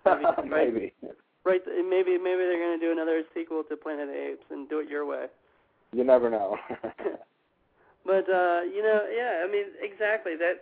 maybe. 0.51 0.93
maybe. 1.03 1.13
Right. 1.45 1.61
Maybe 1.65 2.19
maybe 2.19 2.43
they're 2.43 2.59
going 2.59 2.79
to 2.81 2.85
do 2.85 2.91
another 2.91 3.23
sequel 3.33 3.63
to 3.69 3.77
Planet 3.77 4.09
of 4.09 4.15
the 4.15 4.31
Apes 4.33 4.47
and 4.51 4.69
do 4.69 4.81
it 4.81 4.89
your 4.89 5.07
way. 5.07 5.27
You 5.97 6.05
never 6.05 6.29
know. 6.29 6.59
but 8.05 8.29
uh, 8.29 8.61
you 8.69 8.83
know, 8.85 9.01
yeah. 9.09 9.43
I 9.43 9.51
mean, 9.51 9.65
exactly. 9.81 10.33
That's 10.39 10.61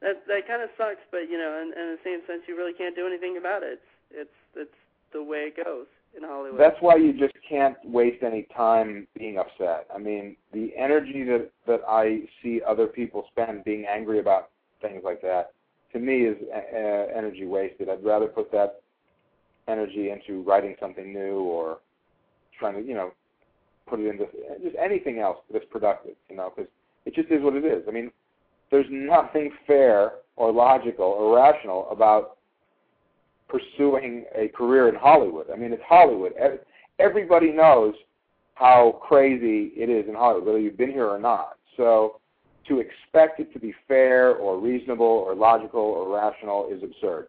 that 0.00 0.22
that 0.28 0.46
kind 0.46 0.62
of 0.62 0.70
sucks. 0.78 1.02
But 1.10 1.26
you 1.28 1.36
know, 1.36 1.60
in, 1.60 1.74
in 1.76 1.96
the 1.96 1.98
same 2.04 2.20
sense, 2.24 2.42
you 2.46 2.56
really 2.56 2.72
can't 2.72 2.94
do 2.94 3.04
anything 3.04 3.36
about 3.36 3.64
it. 3.64 3.82
It's 4.12 4.30
it's 4.30 4.38
it's 4.54 4.78
the 5.12 5.24
way 5.24 5.50
it 5.50 5.64
goes 5.64 5.86
in 6.16 6.22
Hollywood. 6.22 6.60
That's 6.60 6.76
why 6.78 6.94
you 6.94 7.12
just 7.12 7.34
can't 7.48 7.76
waste 7.84 8.22
any 8.22 8.46
time 8.56 9.08
being 9.18 9.38
upset. 9.38 9.88
I 9.92 9.98
mean, 9.98 10.36
the 10.52 10.70
energy 10.78 11.24
that 11.24 11.50
that 11.66 11.80
I 11.88 12.20
see 12.40 12.60
other 12.62 12.86
people 12.86 13.24
spend 13.32 13.64
being 13.64 13.86
angry 13.90 14.20
about 14.20 14.50
things 14.80 15.02
like 15.02 15.20
that, 15.22 15.50
to 15.94 15.98
me, 15.98 16.26
is 16.26 16.36
uh, 16.54 17.18
energy 17.18 17.44
wasted. 17.44 17.88
I'd 17.88 18.04
rather 18.04 18.28
put 18.28 18.52
that 18.52 18.82
energy 19.66 20.10
into 20.10 20.42
writing 20.42 20.76
something 20.78 21.12
new 21.12 21.40
or 21.40 21.78
trying 22.56 22.74
to, 22.74 22.88
you 22.88 22.94
know, 22.94 23.10
put 23.86 24.00
it 24.00 24.08
into 24.08 24.26
just 24.62 24.76
anything 24.76 25.18
else 25.18 25.38
that's 25.52 25.64
productive, 25.70 26.14
you 26.28 26.36
know, 26.36 26.52
because 26.54 26.70
it 27.04 27.14
just 27.14 27.30
is 27.30 27.42
what 27.42 27.54
it 27.54 27.64
is. 27.64 27.84
I 27.88 27.90
mean, 27.90 28.10
there's 28.70 28.86
nothing 28.90 29.50
fair 29.66 30.12
or 30.36 30.52
logical 30.52 31.04
or 31.04 31.36
rational 31.36 31.88
about 31.90 32.38
pursuing 33.48 34.24
a 34.34 34.48
career 34.48 34.88
in 34.88 34.94
Hollywood. 34.96 35.46
I 35.52 35.56
mean, 35.56 35.72
it's 35.72 35.82
Hollywood. 35.86 36.32
Everybody 36.98 37.52
knows 37.52 37.94
how 38.54 39.00
crazy 39.06 39.72
it 39.76 39.88
is 39.88 40.08
in 40.08 40.14
Hollywood, 40.14 40.46
whether 40.46 40.58
you've 40.58 40.78
been 40.78 40.90
here 40.90 41.06
or 41.06 41.18
not. 41.18 41.56
So 41.76 42.20
to 42.68 42.80
expect 42.80 43.38
it 43.38 43.52
to 43.52 43.60
be 43.60 43.72
fair 43.86 44.34
or 44.34 44.58
reasonable 44.58 45.06
or 45.06 45.34
logical 45.34 45.80
or 45.80 46.12
rational 46.12 46.68
is 46.72 46.82
absurd 46.82 47.28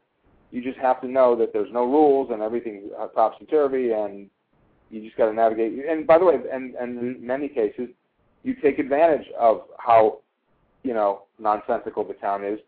you 0.52 0.64
just 0.64 0.78
have 0.78 1.02
to 1.02 1.08
know 1.08 1.36
that 1.36 1.52
there's 1.54 1.72
no 1.72 1.84
rules 1.84 2.30
and 2.32 2.42
everything's 2.42 2.92
topsy 3.16 3.46
uh, 3.48 3.52
turvy, 3.52 3.92
and 3.92 4.30
you 4.90 5.02
just 5.04 5.18
got 5.18 5.28
to 5.28 5.34
navigate. 5.34 5.74
And 5.86 6.08
by 6.08 6.18
the 6.18 6.26
way, 6.26 6.36
and 6.52 6.76
and 6.76 6.98
in 7.00 7.26
many 7.26 7.48
cases, 7.48 7.90
you 8.44 8.56
take 8.62 8.80
advantage 8.80 9.28
of 9.40 9.64
how 9.78 10.20
you 10.84 10.94
know 10.94 11.24
nonsensical 11.40 12.04
the 12.04 12.14
town 12.16 12.46
is 12.46 12.60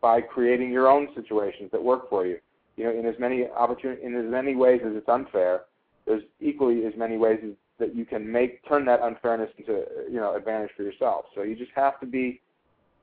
by 0.00 0.20
creating 0.20 0.70
your 0.70 0.88
own 0.88 1.08
situations 1.14 1.70
that 1.72 1.82
work 1.82 2.08
for 2.08 2.26
you. 2.26 2.38
You 2.76 2.84
know, 2.84 2.98
in 2.98 3.06
as 3.06 3.14
many 3.18 3.46
opportunity, 3.46 4.02
in 4.02 4.16
as 4.16 4.30
many 4.30 4.56
ways 4.56 4.80
as 4.84 4.92
it's 4.94 5.08
unfair, 5.08 5.62
there's 6.06 6.22
equally 6.40 6.86
as 6.86 6.94
many 6.96 7.18
ways 7.18 7.38
as, 7.44 7.50
that 7.78 7.94
you 7.94 8.06
can 8.06 8.30
make 8.30 8.66
turn 8.66 8.84
that 8.86 9.00
unfairness 9.02 9.50
into 9.58 9.84
you 10.10 10.16
know 10.16 10.36
advantage 10.36 10.70
for 10.76 10.82
yourself. 10.82 11.26
So 11.34 11.42
you 11.42 11.56
just 11.56 11.72
have 11.74 12.00
to 12.00 12.06
be. 12.06 12.40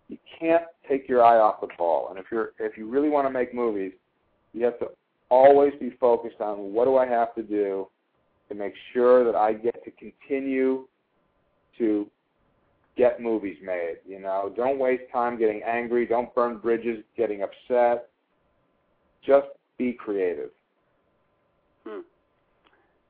You 0.09 0.17
can't 0.39 0.63
take 0.88 1.09
your 1.09 1.21
eye 1.21 1.38
off 1.38 1.59
the 1.59 1.67
ball. 1.77 2.07
And 2.09 2.17
if 2.17 2.25
you're 2.31 2.53
if 2.59 2.77
you 2.77 2.89
really 2.89 3.09
want 3.09 3.27
to 3.27 3.29
make 3.29 3.53
movies, 3.53 3.91
you 4.53 4.63
have 4.63 4.79
to 4.79 4.88
always 5.29 5.73
be 5.81 5.89
focused 5.99 6.39
on 6.39 6.71
what 6.71 6.85
do 6.85 6.95
I 6.95 7.05
have 7.05 7.35
to 7.35 7.43
do 7.43 7.88
to 8.49 8.56
make 8.56 8.74
sure 8.94 9.24
that 9.24 9.36
I 9.36 9.53
get 9.53 9.84
to 9.84 9.91
continue 9.91 10.88
to 11.78 12.07
get 12.98 13.22
movies 13.22 13.57
made. 13.64 13.98
You 14.06 14.19
know, 14.19 14.52
don't 14.56 14.80
waste 14.80 15.03
time 15.14 15.38
getting 15.38 15.61
angry. 15.64 16.06
Don't 16.06 16.34
burn 16.34 16.57
bridges 16.57 17.03
getting 17.15 17.44
upset. 17.44 18.10
Just 19.26 19.48
be 19.78 19.94
creative. 19.94 20.49
Hmm. 21.86 22.02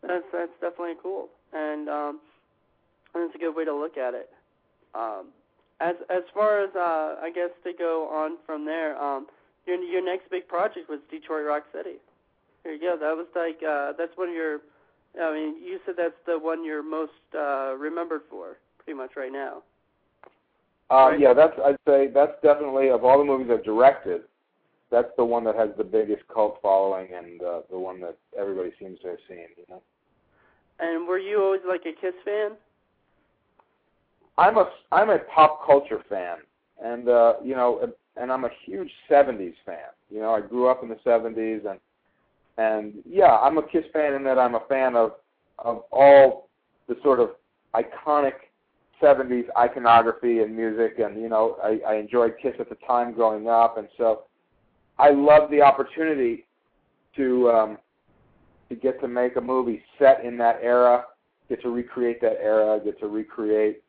That's 0.01 0.25
that's 0.31 0.51
definitely 0.61 0.95
cool, 1.01 1.29
and 1.53 1.89
um, 1.89 2.19
that's 3.13 3.33
a 3.35 3.37
good 3.37 3.55
way 3.55 3.65
to 3.65 3.75
look 3.75 3.97
at 3.97 4.13
it. 4.13 4.29
Um, 4.93 5.27
as 5.79 5.95
as 6.09 6.23
far 6.33 6.63
as 6.63 6.69
uh, 6.75 7.21
I 7.21 7.31
guess 7.33 7.49
to 7.63 7.71
go 7.77 8.09
on 8.11 8.37
from 8.45 8.65
there, 8.65 9.01
um, 9.01 9.27
your 9.65 9.77
your 9.77 10.03
next 10.03 10.29
big 10.29 10.47
project 10.47 10.89
was 10.89 10.99
Detroit 11.09 11.45
Rock 11.45 11.63
City. 11.73 11.97
There 12.63 12.73
you 12.73 12.81
go. 12.81 12.97
That 12.99 13.15
was 13.15 13.27
like 13.35 13.61
uh, 13.67 13.93
that's 13.97 14.15
one 14.17 14.29
of 14.29 14.35
your. 14.35 14.59
I 15.21 15.33
mean, 15.33 15.63
you 15.63 15.79
said 15.85 15.95
that's 15.97 16.13
the 16.25 16.37
one 16.37 16.63
you're 16.63 16.83
most 16.83 17.11
uh, 17.35 17.75
remembered 17.75 18.21
for, 18.29 18.57
pretty 18.83 18.97
much 18.97 19.11
right 19.15 19.31
now. 19.31 19.63
Uh, 20.89 21.09
right? 21.09 21.19
Yeah, 21.19 21.33
that's 21.33 21.53
I'd 21.63 21.77
say 21.87 22.07
that's 22.13 22.33
definitely 22.41 22.89
of 22.89 23.03
all 23.03 23.17
the 23.17 23.25
movies 23.25 23.47
I've 23.51 23.63
directed, 23.63 24.21
that's 24.89 25.09
the 25.17 25.25
one 25.25 25.43
that 25.43 25.55
has 25.55 25.69
the 25.77 25.83
biggest 25.83 26.23
cult 26.33 26.59
following 26.61 27.07
and 27.13 27.41
uh, 27.41 27.61
the 27.69 27.77
one 27.77 27.99
that 28.01 28.17
everybody 28.37 28.71
seems 28.79 28.99
to 29.01 29.09
have 29.09 29.17
seen. 29.27 29.47
You 29.57 29.65
know. 29.69 29.81
And 30.79 31.07
were 31.07 31.19
you 31.19 31.41
always 31.41 31.61
like 31.67 31.81
a 31.81 31.99
Kiss 31.99 32.13
fan? 32.23 32.51
I'm 34.37 34.57
a 34.57 34.69
I'm 34.91 35.09
a 35.09 35.19
pop 35.19 35.65
culture 35.65 36.03
fan, 36.07 36.37
and 36.83 37.09
uh, 37.09 37.33
you 37.43 37.55
know 37.55 37.91
and 38.15 38.31
I'm 38.31 38.45
a 38.45 38.49
huge 38.65 38.91
'70s 39.09 39.55
fan. 39.65 39.91
You 40.09 40.21
know, 40.21 40.33
I 40.33 40.41
grew 40.41 40.67
up 40.67 40.83
in 40.83 40.89
the 40.89 40.95
'70s, 41.05 41.69
and 41.69 41.79
and 42.57 42.93
yeah, 43.05 43.37
I'm 43.37 43.57
a 43.57 43.63
Kiss 43.63 43.85
fan 43.93 44.13
in 44.13 44.23
that 44.23 44.39
I'm 44.39 44.55
a 44.55 44.63
fan 44.69 44.95
of 44.95 45.13
of 45.59 45.83
all 45.91 46.49
the 46.87 46.95
sort 47.03 47.19
of 47.19 47.31
iconic 47.75 48.33
'70s 49.01 49.45
iconography 49.57 50.39
and 50.39 50.55
music, 50.55 50.99
and 50.99 51.21
you 51.21 51.29
know, 51.29 51.57
I, 51.63 51.79
I 51.87 51.95
enjoyed 51.95 52.35
Kiss 52.41 52.53
at 52.59 52.69
the 52.69 52.77
time 52.87 53.13
growing 53.13 53.47
up, 53.47 53.77
and 53.77 53.87
so 53.97 54.23
I 54.97 55.11
love 55.11 55.51
the 55.51 55.61
opportunity 55.61 56.45
to 57.15 57.49
um, 57.49 57.77
to 58.69 58.75
get 58.75 58.99
to 59.01 59.07
make 59.07 59.35
a 59.35 59.41
movie 59.41 59.83
set 59.99 60.23
in 60.23 60.37
that 60.37 60.59
era, 60.61 61.05
get 61.49 61.61
to 61.61 61.69
recreate 61.69 62.21
that 62.21 62.37
era, 62.41 62.79
get 62.83 62.99
to 62.99 63.07
recreate 63.07 63.81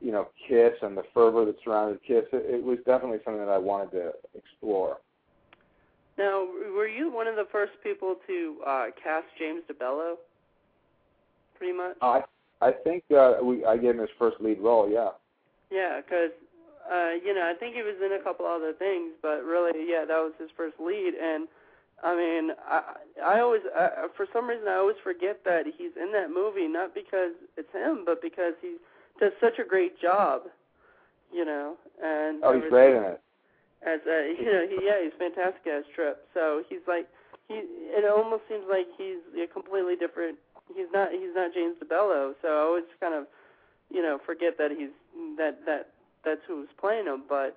you 0.00 0.12
know, 0.12 0.28
Kiss 0.48 0.72
and 0.82 0.96
the 0.96 1.02
fervor 1.12 1.44
that 1.44 1.56
surrounded 1.62 2.00
Kiss, 2.02 2.24
it, 2.32 2.54
it 2.54 2.62
was 2.62 2.78
definitely 2.86 3.18
something 3.24 3.44
that 3.44 3.52
I 3.52 3.58
wanted 3.58 3.90
to 3.92 4.12
explore. 4.34 4.98
Now, 6.20 6.46
were 6.76 6.86
you 6.86 7.10
one 7.10 7.26
of 7.26 7.36
the 7.36 7.46
first 7.50 7.72
people 7.82 8.16
to 8.26 8.56
uh, 8.66 8.86
cast 9.02 9.24
James 9.38 9.62
DeBello? 9.72 10.16
Pretty 11.56 11.72
much. 11.72 11.96
I 12.02 12.20
I 12.60 12.72
think 12.72 13.04
uh, 13.10 13.36
we 13.42 13.64
I 13.64 13.78
gave 13.78 13.94
him 13.94 14.00
his 14.00 14.10
first 14.18 14.36
lead 14.38 14.60
role. 14.60 14.86
Yeah. 14.90 15.16
Yeah, 15.70 16.02
because 16.02 16.36
uh, 16.92 17.12
you 17.24 17.34
know 17.34 17.40
I 17.40 17.54
think 17.58 17.74
he 17.74 17.80
was 17.80 17.96
in 18.04 18.12
a 18.12 18.22
couple 18.22 18.44
other 18.44 18.74
things, 18.74 19.12
but 19.22 19.44
really, 19.44 19.88
yeah, 19.88 20.04
that 20.04 20.20
was 20.20 20.32
his 20.38 20.50
first 20.58 20.76
lead. 20.78 21.14
And 21.16 21.48
I 22.04 22.14
mean, 22.14 22.50
I 22.68 22.96
I 23.24 23.40
always 23.40 23.62
uh, 23.72 24.12
for 24.14 24.26
some 24.30 24.46
reason 24.46 24.68
I 24.68 24.76
always 24.76 25.00
forget 25.02 25.40
that 25.46 25.64
he's 25.64 25.96
in 25.96 26.12
that 26.12 26.28
movie, 26.28 26.68
not 26.68 26.94
because 26.94 27.32
it's 27.56 27.72
him, 27.72 28.02
but 28.04 28.20
because 28.20 28.52
he 28.60 28.76
does 29.20 29.32
such 29.40 29.58
a 29.58 29.66
great 29.66 29.98
job, 29.98 30.42
you 31.32 31.46
know. 31.46 31.76
And 32.02 32.44
oh, 32.44 32.60
he's 32.60 32.68
great 32.68 32.94
in 32.94 33.04
it. 33.04 33.22
As 33.86 34.00
a, 34.06 34.34
you 34.38 34.44
know, 34.44 34.64
he, 34.68 34.76
yeah, 34.84 35.00
he's 35.02 35.16
fantastic 35.18 35.66
as 35.66 35.84
Trip. 35.94 36.26
So 36.34 36.62
he's 36.68 36.84
like, 36.86 37.08
he. 37.48 37.64
It 37.90 38.04
almost 38.04 38.44
seems 38.48 38.64
like 38.68 38.86
he's 38.96 39.24
a 39.34 39.46
completely 39.48 39.96
different 39.96 40.36
he's 40.74 40.90
not 40.92 41.10
he's 41.12 41.34
not 41.34 41.54
James 41.54 41.76
DeBello. 41.82 42.34
So 42.42 42.48
I 42.48 42.60
always 42.62 42.84
kind 43.00 43.14
of 43.14 43.26
you 43.90 44.02
know 44.02 44.18
forget 44.24 44.58
that 44.58 44.70
he's 44.70 44.94
that 45.36 45.58
that 45.66 45.90
that's 46.24 46.40
who's 46.46 46.68
playing 46.78 47.06
him. 47.06 47.24
But 47.28 47.56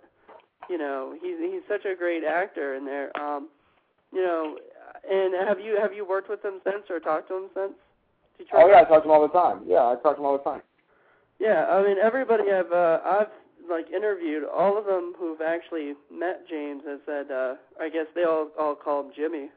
you 0.69 0.77
know 0.77 1.15
he's 1.21 1.37
he's 1.39 1.63
such 1.67 1.85
a 1.85 1.95
great 1.95 2.23
actor 2.23 2.75
in 2.75 2.85
there. 2.85 3.15
Um, 3.17 3.49
you 4.11 4.21
know, 4.21 4.57
and 5.09 5.33
have 5.47 5.59
you 5.59 5.77
have 5.79 5.93
you 5.93 6.07
worked 6.07 6.29
with 6.29 6.43
him 6.43 6.61
since 6.63 6.83
or 6.89 6.99
talked 6.99 7.29
to 7.29 7.35
him 7.35 7.49
since? 7.53 7.73
Detroit? 8.37 8.63
Oh 8.63 8.69
yeah, 8.69 8.81
I 8.81 8.83
talk 8.85 9.03
to 9.03 9.09
him 9.09 9.11
all 9.11 9.21
the 9.21 9.33
time. 9.33 9.61
Yeah, 9.67 9.85
I 9.85 9.95
talk 10.01 10.15
to 10.15 10.21
him 10.21 10.25
all 10.25 10.37
the 10.37 10.43
time. 10.43 10.61
Yeah, 11.39 11.65
I 11.65 11.83
mean 11.83 11.97
everybody 12.01 12.51
I've 12.51 12.71
uh, 12.71 12.99
I've 13.03 13.33
like 13.69 13.85
interviewed, 13.91 14.43
all 14.43 14.77
of 14.77 14.85
them 14.85 15.13
who've 15.17 15.41
actually 15.41 15.93
met 16.11 16.47
James 16.49 16.83
have 16.87 16.99
said, 17.05 17.31
uh, 17.31 17.55
I 17.79 17.89
guess 17.89 18.07
they 18.15 18.23
all 18.23 18.49
all 18.59 18.75
call 18.75 19.01
him 19.01 19.11
Jimmy. 19.15 19.49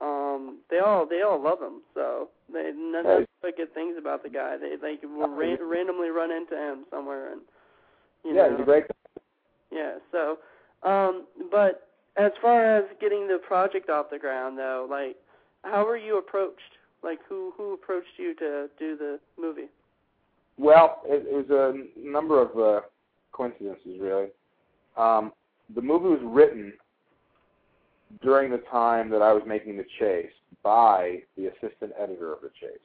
Um, 0.00 0.58
they 0.70 0.78
all 0.78 1.06
they 1.06 1.22
all 1.22 1.42
love 1.42 1.60
him, 1.60 1.82
so 1.94 2.28
they 2.52 2.70
none 2.74 3.04
hey. 3.04 3.26
but 3.42 3.56
good 3.56 3.74
things 3.74 3.96
about 3.98 4.22
the 4.22 4.28
guy. 4.28 4.56
They 4.56 4.76
like 4.80 5.02
will 5.02 5.28
ra- 5.28 5.56
randomly 5.60 6.10
run 6.10 6.30
into 6.30 6.56
him 6.56 6.84
somewhere, 6.90 7.32
and 7.32 7.40
you 8.24 8.34
yeah, 8.34 8.48
know, 8.48 8.50
he's 8.50 8.60
a 8.60 8.64
great. 8.64 8.84
Yeah, 9.70 9.96
so, 10.12 10.38
um, 10.88 11.26
but 11.50 11.88
as 12.16 12.32
far 12.40 12.78
as 12.78 12.84
getting 13.00 13.26
the 13.26 13.38
project 13.38 13.90
off 13.90 14.06
the 14.10 14.18
ground, 14.18 14.56
though, 14.56 14.86
like, 14.88 15.16
how 15.62 15.84
were 15.84 15.96
you 15.96 16.18
approached? 16.18 16.78
Like, 17.02 17.18
who 17.28 17.52
who 17.56 17.74
approached 17.74 18.18
you 18.18 18.34
to 18.36 18.68
do 18.78 18.96
the 18.96 19.18
movie? 19.38 19.68
Well, 20.58 21.02
it, 21.06 21.26
it 21.26 21.48
was 21.48 21.50
a 21.50 22.00
number 22.00 22.40
of 22.40 22.56
uh, 22.56 22.86
coincidences, 23.32 23.98
really. 24.00 24.28
Um, 24.96 25.32
the 25.74 25.82
movie 25.82 26.08
was 26.08 26.20
written 26.22 26.72
during 28.22 28.50
the 28.50 28.62
time 28.70 29.10
that 29.10 29.22
I 29.22 29.32
was 29.32 29.42
making 29.46 29.76
The 29.76 29.84
Chase 29.98 30.32
by 30.62 31.22
the 31.36 31.46
assistant 31.46 31.92
editor 32.00 32.32
of 32.32 32.40
The 32.40 32.50
Chase. 32.60 32.78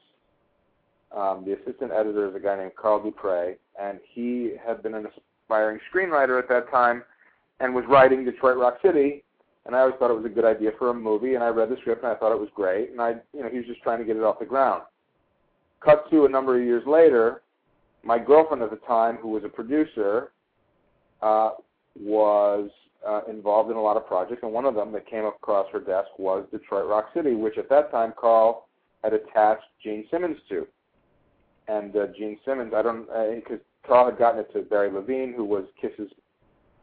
Um, 1.16 1.44
the 1.46 1.52
assistant 1.52 1.92
editor 1.92 2.28
is 2.28 2.34
a 2.34 2.40
guy 2.40 2.56
named 2.56 2.72
Carl 2.76 3.02
Dupre, 3.02 3.56
and 3.80 4.00
he 4.12 4.52
had 4.64 4.82
been 4.82 4.94
an 4.94 5.06
aspiring 5.06 5.78
screenwriter 5.92 6.38
at 6.38 6.48
that 6.48 6.70
time 6.70 7.04
and 7.60 7.74
was 7.74 7.84
writing 7.88 8.24
Detroit 8.24 8.58
Rock 8.58 8.78
City. 8.82 9.22
And 9.66 9.74
I 9.74 9.80
always 9.80 9.94
thought 9.98 10.10
it 10.10 10.14
was 10.14 10.26
a 10.26 10.34
good 10.34 10.44
idea 10.44 10.72
for 10.78 10.90
a 10.90 10.94
movie, 10.94 11.36
and 11.36 11.44
I 11.44 11.48
read 11.48 11.70
the 11.70 11.76
script 11.80 12.02
and 12.02 12.12
I 12.12 12.16
thought 12.16 12.32
it 12.32 12.40
was 12.40 12.50
great, 12.54 12.90
and 12.90 13.00
I, 13.00 13.14
you 13.32 13.42
know, 13.42 13.48
he 13.48 13.58
was 13.58 13.66
just 13.66 13.82
trying 13.82 13.98
to 13.98 14.04
get 14.04 14.16
it 14.16 14.22
off 14.22 14.38
the 14.38 14.44
ground. 14.44 14.82
Cut 15.80 16.10
to 16.10 16.26
a 16.26 16.28
number 16.28 16.58
of 16.58 16.64
years 16.64 16.82
later, 16.86 17.42
my 18.02 18.18
girlfriend 18.18 18.62
at 18.62 18.70
the 18.70 18.76
time, 18.86 19.16
who 19.16 19.28
was 19.28 19.44
a 19.44 19.48
producer, 19.48 20.32
uh, 21.22 21.50
was 21.98 22.70
uh, 23.06 23.20
involved 23.28 23.70
in 23.70 23.76
a 23.76 23.82
lot 23.82 23.96
of 23.96 24.06
projects, 24.06 24.40
and 24.42 24.52
one 24.52 24.64
of 24.64 24.74
them 24.74 24.92
that 24.92 25.06
came 25.06 25.24
across 25.24 25.66
her 25.72 25.80
desk 25.80 26.08
was 26.18 26.46
Detroit 26.50 26.86
Rock 26.88 27.10
City, 27.14 27.34
which 27.34 27.58
at 27.58 27.68
that 27.68 27.90
time 27.90 28.12
Carl 28.18 28.66
had 29.02 29.12
attached 29.12 29.64
Gene 29.82 30.06
Simmons 30.10 30.38
to. 30.48 30.66
And 31.68 31.96
uh, 31.96 32.06
Gene 32.16 32.38
Simmons, 32.44 32.72
I 32.74 32.82
don't, 32.82 33.06
because 33.06 33.60
uh, 33.60 33.88
Carl 33.88 34.06
had 34.06 34.18
gotten 34.18 34.40
it 34.40 34.52
to 34.52 34.62
Barry 34.62 34.90
Levine, 34.90 35.34
who 35.34 35.44
was 35.44 35.64
Kiss's 35.80 36.10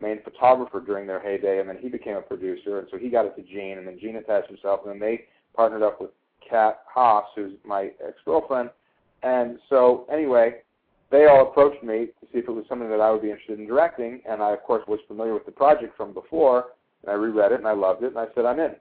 main 0.01 0.21
photographer 0.23 0.79
during 0.79 1.05
their 1.05 1.19
heyday, 1.19 1.59
and 1.59 1.69
then 1.69 1.77
he 1.79 1.89
became 1.89 2.15
a 2.15 2.21
producer, 2.21 2.79
and 2.79 2.87
so 2.89 2.97
he 2.97 3.09
got 3.09 3.25
it 3.25 3.35
to 3.35 3.43
Gene, 3.43 3.77
and 3.77 3.87
then 3.87 3.99
Gene 3.99 4.15
attached 4.15 4.47
himself, 4.47 4.81
and 4.83 4.93
then 4.93 4.99
they 4.99 5.25
partnered 5.55 5.83
up 5.83 6.01
with 6.01 6.09
Kat 6.47 6.79
Haas, 6.91 7.25
who's 7.35 7.53
my 7.63 7.91
ex-girlfriend, 8.05 8.71
and 9.23 9.59
so 9.69 10.07
anyway, 10.11 10.55
they 11.11 11.25
all 11.25 11.49
approached 11.49 11.83
me 11.83 12.07
to 12.19 12.25
see 12.31 12.39
if 12.39 12.47
it 12.47 12.51
was 12.51 12.65
something 12.69 12.89
that 12.89 13.01
I 13.01 13.11
would 13.11 13.21
be 13.21 13.29
interested 13.29 13.59
in 13.59 13.67
directing, 13.67 14.21
and 14.27 14.41
I, 14.41 14.53
of 14.53 14.63
course, 14.63 14.83
was 14.87 14.99
familiar 15.07 15.33
with 15.33 15.45
the 15.45 15.51
project 15.51 15.95
from 15.97 16.13
before, 16.13 16.67
and 17.03 17.11
I 17.11 17.15
reread 17.15 17.51
it, 17.51 17.59
and 17.59 17.67
I 17.67 17.73
loved 17.73 18.03
it, 18.03 18.07
and 18.07 18.17
I 18.17 18.27
said, 18.33 18.45
I'm 18.45 18.59
in. 18.59 18.75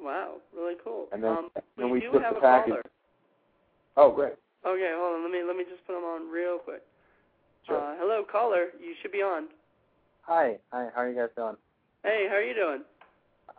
Wow, 0.00 0.36
really 0.54 0.74
cool. 0.82 1.06
And 1.12 1.22
then, 1.22 1.30
um, 1.30 1.50
then 1.76 1.90
we, 1.90 2.00
we 2.00 2.00
do 2.00 2.18
have 2.18 2.34
the 2.34 2.38
a 2.38 2.42
package. 2.42 2.70
caller. 2.70 2.82
Oh, 3.96 4.12
great. 4.12 4.34
Okay, 4.66 4.92
hold 4.94 5.16
on. 5.16 5.22
Let 5.22 5.32
me 5.32 5.42
let 5.46 5.56
me 5.56 5.64
just 5.68 5.84
put 5.86 5.94
them 5.94 6.04
on 6.04 6.30
real 6.30 6.58
quick. 6.58 6.82
Sure. 7.66 7.78
Uh, 7.78 7.94
hello, 7.98 8.24
caller. 8.30 8.68
You 8.80 8.94
should 9.02 9.12
be 9.12 9.18
on. 9.22 9.48
Hi. 10.22 10.58
Hi. 10.72 10.88
How 10.94 11.02
are 11.02 11.10
you 11.10 11.16
guys 11.16 11.30
doing? 11.36 11.56
Hey, 12.04 12.26
how 12.28 12.36
are 12.36 12.42
you 12.42 12.54
doing? 12.54 12.82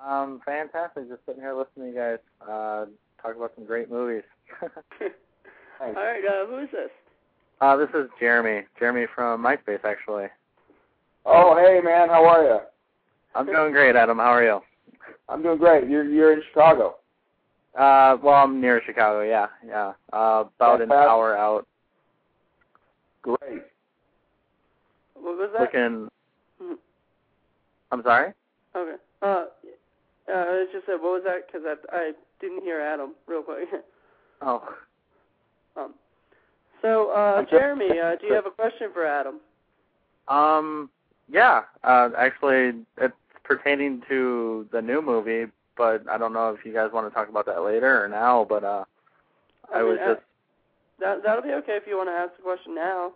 Um, 0.04 0.42
fantastic. 0.46 1.10
Just 1.10 1.26
sitting 1.26 1.42
here 1.42 1.54
listening 1.54 1.92
to 1.92 1.94
you 1.94 2.00
guys 2.00 2.20
uh, 2.42 2.86
talk 3.22 3.36
about 3.36 3.52
some 3.56 3.66
great 3.66 3.92
movies. 3.92 4.24
All 5.82 5.94
right, 5.94 6.24
uh, 6.26 6.46
who 6.48 6.58
is 6.60 6.70
this? 6.72 6.90
Uh, 7.62 7.78
this 7.78 7.90
is 7.94 8.10
Jeremy. 8.20 8.66
Jeremy 8.78 9.06
from 9.16 9.44
MySpace, 9.44 9.84
actually. 9.86 10.28
Oh, 11.26 11.56
hey, 11.58 11.80
man. 11.84 12.10
How 12.10 12.26
are 12.26 12.44
you? 12.44 12.60
I'm 13.36 13.46
doing 13.46 13.72
great, 13.72 13.96
Adam. 13.96 14.18
How 14.18 14.32
are 14.32 14.44
you? 14.44 14.60
I'm 15.30 15.42
doing 15.42 15.58
great. 15.58 15.88
You're 15.88 16.04
you're 16.06 16.34
in 16.34 16.42
Chicago. 16.50 16.96
Uh, 17.78 18.18
well, 18.22 18.36
I'm 18.36 18.60
near 18.60 18.82
Chicago. 18.86 19.22
Yeah, 19.22 19.48
yeah. 19.66 19.94
Uh, 20.12 20.46
about 20.56 20.82
an 20.82 20.92
hour 20.92 21.38
out. 21.38 21.68
Great. 23.22 23.64
What 25.14 25.38
was 25.38 25.50
that? 25.54 25.62
Looking. 25.62 26.10
Hmm. 26.62 26.74
I'm 27.92 28.04
sorry. 28.04 28.34
Okay. 28.76 28.96
Uh, 29.22 29.26
uh, 29.26 29.46
I 30.28 30.66
just 30.74 30.86
said, 30.86 30.94
what 30.94 31.22
was 31.22 31.24
that? 31.26 31.48
Because 31.48 31.62
I 31.66 31.96
I 31.96 32.12
didn't 32.42 32.64
hear 32.64 32.82
Adam 32.82 33.14
real 33.28 33.44
quick. 33.44 33.68
oh. 34.42 34.64
So, 36.82 37.12
uh, 37.12 37.44
Jeremy, 37.50 38.00
uh, 38.00 38.16
do 38.16 38.28
you 38.28 38.34
have 38.34 38.46
a 38.46 38.52
question 38.52 38.90
for 38.94 39.06
Adam? 39.06 39.40
Um. 40.28 40.90
Yeah. 41.32 41.64
Uh, 41.84 42.10
actually, 42.18 42.82
it's 42.98 43.14
pertaining 43.44 44.02
to 44.10 44.68
the 44.72 44.82
new 44.82 45.02
movie, 45.02 45.52
but 45.78 46.04
I 46.10 46.18
don't 46.18 46.34
know 46.34 46.50
if 46.50 46.66
you 46.66 46.74
guys 46.74 46.92
want 46.94 47.08
to 47.08 47.14
talk 47.14 47.30
about 47.30 47.46
that 47.48 47.62
later 47.64 48.04
or 48.04 48.08
now. 48.08 48.46
But 48.48 48.64
uh, 48.64 48.86
I, 49.74 49.78
I 49.78 49.82
mean, 49.82 49.90
was 49.90 50.00
just. 50.06 50.22
That 51.00 51.24
that'll 51.24 51.44
be 51.44 51.54
okay 51.54 51.78
if 51.78 51.84
you 51.88 51.98
want 51.98 52.10
to 52.10 52.14
ask 52.14 52.36
the 52.36 52.44
question 52.44 52.76
now. 52.76 53.12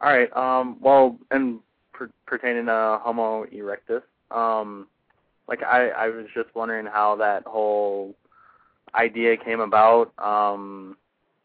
All 0.00 0.12
right. 0.12 0.34
Um. 0.36 0.78
Well, 0.80 1.18
and 1.30 1.60
per- 1.92 2.10
pertaining 2.26 2.66
to 2.66 2.98
Homo 3.02 3.44
erectus, 3.46 4.02
um, 4.30 4.86
like 5.48 5.62
I 5.62 5.88
I 5.88 6.08
was 6.08 6.26
just 6.34 6.54
wondering 6.54 6.86
how 6.86 7.16
that 7.16 7.44
whole 7.44 8.14
idea 8.94 9.36
came 9.36 9.60
about. 9.60 10.12
Um, 10.18 10.96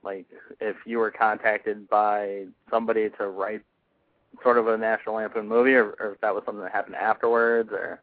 like 0.03 0.25
if 0.59 0.75
you 0.85 0.97
were 0.97 1.11
contacted 1.11 1.89
by 1.89 2.45
somebody 2.69 3.09
to 3.17 3.27
write 3.27 3.61
sort 4.43 4.57
of 4.57 4.67
a 4.67 4.77
National 4.77 5.15
Lampoon 5.15 5.47
movie, 5.47 5.73
or, 5.73 5.95
or 5.99 6.13
if 6.13 6.21
that 6.21 6.33
was 6.33 6.43
something 6.45 6.63
that 6.63 6.71
happened 6.71 6.95
afterwards, 6.95 7.69
or 7.71 8.01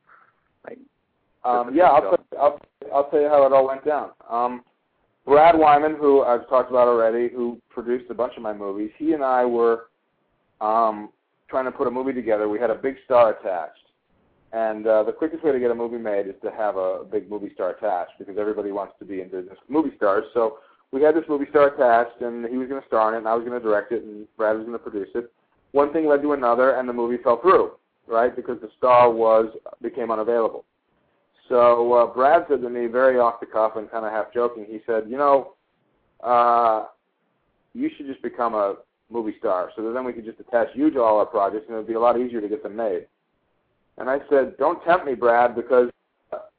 like. 0.67 0.79
Um, 1.45 1.73
yeah, 1.75 1.85
I'll, 1.85 2.01
tell, 2.01 2.19
I'll 2.41 2.61
I'll 2.93 3.11
tell 3.11 3.21
you 3.21 3.29
how 3.29 3.47
it 3.47 3.53
all 3.53 3.69
went 3.69 3.85
down. 3.85 4.11
Um, 4.29 4.65
Brad 5.25 5.57
Wyman, 5.57 5.97
who 5.97 6.23
I've 6.23 6.49
talked 6.49 6.71
about 6.71 6.89
already, 6.89 7.29
who 7.29 7.61
produced 7.71 8.11
a 8.11 8.15
bunch 8.15 8.35
of 8.37 8.43
my 8.43 8.53
movies, 8.53 8.91
he 8.99 9.13
and 9.13 9.23
I 9.23 9.45
were 9.45 9.89
um, 10.61 11.11
trying 11.49 11.65
to 11.65 11.73
put 11.73 11.87
a 11.87 11.91
movie 11.91 12.13
together. 12.13 12.49
We 12.49 12.59
had 12.59 12.71
a 12.71 12.75
big 12.75 12.97
star 13.05 13.37
attached. 13.39 13.81
And 14.53 14.87
uh, 14.87 15.03
the 15.03 15.13
quickest 15.13 15.45
way 15.45 15.53
to 15.53 15.59
get 15.59 15.71
a 15.71 15.75
movie 15.75 15.99
made 15.99 16.29
is 16.29 16.35
to 16.43 16.51
have 16.51 16.77
a 16.77 17.05
big 17.11 17.29
movie 17.29 17.51
star 17.55 17.71
attached 17.71 18.13
because 18.19 18.39
everybody 18.39 18.71
wants 18.71 18.95
to 19.01 19.05
be 19.05 19.21
in 19.21 19.29
business 19.29 19.57
with 19.61 19.69
movie 19.69 19.95
stars. 19.97 20.25
So 20.33 20.59
we 20.93 21.03
had 21.03 21.15
this 21.15 21.25
movie 21.29 21.47
star 21.51 21.69
attached, 21.69 22.21
and 22.21 22.47
he 22.47 22.57
was 22.57 22.69
going 22.69 22.81
to 22.81 22.87
star 22.87 23.09
in 23.11 23.15
it, 23.15 23.19
and 23.19 23.29
I 23.29 23.35
was 23.35 23.45
going 23.45 23.61
to 23.61 23.65
direct 23.65 23.93
it, 23.93 24.03
and 24.05 24.27
Brad 24.37 24.57
was 24.57 24.65
going 24.67 24.79
to 24.79 24.83
produce 24.83 25.09
it. 25.15 25.33
One 25.73 25.93
thing 25.93 26.07
led 26.07 26.23
to 26.23 26.33
another, 26.33 26.77
and 26.77 26.89
the 26.89 26.93
movie 26.93 27.23
fell 27.23 27.41
through, 27.41 27.73
right? 28.07 28.35
Because 28.35 28.61
the 28.61 28.71
star 28.79 29.11
was 29.11 29.47
became 29.83 30.11
unavailable. 30.11 30.65
So 31.49 31.93
uh, 31.93 32.07
Brad 32.07 32.47
said 32.49 32.63
to 32.63 32.71
me, 32.71 32.87
very 32.87 33.19
off 33.19 33.41
the 33.41 33.47
cuff 33.47 33.77
and 33.77 33.91
kind 33.91 34.05
of 34.05 34.13
half 34.13 34.33
joking, 34.33 34.67
he 34.69 34.81
said, 34.87 35.05
"You 35.09 35.17
know, 35.17 35.55
uh, 36.23 36.87
you 37.75 37.91
should 37.97 38.07
just 38.07 38.23
become 38.23 38.55
a 38.55 38.77
movie 39.11 39.35
star, 39.39 39.71
so 39.77 39.83
that 39.83 39.93
then 39.93 40.05
we 40.05 40.13
could 40.13 40.25
just 40.25 40.41
attach 40.41 40.69
you 40.75 40.91
to 40.91 41.03
all 41.03 41.19
our 41.19 41.27
projects, 41.27 41.67
and 41.69 41.75
it 41.75 41.79
would 41.79 41.87
be 41.87 41.95
a 41.95 42.01
lot 42.01 42.19
easier 42.19 42.41
to 42.41 42.49
get 42.49 42.63
them 42.63 42.75
made." 42.75 43.07
And 43.99 44.09
I 44.09 44.21
said, 44.31 44.57
"Don't 44.57 44.83
tempt 44.85 45.07
me, 45.07 45.15
Brad, 45.15 45.55
because 45.55 45.91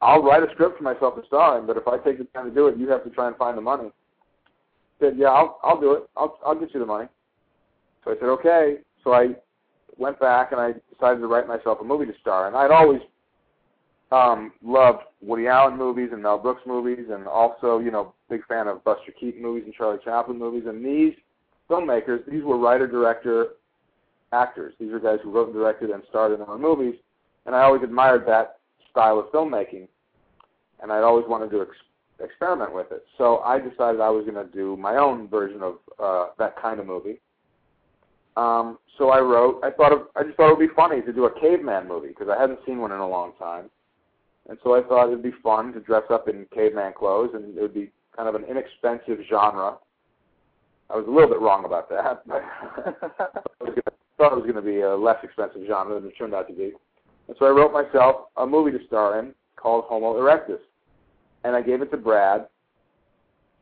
I'll 0.02 0.22
write 0.24 0.44
a 0.44 0.52
script 0.54 0.78
for 0.78 0.84
myself 0.84 1.16
to 1.16 1.26
star 1.26 1.60
in, 1.60 1.66
but 1.66 1.78
if 1.78 1.88
I 1.88 1.98
take 1.98 2.20
the 2.20 2.26
time 2.26 2.50
to 2.50 2.56
do 2.56 2.68
it, 2.68 2.78
you 2.78 2.88
have 2.90 3.04
to 3.04 3.10
try 3.10 3.28
and 3.28 3.36
find 3.36 3.58
the 3.58 3.62
money." 3.62 3.92
Said, 5.00 5.14
"Yeah, 5.18 5.28
I'll 5.28 5.60
I'll 5.64 5.80
do 5.80 5.94
it. 5.94 6.10
I'll 6.16 6.38
I'll 6.46 6.60
get 6.60 6.74
you 6.74 6.80
the 6.80 6.86
money." 6.86 7.08
So 8.04 8.12
I 8.12 8.16
said, 8.16 8.30
"Okay." 8.30 8.78
So 9.04 9.14
I 9.14 9.36
went 9.98 10.20
back 10.20 10.52
and 10.52 10.62
I 10.62 10.74
decided 10.94 11.20
to 11.20 11.28
write 11.28 11.48
myself 11.48 11.80
a 11.82 11.84
movie 11.84 12.06
to 12.06 12.14
star 12.20 12.48
in. 12.48 12.56
I'd 12.56 12.72
always 12.72 13.02
um, 14.12 14.54
loved 14.64 15.04
Woody 15.22 15.48
Allen 15.48 15.78
movies 15.78 16.10
and 16.14 16.22
Mel 16.22 16.38
Brooks 16.38 16.62
movies, 16.66 17.08
and 17.12 17.28
also, 17.28 17.80
you 17.80 17.92
know, 17.92 18.14
big 18.30 18.46
fan 18.46 18.68
of 18.68 18.84
Buster 18.84 19.12
Keaton 19.20 19.42
movies 19.42 19.64
and 19.66 19.74
Charlie 19.74 20.00
Chaplin 20.04 20.38
movies. 20.38 20.64
And 20.68 20.86
these 20.86 21.14
filmmakers, 21.70 22.26
these 22.30 22.44
were 22.44 22.58
writer-director 22.58 23.50
actors. 24.32 24.74
These 24.80 24.94
are 24.94 25.00
guys 25.00 25.20
who 25.24 25.32
wrote 25.32 25.48
and 25.48 25.56
directed 25.56 25.90
and 25.90 26.04
starred 26.10 26.34
in 26.34 26.40
their 26.40 26.50
own 26.50 26.62
movies. 26.62 26.96
And 27.46 27.56
I 27.56 27.64
always 27.64 27.84
admired 27.84 28.26
that 28.28 28.60
style 28.92 29.20
of 29.20 29.32
filmmaking, 29.32 29.88
and 30.82 30.92
I'd 30.92 31.04
always 31.04 31.26
wanted 31.28 31.52
to 31.52 31.62
ex- 31.62 31.72
experiment 32.24 32.74
with 32.74 32.92
it. 32.92 33.06
So 33.18 33.40
I 33.40 33.60
decided 33.60 34.02
I 34.02 34.10
was 34.10 34.26
going 34.26 34.44
to 34.44 34.52
do 34.52 34.78
my 34.78 34.96
own 34.96 35.28
version 35.28 35.62
of 35.62 35.76
uh, 36.00 36.28
that 36.40 36.60
kind 36.62 36.80
of 36.80 36.86
movie. 36.86 37.20
Um, 38.36 38.78
so 38.98 39.10
I 39.10 39.20
wrote. 39.20 39.62
I 39.64 39.72
thought 39.72 39.92
of. 39.92 40.02
I 40.16 40.24
just 40.24 40.38
thought 40.38 40.52
it 40.52 40.58
would 40.58 40.68
be 40.68 40.74
funny 40.76 41.02
to 41.02 41.14
do 41.14 41.26
a 41.26 41.40
caveman 41.40 41.88
movie 41.88 42.10
because 42.10 42.28
I 42.30 42.40
hadn't 42.40 42.60
seen 42.66 42.80
one 42.80 42.92
in 42.92 43.00
a 43.00 43.08
long 43.08 43.34
time, 43.40 43.70
and 44.48 44.58
so 44.64 44.76
I 44.76 44.88
thought 44.88 45.08
it'd 45.08 45.24
be 45.24 45.34
fun 45.42 45.74
to 45.74 45.80
dress 45.80 46.04
up 46.12 46.28
in 46.30 46.46
caveman 46.54 46.94
clothes, 46.94 47.32
and 47.34 47.58
it 47.58 47.62
would 47.62 47.74
be 47.74 47.92
kind 48.16 48.30
of 48.30 48.36
an 48.36 48.44
inexpensive 48.44 49.20
genre. 49.28 49.78
I 50.90 50.96
was 50.96 51.06
a 51.08 51.12
little 51.12 51.30
bit 51.30 51.42
wrong 51.42 51.66
about 51.66 51.90
that. 51.90 52.24
But 52.28 52.44
I 53.60 53.64
was 53.64 53.76
gonna, 53.76 53.98
thought 54.18 54.34
it 54.34 54.36
was 54.36 54.44
going 54.44 54.56
to 54.56 54.62
be 54.62 54.82
a 54.82 54.96
less 54.96 55.18
expensive 55.24 55.62
genre 55.68 56.00
than 56.00 56.10
it 56.10 56.16
turned 56.18 56.34
out 56.34 56.48
to 56.48 56.54
be. 56.54 56.72
And 57.28 57.36
so 57.38 57.46
I 57.46 57.50
wrote 57.50 57.74
myself 57.74 58.28
a 58.38 58.46
movie 58.46 58.78
to 58.78 58.86
star 58.88 59.20
in 59.20 59.34
called 59.58 59.86
Homo 59.88 60.14
Erectus, 60.16 60.60
and 61.44 61.56
I 61.56 61.62
gave 61.62 61.82
it 61.82 61.92
to 61.92 61.98
Brad. 61.98 62.48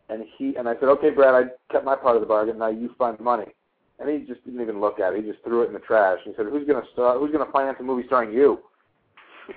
And 0.09 0.23
he 0.37 0.55
and 0.55 0.69
I 0.69 0.75
said, 0.75 0.89
"Okay, 0.89 1.09
Brad, 1.09 1.33
I 1.33 1.73
kept 1.73 1.85
my 1.85 1.95
part 1.95 2.15
of 2.15 2.21
the 2.21 2.27
bargain. 2.27 2.59
Now 2.59 2.67
you 2.67 2.89
find 2.97 3.17
the 3.17 3.23
money." 3.23 3.53
And 3.97 4.09
he 4.09 4.19
just 4.25 4.43
didn't 4.45 4.61
even 4.61 4.79
look 4.79 4.99
at 4.99 5.13
it. 5.13 5.23
He 5.23 5.31
just 5.31 5.43
threw 5.43 5.63
it 5.63 5.67
in 5.67 5.73
the 5.73 5.79
trash. 5.79 6.19
He 6.23 6.33
said, 6.35 6.45
"Who's 6.45 6.67
going 6.67 6.83
to 6.83 6.91
star? 6.91 7.17
Who's 7.17 7.31
to 7.31 7.51
finance 7.51 7.77
a 7.79 7.83
movie 7.83 8.05
starring 8.05 8.33
you?" 8.33 8.59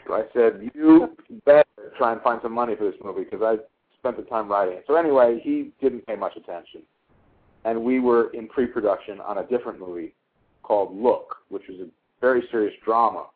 So 0.06 0.14
I 0.14 0.24
said, 0.32 0.70
"You 0.74 1.16
better 1.44 1.64
try 1.96 2.12
and 2.12 2.22
find 2.22 2.40
some 2.42 2.52
money 2.52 2.76
for 2.76 2.84
this 2.84 2.98
movie 3.02 3.24
because 3.24 3.42
I 3.42 3.58
spent 3.98 4.16
the 4.16 4.22
time 4.22 4.48
writing 4.48 4.78
it." 4.78 4.84
So 4.86 4.94
anyway, 4.94 5.40
he 5.40 5.72
didn't 5.80 6.06
pay 6.06 6.16
much 6.16 6.36
attention, 6.36 6.82
and 7.64 7.84
we 7.84 8.00
were 8.00 8.30
in 8.30 8.48
pre-production 8.48 9.20
on 9.20 9.38
a 9.38 9.44
different 9.44 9.78
movie 9.78 10.14
called 10.62 10.96
Look, 10.96 11.36
which 11.48 11.66
was 11.68 11.80
a 11.80 11.88
very 12.20 12.46
serious 12.50 12.74
drama 12.84 13.26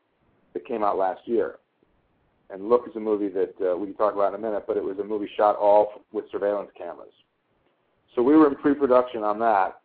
that 0.52 0.64
came 0.66 0.82
out 0.84 0.96
last 0.96 1.26
year. 1.26 1.59
And 2.52 2.68
Look 2.68 2.86
is 2.86 2.94
a 2.96 3.00
movie 3.00 3.28
that 3.28 3.54
uh, 3.62 3.76
we 3.76 3.86
can 3.86 3.96
talk 3.96 4.14
about 4.14 4.34
in 4.34 4.40
a 4.40 4.42
minute, 4.42 4.64
but 4.66 4.76
it 4.76 4.84
was 4.84 4.98
a 4.98 5.04
movie 5.04 5.28
shot 5.36 5.56
all 5.56 6.02
with 6.12 6.26
surveillance 6.30 6.70
cameras. 6.76 7.12
So 8.14 8.22
we 8.22 8.36
were 8.36 8.46
in 8.46 8.56
pre-production 8.56 9.22
on 9.22 9.38
that, 9.38 9.80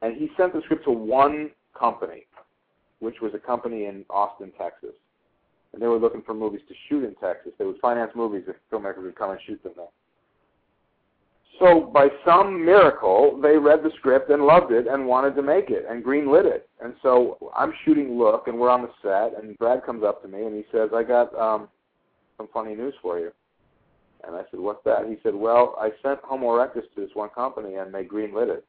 and 0.00 0.16
he 0.16 0.30
sent 0.36 0.52
the 0.52 0.62
script 0.62 0.84
to 0.84 0.92
one 0.92 1.50
company, 1.76 2.26
which 3.00 3.16
was 3.20 3.32
a 3.34 3.38
company 3.38 3.86
in 3.86 4.04
Austin, 4.10 4.52
Texas. 4.56 4.94
And 5.72 5.82
they 5.82 5.88
were 5.88 5.98
looking 5.98 6.22
for 6.22 6.34
movies 6.34 6.60
to 6.68 6.74
shoot 6.88 7.04
in 7.04 7.16
Texas. 7.16 7.52
They 7.58 7.64
would 7.64 7.80
finance 7.80 8.12
movies 8.14 8.44
if 8.46 8.54
filmmakers 8.72 9.02
would 9.02 9.16
come 9.16 9.30
and 9.30 9.40
shoot 9.44 9.60
them 9.64 9.72
there. 9.76 9.86
So 11.58 11.90
by 11.92 12.08
some 12.24 12.64
miracle, 12.64 13.38
they 13.42 13.56
read 13.56 13.82
the 13.82 13.90
script 13.98 14.30
and 14.30 14.42
loved 14.42 14.72
it 14.72 14.86
and 14.86 15.06
wanted 15.06 15.34
to 15.36 15.42
make 15.42 15.70
it 15.70 15.86
and 15.88 16.04
greenlit 16.04 16.44
it. 16.44 16.68
And 16.82 16.94
so 17.02 17.38
I'm 17.56 17.72
shooting 17.84 18.18
Look, 18.18 18.46
and 18.46 18.58
we're 18.58 18.70
on 18.70 18.82
the 18.82 18.90
set, 19.02 19.42
and 19.42 19.56
Brad 19.58 19.84
comes 19.84 20.04
up 20.04 20.22
to 20.22 20.28
me 20.28 20.44
and 20.44 20.54
he 20.54 20.64
says, 20.70 20.90
"I 20.94 21.02
got 21.02 21.34
um, 21.38 21.68
some 22.36 22.48
funny 22.52 22.74
news 22.74 22.94
for 23.00 23.18
you." 23.18 23.32
And 24.24 24.36
I 24.36 24.42
said, 24.50 24.60
"What's 24.60 24.84
that?" 24.84 25.06
He 25.06 25.16
said, 25.22 25.34
"Well, 25.34 25.76
I 25.78 25.92
sent 26.02 26.20
Homo 26.24 26.46
erectus 26.48 26.84
to 26.94 27.00
this 27.00 27.14
one 27.14 27.30
company, 27.30 27.76
and 27.76 27.92
they 27.94 28.04
greenlit 28.04 28.48
it." 28.48 28.64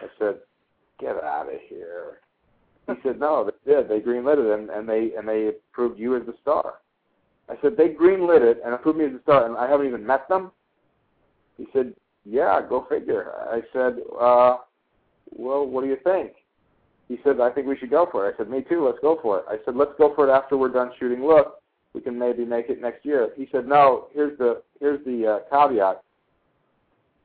I 0.00 0.06
said, 0.18 0.38
"Get 0.98 1.22
out 1.22 1.52
of 1.52 1.60
here." 1.68 2.20
He 2.86 2.94
said, 3.02 3.20
"No, 3.20 3.44
they 3.44 3.72
did. 3.72 3.88
They 3.88 4.00
greenlit 4.00 4.38
it, 4.38 4.58
and, 4.58 4.70
and 4.70 4.88
they 4.88 5.12
and 5.16 5.28
they 5.28 5.48
approved 5.48 5.98
you 5.98 6.16
as 6.16 6.24
the 6.24 6.34
star." 6.40 6.74
I 7.48 7.56
said, 7.60 7.76
"They 7.76 7.90
greenlit 7.90 8.42
it 8.42 8.62
and 8.64 8.72
approved 8.72 8.98
me 8.98 9.04
as 9.06 9.12
the 9.12 9.20
star, 9.22 9.44
and 9.44 9.56
I 9.56 9.68
haven't 9.68 9.86
even 9.86 10.06
met 10.06 10.28
them." 10.28 10.52
He 11.60 11.66
said, 11.74 11.94
"Yeah, 12.24 12.62
go 12.66 12.86
figure." 12.88 13.34
I 13.52 13.60
said, 13.70 14.00
uh, 14.18 14.56
"Well, 15.30 15.66
what 15.66 15.82
do 15.82 15.88
you 15.88 15.98
think?" 16.02 16.32
He 17.06 17.20
said, 17.22 17.38
"I 17.38 17.50
think 17.50 17.66
we 17.66 17.76
should 17.76 17.90
go 17.90 18.06
for 18.06 18.26
it." 18.26 18.34
I 18.34 18.36
said, 18.38 18.48
"Me 18.48 18.62
too. 18.62 18.86
Let's 18.86 18.98
go 19.00 19.16
for 19.20 19.40
it." 19.40 19.44
I 19.46 19.58
said, 19.64 19.76
"Let's 19.76 19.92
go 19.98 20.14
for 20.14 20.26
it 20.26 20.32
after 20.32 20.56
we're 20.56 20.70
done 20.70 20.90
shooting. 20.98 21.22
Look, 21.22 21.60
we 21.92 22.00
can 22.00 22.18
maybe 22.18 22.46
make 22.46 22.70
it 22.70 22.80
next 22.80 23.04
year." 23.04 23.30
He 23.36 23.46
said, 23.52 23.68
"No. 23.68 24.08
Here's 24.12 24.38
the 24.38 24.62
here's 24.80 25.04
the 25.04 25.26
uh, 25.26 25.38
caveat. 25.50 26.02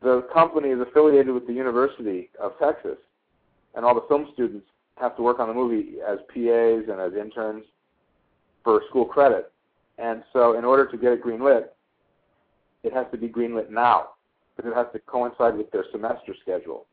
The 0.02 0.24
company 0.34 0.70
is 0.70 0.82
affiliated 0.82 1.34
with 1.34 1.48
the 1.48 1.54
University 1.54 2.30
of 2.38 2.60
Texas, 2.60 2.98
and 3.74 3.86
all 3.86 3.96
the 3.96 4.08
film 4.10 4.28
students 4.34 4.68
have 4.98 5.16
to 5.16 5.22
work 5.22 5.40
on 5.40 5.48
the 5.48 5.54
movie 5.54 6.02
as 6.06 6.20
PAs 6.28 6.90
and 6.90 7.00
as 7.00 7.14
interns 7.14 7.64
for 8.66 8.82
school 8.90 9.06
credit. 9.06 9.54
And 9.98 10.26
so, 10.34 10.58
in 10.58 10.66
order 10.66 10.86
to 10.86 10.98
get 10.98 11.14
it 11.14 11.24
greenlit, 11.24 11.70
it 12.84 12.92
has 12.92 13.06
to 13.12 13.18
be 13.18 13.30
greenlit 13.30 13.70
now 13.70 14.10
because 14.56 14.72
it 14.72 14.76
has 14.76 14.88
to 14.94 15.00
coincide 15.00 15.58
with 15.58 15.72
their 15.72 15.86
semester 15.92 16.34
schedule. 16.42 16.86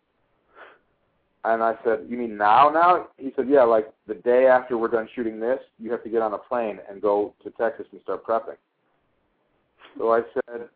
And 1.45 1.63
I 1.63 1.77
said, 1.83 2.07
"You 2.09 2.17
mean 2.17 2.37
now? 2.37 2.69
Now?" 2.69 3.09
He 3.17 3.33
said, 3.35 3.49
"Yeah, 3.49 3.65
like 3.65 3.93
the 4.07 4.15
day 4.15 4.47
after 4.47 4.79
we're 4.79 4.89
done 4.89 5.09
shooting 5.15 5.41
this, 5.41 5.61
you 5.79 5.91
have 5.91 6.03
to 6.05 6.09
get 6.09 6.23
on 6.23 6.35
a 6.35 6.39
plane 6.39 6.81
and 6.89 7.03
go 7.03 7.35
to 7.43 7.51
Texas 7.51 7.87
and 7.91 8.01
start 8.03 8.25
prepping." 8.25 8.57
So 9.99 10.13
I 10.13 10.23
said, 10.35 10.69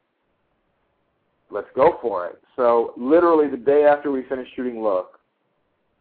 "Let's 1.50 1.70
go 1.74 1.98
for 2.02 2.26
it." 2.26 2.42
So 2.56 2.94
literally 2.96 3.48
the 3.48 3.56
day 3.56 3.84
after 3.84 4.10
we 4.10 4.24
finished 4.24 4.54
shooting 4.56 4.82
Look, 4.82 5.20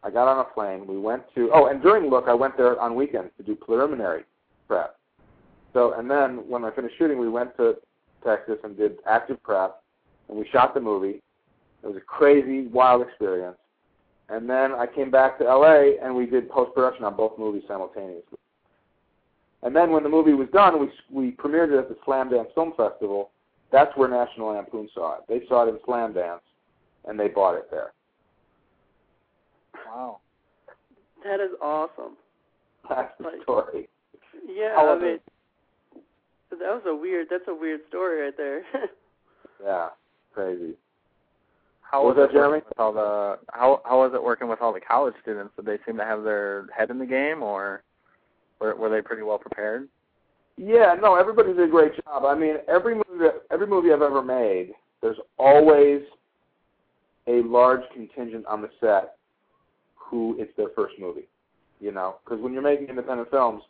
I 0.02 0.10
got 0.10 0.26
on 0.26 0.40
a 0.40 0.44
plane. 0.44 0.86
We 0.86 0.98
went 0.98 1.22
to 1.36 1.50
oh, 1.52 1.66
and 1.66 1.80
during 1.80 2.10
Look, 2.10 2.26
I 2.26 2.34
went 2.34 2.56
there 2.56 2.78
on 2.80 2.96
weekends 2.96 3.30
to 3.36 3.44
do 3.44 3.54
preliminary 3.54 4.24
prep. 4.66 4.98
So 5.72 5.92
and 5.92 6.10
then 6.10 6.48
when 6.48 6.64
I 6.64 6.72
finished 6.72 6.96
shooting, 6.98 7.18
we 7.18 7.28
went 7.28 7.56
to 7.58 7.76
Texas 8.24 8.58
and 8.64 8.76
did 8.76 8.98
active 9.06 9.40
prep, 9.44 9.80
and 10.28 10.38
we 10.38 10.46
shot 10.52 10.74
the 10.74 10.80
movie. 10.80 11.22
It 11.82 11.86
was 11.86 11.96
a 11.96 12.00
crazy, 12.00 12.66
wild 12.68 13.02
experience. 13.02 13.56
And 14.28 14.48
then 14.50 14.72
I 14.72 14.86
came 14.86 15.10
back 15.10 15.38
to 15.38 15.44
LA 15.44 15.92
and 16.02 16.14
we 16.14 16.26
did 16.26 16.50
post 16.50 16.74
production 16.74 17.04
on 17.04 17.16
both 17.16 17.38
movies 17.38 17.62
simultaneously. 17.68 18.38
And 19.62 19.74
then 19.74 19.90
when 19.90 20.02
the 20.02 20.08
movie 20.08 20.34
was 20.34 20.48
done, 20.52 20.80
we 20.80 20.90
we 21.10 21.32
premiered 21.32 21.72
it 21.72 21.78
at 21.78 21.88
the 21.88 21.96
Slamdance 22.06 22.52
Film 22.54 22.72
Festival. 22.76 23.30
That's 23.72 23.96
where 23.96 24.08
National 24.08 24.48
Lampoon 24.48 24.88
saw 24.94 25.18
it. 25.18 25.20
They 25.28 25.46
saw 25.48 25.66
it 25.66 25.70
in 25.70 25.78
Slamdance, 25.86 26.40
and 27.06 27.18
they 27.18 27.28
bought 27.28 27.56
it 27.56 27.68
there. 27.70 27.92
Wow. 29.86 30.18
That 31.24 31.40
is 31.40 31.50
awesome. 31.60 32.16
That's 32.88 33.12
the 33.18 33.24
Like- 33.24 33.42
story. 33.42 33.88
Yeah, 34.48 34.76
How 34.76 34.94
I 34.96 34.98
mean, 34.98 35.08
it? 35.14 35.22
that 36.50 36.58
was 36.60 36.82
a 36.86 36.94
weird. 36.94 37.26
That's 37.30 37.48
a 37.48 37.54
weird 37.54 37.80
story 37.88 38.22
right 38.22 38.36
there. 38.36 38.62
Yeah, 39.64 39.88
crazy. 40.36 40.74
How 41.80 42.04
What 42.04 42.16
was 42.16 42.22
was 42.22 42.28
that, 42.28 42.36
it 42.36 42.40
Jeremy? 42.40 42.62
With 42.68 42.78
all 42.78 42.92
the 42.92 43.38
how 43.52 43.80
how 43.84 44.00
was 44.00 44.12
it 44.14 44.22
working 44.22 44.48
with 44.48 44.60
all 44.60 44.72
the 44.72 44.80
college 44.80 45.14
students? 45.22 45.54
Did 45.56 45.64
they 45.64 45.78
seem 45.86 45.96
to 45.96 46.04
have 46.04 46.22
their 46.24 46.66
head 46.76 46.90
in 46.90 46.98
the 46.98 47.06
game, 47.06 47.42
or 47.42 47.82
were 48.60 48.76
were 48.76 48.90
they 48.90 49.00
pretty 49.00 49.22
well 49.22 49.38
prepared? 49.38 49.88
Yeah, 50.58 50.94
no, 51.00 51.16
everybody 51.16 51.52
did 51.52 51.68
a 51.68 51.70
great 51.70 51.92
job. 52.04 52.24
I 52.24 52.34
mean, 52.34 52.56
every 52.68 52.94
movie, 52.94 53.26
every 53.50 53.66
movie 53.66 53.92
I've 53.92 54.02
ever 54.02 54.22
made, 54.22 54.72
there's 55.00 55.18
always 55.38 56.02
a 57.26 57.42
large 57.42 57.82
contingent 57.92 58.46
on 58.46 58.62
the 58.62 58.70
set 58.80 59.16
who 59.96 60.36
it's 60.38 60.54
their 60.56 60.68
first 60.76 60.94
movie. 60.98 61.28
You 61.80 61.92
know, 61.92 62.16
because 62.24 62.42
when 62.42 62.52
you're 62.52 62.62
making 62.62 62.88
independent 62.88 63.30
films, 63.30 63.62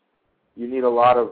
you 0.55 0.69
need 0.69 0.85
a 0.85 0.89
lot 0.89 1.17
of, 1.17 1.31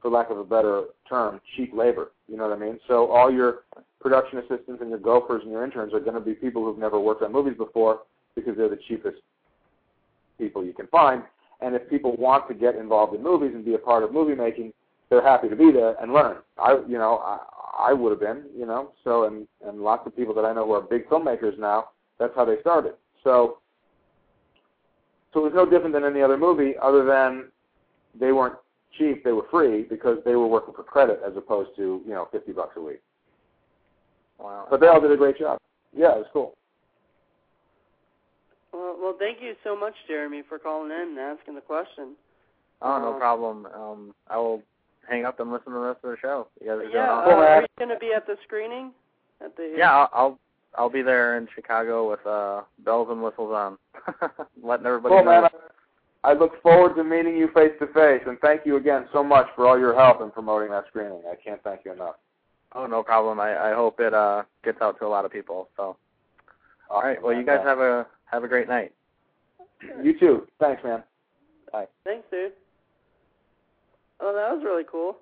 for 0.00 0.10
lack 0.10 0.30
of 0.30 0.38
a 0.38 0.44
better 0.44 0.84
term, 1.08 1.40
cheap 1.56 1.72
labor. 1.74 2.12
You 2.28 2.36
know 2.36 2.48
what 2.48 2.56
I 2.56 2.60
mean? 2.60 2.78
So 2.88 3.10
all 3.10 3.30
your 3.30 3.64
production 4.00 4.38
assistants 4.38 4.80
and 4.80 4.88
your 4.88 4.98
gophers 4.98 5.42
and 5.42 5.50
your 5.50 5.64
interns 5.64 5.92
are 5.92 6.00
going 6.00 6.14
to 6.14 6.20
be 6.20 6.34
people 6.34 6.64
who've 6.64 6.78
never 6.78 6.98
worked 6.98 7.22
on 7.22 7.32
movies 7.32 7.56
before 7.56 8.00
because 8.34 8.56
they're 8.56 8.68
the 8.68 8.78
cheapest 8.88 9.18
people 10.38 10.64
you 10.64 10.72
can 10.72 10.86
find. 10.86 11.22
And 11.60 11.74
if 11.74 11.88
people 11.90 12.16
want 12.16 12.48
to 12.48 12.54
get 12.54 12.76
involved 12.76 13.14
in 13.14 13.22
movies 13.22 13.52
and 13.54 13.64
be 13.64 13.74
a 13.74 13.78
part 13.78 14.02
of 14.02 14.12
movie 14.12 14.34
making, 14.34 14.72
they're 15.10 15.22
happy 15.22 15.48
to 15.48 15.56
be 15.56 15.70
there 15.70 15.96
and 16.00 16.12
learn. 16.12 16.38
I, 16.58 16.78
you 16.88 16.96
know, 16.96 17.18
I, 17.18 17.90
I 17.90 17.92
would 17.92 18.10
have 18.10 18.20
been, 18.20 18.44
you 18.56 18.64
know. 18.64 18.92
So, 19.04 19.24
and 19.24 19.46
and 19.66 19.80
lots 19.80 20.06
of 20.06 20.16
people 20.16 20.34
that 20.34 20.44
I 20.44 20.52
know 20.52 20.64
who 20.64 20.72
are 20.72 20.80
big 20.80 21.08
filmmakers 21.08 21.58
now, 21.58 21.88
that's 22.18 22.32
how 22.34 22.44
they 22.44 22.60
started. 22.60 22.94
So, 23.24 23.58
so 25.34 25.40
it 25.40 25.42
was 25.44 25.52
no 25.54 25.68
different 25.68 25.92
than 25.92 26.04
any 26.04 26.22
other 26.22 26.38
movie, 26.38 26.74
other 26.80 27.04
than 27.04 27.48
they 28.18 28.32
weren't 28.32 28.54
cheap; 28.98 29.24
they 29.24 29.32
were 29.32 29.46
free 29.50 29.82
because 29.82 30.18
they 30.24 30.34
were 30.36 30.46
working 30.46 30.74
for 30.74 30.82
credit 30.82 31.20
as 31.26 31.36
opposed 31.36 31.70
to 31.76 32.00
you 32.04 32.12
know 32.12 32.28
fifty 32.32 32.52
bucks 32.52 32.74
a 32.76 32.80
week. 32.80 33.00
Wow. 34.38 34.66
But 34.70 34.80
they 34.80 34.86
all 34.86 35.00
did 35.00 35.12
a 35.12 35.16
great 35.16 35.38
job. 35.38 35.58
Yeah, 35.94 36.12
it 36.14 36.18
was 36.18 36.26
cool. 36.32 36.56
well, 38.72 38.96
well, 39.00 39.16
thank 39.18 39.38
you 39.42 39.54
so 39.64 39.76
much, 39.76 39.94
Jeremy, 40.08 40.42
for 40.48 40.58
calling 40.58 40.90
in 40.90 41.08
and 41.10 41.18
asking 41.18 41.54
the 41.56 41.60
question. 41.60 42.14
oh, 42.82 42.98
no 42.98 43.14
uh, 43.14 43.18
problem. 43.18 43.66
Um, 43.74 44.14
I 44.28 44.38
will 44.38 44.62
hang 45.08 45.24
up 45.24 45.40
and 45.40 45.50
listen 45.50 45.66
to 45.66 45.72
the 45.72 45.78
rest 45.80 46.00
of 46.04 46.10
the 46.10 46.16
show. 46.22 46.48
You 46.60 46.68
guys 46.68 46.74
are 46.76 46.80
doing 46.82 46.92
Yeah, 46.94 47.10
uh, 47.10 47.16
awesome. 47.16 47.38
are 47.38 47.60
you 47.62 47.66
going 47.78 47.90
to 47.90 47.98
be 47.98 48.12
at 48.16 48.26
the 48.26 48.36
screening? 48.44 48.92
At 49.44 49.56
the 49.56 49.74
Yeah, 49.76 49.90
I'll, 49.92 50.10
I'll 50.12 50.38
I'll 50.78 50.90
be 50.90 51.02
there 51.02 51.36
in 51.36 51.48
Chicago 51.54 52.08
with 52.08 52.24
uh 52.24 52.62
bells 52.84 53.08
and 53.10 53.22
whistles 53.22 53.52
on, 53.52 53.76
letting 54.62 54.86
everybody 54.86 55.16
Cool, 55.16 55.24
know. 55.24 55.40
man. 55.42 55.50
I 56.22 56.34
look 56.34 56.60
forward 56.62 56.96
to 56.96 57.04
meeting 57.04 57.36
you 57.36 57.48
face 57.54 57.72
to 57.80 57.86
face, 57.88 58.22
and 58.26 58.38
thank 58.40 58.66
you 58.66 58.76
again 58.76 59.06
so 59.12 59.24
much 59.24 59.46
for 59.56 59.66
all 59.66 59.78
your 59.78 59.94
help 59.94 60.20
in 60.20 60.30
promoting 60.30 60.70
that 60.70 60.84
screening. 60.88 61.22
I 61.30 61.34
can't 61.36 61.62
thank 61.62 61.80
you 61.84 61.92
enough. 61.92 62.16
Oh, 62.74 62.86
no 62.86 63.02
problem. 63.02 63.40
I 63.40 63.70
I 63.70 63.74
hope 63.74 64.00
it 64.00 64.14
uh 64.14 64.42
gets 64.64 64.80
out 64.82 64.98
to 64.98 65.06
a 65.06 65.08
lot 65.08 65.24
of 65.24 65.32
people. 65.32 65.68
So, 65.76 65.96
all 66.90 67.02
right. 67.02 67.20
Well, 67.22 67.34
you 67.34 67.44
guys 67.44 67.60
have 67.64 67.78
a 67.78 68.06
have 68.26 68.44
a 68.44 68.48
great 68.48 68.68
night. 68.68 68.92
You 70.02 70.18
too. 70.18 70.46
Thanks, 70.60 70.84
man. 70.84 71.02
Bye. 71.72 71.86
Thanks, 72.04 72.26
dude. 72.30 72.52
Oh, 74.20 74.34
that 74.34 74.54
was 74.54 74.62
really 74.64 74.84
cool. 74.90 75.16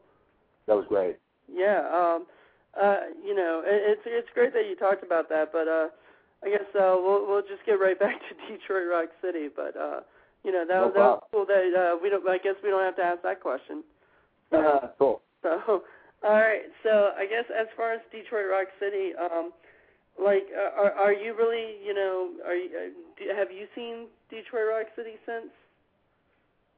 That 0.67 0.75
was 0.75 0.85
great. 0.89 1.17
Yeah, 1.51 1.81
um, 1.89 2.27
uh, 2.81 3.15
you 3.25 3.35
know, 3.35 3.63
it, 3.65 3.97
it's 3.97 4.03
it's 4.05 4.29
great 4.35 4.53
that 4.53 4.67
you 4.69 4.77
talked 4.77 5.05
about 5.05 5.29
that, 5.29 5.53
but 5.53 5.69
uh, 5.69 5.89
I 6.45 6.51
guess 6.51 6.69
uh, 6.75 6.97
we'll 6.99 7.27
we'll 7.27 7.43
just 7.43 7.65
get 7.65 7.81
right 7.81 7.99
back 8.01 8.17
to 8.29 8.53
Detroit 8.53 8.89
Rock 8.91 9.09
City. 9.23 9.49
But 9.55 9.77
uh, 9.77 10.01
you 10.45 10.53
know, 10.53 10.65
that 10.67 10.75
No 10.75 10.87
was 10.87 10.95
that 10.95 11.01
was 11.01 11.23
cool. 11.33 11.47
That 11.47 11.73
uh, 11.75 11.97
we 12.03 12.11
don't. 12.11 12.27
I 12.29 12.39
guess 12.39 12.55
we 12.63 12.71
don't 12.71 12.83
have 12.85 12.97
to 12.97 13.03
ask 13.03 13.23
that 13.23 13.41
question. 13.41 13.83
Uh, 14.53 14.89
cool. 14.99 15.21
So, 15.43 15.83
All 16.25 16.41
right. 16.41 16.63
So 16.83 17.11
I 17.17 17.27
guess 17.27 17.45
as 17.51 17.67
far 17.77 17.93
as 17.93 18.01
Detroit 18.11 18.47
Rock 18.51 18.69
City, 18.81 19.13
um, 19.21 19.53
like, 20.23 20.47
uh, 20.57 20.81
are 20.81 20.93
are 20.93 21.13
you 21.13 21.37
really, 21.37 21.77
you 21.85 21.95
know, 21.95 22.31
are 22.47 22.55
you, 22.55 22.71
uh, 22.71 22.91
do, 23.19 23.25
have 23.37 23.53
you 23.53 23.67
seen 23.75 24.07
Detroit 24.31 24.67
Rock 24.71 24.87
City 24.97 25.15
since? 25.27 25.51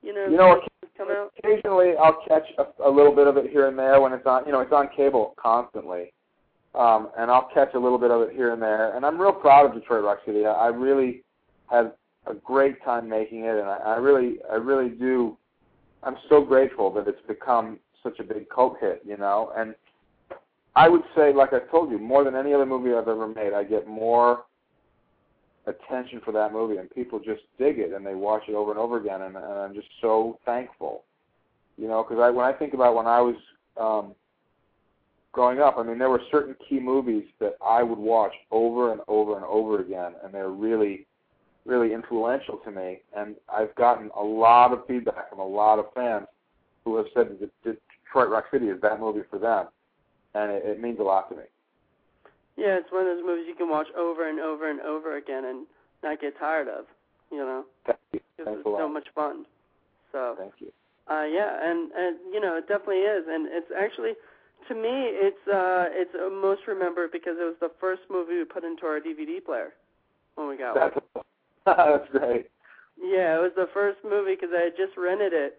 You 0.03 0.15
know, 0.15 0.27
You 0.29 0.37
know, 0.37 0.61
come 0.97 1.09
out. 1.11 1.33
occasionally 1.39 1.93
I'll 2.03 2.23
catch 2.27 2.45
a, 2.59 2.89
a 2.89 2.91
little 2.91 3.15
bit 3.15 3.27
of 3.27 3.37
it 3.37 3.51
here 3.51 3.69
and 3.69 3.79
there 3.79 4.01
when 4.01 4.13
it's 4.13 4.27
on. 4.27 4.45
You 4.47 4.53
know, 4.53 4.61
it's 4.61 4.73
on 4.73 4.89
cable 4.97 5.35
constantly, 5.37 6.13
um, 6.75 7.11
and 7.19 7.31
I'll 7.31 7.49
catch 7.53 7.75
a 7.75 7.79
little 7.79 7.99
bit 7.99 8.11
of 8.11 8.23
it 8.23 8.33
here 8.35 8.53
and 8.53 8.61
there. 8.63 8.97
And 8.97 9.05
I'm 9.05 9.21
real 9.21 9.33
proud 9.33 9.67
of 9.67 9.75
Detroit 9.75 10.05
Rock 10.05 10.19
City. 10.27 10.45
I, 10.47 10.53
I 10.53 10.67
really 10.69 11.23
had 11.71 11.93
a 12.31 12.35
great 12.35 12.83
time 12.85 13.09
making 13.09 13.45
it, 13.45 13.57
and 13.57 13.69
I, 13.69 13.77
I 13.77 13.97
really, 13.97 14.39
I 14.51 14.57
really 14.57 14.91
do. 14.91 15.37
I'm 16.03 16.17
so 16.29 16.43
grateful 16.43 16.91
that 16.95 17.07
it's 17.07 17.21
become 17.29 17.79
such 18.03 18.19
a 18.21 18.25
big 18.25 18.49
cult 18.49 18.77
hit. 18.81 19.03
You 19.07 19.17
know, 19.17 19.53
and 19.57 19.75
I 20.77 20.89
would 20.89 21.03
say, 21.17 21.33
like 21.33 21.53
I 21.53 21.61
told 21.71 21.91
you, 21.91 21.99
more 21.99 22.25
than 22.25 22.35
any 22.35 22.55
other 22.55 22.67
movie 22.67 22.95
I've 22.95 23.09
ever 23.09 23.29
made, 23.29 23.53
I 23.53 23.65
get 23.65 23.87
more 23.87 24.45
attention 25.67 26.21
for 26.25 26.33
that 26.33 26.53
movie, 26.53 26.79
and 26.79 26.91
people 26.91 27.19
just 27.19 27.43
dig 27.59 27.79
it 27.79 27.93
and 27.93 28.05
they 28.05 28.15
watch 28.15 28.43
it 28.49 28.55
over 28.55 28.71
and 28.71 28.79
over 28.79 28.99
again, 28.99 29.23
and, 29.23 29.37
and 29.37 29.45
I'm 29.45 29.75
just 29.75 29.89
so 30.01 30.39
thankful. 30.45 31.05
You 31.77 31.89
know, 31.89 32.03
because 32.03 32.21
I 32.23 32.31
when 32.31 32.45
I 32.45 32.53
think 32.53 32.75
about 32.75 32.95
when 32.95 33.07
I 33.07 33.21
was 33.21 33.37
um, 33.81 34.15
growing 35.33 35.61
up, 35.61 35.77
I 35.79 35.83
mean, 35.83 35.99
there 35.99 36.11
were 36.11 36.21
certain 36.31 36.55
key 36.69 36.81
movies 36.81 37.25
that 37.41 37.55
I 37.65 37.83
would 37.83 37.99
watch 37.99 38.33
over 38.51 38.93
and 38.93 39.01
over 39.09 39.37
and 39.37 39.45
over 39.45 39.81
again, 39.81 40.13
and 40.23 40.33
they're 40.33 40.51
really, 40.51 41.07
really 41.67 41.93
influential 41.93 42.59
to 42.65 42.71
me. 42.71 42.99
And 43.17 43.37
I've 43.53 43.75
gotten 43.75 44.11
a 44.19 44.23
lot 44.23 44.73
of 44.73 44.87
feedback 44.87 45.31
from 45.31 45.39
a 45.39 45.47
lot 45.47 45.79
of 45.79 45.87
fans 45.95 46.27
who 46.85 46.97
have 46.97 47.07
said 47.15 47.39
that 47.41 47.51
Detroit 47.63 48.31
Rock 48.31 48.45
City 48.51 48.67
is 48.67 48.81
that 48.83 49.01
movie 49.01 49.23
for 49.31 49.39
them, 49.39 49.67
and 50.35 50.51
it, 50.51 50.63
it 50.65 50.81
means 50.81 50.99
a 50.99 51.03
lot 51.03 51.29
to 51.31 51.37
me. 51.37 51.43
Yeah, 52.57 52.77
it's 52.77 52.91
one 52.91 53.07
of 53.07 53.17
those 53.17 53.25
movies 53.25 53.45
you 53.49 53.55
can 53.55 53.71
watch 53.71 53.87
over 53.97 54.29
and 54.29 54.41
over 54.41 54.71
and 54.71 54.81
over 54.81 55.17
again 55.17 55.45
and 55.45 55.67
not 56.03 56.21
get 56.21 56.39
tired 56.39 56.69
of. 56.69 56.85
You 57.31 57.39
know, 57.39 57.65
Thank 57.87 57.99
you. 58.13 58.21
Thanks 58.37 58.53
it's 58.59 58.67
a 58.67 58.69
lot. 58.69 58.81
so 58.81 58.89
much 58.89 59.09
fun. 59.15 59.45
So. 60.13 60.35
Thank 60.39 60.55
you. 60.59 60.73
Uh, 61.09 61.25
yeah, 61.25 61.59
and 61.63 61.91
and 61.93 62.19
you 62.33 62.41
know 62.41 62.57
it 62.57 62.69
definitely 62.69 63.03
is, 63.03 63.25
and 63.29 63.49
it's 63.51 63.67
actually 63.77 64.13
to 64.69 64.75
me 64.75 65.11
it's 65.11 65.43
uh 65.49 65.87
it's 65.91 66.13
most 66.41 66.63
remembered 66.69 67.11
because 67.11 67.35
it 67.35 67.43
was 67.43 67.57
the 67.61 67.71
first 67.81 68.03
movie 68.09 68.39
we 68.39 68.45
put 68.45 68.63
into 68.63 68.87
our 68.87 69.01
DVD 69.01 69.45
player 69.45 69.75
when 70.37 70.49
we 70.49 70.57
got 70.57 70.77
one. 70.77 71.25
That's 71.67 72.09
great. 72.11 72.47
Yeah, 73.01 73.37
it 73.39 73.43
was 73.43 73.53
the 73.57 73.69
first 73.73 73.99
movie 74.05 74.35
because 74.35 74.51
I 74.57 74.65
had 74.65 74.77
just 74.77 74.97
rented 74.97 75.33
it 75.33 75.59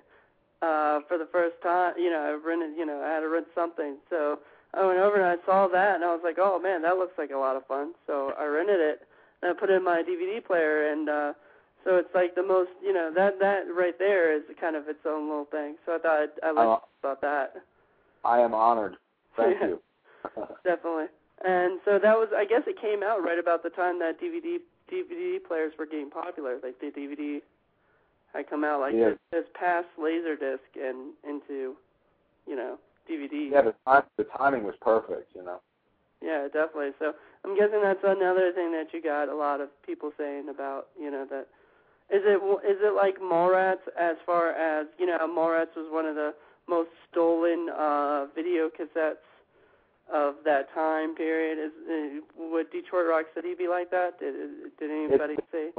uh 0.61 0.99
for 1.07 1.17
the 1.17 1.27
first 1.31 1.55
time. 1.63 1.93
You 1.97 2.09
know, 2.11 2.21
I 2.21 2.47
rented. 2.47 2.77
You 2.77 2.85
know, 2.85 3.01
I 3.01 3.13
had 3.15 3.21
to 3.21 3.29
rent 3.29 3.47
something, 3.55 3.97
so 4.09 4.39
I 4.73 4.85
went 4.85 4.99
over 4.99 5.15
and 5.15 5.25
I 5.25 5.43
saw 5.45 5.67
that, 5.67 5.95
and 5.95 6.03
I 6.03 6.13
was 6.13 6.21
like, 6.23 6.37
oh 6.39 6.59
man, 6.59 6.81
that 6.83 6.97
looks 6.97 7.17
like 7.17 7.31
a 7.31 7.37
lot 7.37 7.55
of 7.55 7.65
fun. 7.67 7.93
So 8.07 8.33
I 8.39 8.45
rented 8.45 8.79
it 8.79 9.01
and 9.41 9.51
I 9.51 9.59
put 9.59 9.69
it 9.69 9.73
in 9.77 9.83
my 9.83 10.03
DVD 10.03 10.43
player, 10.45 10.91
and 10.91 11.09
uh 11.09 11.33
so 11.83 11.95
it's 11.97 12.13
like 12.13 12.35
the 12.35 12.43
most, 12.43 12.69
you 12.83 12.93
know, 12.93 13.11
that 13.15 13.39
that 13.39 13.63
right 13.73 13.97
there 13.97 14.35
is 14.35 14.43
kind 14.59 14.75
of 14.75 14.87
its 14.87 14.99
own 15.05 15.27
little 15.27 15.45
thing. 15.49 15.77
So 15.85 15.93
I 15.95 15.97
thought 15.97 16.19
I'd, 16.21 16.29
I 16.43 16.51
liked 16.51 16.83
Oh. 16.83 16.87
about 17.01 17.21
that. 17.21 17.53
I 18.23 18.39
am 18.39 18.53
honored. 18.53 18.97
Thank 19.35 19.57
Yeah. 19.59 19.67
you. 19.73 19.81
Definitely. 20.63 21.05
And 21.43 21.79
so 21.85 21.97
that 21.97 22.13
was, 22.13 22.29
I 22.37 22.45
guess, 22.45 22.61
it 22.67 22.79
came 22.79 23.01
out 23.01 23.23
right 23.23 23.39
about 23.39 23.63
the 23.63 23.71
time 23.71 23.97
that 23.97 24.21
DVD 24.21 24.57
DVD 24.91 25.38
players 25.43 25.73
were 25.80 25.85
getting 25.85 26.09
popular. 26.09 26.57
Like 26.61 26.80
the 26.80 26.91
DVD 26.91 27.41
had 28.34 28.49
come 28.49 28.63
out, 28.63 28.80
like 28.81 28.93
Yeah. 28.93 29.09
this, 29.09 29.18
this 29.31 29.45
past 29.53 29.88
Laserdisc 29.99 30.59
and 30.76 31.13
into, 31.27 31.76
you 32.47 32.55
know, 32.55 32.77
DVD. 33.09 33.51
yeah, 33.51 33.61
the 33.61 33.76
time, 33.85 34.03
the 34.18 34.23
timing 34.38 34.63
was 34.63 34.76
perfect. 34.81 35.35
You 35.35 35.43
know. 35.43 35.59
Yeah, 36.22 36.47
definitely. 36.53 36.91
So 36.99 37.13
I'm 37.43 37.55
guessing 37.55 37.81
that's 37.81 38.03
another 38.03 38.51
thing 38.53 38.72
that 38.73 38.93
you 38.93 39.01
got 39.01 39.27
a 39.30 39.35
lot 39.35 39.59
of 39.59 39.69
people 39.85 40.11
saying 40.18 40.49
about, 40.49 40.88
you 40.99 41.09
know, 41.09 41.26
that 41.30 41.47
is 42.09 42.22
it 42.26 42.38
is 42.68 42.77
it 42.81 42.95
like 42.95 43.19
Mallrats 43.19 43.88
as 43.99 44.18
far 44.26 44.51
as 44.51 44.88
you 44.99 45.05
know, 45.07 45.18
Mallrats 45.22 45.76
was 45.76 45.88
one 45.91 46.05
of 46.05 46.15
the 46.15 46.34
most 46.68 46.89
stolen 47.11 47.69
uh 47.69 48.27
video 48.35 48.69
cassettes 48.69 49.26
of 50.13 50.35
that 50.45 50.73
time 50.73 51.15
period. 51.15 51.57
Is 51.57 51.71
uh, 51.89 52.43
would 52.51 52.71
Detroit 52.71 53.05
Rock 53.09 53.25
City 53.33 53.53
be 53.57 53.67
like 53.67 53.91
that? 53.91 54.19
Did 54.19 54.33
did 54.79 54.91
anybody 54.91 55.35
say? 55.51 55.69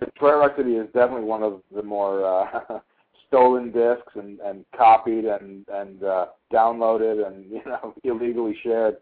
Detroit 0.00 0.38
Rock 0.38 0.52
City 0.56 0.76
is 0.76 0.86
definitely 0.94 1.24
one 1.24 1.42
of 1.42 1.60
the 1.74 1.82
more 1.82 2.24
uh, 2.24 2.78
stolen 3.28 3.72
discs 3.72 4.12
and, 4.14 4.40
and 4.40 4.64
copied 4.76 5.24
and 5.24 5.66
and 5.72 6.02
uh, 6.02 6.26
downloaded 6.52 7.26
and 7.26 7.44
you 7.50 7.62
know 7.66 7.94
illegally 8.04 8.56
shared 8.62 8.96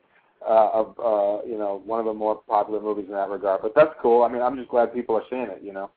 uh, 0.48 0.70
of 0.72 0.98
uh, 0.98 1.46
you 1.46 1.58
know 1.58 1.82
one 1.84 2.00
of 2.00 2.06
the 2.06 2.14
more 2.14 2.40
popular 2.48 2.80
movies 2.80 3.06
in 3.08 3.14
that 3.14 3.30
regard. 3.30 3.60
But 3.62 3.74
that's 3.74 3.94
cool. 4.00 4.22
I 4.22 4.28
mean, 4.28 4.42
I'm 4.42 4.56
just 4.56 4.70
glad 4.70 4.94
people 4.94 5.16
are 5.16 5.24
seeing 5.30 5.48
it. 5.50 5.60
You 5.62 5.72
know. 5.72 5.90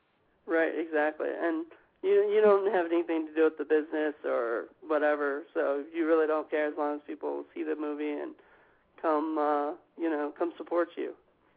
Right, 0.46 0.74
exactly. 0.76 1.30
And 1.30 1.66
you 2.04 2.30
you 2.34 2.42
don't 2.42 2.72
have 2.74 2.86
anything 2.86 3.28
to 3.28 3.34
do 3.34 3.46
with 3.46 3.58
the 3.58 3.64
business 3.64 4.14
or 4.26 4.66
whatever, 4.86 5.44
so 5.54 5.84
you 5.96 6.06
really 6.06 6.28
don't 6.28 6.50
care 6.50 6.68
as 6.68 6.74
long 6.78 6.96
as 6.96 7.02
people 7.08 7.46
see 7.56 7.64
the 7.64 7.76
movie 7.80 8.12
and 8.12 8.36
come 9.04 9.38
uh 9.38 9.72
you 10.02 10.10
know, 10.10 10.34
come 10.38 10.52
support 10.58 10.90
you, 10.98 11.14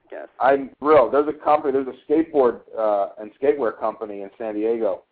I 0.06 0.10
guess. 0.10 0.28
I'm 0.40 0.70
thrilled. 0.78 1.14
There's 1.14 1.28
a 1.28 1.32
company, 1.32 1.72
there's 1.72 1.86
a 1.88 2.12
skateboard 2.12 2.60
uh, 2.78 3.08
and 3.18 3.30
skatewear 3.40 3.78
company 3.78 4.22
in 4.22 4.30
San 4.36 4.54
Diego 4.54 5.02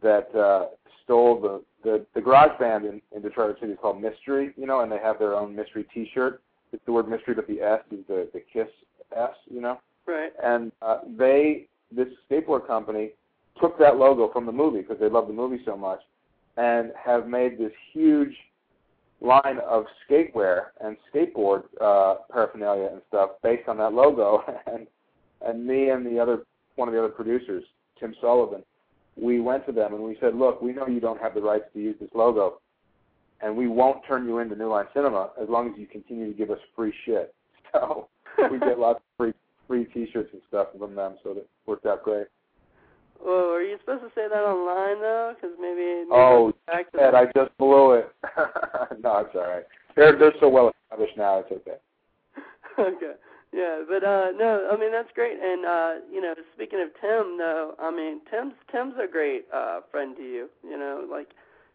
that 0.00 0.34
uh, 0.34 0.66
stole 1.04 1.40
the, 1.40 1.62
the 1.82 2.06
the 2.14 2.20
garage 2.20 2.58
band 2.58 2.84
in, 2.84 3.02
in 3.14 3.22
Detroit 3.22 3.56
City 3.60 3.72
is 3.72 3.78
called 3.82 4.00
Mystery, 4.00 4.52
you 4.56 4.66
know, 4.66 4.80
and 4.80 4.92
they 4.92 4.98
have 4.98 5.18
their 5.18 5.34
own 5.34 5.54
Mystery 5.54 5.84
T-shirt. 5.92 6.40
It's 6.72 6.82
the 6.86 6.92
word 6.92 7.08
Mystery, 7.08 7.34
but 7.34 7.46
the 7.48 7.60
S 7.60 7.80
is 7.90 8.04
the 8.08 8.28
the 8.32 8.42
Kiss 8.52 8.68
S, 9.16 9.30
you 9.50 9.60
know. 9.60 9.80
Right. 10.06 10.32
And 10.42 10.72
uh, 10.80 11.00
they, 11.18 11.66
this 11.94 12.08
skateboard 12.30 12.66
company, 12.66 13.10
took 13.60 13.78
that 13.78 13.96
logo 13.96 14.30
from 14.32 14.46
the 14.46 14.52
movie 14.52 14.80
because 14.80 14.98
they 14.98 15.08
love 15.08 15.26
the 15.26 15.34
movie 15.34 15.60
so 15.66 15.76
much, 15.76 16.00
and 16.56 16.92
have 16.96 17.26
made 17.28 17.58
this 17.58 17.72
huge 17.92 18.34
line 19.22 19.58
of 19.68 19.84
skatewear 20.08 20.66
and 20.80 20.96
skateboard 21.12 21.62
uh, 21.80 22.16
paraphernalia 22.30 22.88
and 22.92 23.02
stuff 23.08 23.30
based 23.42 23.68
on 23.68 23.78
that 23.78 23.92
logo. 23.92 24.42
and 24.72 24.86
and 25.46 25.66
me 25.66 25.90
and 25.90 26.06
the 26.06 26.18
other 26.18 26.42
one 26.76 26.88
of 26.88 26.94
the 26.94 27.00
other 27.00 27.12
producers, 27.12 27.64
Tim 27.98 28.14
Sullivan, 28.20 28.62
we 29.16 29.40
went 29.40 29.66
to 29.66 29.72
them 29.72 29.94
and 29.94 30.02
we 30.02 30.16
said, 30.20 30.34
look, 30.34 30.62
we 30.62 30.72
know 30.72 30.86
you 30.86 31.00
don't 31.00 31.20
have 31.20 31.34
the 31.34 31.40
rights 31.40 31.64
to 31.74 31.80
use 31.80 31.96
this 32.00 32.08
logo, 32.14 32.60
and 33.40 33.56
we 33.56 33.68
won't 33.68 34.04
turn 34.06 34.26
you 34.26 34.38
into 34.38 34.56
New 34.56 34.68
Line 34.68 34.86
Cinema 34.94 35.30
as 35.40 35.48
long 35.48 35.72
as 35.72 35.78
you 35.78 35.86
continue 35.86 36.30
to 36.30 36.36
give 36.36 36.50
us 36.50 36.58
free 36.76 36.92
shit. 37.04 37.34
So 37.72 38.08
we 38.50 38.58
get 38.58 38.78
lots 38.78 38.98
of 38.98 39.04
free 39.16 39.32
free 39.66 39.86
T-shirts 39.86 40.28
and 40.34 40.42
stuff 40.46 40.68
from 40.78 40.94
them, 40.94 41.16
so 41.22 41.32
that 41.32 41.46
worked 41.64 41.86
out 41.86 42.02
great. 42.02 42.26
Well, 43.24 43.50
are 43.54 43.62
you 43.62 43.76
supposed 43.80 44.02
to 44.02 44.08
say 44.14 44.26
that 44.28 44.34
online 44.44 45.00
though? 45.00 45.34
Because 45.34 45.56
maybe, 45.60 46.04
maybe 46.04 46.10
Oh, 46.10 46.52
back 46.66 46.90
to 46.92 47.02
Ed, 47.02 47.14
I 47.14 47.26
just 47.26 47.56
blew 47.58 47.92
it. 47.92 48.12
no, 49.02 49.18
it's 49.18 49.34
all 49.34 49.42
right. 49.48 49.64
They're 49.96 50.18
they're 50.18 50.32
so 50.40 50.48
well 50.48 50.72
established 50.84 51.16
now. 51.16 51.38
It's 51.40 51.52
okay. 51.52 51.78
okay. 52.78 53.12
Yeah, 53.52 53.82
but 53.86 54.02
uh 54.02 54.32
no, 54.36 54.68
I 54.72 54.76
mean 54.78 54.90
that's 54.90 55.10
great. 55.14 55.38
And 55.38 55.64
uh, 55.66 55.92
you 56.10 56.20
know, 56.20 56.34
speaking 56.54 56.80
of 56.80 56.88
Tim 57.00 57.36
though, 57.38 57.74
I 57.78 57.90
mean 57.90 58.20
Tim's 58.30 58.54
Tim's 58.72 58.94
a 59.02 59.10
great 59.10 59.44
uh 59.54 59.80
friend 59.90 60.16
to 60.16 60.22
you, 60.22 60.48
you 60.64 60.78
know, 60.78 61.06
like 61.10 61.28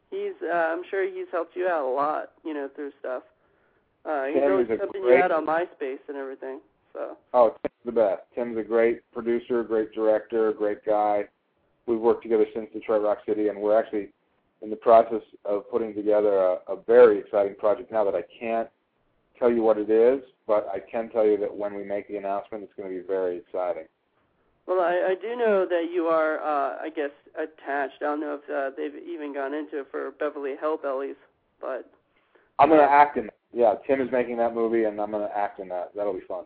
he's 0.10 0.34
uh 0.44 0.54
I'm 0.74 0.82
sure 0.90 1.06
he's 1.06 1.28
helped 1.32 1.56
you 1.56 1.68
out 1.68 1.86
a 1.86 1.94
lot, 1.94 2.32
you 2.44 2.54
know, 2.54 2.68
through 2.76 2.92
stuff. 3.00 3.24
Uh 4.06 4.26
he's 4.26 4.36
Tim 4.42 4.44
really 4.52 4.64
is 4.64 4.70
a 4.72 4.78
helping 4.78 5.02
great- 5.04 5.18
you 5.18 5.24
out 5.24 5.32
on 5.32 5.46
MySpace 5.46 6.02
and 6.10 6.18
everything. 6.18 6.60
So 6.94 7.16
Oh, 7.34 7.50
Tim's 7.62 7.86
the 7.86 7.92
best. 7.92 8.24
Tim's 8.34 8.58
a 8.58 8.64
great 8.64 9.02
producer, 9.14 9.64
great 9.64 9.94
director, 9.94 10.52
great 10.54 10.84
guy. 10.84 11.26
We've 11.88 12.00
worked 12.00 12.22
together 12.22 12.46
since 12.54 12.68
Detroit 12.74 13.02
Rock 13.02 13.20
City, 13.26 13.48
and 13.48 13.60
we're 13.60 13.80
actually 13.80 14.10
in 14.62 14.70
the 14.70 14.76
process 14.76 15.22
of 15.46 15.70
putting 15.72 15.94
together 15.96 16.38
a, 16.38 16.58
a 16.68 16.78
very 16.86 17.20
exciting 17.20 17.56
project 17.56 17.92
now 17.92 18.04
that 18.04 18.16
I 18.16 18.24
can't 18.40 18.68
tell 19.40 19.52
you 19.52 19.62
what 19.62 19.78
it 19.78 19.90
is, 19.90 20.22
but 20.48 20.68
I 20.74 20.80
can 20.80 21.10
tell 21.10 21.26
you 21.26 21.38
that 21.38 21.56
when 21.56 21.76
we 21.76 21.84
make 21.84 22.08
the 22.08 22.18
announcement, 22.18 22.64
it's 22.64 22.74
going 22.76 22.90
to 22.90 23.02
be 23.02 23.08
very 23.08 23.38
exciting. 23.38 23.86
well 24.68 24.80
I, 24.80 25.12
I 25.12 25.16
do 25.22 25.36
know 25.36 25.66
that 25.70 25.90
you 25.94 26.06
are 26.06 26.40
uh 26.40 26.78
I 26.82 26.90
guess 26.90 27.12
attached. 27.36 28.02
I 28.02 28.06
don't 28.06 28.20
know 28.20 28.40
if 28.42 28.50
uh, 28.50 28.76
they've 28.76 29.02
even 29.04 29.34
gone 29.34 29.54
into 29.54 29.80
it 29.82 29.88
for 29.92 30.12
Beverly 30.20 30.56
Hellbellies, 30.62 31.16
but 31.62 31.90
I'm 32.60 32.70
going 32.70 32.82
to 32.82 32.92
act 32.92 33.18
in. 33.18 33.30
Yeah, 33.54 33.76
Tim 33.86 34.02
is 34.02 34.12
making 34.12 34.38
that 34.38 34.54
movie, 34.54 34.84
and 34.84 35.00
I'm 35.00 35.12
going 35.12 35.28
to 35.28 35.38
act 35.38 35.60
in 35.60 35.70
that. 35.70 35.92
That'll 35.96 36.14
be 36.14 36.28
fun. 36.28 36.46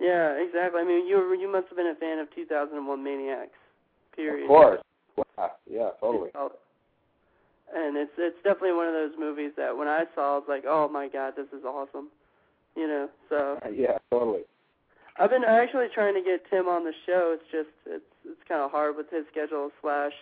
yeah, 0.00 0.32
exactly. 0.32 0.80
I 0.80 0.84
mean, 0.84 1.06
you 1.06 1.36
you 1.38 1.50
must 1.50 1.68
have 1.68 1.76
been 1.76 1.92
a 1.94 1.94
fan 1.94 2.18
of 2.18 2.34
2001 2.34 3.04
Maniacs. 3.04 3.52
Period. 4.18 4.44
Of 4.44 4.48
course. 4.48 4.80
Yeah, 5.16 5.46
yeah, 5.70 5.90
totally. 6.00 6.30
Oh. 6.34 6.50
And 7.72 7.96
it's 7.96 8.10
it's 8.18 8.36
definitely 8.42 8.72
one 8.72 8.88
of 8.88 8.94
those 8.94 9.12
movies 9.16 9.52
that 9.56 9.76
when 9.76 9.86
I 9.86 10.04
saw, 10.14 10.34
I 10.34 10.38
was 10.42 10.48
like, 10.48 10.64
oh 10.66 10.88
my 10.88 11.06
god, 11.06 11.34
this 11.36 11.46
is 11.56 11.64
awesome. 11.64 12.08
You 12.74 12.88
know, 12.88 13.08
so 13.28 13.58
uh, 13.64 13.68
Yeah, 13.70 13.98
totally. 14.10 14.42
I've 15.20 15.30
been 15.30 15.44
actually 15.46 15.86
trying 15.94 16.14
to 16.14 16.22
get 16.22 16.42
Tim 16.50 16.66
on 16.66 16.82
the 16.84 16.92
show. 17.06 17.36
It's 17.38 17.46
just 17.52 17.70
it's 17.86 18.10
it's 18.26 18.42
kind 18.48 18.60
of 18.60 18.72
hard 18.72 18.96
with 18.96 19.06
his 19.10 19.22
schedule. 19.30 19.70
Slash, 19.82 20.12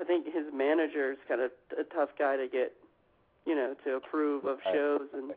I 0.00 0.04
think 0.04 0.26
his 0.26 0.50
manager 0.52 1.12
is 1.12 1.18
kind 1.28 1.40
of 1.40 1.50
a 1.78 1.84
tough 1.94 2.10
guy 2.18 2.36
to 2.36 2.48
get, 2.50 2.72
you 3.46 3.54
know, 3.54 3.74
to 3.84 3.94
approve 3.94 4.44
of 4.44 4.58
shows 4.72 5.06
and 5.14 5.32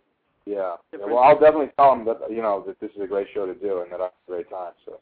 Yeah. 0.46 0.78
yeah. 0.94 1.06
Well, 1.06 1.20
I'll 1.20 1.40
definitely 1.40 1.70
tell 1.78 1.94
him 1.94 2.06
that 2.06 2.18
you 2.32 2.42
know 2.42 2.64
that 2.66 2.80
this 2.80 2.90
is 2.96 3.02
a 3.04 3.08
great 3.08 3.28
show 3.34 3.46
to 3.46 3.54
do 3.54 3.82
and 3.82 3.92
that 3.92 4.02
I 4.02 4.10
have 4.10 4.14
a 4.28 4.32
great 4.32 4.50
time. 4.50 4.74
So. 4.86 5.00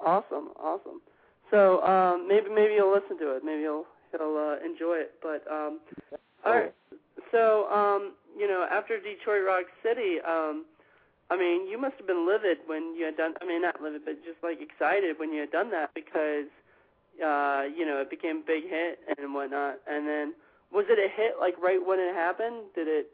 Awesome, 0.00 0.48
awesome. 0.56 1.02
So 1.50 1.82
um, 1.82 2.28
maybe 2.28 2.46
maybe 2.48 2.74
you'll 2.74 2.92
listen 2.92 3.18
to 3.18 3.36
it. 3.36 3.42
Maybe 3.44 3.62
he'll 3.62 3.84
he'll 4.12 4.36
uh, 4.36 4.64
enjoy 4.64 5.02
it. 5.02 5.14
But 5.22 5.42
um, 5.50 5.80
all 6.44 6.54
right. 6.54 6.74
So 7.32 7.66
um, 7.70 8.14
you 8.38 8.48
know, 8.48 8.66
after 8.70 8.98
Detroit 8.98 9.44
Rock 9.46 9.66
City, 9.82 10.18
um, 10.26 10.64
I 11.30 11.36
mean, 11.36 11.68
you 11.68 11.80
must 11.80 11.94
have 11.98 12.06
been 12.06 12.26
livid 12.26 12.58
when 12.66 12.94
you 12.96 13.04
had 13.04 13.16
done. 13.16 13.34
I 13.40 13.46
mean, 13.46 13.62
not 13.62 13.80
livid, 13.80 14.02
but 14.04 14.14
just 14.24 14.42
like 14.42 14.58
excited 14.60 15.16
when 15.18 15.32
you 15.32 15.40
had 15.40 15.52
done 15.52 15.70
that 15.70 15.90
because 15.94 16.50
uh, 17.22 17.62
you 17.70 17.86
know 17.86 18.02
it 18.02 18.10
became 18.10 18.42
a 18.42 18.46
big 18.46 18.64
hit 18.68 18.98
and 19.18 19.32
whatnot. 19.34 19.78
And 19.86 20.06
then 20.06 20.34
was 20.72 20.86
it 20.88 20.98
a 20.98 21.08
hit 21.14 21.34
like 21.40 21.54
right 21.62 21.80
when 21.84 22.00
it 22.00 22.14
happened? 22.14 22.74
Did 22.74 22.88
it? 22.88 23.06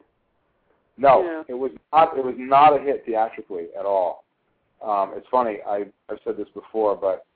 No, 0.97 1.21
Yeah. 1.23 1.43
it 1.47 1.53
was 1.53 1.71
not. 1.93 2.17
It 2.17 2.25
was 2.25 2.35
not 2.37 2.75
a 2.75 2.81
hit 2.81 3.03
theatrically 3.05 3.67
at 3.77 3.85
all. 3.85 4.25
Um, 4.81 5.13
it's 5.15 5.27
funny. 5.29 5.59
I 5.67 5.85
I've 6.09 6.19
said 6.23 6.37
this 6.37 6.49
before, 6.55 6.95
but 6.95 7.26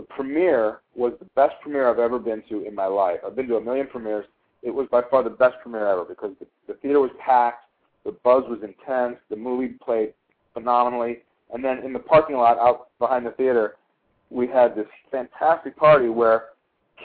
the 0.00 0.06
premiere 0.06 0.80
was 0.94 1.12
the 1.18 1.26
best 1.36 1.54
premiere 1.60 1.90
I've 1.90 1.98
ever 1.98 2.18
been 2.18 2.42
to 2.48 2.64
in 2.64 2.74
my 2.74 2.86
life. 2.86 3.18
I've 3.26 3.36
been 3.36 3.46
to 3.48 3.56
a 3.56 3.60
million 3.60 3.86
premieres. 3.86 4.24
It 4.62 4.70
was 4.70 4.88
by 4.90 5.02
far 5.10 5.22
the 5.22 5.28
best 5.28 5.56
premiere 5.60 5.86
ever 5.86 6.06
because 6.06 6.32
the, 6.40 6.46
the 6.66 6.74
theater 6.80 7.00
was 7.00 7.10
packed, 7.22 7.66
the 8.06 8.12
buzz 8.12 8.44
was 8.48 8.60
intense, 8.62 9.16
the 9.28 9.36
movie 9.36 9.74
played 9.84 10.14
phenomenally, 10.54 11.18
and 11.52 11.62
then 11.62 11.80
in 11.84 11.92
the 11.92 11.98
parking 11.98 12.36
lot 12.36 12.56
out 12.58 12.88
behind 12.98 13.26
the 13.26 13.32
theater, 13.32 13.76
we 14.30 14.46
had 14.46 14.74
this 14.74 14.86
fantastic 15.10 15.76
party 15.76 16.08
where 16.08 16.44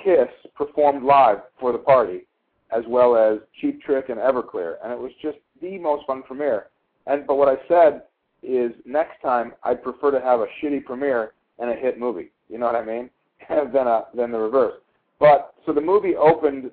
Kiss 0.01 0.29
performed 0.55 1.03
live 1.03 1.39
for 1.59 1.73
the 1.73 1.77
party, 1.77 2.25
as 2.71 2.83
well 2.87 3.17
as 3.17 3.39
Cheap 3.59 3.81
Trick 3.81 4.07
and 4.07 4.19
Everclear, 4.19 4.75
and 4.81 4.93
it 4.93 4.97
was 4.97 5.11
just 5.21 5.37
the 5.61 5.77
most 5.79 6.05
fun 6.07 6.23
premiere. 6.23 6.67
And 7.07 7.27
but 7.27 7.35
what 7.35 7.49
I 7.49 7.57
said 7.67 8.03
is 8.41 8.71
next 8.85 9.21
time 9.21 9.51
I'd 9.63 9.83
prefer 9.83 10.11
to 10.11 10.21
have 10.21 10.39
a 10.39 10.47
shitty 10.61 10.85
premiere 10.85 11.33
and 11.59 11.69
a 11.69 11.75
hit 11.75 11.99
movie. 11.99 12.31
You 12.49 12.57
know 12.57 12.65
what 12.65 12.75
I 12.75 12.85
mean? 12.85 13.09
than 13.49 13.87
a 13.87 14.05
than 14.15 14.31
the 14.31 14.39
reverse. 14.39 14.75
But 15.19 15.53
so 15.65 15.73
the 15.73 15.81
movie 15.81 16.15
opened 16.15 16.71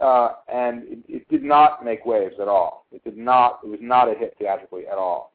uh, 0.00 0.32
and 0.52 0.82
it, 0.84 0.98
it 1.08 1.28
did 1.28 1.42
not 1.42 1.84
make 1.84 2.04
waves 2.04 2.34
at 2.40 2.48
all. 2.48 2.86
It 2.92 3.04
did 3.04 3.16
not. 3.16 3.60
It 3.64 3.68
was 3.68 3.78
not 3.80 4.10
a 4.10 4.18
hit 4.18 4.34
theatrically 4.38 4.86
at 4.86 4.98
all. 4.98 5.32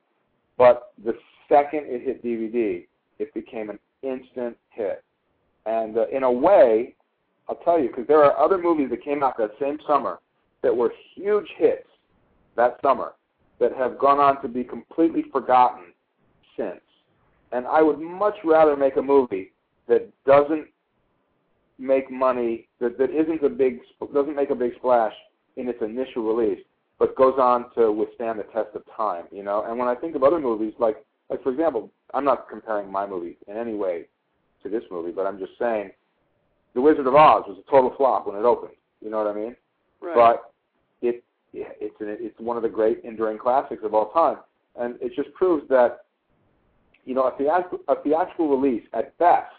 But 0.57 0.91
the 1.03 1.13
second 1.47 1.83
it 1.85 2.03
hit 2.03 2.23
DVD, 2.23 2.85
it 3.19 3.33
became 3.33 3.69
an 3.69 3.79
instant 4.03 4.57
hit. 4.69 5.03
And 5.65 5.97
uh, 5.97 6.07
in 6.07 6.23
a 6.23 6.31
way, 6.31 6.95
I'll 7.47 7.55
tell 7.55 7.79
you, 7.79 7.87
because 7.87 8.07
there 8.07 8.23
are 8.23 8.37
other 8.37 8.57
movies 8.57 8.89
that 8.89 9.03
came 9.03 9.23
out 9.23 9.37
that 9.37 9.51
same 9.59 9.77
summer 9.87 10.19
that 10.63 10.75
were 10.75 10.91
huge 11.15 11.47
hits 11.57 11.87
that 12.57 12.77
summer 12.81 13.13
that 13.59 13.71
have 13.73 13.97
gone 13.97 14.19
on 14.19 14.41
to 14.41 14.47
be 14.47 14.63
completely 14.63 15.23
forgotten 15.31 15.93
since. 16.57 16.81
And 17.51 17.65
I 17.65 17.81
would 17.81 17.99
much 17.99 18.35
rather 18.43 18.75
make 18.75 18.97
a 18.97 19.01
movie 19.01 19.51
that 19.87 20.09
doesn't 20.25 20.67
make 21.79 22.11
money, 22.11 22.67
that, 22.79 22.97
that 22.97 23.09
isn't 23.11 23.43
a 23.43 23.49
big, 23.49 23.79
doesn't 24.13 24.35
make 24.35 24.49
a 24.49 24.55
big 24.55 24.73
splash 24.77 25.13
in 25.55 25.67
its 25.67 25.79
initial 25.81 26.23
release, 26.23 26.59
but 26.99 27.15
goes 27.15 27.35
on 27.39 27.65
to 27.75 27.91
withstand 27.91 28.39
the 28.39 28.43
test 28.43 28.75
of 28.75 28.83
time, 28.95 29.25
you 29.31 29.43
know? 29.43 29.63
And 29.67 29.77
when 29.77 29.87
I 29.87 29.95
think 29.95 30.15
of 30.15 30.23
other 30.23 30.39
movies, 30.39 30.73
like, 30.79 30.97
like 31.29 31.43
for 31.43 31.51
example, 31.51 31.91
I'm 32.13 32.25
not 32.25 32.49
comparing 32.49 32.91
my 32.91 33.05
movie 33.05 33.37
in 33.47 33.57
any 33.57 33.75
way 33.75 34.05
to 34.63 34.69
this 34.69 34.83
movie, 34.89 35.11
but 35.11 35.25
I'm 35.25 35.39
just 35.39 35.51
saying 35.59 35.91
The 36.73 36.81
Wizard 36.81 37.07
of 37.07 37.15
Oz 37.15 37.43
was 37.47 37.57
a 37.65 37.69
total 37.69 37.93
flop 37.97 38.27
when 38.27 38.35
it 38.35 38.45
opened. 38.45 38.73
You 39.01 39.11
know 39.11 39.23
what 39.23 39.27
I 39.27 39.39
mean? 39.39 39.55
Right. 40.01 40.15
But 40.15 40.51
it 41.01 41.23
yeah, 41.53 41.69
it's 41.79 41.99
an, 42.01 42.17
it's 42.19 42.39
one 42.39 42.57
of 42.57 42.63
the 42.63 42.69
great 42.69 43.01
enduring 43.03 43.37
classics 43.37 43.83
of 43.83 43.93
all 43.93 44.11
time, 44.11 44.37
and 44.79 44.95
it 45.01 45.13
just 45.15 45.33
proves 45.33 45.67
that 45.69 46.05
you 47.05 47.15
know 47.15 47.23
a 47.23 47.37
theatrical, 47.37 47.79
a 47.87 47.95
theatrical 48.01 48.57
release 48.57 48.83
at 48.93 49.17
best, 49.17 49.53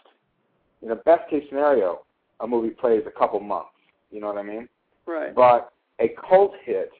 in 0.81 0.91
a 0.91 0.95
best 0.95 1.29
case 1.29 1.43
scenario, 1.49 2.05
a 2.39 2.47
movie 2.47 2.69
plays 2.69 3.03
a 3.05 3.11
couple 3.11 3.39
months. 3.39 3.69
You 4.11 4.21
know 4.21 4.27
what 4.27 4.37
I 4.37 4.43
mean? 4.43 4.67
right. 5.05 5.33
But 5.35 5.71
a 5.99 6.09
cult 6.29 6.53
hit 6.63 6.91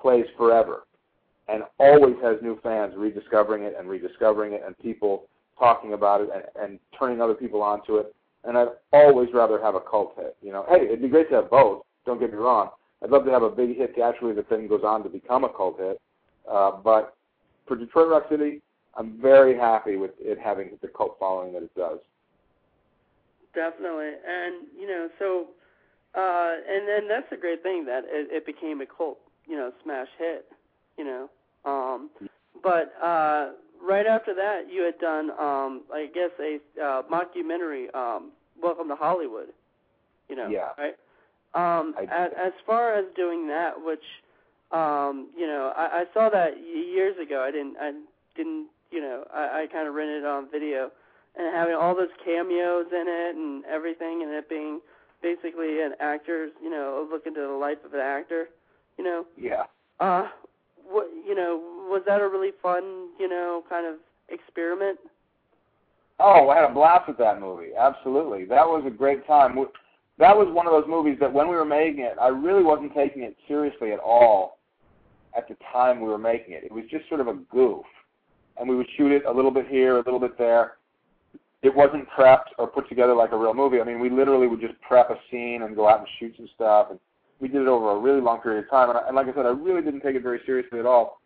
plays 0.00 0.26
forever, 0.36 0.84
and 1.48 1.62
always 1.78 2.16
has 2.22 2.36
new 2.42 2.58
fans 2.62 2.94
rediscovering 2.96 3.64
it 3.64 3.74
and 3.78 3.88
rediscovering 3.88 4.52
it, 4.52 4.62
and 4.64 4.78
people 4.78 5.28
talking 5.58 5.92
about 5.92 6.20
it 6.20 6.30
and, 6.34 6.44
and 6.62 6.78
turning 6.98 7.20
other 7.20 7.34
people 7.34 7.62
onto 7.62 7.96
it. 7.96 8.14
And 8.44 8.58
I'd 8.58 8.68
always 8.92 9.28
rather 9.32 9.60
have 9.62 9.74
a 9.76 9.80
cult 9.80 10.14
hit. 10.16 10.36
You 10.42 10.52
know, 10.52 10.66
hey, 10.68 10.86
it'd 10.86 11.02
be 11.02 11.08
great 11.08 11.28
to 11.30 11.36
have 11.36 11.50
both. 11.50 11.82
Don't 12.04 12.18
get 12.18 12.32
me 12.32 12.38
wrong. 12.38 12.70
I'd 13.02 13.10
love 13.10 13.24
to 13.24 13.30
have 13.30 13.42
a 13.42 13.50
big 13.50 13.76
hit 13.76 13.94
theatrically 13.94 14.34
that 14.34 14.48
then 14.48 14.66
goes 14.66 14.82
on 14.84 15.02
to 15.04 15.08
become 15.08 15.44
a 15.44 15.48
cult 15.48 15.78
hit. 15.78 16.00
Uh, 16.50 16.72
but 16.82 17.14
for 17.66 17.76
Detroit 17.76 18.08
Rock 18.08 18.24
City, 18.28 18.60
I'm 18.96 19.20
very 19.20 19.56
happy 19.56 19.96
with 19.96 20.12
it 20.18 20.38
having 20.38 20.78
the 20.82 20.88
cult 20.88 21.16
following 21.18 21.52
that 21.52 21.62
it 21.62 21.74
does. 21.76 21.98
Definitely, 23.54 24.12
and 24.26 24.66
you 24.78 24.86
know, 24.86 25.08
so 25.18 25.46
uh, 26.14 26.54
and 26.68 26.86
then 26.88 27.08
that's 27.08 27.30
a 27.32 27.36
great 27.36 27.62
thing 27.62 27.84
that 27.86 28.04
it, 28.06 28.28
it 28.30 28.46
became 28.46 28.80
a 28.80 28.86
cult, 28.86 29.18
you 29.46 29.56
know, 29.56 29.72
smash 29.82 30.08
hit, 30.18 30.46
you 30.98 31.04
know. 31.04 31.30
Um, 31.64 32.10
but 32.62 32.94
uh, 33.02 33.50
right 33.82 34.06
after 34.06 34.34
that, 34.34 34.70
you 34.70 34.82
had 34.82 34.98
done, 34.98 35.30
um, 35.32 35.82
I 35.92 36.08
guess, 36.12 36.30
a 36.40 36.58
uh, 36.82 37.02
mockumentary, 37.10 37.94
um, 37.94 38.30
"Welcome 38.62 38.88
to 38.88 38.96
Hollywood," 38.96 39.48
you 40.28 40.36
know, 40.36 40.48
Yeah. 40.48 40.70
right? 40.78 40.96
Um, 41.54 41.94
I- 41.98 42.04
as, 42.10 42.30
as 42.38 42.52
far 42.66 42.94
as 42.94 43.04
doing 43.14 43.48
that, 43.48 43.82
which, 43.84 44.04
um, 44.70 45.28
you 45.36 45.46
know, 45.46 45.72
I, 45.76 46.02
I 46.02 46.04
saw 46.14 46.28
that 46.30 46.58
years 46.58 47.16
ago. 47.18 47.42
I 47.42 47.50
didn't, 47.50 47.76
I 47.78 47.92
didn't, 48.34 48.68
you 48.90 49.00
know, 49.00 49.24
I, 49.32 49.62
I 49.62 49.66
kind 49.66 49.86
of 49.88 49.94
rented 49.94 50.22
it 50.22 50.26
on 50.26 50.50
video 50.50 50.90
and 51.36 51.54
having 51.54 51.74
all 51.74 51.94
those 51.94 52.12
cameos 52.24 52.86
in 52.92 53.04
it 53.06 53.36
and 53.36 53.64
everything, 53.64 54.22
and 54.22 54.32
it 54.32 54.48
being 54.48 54.80
basically 55.22 55.80
an 55.80 55.92
actor's, 56.00 56.52
you 56.62 56.70
know, 56.70 57.06
look 57.10 57.26
into 57.26 57.40
the 57.40 57.54
life 57.54 57.78
of 57.84 57.94
an 57.94 58.00
actor, 58.00 58.46
you 58.98 59.04
know. 59.04 59.24
Yeah. 59.38 59.64
Uh, 60.00 60.28
what, 60.84 61.08
you 61.26 61.34
know, 61.34 61.60
was 61.88 62.02
that 62.06 62.20
a 62.20 62.28
really 62.28 62.50
fun, 62.62 63.08
you 63.18 63.28
know, 63.28 63.62
kind 63.68 63.86
of 63.86 63.94
experiment? 64.28 64.98
Oh, 66.18 66.50
I 66.50 66.56
had 66.56 66.70
a 66.70 66.74
blast 66.74 67.08
with 67.08 67.18
that 67.18 67.40
movie. 67.40 67.70
Absolutely, 67.78 68.44
that 68.46 68.66
was 68.66 68.84
a 68.86 68.90
great 68.90 69.26
time. 69.26 69.56
That 70.18 70.36
was 70.36 70.48
one 70.52 70.66
of 70.66 70.72
those 70.72 70.88
movies 70.88 71.16
that 71.20 71.32
when 71.32 71.48
we 71.48 71.56
were 71.56 71.64
making 71.64 72.00
it, 72.04 72.16
I 72.20 72.28
really 72.28 72.62
wasn't 72.62 72.94
taking 72.94 73.22
it 73.22 73.36
seriously 73.48 73.92
at 73.92 73.98
all. 73.98 74.58
At 75.36 75.48
the 75.48 75.56
time 75.72 76.00
we 76.00 76.08
were 76.08 76.18
making 76.18 76.52
it, 76.52 76.62
it 76.62 76.70
was 76.70 76.84
just 76.90 77.08
sort 77.08 77.20
of 77.20 77.28
a 77.28 77.34
goof, 77.50 77.86
and 78.58 78.68
we 78.68 78.76
would 78.76 78.86
shoot 78.96 79.12
it 79.12 79.24
a 79.24 79.32
little 79.32 79.50
bit 79.50 79.66
here, 79.66 79.94
a 79.94 80.02
little 80.02 80.20
bit 80.20 80.36
there. 80.36 80.74
It 81.62 81.74
wasn't 81.74 82.08
prepped 82.10 82.50
or 82.58 82.66
put 82.66 82.88
together 82.88 83.14
like 83.14 83.32
a 83.32 83.36
real 83.36 83.54
movie. 83.54 83.80
I 83.80 83.84
mean, 83.84 84.00
we 84.00 84.10
literally 84.10 84.48
would 84.48 84.60
just 84.60 84.80
prep 84.80 85.10
a 85.10 85.16
scene 85.30 85.62
and 85.62 85.76
go 85.76 85.88
out 85.88 86.00
and 86.00 86.08
shoot 86.18 86.34
some 86.36 86.48
stuff, 86.54 86.88
and 86.90 86.98
we 87.40 87.48
did 87.48 87.62
it 87.62 87.68
over 87.68 87.90
a 87.90 87.98
really 87.98 88.20
long 88.20 88.40
period 88.40 88.64
of 88.64 88.70
time. 88.70 88.88
And, 88.88 88.98
I, 88.98 89.06
and 89.06 89.16
like 89.16 89.28
I 89.28 89.34
said, 89.34 89.46
I 89.46 89.50
really 89.50 89.82
didn't 89.82 90.00
take 90.00 90.16
it 90.16 90.22
very 90.22 90.40
seriously 90.46 90.78
at 90.78 90.86
all. 90.86 91.20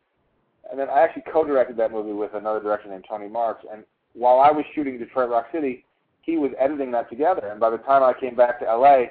And 0.70 0.78
then 0.78 0.88
I 0.90 1.00
actually 1.00 1.24
co-directed 1.32 1.76
that 1.76 1.92
movie 1.92 2.12
with 2.12 2.34
another 2.34 2.60
director 2.60 2.88
named 2.88 3.04
Tony 3.08 3.28
Marks. 3.28 3.64
And 3.72 3.84
while 4.14 4.40
I 4.40 4.50
was 4.50 4.64
shooting 4.74 4.98
Detroit 4.98 5.30
Rock 5.30 5.46
City, 5.52 5.84
he 6.22 6.38
was 6.38 6.50
editing 6.58 6.90
that 6.92 7.08
together. 7.08 7.48
And 7.48 7.60
by 7.60 7.70
the 7.70 7.78
time 7.78 8.02
I 8.02 8.18
came 8.18 8.34
back 8.34 8.58
to 8.60 8.64
LA, 8.64 9.04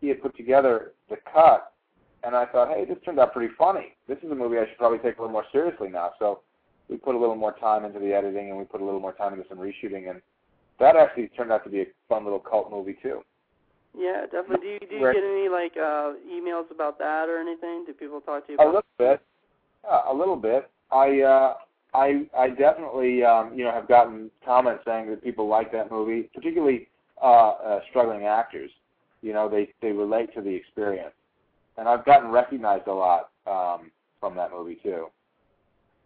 he 0.00 0.08
had 0.08 0.22
put 0.22 0.36
together 0.36 0.92
the 1.10 1.16
cut. 1.32 1.72
And 2.22 2.34
I 2.34 2.46
thought, 2.46 2.68
hey, 2.68 2.84
this 2.84 2.96
turned 3.04 3.18
out 3.18 3.32
pretty 3.32 3.52
funny. 3.58 3.96
This 4.08 4.18
is 4.22 4.30
a 4.30 4.34
movie 4.34 4.58
I 4.58 4.66
should 4.66 4.78
probably 4.78 4.98
take 4.98 5.18
a 5.18 5.20
little 5.20 5.32
more 5.32 5.44
seriously 5.52 5.88
now. 5.88 6.12
So 6.18 6.40
we 6.88 6.96
put 6.96 7.14
a 7.14 7.18
little 7.18 7.36
more 7.36 7.52
time 7.58 7.84
into 7.84 7.98
the 7.98 8.14
editing, 8.14 8.50
and 8.50 8.58
we 8.58 8.64
put 8.64 8.80
a 8.80 8.84
little 8.84 9.00
more 9.00 9.12
time 9.12 9.34
into 9.34 9.44
some 9.48 9.58
reshooting, 9.58 10.08
and 10.08 10.22
that 10.80 10.96
actually 10.96 11.28
turned 11.28 11.52
out 11.52 11.64
to 11.64 11.70
be 11.70 11.80
a 11.82 11.86
fun 12.08 12.24
little 12.24 12.38
cult 12.38 12.70
movie 12.70 12.96
too. 13.02 13.20
Yeah, 13.96 14.22
definitely. 14.30 14.66
Do 14.66 14.72
you 14.72 14.78
do 14.80 14.96
you 14.96 15.12
get 15.12 15.22
any 15.22 15.48
like 15.48 15.72
uh 15.76 16.14
emails 16.28 16.70
about 16.70 16.98
that 16.98 17.28
or 17.28 17.38
anything? 17.38 17.84
Do 17.86 17.92
people 17.92 18.20
talk 18.20 18.46
to 18.46 18.52
you 18.52 18.58
About 18.58 18.66
A 18.66 18.68
little 18.68 18.82
bit. 18.98 19.20
Yeah, 19.84 20.00
a 20.08 20.14
little 20.14 20.36
bit. 20.36 20.70
I 20.90 21.20
uh 21.20 21.54
I 21.94 22.26
I 22.36 22.48
definitely 22.50 23.22
um 23.22 23.52
you 23.54 23.64
know 23.64 23.70
have 23.70 23.86
gotten 23.86 24.30
comments 24.44 24.82
saying 24.84 25.10
that 25.10 25.22
people 25.22 25.46
like 25.48 25.70
that 25.72 25.90
movie, 25.90 26.28
particularly 26.34 26.88
uh, 27.22 27.50
uh 27.50 27.80
struggling 27.90 28.24
actors. 28.24 28.70
You 29.22 29.32
know, 29.32 29.48
they 29.48 29.72
they 29.80 29.92
relate 29.92 30.34
to 30.34 30.42
the 30.42 30.50
experience. 30.50 31.14
And 31.76 31.88
I've 31.88 32.04
gotten 32.04 32.30
recognized 32.30 32.88
a 32.88 32.94
lot 32.94 33.30
um 33.46 33.90
from 34.18 34.34
that 34.36 34.50
movie 34.50 34.78
too. 34.82 35.06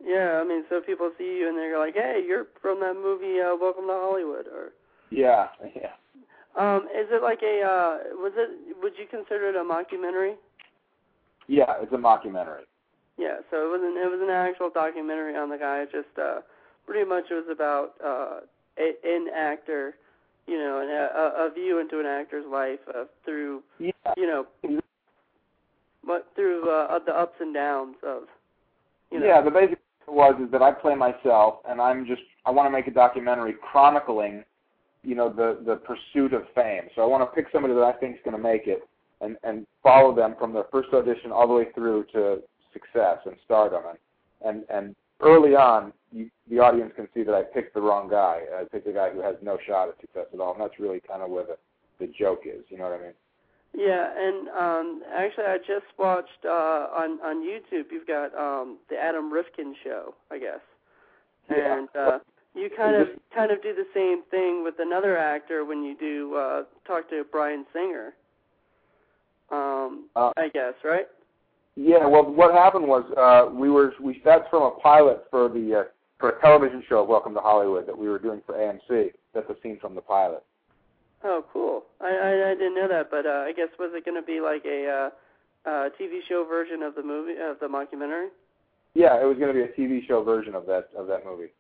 Yeah, 0.05 0.41
I 0.43 0.45
mean, 0.47 0.65
so 0.69 0.81
people 0.81 1.11
see 1.19 1.39
you 1.39 1.49
and 1.49 1.57
they're 1.59 1.79
like, 1.79 1.95
"Hey, 1.95 2.23
you're 2.27 2.47
from 2.62 2.81
that 2.81 2.95
movie 2.95 3.41
uh, 3.41 3.57
Welcome 3.61 3.87
to 3.87 3.95
Hollywood," 3.95 4.47
or 4.47 4.73
Yeah, 5.11 5.49
yeah. 5.75 5.93
um, 6.57 6.87
is 6.95 7.09
it 7.11 7.23
like 7.23 7.43
a 7.43 7.62
uh, 7.62 8.15
was 8.16 8.33
it? 8.37 8.77
Would 8.83 8.93
you 8.97 9.07
consider 9.11 9.49
it 9.49 9.57
a 9.57 9.65
mockumentary? 9.65 10.35
Yeah, 11.49 11.75
it's 11.81 11.93
a 11.93 11.97
mockumentary. 11.97 12.62
Yeah, 13.16 13.39
so 13.51 13.66
it 13.66 13.70
wasn't. 13.70 13.97
It 13.99 14.09
was 14.09 14.20
an 14.23 14.31
actual 14.31 14.70
documentary 14.70 15.35
on 15.37 15.51
the 15.51 15.59
guy. 15.59 15.83
It 15.83 15.91
just 15.91 16.16
uh, 16.16 16.41
pretty 16.87 17.09
much 17.09 17.25
it 17.31 17.35
was 17.35 17.49
about 17.51 17.95
uh, 18.05 18.41
a, 18.79 18.95
an 19.05 19.27
actor, 19.35 19.97
you 20.47 20.57
know, 20.59 20.81
and 20.81 20.91
a, 20.91 21.49
a 21.49 21.51
view 21.53 21.81
into 21.81 21.99
an 21.99 22.07
actor's 22.07 22.47
life 22.47 22.79
uh, 22.95 23.05
through, 23.25 23.62
Yeah. 23.81 23.91
you 24.16 24.27
know, 24.27 24.47
what 26.05 26.29
through 26.37 26.70
uh, 26.70 26.99
the 27.05 27.12
ups 27.12 27.37
and 27.41 27.53
downs 27.53 27.97
of, 28.07 28.23
You 29.11 29.19
know? 29.20 29.27
Yeah, 29.27 29.43
the 29.43 29.51
basic 29.51 29.79
was 30.12 30.35
is 30.44 30.51
that 30.52 30.62
I 30.62 30.72
play 30.72 30.94
myself, 30.94 31.56
and 31.68 31.80
I'm 31.80 32.06
just 32.06 32.22
I 32.47 32.51
want 32.51 32.66
to 32.66 32.70
make 32.70 32.86
a 32.86 32.90
documentary 32.90 33.55
chronicling, 33.60 34.44
you 35.02 35.14
know, 35.14 35.28
the 35.28 35.59
the 35.64 35.76
pursuit 35.76 36.32
of 36.32 36.43
fame. 36.55 36.89
So 36.94 37.02
I 37.02 37.06
want 37.06 37.22
to 37.22 37.35
pick 37.35 37.51
somebody 37.52 37.74
that 37.74 37.82
I 37.82 37.93
think 37.93 38.16
is 38.16 38.22
going 38.24 38.36
to 38.36 38.43
make 38.43 38.66
it, 38.66 38.86
and 39.20 39.36
and 39.44 39.66
follow 39.82 40.14
them 40.14 40.35
from 40.39 40.52
their 40.52 40.64
first 40.70 40.89
audition 40.93 41.32
all 41.32 41.47
the 41.47 41.55
way 41.55 41.66
through 41.74 42.05
to 42.12 42.43
success 42.72 43.18
and 43.26 43.36
stardom. 43.44 43.82
And 43.89 43.98
and 44.48 44.64
and 44.70 44.97
early 45.20 45.55
on, 45.55 45.93
you, 46.12 46.30
the 46.51 46.59
audience 46.59 46.93
can 46.97 47.09
see 47.14 47.22
that 47.22 47.35
I 47.35 47.43
picked 47.43 47.74
the 47.74 47.80
wrong 47.80 48.09
guy. 48.09 48.43
I 48.59 48.64
picked 48.64 48.86
a 48.86 48.93
guy 48.93 49.10
who 49.10 49.20
has 49.20 49.36
no 49.43 49.59
shot 49.66 49.89
at 49.89 50.01
success 50.01 50.26
at 50.32 50.40
all, 50.40 50.52
and 50.52 50.62
that's 50.62 50.78
really 50.78 51.01
kind 51.01 51.22
of 51.22 51.30
where 51.30 51.44
the 51.44 51.56
the 51.98 52.12
joke 52.18 52.43
is. 52.44 52.64
You 52.68 52.78
know 52.78 52.85
what 52.85 53.01
I 53.01 53.02
mean? 53.02 53.14
Yeah, 53.74 54.09
and 54.16 54.49
um 54.49 55.03
actually 55.15 55.45
I 55.45 55.59
just 55.59 55.86
watched 55.99 56.45
uh 56.45 56.89
on 56.97 57.20
on 57.20 57.47
YouTube 57.47 57.86
you've 57.90 58.07
got 58.07 58.35
um 58.35 58.78
the 58.90 58.97
Adam 58.97 59.32
Rifkin 59.32 59.74
show, 59.85 60.15
I 60.31 60.39
guess. 60.39 60.61
Yeah. 61.51 61.78
And 61.78 61.89
uh 61.95 62.19
you 62.55 62.70
kind 62.77 62.97
of 62.97 63.09
kind 63.35 63.51
of 63.53 63.62
do 63.62 63.74
the 63.74 63.86
same 63.95 64.23
thing 64.31 64.65
with 64.65 64.74
another 64.78 65.16
actor 65.16 65.65
when 65.65 65.82
you 65.85 65.97
do 65.97 66.35
uh 66.36 66.62
talk 66.86 67.09
to 67.11 67.24
Bryan 67.31 67.66
Singer. 67.73 68.15
Um 69.51 70.09
Uh, 70.16 70.32
I 70.36 70.49
guess, 70.49 70.74
right? 70.85 71.07
Yeah, 71.81 72.07
well, 72.09 72.24
what 72.24 72.53
happened 72.55 72.89
was 72.89 73.05
uh, 73.16 73.55
we 73.55 73.70
were 73.70 73.95
we 74.01 74.20
that's 74.24 74.49
from 74.51 74.65
a 74.65 74.73
pilot 74.81 75.27
for 75.31 75.49
the 75.49 75.82
uh, 75.82 75.85
for 76.19 76.31
a 76.31 76.40
television 76.40 76.82
show, 76.89 77.05
Welcome 77.05 77.35
to 77.35 77.40
Hollywood, 77.40 77.86
that 77.86 77.97
we 77.97 78.09
were 78.09 78.19
doing 78.19 78.43
for 78.45 78.57
AMC. 78.57 79.12
That's 79.32 79.49
a 79.49 79.55
scene 79.62 79.78
from 79.81 79.95
the 79.95 80.01
pilot. 80.01 80.43
Oh, 81.24 81.45
cool. 81.53 81.82
I 82.01 82.07
I, 82.09 82.51
I 82.51 82.55
didn't 82.55 82.74
know 82.74 82.89
that, 82.89 83.11
but 83.11 83.27
uh 83.27 83.45
I 83.47 83.53
guess 83.57 83.69
was 83.78 83.90
it 83.95 84.05
going 84.05 84.20
to 84.20 84.27
be 84.27 84.40
like 84.40 84.65
a 84.65 84.86
uh 84.89 85.69
uh 85.69 85.89
TV 86.01 86.20
show 86.28 86.45
version 86.49 86.82
of 86.82 86.95
the 86.95 87.03
movie 87.03 87.35
of 87.40 87.59
the 87.61 87.66
mockumentary? 87.66 88.28
Yeah, 88.95 89.20
it 89.20 89.24
was 89.24 89.39
going 89.39 89.53
to 89.53 89.55
be 89.55 89.62
a 89.62 89.74
TV 89.77 90.07
show 90.07 90.23
version 90.23 90.55
of 90.55 90.66
that 90.66 90.89
of 90.97 91.07
that 91.09 91.24
movie. 91.24 91.53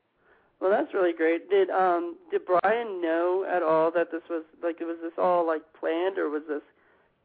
Well, 0.60 0.70
that's 0.70 0.92
really 0.94 1.12
great. 1.12 1.48
Did 1.50 1.70
um 1.70 2.16
did 2.30 2.42
Bryan 2.46 3.00
know 3.02 3.46
at 3.48 3.62
all 3.62 3.90
that 3.94 4.10
this 4.10 4.22
was 4.30 4.44
like 4.62 4.80
was 4.80 4.98
this 5.02 5.12
all 5.18 5.46
like 5.46 5.62
planned 5.78 6.18
or 6.18 6.28
was 6.28 6.42
this 6.48 6.62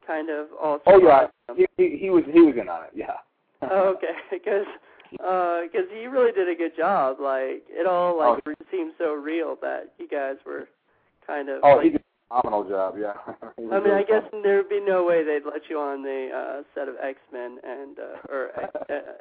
kind 0.06 0.30
of 0.30 0.48
all? 0.62 0.80
Oh 0.86 1.00
yeah, 1.00 1.28
he, 1.56 1.66
he 1.78 1.98
he 1.98 2.10
was 2.10 2.24
he 2.32 2.42
was 2.42 2.56
in 2.60 2.70
on 2.70 2.84
it. 2.86 2.92
Yeah. 2.96 3.18
Oh, 3.62 3.96
okay, 3.96 4.14
because 4.32 4.66
because 5.12 5.88
he 5.94 6.06
really 6.08 6.32
did 6.32 6.50
a 6.50 6.56
good 6.56 6.76
job. 6.78 7.18
Like 7.20 7.64
it 7.70 7.88
all 7.88 8.18
like 8.18 8.40
Oh. 8.46 8.54
seemed 8.72 8.94
so 8.98 9.14
real 9.14 9.56
that 9.62 9.94
you 10.00 10.08
guys 10.08 10.36
were 10.46 10.68
kind 11.26 11.50
of. 11.50 11.62
Oh, 11.64 11.76
like, 11.76 11.84
he 11.86 11.90
did 11.92 12.03
phenomenal 12.42 12.70
job. 12.70 12.96
Yeah. 13.00 13.14
I 13.72 13.80
mean, 13.80 13.94
I 13.94 14.04
guess 14.04 14.24
there'd 14.44 14.70
be 14.70 14.82
no 14.86 15.04
way 15.04 15.24
they'd 15.24 15.46
let 15.46 15.70
you 15.70 15.80
on 15.80 16.04
the 16.04 16.30
uh, 16.34 16.64
set 16.76 16.88
of 16.88 16.96
X 17.02 17.20
Men 17.32 17.58
and 17.64 17.98
uh, 18.00 18.34
or 18.34 18.50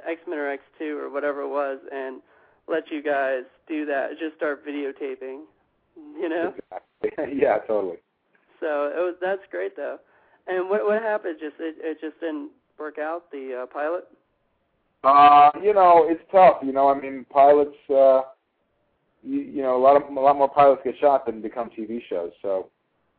X 0.09 0.21
Men 0.29 0.39
or 0.39 0.51
X 0.51 0.63
Two 0.79 0.99
or 0.99 1.11
whatever 1.11 1.43
it 1.43 1.49
was, 1.49 1.79
and 1.93 2.21
let 2.69 2.91
you 2.91 3.03
guys 3.03 3.43
do 3.69 3.85
that. 3.87 4.11
Just 4.19 4.37
start 4.37 4.67
videotaping, 4.67 5.43
you 5.97 6.29
know. 6.29 6.55
Exactly. 7.03 7.39
yeah, 7.41 7.59
totally. 7.67 7.99
So 8.61 8.91
it 8.95 9.01
was 9.01 9.15
that's 9.21 9.43
great 9.51 9.77
though. 9.77 9.99
And 10.47 10.69
what 10.69 10.85
what 10.85 11.03
happened? 11.03 11.37
Just 11.41 11.57
it, 11.61 11.77
it 11.79 11.99
just 12.01 12.19
didn't 12.21 12.51
work 12.79 12.99
out 12.99 13.31
the 13.31 13.63
uh, 13.63 13.67
pilot. 13.67 14.05
Uh, 15.05 15.51
you 15.63 15.75
know, 15.75 16.07
it's 16.09 16.23
tough. 16.31 16.59
You 16.63 16.73
know, 16.73 16.89
I 16.89 17.01
mean, 17.01 17.27
pilots. 17.31 17.77
Uh, 17.91 18.23
you, 19.25 19.41
you 19.41 19.63
know, 19.63 19.77
a 19.77 19.83
lot 19.83 19.97
of 20.01 20.17
a 20.17 20.21
lot 20.21 20.37
more 20.37 20.49
pilots 20.49 20.83
get 20.85 20.95
shot 21.01 21.27
than 21.27 21.43
become 21.43 21.71
TV 21.71 22.01
shows. 22.09 22.33
So 22.41 22.71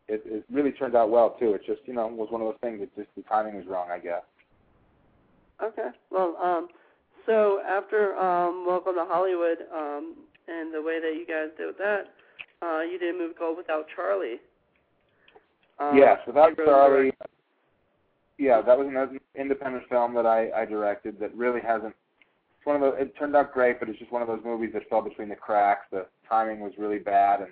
it 0.08 0.22
it 0.26 0.44
really 0.52 0.72
turned 0.72 0.96
out 0.96 1.10
well 1.10 1.36
too. 1.40 1.54
It 1.54 1.62
just 1.66 1.82
you 1.86 1.94
know 1.94 2.08
was 2.08 2.30
one 2.32 2.42
of 2.42 2.48
those 2.48 2.60
things 2.62 2.80
that 2.80 2.96
just 2.96 3.10
the 3.16 3.24
timing 3.24 3.56
was 3.56 3.66
wrong, 3.68 3.90
I 3.92 4.00
guess. 4.00 4.24
Okay. 5.62 5.90
Well, 6.12 6.36
um, 6.44 6.68
so 7.26 7.62
after 7.68 8.16
um, 8.18 8.66
Welcome 8.68 8.96
to 8.96 9.06
Hollywood 9.08 9.60
um, 9.74 10.16
and 10.48 10.74
the 10.74 10.82
way 10.82 11.00
that 11.00 11.14
you 11.18 11.26
guys 11.28 11.56
did 11.58 11.68
with 11.68 11.78
that, 11.78 12.12
uh, 12.62 12.82
you 12.82 13.00
did 13.00 13.16
a 13.16 13.18
movie 13.18 13.34
called 13.34 13.58
Without 13.58 13.86
Charlie. 13.96 14.38
Um, 15.80 15.98
yes, 15.98 16.20
without 16.28 16.58
you 16.58 16.66
wrote 16.66 16.68
and 16.68 16.68
Charlie. 16.68 16.96
directed. 17.12 17.30
Yeah, 18.38 18.62
that 18.62 18.78
was 18.78 18.88
an 18.88 19.20
independent 19.40 19.84
film 19.90 20.14
that 20.16 20.26
I, 20.26 20.50
I 20.52 20.66
directed 20.66 21.20
that 21.20 21.36
really 21.36 21.62
hasn't. 21.62 21.96
It's 22.58 22.66
one 22.66 22.76
of 22.76 22.82
the. 22.82 23.02
It 23.02 23.16
turned 23.18 23.36
out 23.36 23.54
great, 23.54 23.80
but 23.80 23.90
it's 23.90 24.00
just 24.00 24.12
one 24.12 24.22
of 24.22 24.28
those 24.28 24.42
movies 24.44 24.72
that 24.74 24.90
fell 24.90 25.02
between 25.02 25.30
the 25.30 25.36
cracks. 25.36 25.86
The 25.92 26.08
timing 26.28 26.60
was 26.60 26.74
really 26.78 27.00
bad, 27.00 27.42
and 27.42 27.52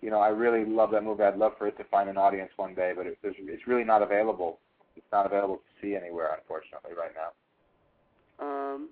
you 0.00 0.10
know 0.10 0.20
I 0.20 0.28
really 0.28 0.64
love 0.64 0.90
that 0.92 1.04
movie. 1.04 1.22
I'd 1.22 1.36
love 1.36 1.52
for 1.58 1.66
it 1.66 1.76
to 1.78 1.84
find 1.84 2.08
an 2.08 2.16
audience 2.16 2.50
one 2.56 2.74
day, 2.74 2.92
but 2.96 3.06
it, 3.06 3.18
there's, 3.22 3.36
it's 3.38 3.66
really 3.66 3.84
not 3.84 4.02
available. 4.02 4.58
It's 4.96 5.06
not 5.12 5.26
available 5.26 5.56
to 5.56 5.62
see 5.80 5.94
anywhere, 5.94 6.34
unfortunately, 6.36 6.92
right 6.98 7.12
now. 7.14 8.44
Um, 8.44 8.88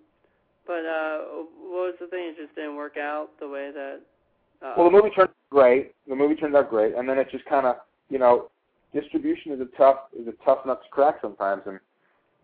but 0.67 0.85
uh, 0.85 1.19
what 1.61 1.71
was 1.71 1.95
the 2.01 2.07
thing? 2.09 2.31
It 2.31 2.37
just 2.37 2.55
didn't 2.55 2.77
work 2.77 2.97
out 2.97 3.31
the 3.41 3.49
way 3.49 3.71
that. 3.73 4.01
Uh, 4.63 4.75
Well, 4.77 4.87
the 4.87 4.97
movie 4.97 5.11
turned 5.11 5.31
great. 5.51 5.95
The 6.09 6.17
movie 6.17 6.35
turned 6.35 6.57
out 6.57 6.71
great, 6.71 6.95
and 6.95 7.09
then 7.09 7.19
it 7.19 7.29
just 7.31 7.45
kind 7.45 7.67
of, 7.67 7.77
you 8.09 8.19
know, 8.19 8.51
distribution 8.93 9.53
is 9.53 9.61
a 9.61 9.77
tough 9.77 9.99
is 10.19 10.27
a 10.27 10.45
tough 10.45 10.65
nut 10.67 10.81
to 10.83 10.89
crack 10.91 11.17
sometimes, 11.21 11.63
and 11.67 11.79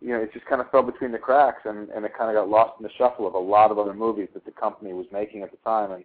you 0.01 0.09
know, 0.09 0.21
it 0.21 0.33
just 0.33 0.47
kind 0.47 0.61
of 0.61 0.71
fell 0.71 0.83
between 0.83 1.13
the 1.13 1.19
cracks, 1.19 1.63
and 1.65 1.89
and 1.91 2.05
it 2.05 2.13
kind 2.17 2.31
of 2.31 2.37
got 2.37 2.49
lost 2.49 2.75
in 2.79 2.85
the 2.85 2.91
shuffle 2.99 3.27
of 3.27 3.35
a 3.35 3.39
lot 3.39 3.71
of 3.71 3.79
other 3.79 3.95
movies 3.95 4.29
that 4.35 4.45
the 4.45 4.51
company 4.51 4.93
was 4.93 5.07
making 5.13 5.43
at 5.43 5.51
the 5.51 5.57
time, 5.59 5.93
and 5.93 6.05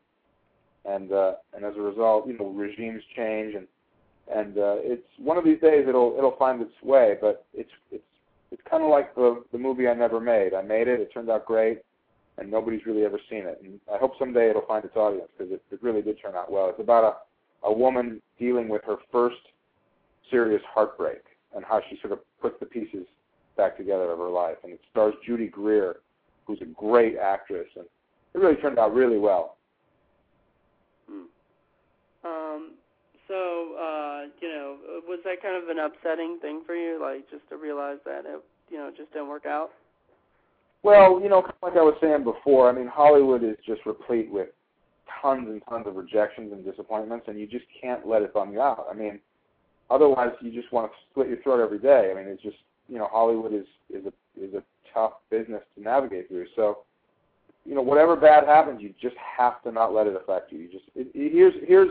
and 0.87 1.11
uh, 1.11 1.33
and 1.53 1.65
as 1.65 1.73
a 1.77 1.81
result, 1.81 2.27
you 2.27 2.37
know, 2.37 2.49
regimes 2.49 3.03
change, 3.15 3.55
and 3.55 3.67
and 4.33 4.57
uh, 4.57 4.75
it's 4.79 5.07
one 5.17 5.37
of 5.37 5.45
these 5.45 5.59
days 5.59 5.85
it'll 5.87 6.15
it'll 6.17 6.35
find 6.37 6.61
its 6.61 6.71
way, 6.83 7.15
but 7.19 7.45
it's 7.53 7.69
it's 7.91 8.03
it's 8.51 8.61
kind 8.69 8.83
of 8.83 8.89
like 8.89 9.13
the 9.15 9.43
the 9.51 9.57
movie 9.57 9.87
I 9.87 9.93
never 9.93 10.19
made. 10.19 10.53
I 10.53 10.61
made 10.61 10.87
it, 10.87 10.99
it 10.99 11.13
turned 11.13 11.29
out 11.29 11.45
great, 11.45 11.81
and 12.37 12.49
nobody's 12.49 12.85
really 12.85 13.05
ever 13.05 13.19
seen 13.29 13.45
it. 13.45 13.59
And 13.63 13.79
I 13.93 13.97
hope 13.97 14.13
someday 14.17 14.49
it'll 14.49 14.65
find 14.67 14.85
its 14.85 14.95
audience 14.95 15.29
because 15.37 15.53
it, 15.53 15.61
it 15.71 15.83
really 15.83 16.01
did 16.01 16.17
turn 16.21 16.35
out 16.35 16.51
well. 16.51 16.69
It's 16.69 16.79
about 16.79 17.03
a 17.03 17.67
a 17.67 17.73
woman 17.73 18.21
dealing 18.39 18.69
with 18.69 18.83
her 18.85 18.97
first 19.11 19.37
serious 20.29 20.61
heartbreak 20.73 21.23
and 21.55 21.65
how 21.65 21.81
she 21.89 21.97
sort 22.01 22.13
of 22.13 22.19
puts 22.41 22.55
the 22.59 22.65
pieces 22.65 23.05
back 23.55 23.77
together 23.77 24.11
of 24.11 24.19
her 24.19 24.29
life. 24.29 24.57
And 24.63 24.73
it 24.73 24.81
stars 24.91 25.15
Judy 25.25 25.47
Greer, 25.47 25.97
who's 26.45 26.61
a 26.61 26.65
great 26.65 27.17
actress, 27.17 27.67
and 27.75 27.85
it 28.33 28.37
really 28.37 28.55
turned 28.57 28.77
out 28.77 28.93
really 28.93 29.17
well. 29.17 29.56
Um. 32.27 32.71
So, 33.27 33.75
uh, 33.75 34.21
you 34.41 34.47
know, 34.47 34.77
was 35.05 35.19
that 35.25 35.41
kind 35.41 35.61
of 35.61 35.69
an 35.69 35.79
upsetting 35.79 36.39
thing 36.41 36.61
for 36.65 36.75
you, 36.75 36.97
like 37.01 37.29
just 37.29 37.47
to 37.49 37.57
realize 37.57 37.97
that 38.05 38.23
it, 38.25 38.41
you 38.69 38.77
know, 38.77 38.89
just 38.95 39.11
didn't 39.11 39.27
work 39.27 39.45
out? 39.45 39.71
Well, 40.83 41.19
you 41.21 41.27
know, 41.27 41.41
kind 41.41 41.53
of 41.61 41.69
like 41.69 41.77
I 41.77 41.81
was 41.81 41.95
saying 41.99 42.23
before, 42.23 42.69
I 42.69 42.71
mean, 42.71 42.87
Hollywood 42.87 43.43
is 43.43 43.57
just 43.65 43.85
replete 43.85 44.31
with 44.31 44.47
tons 45.21 45.47
and 45.49 45.61
tons 45.67 45.87
of 45.87 45.95
rejections 45.95 46.53
and 46.53 46.63
disappointments, 46.63 47.25
and 47.27 47.37
you 47.37 47.47
just 47.47 47.65
can't 47.81 48.07
let 48.07 48.21
it 48.21 48.33
bum 48.33 48.53
you 48.53 48.61
out. 48.61 48.87
I 48.89 48.93
mean, 48.93 49.19
otherwise 49.89 50.31
you 50.39 50.51
just 50.51 50.71
want 50.71 50.89
to 50.89 50.97
split 51.11 51.27
your 51.27 51.41
throat 51.41 51.61
every 51.61 51.79
day. 51.79 52.11
I 52.11 52.17
mean, 52.17 52.27
it's 52.27 52.41
just 52.41 52.57
you 52.87 52.97
know, 52.97 53.09
Hollywood 53.11 53.53
is 53.53 53.65
is 53.89 54.05
a 54.05 54.41
is 54.41 54.53
a 54.53 54.63
tough 54.93 55.13
business 55.29 55.63
to 55.75 55.83
navigate 55.83 56.29
through. 56.29 56.47
So, 56.55 56.79
you 57.65 57.75
know, 57.75 57.81
whatever 57.81 58.15
bad 58.15 58.45
happens, 58.45 58.81
you 58.81 58.93
just 59.01 59.15
have 59.17 59.61
to 59.63 59.71
not 59.71 59.93
let 59.93 60.07
it 60.07 60.15
affect 60.15 60.51
you. 60.51 60.59
You 60.59 60.71
just 60.71 60.85
it, 60.95 61.07
it, 61.13 61.33
here's 61.33 61.53
here's 61.67 61.89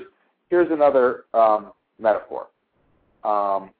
here's 0.51 0.71
another 0.71 1.25
um, 1.35 1.73
metaphor. 1.99 2.49
Um, 3.25 3.71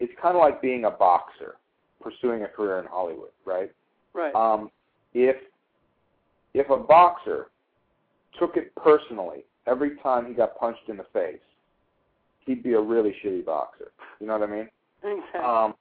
it's 0.00 0.12
kind 0.20 0.34
of 0.34 0.40
like 0.40 0.60
being 0.60 0.84
a 0.84 0.90
boxer 0.90 1.56
pursuing 2.00 2.42
a 2.42 2.48
career 2.48 2.80
in 2.80 2.86
Hollywood, 2.86 3.30
right? 3.44 3.70
Right. 4.14 4.34
Um, 4.34 4.70
if 5.14 5.36
if 6.54 6.68
a 6.70 6.76
boxer 6.76 7.46
took 8.38 8.56
it 8.56 8.74
personally 8.74 9.44
every 9.66 9.96
time 9.98 10.26
he 10.26 10.34
got 10.34 10.58
punched 10.58 10.88
in 10.88 10.96
the 10.96 11.06
face, 11.12 11.38
he'd 12.44 12.62
be 12.62 12.74
a 12.74 12.80
really 12.80 13.14
shitty 13.24 13.44
boxer. 13.44 13.92
You 14.20 14.26
know 14.26 14.38
what 14.38 14.48
I 14.48 14.52
mean? 14.52 14.68
exactly. 15.02 15.40
Um, 15.40 15.74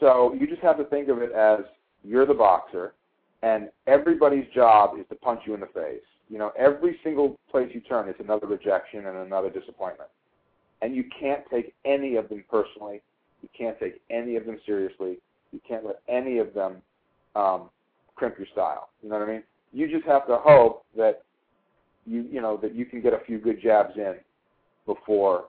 so 0.00 0.34
you 0.38 0.46
just 0.46 0.62
have 0.62 0.78
to 0.78 0.84
think 0.84 1.08
of 1.08 1.18
it 1.18 1.32
as 1.32 1.60
you're 2.04 2.26
the 2.26 2.34
boxer, 2.34 2.94
and 3.42 3.68
everybody's 3.86 4.46
job 4.54 4.98
is 4.98 5.04
to 5.10 5.14
punch 5.16 5.40
you 5.46 5.54
in 5.54 5.60
the 5.60 5.66
face. 5.66 6.00
You 6.32 6.38
know, 6.38 6.50
every 6.58 6.98
single 7.04 7.38
place 7.50 7.68
you 7.74 7.82
turn, 7.82 8.08
it's 8.08 8.18
another 8.18 8.46
rejection 8.46 9.04
and 9.06 9.18
another 9.18 9.50
disappointment, 9.50 10.08
and 10.80 10.96
you 10.96 11.04
can't 11.20 11.42
take 11.50 11.74
any 11.84 12.16
of 12.16 12.30
them 12.30 12.42
personally. 12.50 13.02
You 13.42 13.50
can't 13.56 13.78
take 13.78 14.00
any 14.08 14.36
of 14.36 14.46
them 14.46 14.58
seriously. 14.64 15.18
You 15.52 15.60
can't 15.68 15.84
let 15.84 15.96
any 16.08 16.38
of 16.38 16.54
them 16.54 16.76
um, 17.36 17.68
crimp 18.16 18.38
your 18.38 18.46
style. 18.50 18.88
You 19.02 19.10
know 19.10 19.18
what 19.18 19.28
I 19.28 19.32
mean? 19.32 19.42
You 19.74 19.90
just 19.90 20.06
have 20.06 20.26
to 20.28 20.38
hope 20.38 20.86
that 20.96 21.22
you 22.06 22.26
you 22.30 22.40
know 22.40 22.56
that 22.62 22.74
you 22.74 22.86
can 22.86 23.02
get 23.02 23.12
a 23.12 23.20
few 23.26 23.36
good 23.36 23.60
jabs 23.62 23.92
in 23.96 24.14
before 24.86 25.48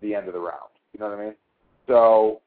the 0.00 0.14
end 0.14 0.28
of 0.28 0.32
the 0.32 0.40
round. 0.40 0.70
You 0.94 1.00
know 1.00 1.10
what 1.10 1.18
I 1.18 1.24
mean? 1.26 1.34
So 1.86 2.40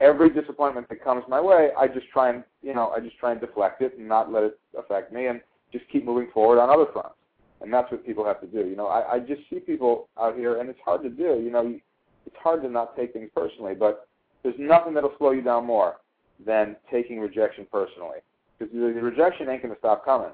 every 0.00 0.28
disappointment 0.30 0.88
that 0.88 1.04
comes 1.04 1.22
my 1.28 1.40
way, 1.40 1.70
I 1.78 1.86
just 1.86 2.08
try 2.08 2.30
and 2.30 2.42
you 2.64 2.74
know 2.74 2.88
I 2.88 2.98
just 2.98 3.16
try 3.18 3.30
and 3.30 3.40
deflect 3.40 3.80
it 3.80 3.96
and 3.96 4.08
not 4.08 4.32
let 4.32 4.42
it 4.42 4.58
affect 4.76 5.12
me, 5.12 5.26
and 5.26 5.40
just 5.72 5.84
keep 5.90 6.04
moving 6.04 6.28
forward 6.32 6.60
on 6.60 6.70
other 6.70 6.90
fronts. 6.92 7.16
And 7.60 7.72
that's 7.72 7.90
what 7.90 8.06
people 8.06 8.24
have 8.24 8.40
to 8.40 8.46
do. 8.46 8.68
You 8.68 8.76
know, 8.76 8.86
I, 8.86 9.14
I 9.14 9.18
just 9.18 9.42
see 9.50 9.60
people 9.60 10.08
out 10.18 10.34
here, 10.34 10.60
and 10.60 10.70
it's 10.70 10.78
hard 10.84 11.02
to 11.02 11.10
do. 11.10 11.40
You 11.42 11.50
know, 11.50 11.78
it's 12.26 12.36
hard 12.42 12.62
to 12.62 12.68
not 12.68 12.96
take 12.96 13.12
things 13.12 13.30
personally, 13.34 13.74
but 13.74 14.08
there's 14.42 14.54
nothing 14.58 14.94
that'll 14.94 15.14
slow 15.18 15.32
you 15.32 15.42
down 15.42 15.66
more 15.66 15.96
than 16.44 16.76
taking 16.90 17.20
rejection 17.20 17.66
personally. 17.70 18.18
because 18.58 18.72
the, 18.72 18.78
rejection 18.80 19.48
ain't 19.48 19.62
going 19.62 19.74
to 19.74 19.78
stop 19.78 20.04
coming. 20.04 20.30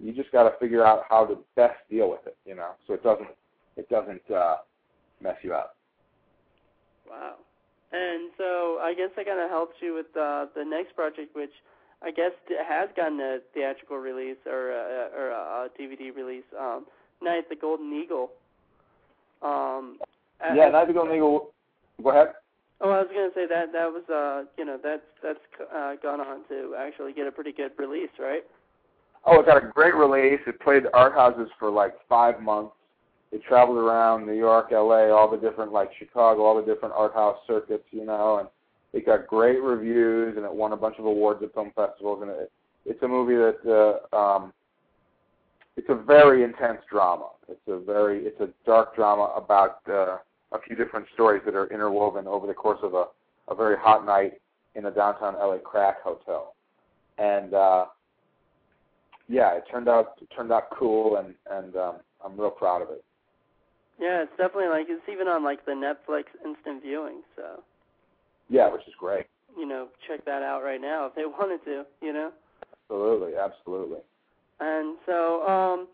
You 0.00 0.12
just 0.12 0.30
got 0.32 0.44
to 0.44 0.58
figure 0.58 0.84
out 0.84 1.04
how 1.08 1.24
to 1.26 1.38
best 1.54 1.76
deal 1.88 2.10
with 2.10 2.26
it, 2.26 2.36
you 2.44 2.54
know, 2.54 2.72
so 2.86 2.94
it 2.94 3.02
doesn't 3.02 3.28
it 3.76 3.88
doesn't 3.88 4.30
uh, 4.30 4.56
mess 5.22 5.36
you 5.42 5.54
up. 5.54 5.76
Wow. 7.08 7.34
And 7.92 8.30
so 8.36 8.78
I 8.82 8.94
guess 8.96 9.10
that 9.16 9.26
kind 9.26 9.40
of 9.40 9.48
helps 9.48 9.76
you 9.80 9.94
with 9.94 10.06
uh, 10.16 10.46
the 10.54 10.64
next 10.64 10.94
project, 10.94 11.34
which 11.34 11.52
I 12.06 12.12
guess 12.12 12.30
it 12.48 12.64
has 12.64 12.88
gotten 12.96 13.18
a 13.18 13.38
theatrical 13.52 13.96
release 13.96 14.36
or 14.46 14.70
a, 14.70 15.10
or 15.16 15.30
a 15.30 15.68
DVD 15.78 16.14
release. 16.14 16.44
Um, 16.58 16.86
Night 17.20 17.38
at 17.38 17.48
the 17.48 17.56
Golden 17.56 17.92
Eagle. 17.92 18.30
Um, 19.42 19.98
yeah, 20.40 20.68
Night 20.68 20.82
at 20.82 20.86
the 20.86 20.92
Golden 20.92 21.16
Eagle. 21.16 21.50
Go 22.00 22.10
ahead. 22.10 22.28
Oh, 22.80 22.90
I 22.90 22.98
was 22.98 23.08
going 23.12 23.30
to 23.30 23.34
say 23.34 23.46
that 23.48 23.72
that 23.72 23.90
was 23.90 24.04
uh, 24.08 24.44
you 24.56 24.64
know 24.64 24.78
that's 24.82 25.02
that's 25.22 25.40
uh, 25.74 25.94
gone 26.00 26.20
on 26.20 26.46
to 26.48 26.76
actually 26.78 27.12
get 27.12 27.26
a 27.26 27.32
pretty 27.32 27.52
good 27.52 27.72
release, 27.78 28.10
right? 28.20 28.42
Oh, 29.24 29.40
it 29.40 29.46
got 29.46 29.56
a 29.56 29.66
great 29.66 29.94
release. 29.94 30.40
It 30.46 30.60
played 30.60 30.84
art 30.94 31.14
houses 31.14 31.48
for 31.58 31.70
like 31.70 31.94
five 32.08 32.40
months. 32.40 32.72
It 33.32 33.42
traveled 33.42 33.78
around 33.78 34.26
New 34.26 34.34
York, 34.34 34.70
L.A., 34.70 35.10
all 35.10 35.28
the 35.28 35.38
different 35.38 35.72
like 35.72 35.90
Chicago, 35.98 36.44
all 36.44 36.54
the 36.54 36.72
different 36.72 36.94
art 36.96 37.14
house 37.14 37.38
circuits, 37.46 37.84
you 37.90 38.04
know, 38.04 38.38
and 38.38 38.48
it 38.96 39.04
got 39.04 39.26
great 39.26 39.60
reviews 39.62 40.36
and 40.36 40.46
it 40.46 40.52
won 40.52 40.72
a 40.72 40.76
bunch 40.76 40.96
of 40.98 41.04
awards 41.04 41.42
at 41.42 41.52
film 41.52 41.70
festivals. 41.76 42.22
And 42.22 42.30
it, 42.30 42.50
it's 42.86 43.02
a 43.02 43.08
movie 43.08 43.34
that 43.36 44.00
uh, 44.12 44.16
um, 44.16 44.54
it's 45.76 45.88
a 45.90 45.94
very 45.94 46.44
intense 46.44 46.80
drama. 46.90 47.28
It's 47.46 47.60
a 47.68 47.78
very 47.78 48.24
it's 48.24 48.40
a 48.40 48.48
dark 48.64 48.96
drama 48.96 49.34
about 49.36 49.80
uh, 49.86 50.16
a 50.52 50.60
few 50.66 50.76
different 50.76 51.06
stories 51.12 51.42
that 51.44 51.54
are 51.54 51.66
interwoven 51.66 52.26
over 52.26 52.46
the 52.46 52.54
course 52.54 52.80
of 52.82 52.94
a 52.94 53.04
a 53.48 53.54
very 53.54 53.76
hot 53.76 54.06
night 54.06 54.40
in 54.74 54.86
a 54.86 54.90
downtown 54.90 55.34
LA 55.34 55.58
crack 55.58 56.02
hotel. 56.02 56.54
And 57.18 57.52
uh 57.52 57.86
yeah, 59.28 59.56
it 59.56 59.64
turned 59.70 59.88
out 59.88 60.14
it 60.22 60.28
turned 60.34 60.52
out 60.52 60.70
cool 60.70 61.16
and 61.16 61.34
and 61.50 61.76
um 61.76 61.96
I'm 62.24 62.40
real 62.40 62.50
proud 62.50 62.80
of 62.80 62.88
it. 62.88 63.04
Yeah, 64.00 64.22
it's 64.22 64.32
definitely 64.38 64.68
like 64.68 64.86
it's 64.88 65.06
even 65.12 65.28
on 65.28 65.44
like 65.44 65.66
the 65.66 65.72
Netflix 65.72 66.24
instant 66.44 66.82
viewing, 66.82 67.20
so 67.36 67.62
Yeah, 68.48 68.72
which 68.72 68.82
is 68.86 68.94
great. 68.98 69.26
You 69.58 69.66
know, 69.66 69.88
check 70.06 70.24
that 70.24 70.42
out 70.42 70.62
right 70.62 70.80
now 70.80 71.06
if 71.06 71.14
they 71.14 71.24
wanted 71.26 71.64
to, 71.64 71.84
you 72.02 72.12
know? 72.12 72.30
Absolutely, 72.84 73.36
absolutely. 73.36 73.98
And 74.60 74.96
so, 75.06 75.46
um 75.46 75.88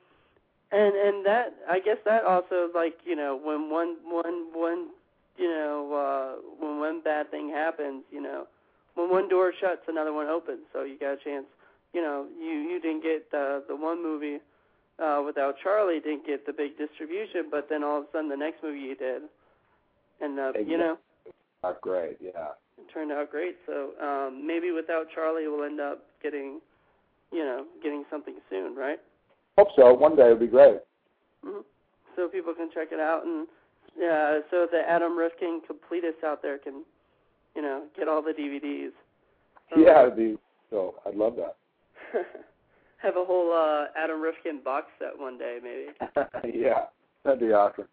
and 0.71 0.95
and 0.95 1.27
that 1.27 1.55
I 1.69 1.81
guess 1.81 1.99
that 2.05 2.25
also 2.25 2.69
like, 2.75 2.95
you 3.05 3.17
know, 3.17 3.39
when 3.43 3.71
one 3.71 3.97
one 4.05 4.47
one 4.53 4.89
you 5.37 5.49
know, 5.49 5.93
uh 5.95 6.65
when 6.65 6.79
one 6.79 7.01
bad 7.03 7.31
thing 7.31 7.51
happens, 7.51 8.05
you 8.11 8.21
know, 8.21 8.47
when 8.95 9.11
one 9.11 9.29
door 9.29 9.53
shuts 9.59 9.83
another 9.89 10.13
one 10.13 10.27
opens. 10.27 10.61
So 10.73 10.83
you 10.85 10.99
got 10.99 11.13
a 11.15 11.25
chance 11.25 11.47
you 11.93 12.01
know, 12.01 12.27
you 12.39 12.53
you 12.53 12.81
didn't 12.81 13.03
get 13.03 13.31
the 13.31 13.63
the 13.69 13.77
one 13.77 14.03
movie 14.03 14.39
uh 14.99 15.23
without 15.25 15.55
Charlie 15.63 16.01
didn't 16.01 16.27
get 16.27 16.47
the 16.47 16.53
big 16.53 16.77
distribution, 16.77 17.47
but 17.51 17.69
then 17.71 17.83
all 17.83 17.99
of 17.99 18.05
a 18.05 18.07
sudden 18.13 18.29
the 18.29 18.37
next 18.37 18.63
movie 18.63 18.81
you 18.81 18.95
did 18.95 19.23
and 20.21 20.39
uh 20.39 20.49
exactly. 20.51 20.73
you 20.73 20.79
know 20.79 20.97
not 21.63 21.81
great, 21.81 22.17
yeah. 22.21 22.55
It 22.79 22.93
turned 22.93 23.13
out 23.13 23.31
great. 23.31 23.57
So 23.67 23.91
um 24.03 24.47
maybe 24.47 24.71
without 24.71 25.07
Charlie 25.15 25.49
we'll 25.49 25.65
end 25.65 25.81
up 25.81 26.05
getting 26.23 26.61
you 27.33 27.45
know, 27.45 27.65
getting 27.83 28.05
something 28.11 28.35
soon, 28.51 28.77
right? 28.77 28.99
Hope 29.57 29.69
so. 29.75 29.95
One 29.95 30.17
day 30.17 30.27
it 30.27 30.31
would 30.31 30.41
be 30.41 30.47
great. 30.47 30.81
Mm-hmm. 31.45 31.61
So 32.15 32.29
people 32.29 32.55
can 32.55 32.69
check 32.73 32.89
it 32.93 33.01
out 33.01 33.25
and 33.25 33.47
yeah, 33.99 34.41
so 34.51 34.67
the 34.71 34.81
Adam 34.89 35.19
Rifkin 35.19 35.61
completists 35.69 36.25
out 36.25 36.43
there 36.43 36.59
can, 36.59 36.85
you 37.55 37.63
know, 37.63 37.85
get 37.97 38.09
all 38.09 38.23
the 38.23 38.33
DVDs. 38.33 38.93
Um, 39.75 39.83
yeah, 39.85 40.03
it'd 40.03 40.17
be 40.17 40.39
so 40.71 40.95
I'd 41.07 41.15
love 41.15 41.37
that. 41.37 41.57
Have 42.99 43.17
a 43.17 43.25
whole 43.25 43.53
uh, 43.53 43.87
Adam 43.97 44.21
Rifkin 44.21 44.61
box 44.65 44.87
set 44.99 45.19
one 45.19 45.37
day, 45.37 45.59
maybe. 45.63 46.55
yeah, 46.59 46.87
that'd 47.25 47.41
be 47.41 47.53
awesome. 47.53 47.89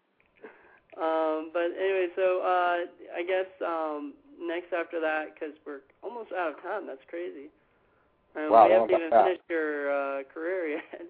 Um, 1.00 1.50
but 1.52 1.72
anyway, 1.72 2.08
so 2.14 2.44
uh, 2.44 2.84
I 3.16 3.24
guess 3.26 3.48
um, 3.64 4.12
next 4.40 4.72
after 4.72 5.00
that, 5.00 5.34
because 5.34 5.56
we're 5.64 5.80
almost 6.02 6.30
out 6.32 6.52
of 6.56 6.62
time. 6.62 6.86
That's 6.86 7.04
crazy. 7.08 7.48
And 8.36 8.50
wow, 8.50 8.66
we 8.66 8.72
haven't 8.72 8.90
even 8.90 9.10
that. 9.10 9.24
finished 9.24 9.48
your 9.48 9.90
uh, 9.90 10.22
career 10.32 10.76
yet. 10.76 11.06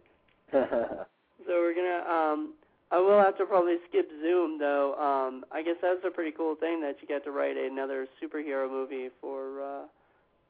so 0.52 1.52
we're 1.58 1.74
gonna. 1.74 2.06
Um, 2.06 2.54
I 2.92 2.98
will 2.98 3.20
have 3.20 3.38
to 3.38 3.46
probably 3.46 3.76
skip 3.88 4.08
Zoom 4.22 4.58
though. 4.58 4.94
Um, 4.94 5.44
I 5.52 5.62
guess 5.62 5.76
that's 5.82 6.00
a 6.06 6.10
pretty 6.10 6.32
cool 6.32 6.56
thing 6.56 6.80
that 6.82 6.96
you 7.00 7.08
get 7.08 7.24
to 7.24 7.30
write 7.30 7.56
another 7.56 8.06
superhero 8.22 8.68
movie 8.68 9.10
for, 9.20 9.62
uh, 9.62 9.82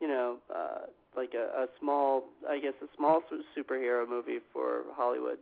you 0.00 0.08
know, 0.08 0.36
uh, 0.54 0.86
like 1.16 1.34
a, 1.34 1.64
a 1.64 1.66
small, 1.78 2.24
I 2.48 2.58
guess, 2.58 2.72
a 2.82 2.86
small 2.96 3.20
superhero 3.56 4.08
movie 4.08 4.38
for 4.52 4.84
Hollywood. 4.94 5.38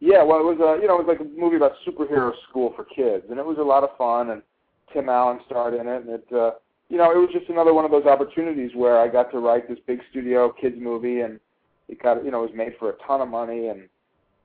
Yeah, 0.00 0.22
well, 0.22 0.40
it 0.40 0.44
was 0.44 0.58
a 0.60 0.80
you 0.80 0.88
know 0.88 0.98
it 0.98 1.06
was 1.06 1.12
like 1.12 1.20
a 1.20 1.38
movie 1.38 1.56
about 1.56 1.72
superhero 1.86 2.32
school 2.48 2.72
for 2.74 2.84
kids, 2.84 3.24
and 3.28 3.38
it 3.38 3.44
was 3.44 3.58
a 3.58 3.62
lot 3.62 3.84
of 3.84 3.96
fun. 3.98 4.30
And 4.30 4.42
Tim 4.92 5.08
Allen 5.08 5.40
starred 5.46 5.74
in 5.74 5.86
it, 5.86 6.04
and 6.04 6.10
it 6.10 6.26
uh, 6.32 6.52
you 6.88 6.96
know 6.96 7.12
it 7.12 7.18
was 7.18 7.28
just 7.32 7.50
another 7.50 7.74
one 7.74 7.84
of 7.84 7.90
those 7.90 8.06
opportunities 8.06 8.70
where 8.74 8.98
I 8.98 9.08
got 9.08 9.30
to 9.32 9.38
write 9.38 9.68
this 9.68 9.78
big 9.86 10.00
studio 10.10 10.52
kids 10.58 10.76
movie, 10.78 11.20
and 11.20 11.38
it 11.88 12.02
got 12.02 12.24
you 12.24 12.30
know 12.30 12.44
it 12.44 12.50
was 12.50 12.56
made 12.56 12.72
for 12.78 12.90
a 12.90 12.98
ton 13.06 13.20
of 13.20 13.28
money, 13.28 13.68
and 13.68 13.88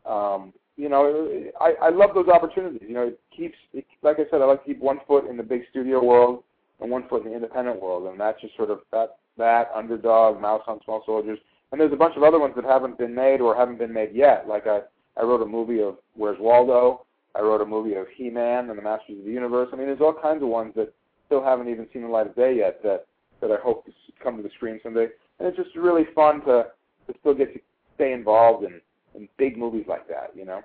um, 0.06 0.54
you 0.76 0.90
know 0.90 1.30
it, 1.30 1.54
I 1.62 1.88
I 1.88 1.90
love 1.90 2.12
those 2.14 2.28
opportunities. 2.28 2.82
You 2.86 2.94
know 2.94 3.08
it 3.08 3.20
keeps 3.36 3.56
it, 3.74 3.86
like 4.04 4.18
I 4.20 4.30
said 4.30 4.42
I 4.42 4.46
like 4.46 4.66
to 4.66 4.74
keep 4.74 4.82
one 4.82 5.00
foot 5.08 5.30
in 5.30 5.38
the 5.38 5.44
big 5.44 5.62
studio 5.72 6.04
world 6.04 6.44
and 6.82 6.92
one 6.92 7.08
foot 7.08 7.24
in 7.24 7.30
the 7.30 7.36
independent 7.36 7.82
world, 7.82 8.08
and 8.10 8.20
that's 8.20 8.42
just 8.42 8.58
sort 8.58 8.72
of 8.72 8.80
that 8.92 9.16
that, 9.38 9.70
Underdog, 9.76 10.38
MouseHunt 10.42 10.84
Small 10.84 11.04
Soldiers, 11.06 11.40
and 11.72 11.80
there's 11.80 11.94
a 11.94 11.98
bunch 11.98 12.16
of 12.16 12.24
other 12.24 12.40
ones 12.40 12.54
that 12.56 12.66
haven't 12.66 12.98
been 12.98 13.14
made 13.14 13.42
or 13.42 13.56
haven't 13.56 13.80
been 13.80 13.94
made 13.94 14.14
yet. 14.14 14.48
Like 14.48 14.68
I, 14.68 14.82
I 15.18 15.24
wrote 15.24 15.42
a 15.42 15.46
movie 15.46 15.82
of 15.82 15.98
Where's 16.16 16.40
Waldo. 16.40 17.06
I 17.36 17.42
wrote 17.42 17.62
a 17.62 17.66
movie 17.66 17.96
of 17.96 18.08
He-Man 18.16 18.70
and 18.70 18.78
the 18.78 18.82
Masters 18.84 19.20
of 19.20 19.26
the 19.26 19.32
Universe. 19.32 19.70
I 19.74 19.76
mean, 19.76 19.88
there's 19.88 20.02
all 20.02 20.14
kinds 20.14 20.42
of 20.42 20.50
ones 20.50 20.74
that 20.76 20.94
still 21.26 21.44
haven't 21.44 21.68
even 21.70 21.88
seen 21.92 22.04
the 22.04 22.08
light 22.08 22.28
of 22.28 22.36
day 22.36 22.56
yet 22.58 22.82
that 22.84 23.08
that 23.42 23.52
I 23.52 23.58
hope 23.62 23.86
to 23.86 23.92
come 24.24 24.38
to 24.38 24.44
the 24.44 24.50
screen 24.56 24.80
someday. 24.82 25.08
And 25.40 25.48
it's 25.48 25.58
just 25.58 25.76
really 25.76 26.06
fun 26.16 26.42
to 26.46 26.68
to 27.08 27.14
still 27.20 27.34
get 27.34 27.54
to 27.54 27.60
stay 27.96 28.14
involved 28.14 28.64
in 28.64 28.80
in 29.16 29.28
big 29.38 29.58
movies 29.58 29.86
like 29.88 30.08
that. 30.08 30.32
You 30.36 30.46
know. 30.46 30.62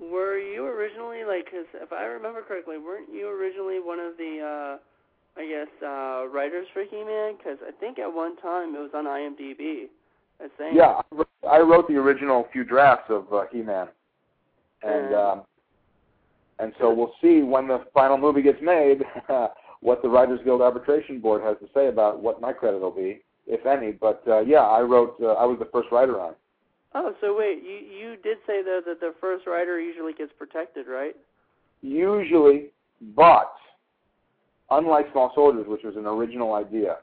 Were 0.00 0.38
you 0.38 0.66
originally 0.66 1.24
like? 1.24 1.46
Because 1.46 1.66
if 1.74 1.92
I 1.92 2.04
remember 2.04 2.42
correctly, 2.42 2.78
weren't 2.78 3.12
you 3.12 3.28
originally 3.28 3.78
one 3.80 4.00
of 4.00 4.16
the? 4.16 4.76
uh 4.78 4.78
I 5.36 5.46
guess 5.46 5.70
uh 5.82 6.26
writers 6.28 6.66
for 6.72 6.82
He-Man 6.82 7.36
because 7.38 7.58
I 7.62 7.70
think 7.78 7.98
at 7.98 8.12
one 8.12 8.36
time 8.38 8.74
it 8.74 8.78
was 8.78 8.90
on 8.94 9.06
IMDb. 9.06 9.86
I 10.40 10.48
think. 10.56 10.76
Yeah, 10.76 11.00
I 11.48 11.58
wrote 11.58 11.88
the 11.88 11.96
original 11.96 12.48
few 12.52 12.64
drafts 12.64 13.10
of 13.10 13.32
uh, 13.32 13.42
He-Man, 13.52 13.88
and 14.82 15.14
um, 15.14 15.42
and 16.58 16.72
so 16.78 16.92
we'll 16.92 17.14
see 17.20 17.42
when 17.42 17.68
the 17.68 17.84
final 17.92 18.18
movie 18.18 18.42
gets 18.42 18.60
made 18.62 19.02
what 19.80 20.02
the 20.02 20.08
Writers 20.08 20.40
Guild 20.44 20.62
Arbitration 20.62 21.20
Board 21.20 21.42
has 21.42 21.56
to 21.58 21.68
say 21.74 21.88
about 21.88 22.22
what 22.22 22.40
my 22.40 22.52
credit 22.52 22.80
will 22.80 22.90
be, 22.90 23.22
if 23.46 23.64
any. 23.66 23.92
But 23.92 24.22
uh, 24.26 24.40
yeah, 24.40 24.62
I 24.62 24.80
wrote. 24.80 25.16
Uh, 25.20 25.32
I 25.32 25.44
was 25.44 25.58
the 25.58 25.68
first 25.72 25.88
writer 25.90 26.20
on. 26.20 26.34
Oh, 26.94 27.14
so 27.20 27.36
wait, 27.36 27.62
you 27.62 27.76
you 27.76 28.16
did 28.22 28.38
say 28.46 28.62
though 28.62 28.80
that 28.86 29.00
the 29.00 29.14
first 29.20 29.46
writer 29.46 29.80
usually 29.80 30.12
gets 30.12 30.32
protected, 30.38 30.86
right? 30.88 31.14
Usually, 31.82 32.70
but 33.14 33.52
unlike 34.70 35.06
Small 35.12 35.32
Soldiers, 35.34 35.66
which 35.66 35.82
was 35.84 35.96
an 35.96 36.06
original 36.06 36.54
idea, 36.54 36.96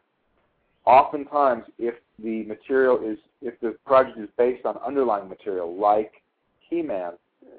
oftentimes 0.87 1.65
if 1.77 1.95
the 2.23 2.43
material 2.43 2.99
is, 3.03 3.17
if 3.41 3.59
the 3.59 3.75
project 3.85 4.17
is 4.17 4.29
based 4.37 4.65
on 4.65 4.77
underlying 4.77 5.27
material 5.27 5.77
like 5.77 6.13
He-Man, 6.69 7.13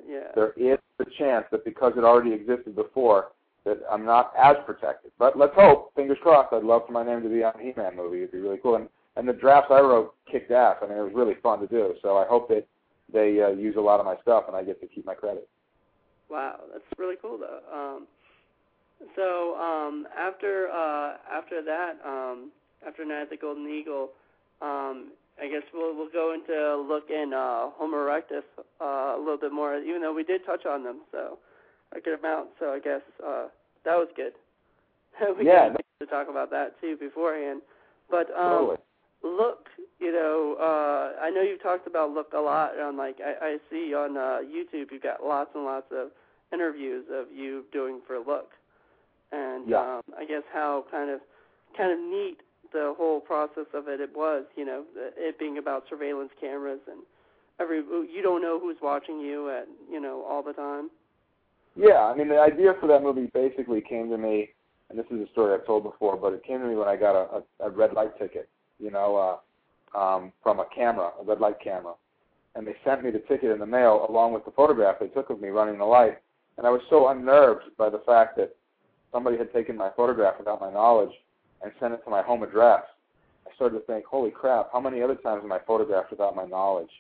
yeah. 0.09 0.29
there 0.35 0.53
is 0.57 0.79
the 0.97 1.05
chance 1.19 1.45
that 1.53 1.65
because 1.65 1.93
it 1.97 2.05
already 2.05 2.33
existed 2.33 2.75
before, 2.75 3.33
that 3.65 3.81
I'm 3.91 4.05
not 4.05 4.33
as 4.43 4.57
protected. 4.65 5.13
But 5.19 5.37
let's 5.39 5.55
hope, 5.55 5.95
fingers 5.95 6.17
crossed, 6.23 6.55
I'd 6.55 6.65
love 6.65 6.87
for 6.87 6.93
my 6.93 7.05
name 7.05 7.23
to 7.23 7.29
be 7.29 7.45
on 7.45 7.53
a 7.55 7.63
He-Man 7.63 7.95
movie. 7.95 8.19
It'd 8.19 8.33
be 8.33 8.39
really 8.39 8.59
cool. 8.63 8.77
And, 8.77 8.89
and 9.17 9.29
the 9.29 9.35
drafts 9.35 9.71
I 9.71 9.81
wrote 9.81 10.15
kicked 10.31 10.51
ass. 10.51 10.77
I 10.81 10.87
mean, 10.87 10.97
it 10.97 11.03
was 11.03 11.13
really 11.15 11.35
fun 11.43 11.61
to 11.61 11.67
do. 11.67 11.95
So 12.03 12.17
I 12.17 12.27
hope 12.27 12.49
that 12.49 12.67
they 13.13 13.43
uh, 13.43 13.51
use 13.51 13.77
a 13.77 13.81
lot 13.81 14.01
of 14.01 14.07
my 14.07 14.17
stuff 14.23 14.45
and 14.49 14.57
I 14.57 14.63
get 14.63 14.81
to 14.81 14.87
keep 14.87 15.05
my 15.05 15.15
credit. 15.15 15.47
Wow, 16.31 16.61
that's 16.73 16.85
really 16.99 17.17
cool 17.21 17.39
though. 17.39 17.61
Um, 17.73 18.07
so 19.17 19.57
um, 19.57 20.07
after 20.19 20.69
uh, 20.69 21.17
after 21.31 21.63
that, 21.63 21.95
um, 22.05 22.51
after 22.87 23.05
Night 23.05 23.23
at 23.23 23.31
the 23.31 23.37
Golden 23.37 23.69
Eagle, 23.69 24.11
um, 24.63 25.13
I 25.41 25.49
guess 25.49 25.63
we'll 25.73 25.97
we'll 25.97 26.11
go 26.11 26.35
into 26.35 26.83
look 26.83 27.11
in 27.11 27.33
uh, 27.33 27.71
Homo 27.77 27.97
erectus 27.97 28.43
uh, 28.81 29.17
a 29.17 29.19
little 29.19 29.39
bit 29.39 29.53
more, 29.53 29.79
even 29.79 30.03
though 30.03 30.15
we 30.15 30.25
did 30.25 30.45
touch 30.45 30.67
on 30.67 30.83
them 30.83 31.01
so 31.13 31.39
a 31.97 32.01
good 32.01 32.19
amount. 32.19 32.49
So 32.59 32.73
I 32.73 32.79
guess 32.79 33.03
uh, 33.25 33.47
that 33.85 33.95
was 33.95 34.09
good. 34.17 34.33
we 35.39 35.47
yeah, 35.47 35.71
got 35.71 35.83
to 36.01 36.07
talk 36.07 36.29
about 36.29 36.51
that 36.51 36.81
too 36.81 36.97
beforehand. 36.97 37.63
But 38.11 38.31
um, 38.37 38.51
totally. 38.51 38.77
look, 39.23 39.67
you 40.01 40.13
know, 40.13 40.57
uh, 40.59 41.21
I 41.23 41.31
know 41.31 41.43
you've 41.43 41.63
talked 41.63 41.87
about 41.87 42.11
look 42.11 42.33
a 42.35 42.41
lot 42.41 42.79
on 42.79 42.97
like 42.97 43.19
I, 43.25 43.47
I 43.47 43.57
see 43.71 43.95
on 43.95 44.17
uh, 44.17 44.39
YouTube. 44.43 44.91
You've 44.91 45.03
got 45.03 45.23
lots 45.25 45.51
and 45.55 45.65
lots 45.65 45.87
of 45.93 46.09
interviews 46.53 47.05
of 47.13 47.27
you 47.33 47.65
doing 47.73 48.01
for 48.07 48.19
look 48.19 48.49
and 49.33 49.69
yeah. 49.69 49.79
um, 49.79 50.03
I 50.17 50.25
guess 50.25 50.43
how 50.53 50.85
kind 50.91 51.11
of 51.11 51.21
kind 51.77 51.93
of 51.93 51.99
neat 51.99 52.39
the 52.73 52.95
whole 52.97 53.21
process 53.21 53.67
of 53.75 53.89
it, 53.89 54.01
it 54.01 54.11
was, 54.15 54.45
you 54.57 54.65
know, 54.65 54.85
it 54.97 55.39
being 55.39 55.59
about 55.59 55.85
surveillance 55.89 56.31
cameras 56.41 56.81
and 56.91 57.01
every 57.61 57.79
you 57.79 58.21
don't 58.23 58.43
know 58.43 58.59
who's 58.61 58.77
watching 58.83 59.21
you 59.21 59.51
at, 59.51 59.67
you 59.91 60.01
know, 60.01 60.25
all 60.29 60.43
the 60.43 60.53
time. 60.53 60.91
Yeah, 61.77 62.05
I 62.05 62.17
mean 62.17 62.29
the 62.29 62.39
idea 62.39 62.75
for 62.81 62.87
that 62.89 63.03
movie 63.03 63.31
basically 63.33 63.81
came 63.81 64.11
to 64.11 64.19
me, 64.19 64.51
and 64.91 64.99
this 64.99 65.07
is 65.11 65.21
a 65.21 65.31
story 65.33 65.55
I've 65.55 65.67
told 65.67 65.85
before, 65.85 66.17
but 66.17 66.33
it 66.33 66.45
came 66.45 66.61
to 66.61 66.67
me 66.67 66.75
when 66.75 66.89
I 66.89 66.97
got 66.97 67.15
a, 67.15 67.43
a, 67.61 67.69
a 67.69 67.71
red 67.71 67.93
light 67.93 68.19
ticket, 68.19 68.49
you 68.79 68.91
know, 68.91 69.41
uh, 69.95 69.99
um, 69.99 70.33
from 70.43 70.61
a 70.61 70.67
camera, 70.75 71.11
a 71.21 71.25
red 71.25 71.41
light 71.41 71.61
camera, 71.63 71.95
and 72.55 72.67
they 72.67 72.75
sent 72.85 73.05
me 73.05 73.11
the 73.11 73.21
ticket 73.21 73.51
in 73.51 73.59
the 73.59 73.67
mail 73.67 74.07
along 74.09 74.33
with 74.33 74.45
the 74.45 74.51
photograph 74.51 74.97
they 75.01 75.09
took 75.09 75.31
of 75.31 75.41
me 75.41 75.49
running 75.49 75.79
the 75.79 75.85
light, 75.85 76.19
and 76.57 76.67
I 76.67 76.71
was 76.71 76.83
so 76.91 77.09
unnerved 77.09 77.65
by 77.77 77.91
the 77.91 78.03
fact 78.05 78.37
that 78.37 78.57
somebody 79.13 79.39
had 79.39 79.53
taken 79.53 79.77
my 79.77 79.91
photograph 79.97 80.35
without 80.39 80.61
my 80.61 80.73
knowledge 80.73 81.13
and 81.63 81.73
sent 81.81 81.95
it 81.95 82.01
to 82.05 82.11
my 82.11 82.23
home 82.23 82.43
address. 82.43 82.83
I 83.47 83.55
started 83.55 83.79
to 83.79 83.85
think, 83.87 84.05
holy 84.05 84.31
crap, 84.31 84.71
how 84.73 84.81
many 84.81 85.03
other 85.03 85.17
times 85.17 85.43
am 85.45 85.53
I 85.53 85.59
photographed 85.67 86.11
without 86.11 86.37
my 86.37 86.45
knowledge 86.45 86.91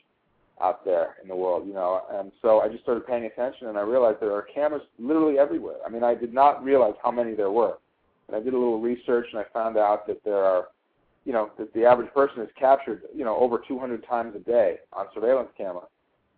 out 0.60 0.85
there 0.85 1.16
in 1.22 1.28
the 1.28 1.36
world, 1.36 1.66
you 1.66 1.74
know? 1.74 2.02
And 2.12 2.32
so 2.43 2.60
I 2.60 2.68
just 2.68 2.82
started 2.82 3.06
paying 3.06 3.26
attention, 3.26 3.68
and 3.68 3.78
I 3.78 3.82
realized 3.82 4.20
there 4.20 4.32
are 4.32 4.43
cameras 4.43 4.82
literally 4.98 5.39
everywhere. 5.39 5.76
I 5.86 5.90
mean, 5.90 6.02
I 6.02 6.14
did 6.14 6.35
not 6.35 6.64
realize 6.64 6.94
how 7.02 7.10
many 7.10 7.35
there 7.35 7.51
were. 7.51 7.78
And 8.26 8.36
I 8.36 8.40
did 8.40 8.55
a 8.55 8.59
little 8.59 8.80
research, 8.80 9.26
and 9.32 9.40
I 9.40 9.44
found 9.52 9.76
out 9.76 10.06
that 10.06 10.22
there 10.24 10.43
are, 10.43 10.68
you 11.24 11.32
know, 11.32 11.51
that 11.59 11.72
the 11.74 11.85
average 11.85 12.12
person 12.12 12.43
is 12.43 12.48
captured, 12.59 13.02
you 13.14 13.24
know, 13.24 13.36
over 13.36 13.62
200 13.66 14.05
times 14.06 14.35
a 14.35 14.40
day 14.40 14.78
on 14.93 15.06
surveillance 15.14 15.51
camera. 15.56 15.82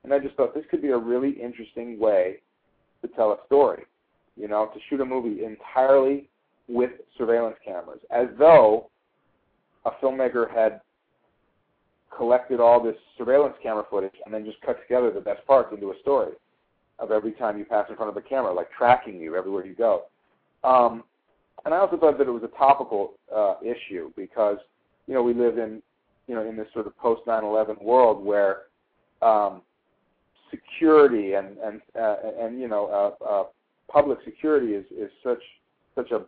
And 0.05 0.14
I 0.14 0.18
just 0.18 0.34
thought 0.36 0.55
this 0.55 0.64
could 0.70 0.82
be 0.82 0.90
a 0.90 0.98
really 0.98 1.30
interesting 1.30 1.98
way 1.98 2.36
to 3.02 3.09
tell 3.09 3.32
a 3.32 3.38
story, 3.47 3.84
you 4.36 4.48
know, 4.48 4.70
to 4.72 4.80
shoot 4.88 5.01
a 5.01 5.05
movie 5.05 5.44
entirely 5.44 6.28
with 6.70 6.90
surveillance 7.18 7.56
cameras, 7.64 8.01
as 8.10 8.28
though 8.38 8.88
a 9.84 9.90
filmmaker 10.02 10.51
had 10.51 10.80
collected 12.16 12.60
all 12.60 12.82
this 12.82 12.97
surveillance 13.18 13.55
camera 13.62 13.84
footage 13.90 14.14
and 14.24 14.32
then 14.32 14.44
just 14.44 14.60
cut 14.62 14.80
together 14.82 15.10
the 15.10 15.20
best 15.20 15.44
parts 15.47 15.72
into 15.72 15.90
a 15.90 15.98
story 16.01 16.32
of 16.98 17.10
every 17.10 17.32
time 17.32 17.59
you 17.59 17.64
pass 17.64 17.86
in 17.88 17.97
front 17.97 18.10
of 18.10 18.16
a 18.16 18.26
camera, 18.26 18.52
like 18.52 18.70
tracking 18.70 19.20
you 19.20 19.34
everywhere 19.36 19.64
you 19.64 19.74
go. 19.74 20.02
Um, 20.62 21.02
and 21.64 21.74
I 21.74 21.78
also 21.78 21.97
thought 21.97 22.18
that 22.18 22.28
it 22.28 22.30
was 22.30 22.42
a 22.42 22.59
topical 22.59 23.14
uh, 23.34 23.55
issue 23.62 24.12
because 24.16 24.59
you 25.06 25.14
know 25.14 25.22
we 25.22 25.34
live 25.34 25.59
in 25.59 25.82
you 26.26 26.34
know 26.34 26.47
in 26.47 26.56
this 26.56 26.66
sort 26.72 26.86
of 26.86 26.97
post 26.98 27.22
9/11 27.26 27.82
world 27.82 28.24
where 28.24 28.62
um, 29.22 29.62
security 30.51 31.34
and 31.34 31.59
and 31.59 31.80
uh, 31.98 32.16
and 32.38 32.60
you 32.60 32.68
know 32.68 33.16
uh, 33.22 33.24
uh, 33.24 33.44
public 33.90 34.18
security 34.24 34.74
is 34.74 34.84
is 34.90 35.10
such 35.24 35.42
such 35.94 36.10
a 36.12 36.22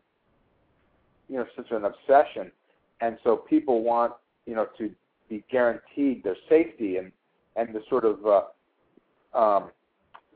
you 1.32 1.38
know 1.38 1.46
such 1.56 1.70
an 1.70 1.84
obsession, 1.86 2.52
and 3.00 3.16
so 3.24 3.36
people 3.36 3.82
want 3.82 4.12
you 4.44 4.54
know 4.54 4.66
to 4.76 4.90
be 5.30 5.42
guaranteed 5.50 6.22
their 6.22 6.36
safety 6.48 6.98
and 6.98 7.10
and 7.56 7.74
the 7.74 7.80
sort 7.88 8.04
of 8.04 8.18
uh, 8.26 9.38
um, 9.38 9.70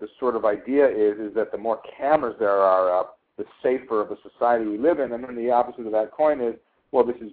the 0.00 0.08
sort 0.18 0.36
of 0.36 0.46
idea 0.46 0.86
is 0.86 1.18
is 1.18 1.34
that 1.34 1.52
the 1.52 1.58
more 1.58 1.80
cameras 1.98 2.34
there 2.38 2.50
are 2.50 2.98
up, 2.98 3.18
the 3.36 3.44
safer 3.62 4.00
of 4.00 4.08
the 4.08 4.16
society 4.28 4.64
we 4.64 4.78
live 4.78 4.98
in, 5.00 5.12
and 5.12 5.22
then 5.22 5.36
the 5.36 5.50
opposite 5.50 5.84
of 5.84 5.92
that 5.92 6.10
coin 6.12 6.40
is 6.40 6.54
well, 6.92 7.04
this 7.04 7.16
is 7.16 7.30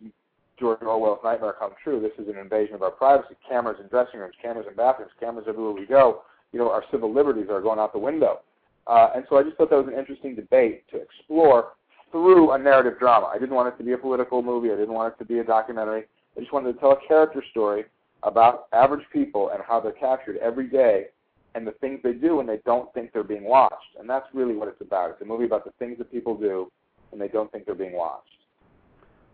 George 0.60 0.82
Orwell's 0.82 1.20
nightmare 1.24 1.56
come 1.58 1.72
true. 1.82 2.02
This 2.02 2.12
is 2.24 2.30
an 2.30 2.40
invasion 2.40 2.76
of 2.76 2.84
our 2.84 2.92
privacy. 2.92 3.36
Cameras 3.48 3.78
in 3.82 3.88
dressing 3.88 4.20
rooms, 4.20 4.36
cameras 4.42 4.68
in 4.70 4.76
bathrooms, 4.76 5.12
cameras 5.20 5.46
everywhere 5.48 5.72
we 5.72 5.86
go. 5.86 6.24
You 6.52 6.60
know, 6.60 6.70
our 6.70 6.84
civil 6.92 7.14
liberties 7.14 7.48
are 7.50 7.62
going 7.62 7.80
out 7.80 7.94
the 7.94 8.00
window. 8.00 8.42
Uh, 8.86 9.10
and 9.16 9.24
so 9.30 9.38
I 9.38 9.44
just 9.44 9.56
thought 9.56 9.70
that 9.70 9.78
was 9.78 9.88
an 9.88 9.98
interesting 9.98 10.36
debate 10.36 10.84
to 10.92 10.98
explore 10.98 11.72
through 12.14 12.52
a 12.52 12.58
narrative 12.60 13.00
drama. 13.00 13.26
I 13.34 13.40
didn't 13.40 13.56
want 13.56 13.74
it 13.74 13.78
to 13.80 13.84
be 13.84 13.94
a 13.94 13.98
political 13.98 14.44
movie. 14.44 14.72
I 14.72 14.76
didn't 14.76 14.94
want 14.94 15.12
it 15.12 15.18
to 15.18 15.26
be 15.26 15.40
a 15.40 15.44
documentary. 15.44 16.04
I 16.38 16.40
just 16.40 16.54
wanted 16.54 16.72
to 16.74 16.80
tell 16.80 16.92
a 16.92 17.08
character 17.08 17.44
story 17.50 17.86
about 18.22 18.68
average 18.72 19.06
people 19.12 19.50
and 19.50 19.64
how 19.68 19.80
they're 19.80 19.94
captured 19.94 20.38
every 20.38 20.68
day 20.68 21.08
and 21.56 21.66
the 21.66 21.72
things 21.82 22.00
they 22.04 22.14
do 22.14 22.36
when 22.36 22.46
they 22.46 22.60
don't 22.66 22.94
think 22.94 23.12
they're 23.14 23.24
being 23.24 23.44
watched. 23.44 23.98
And 24.00 24.08
that's 24.08 24.28
really 24.32 24.56
what 24.56 24.68
it's 24.68 24.80
about. 24.80 25.10
It's 25.10 25.22
a 25.24 25.26
movie 25.26 25.46
about 25.46 25.66
the 25.66 25.72
things 25.80 25.98
that 25.98 26.12
people 26.12 26.38
do 26.38 26.72
when 27.10 27.20
they 27.20 27.28
don't 27.28 27.52
think 27.52 27.66
they're 27.66 27.76
being 27.76 27.94
watched. 27.94 28.30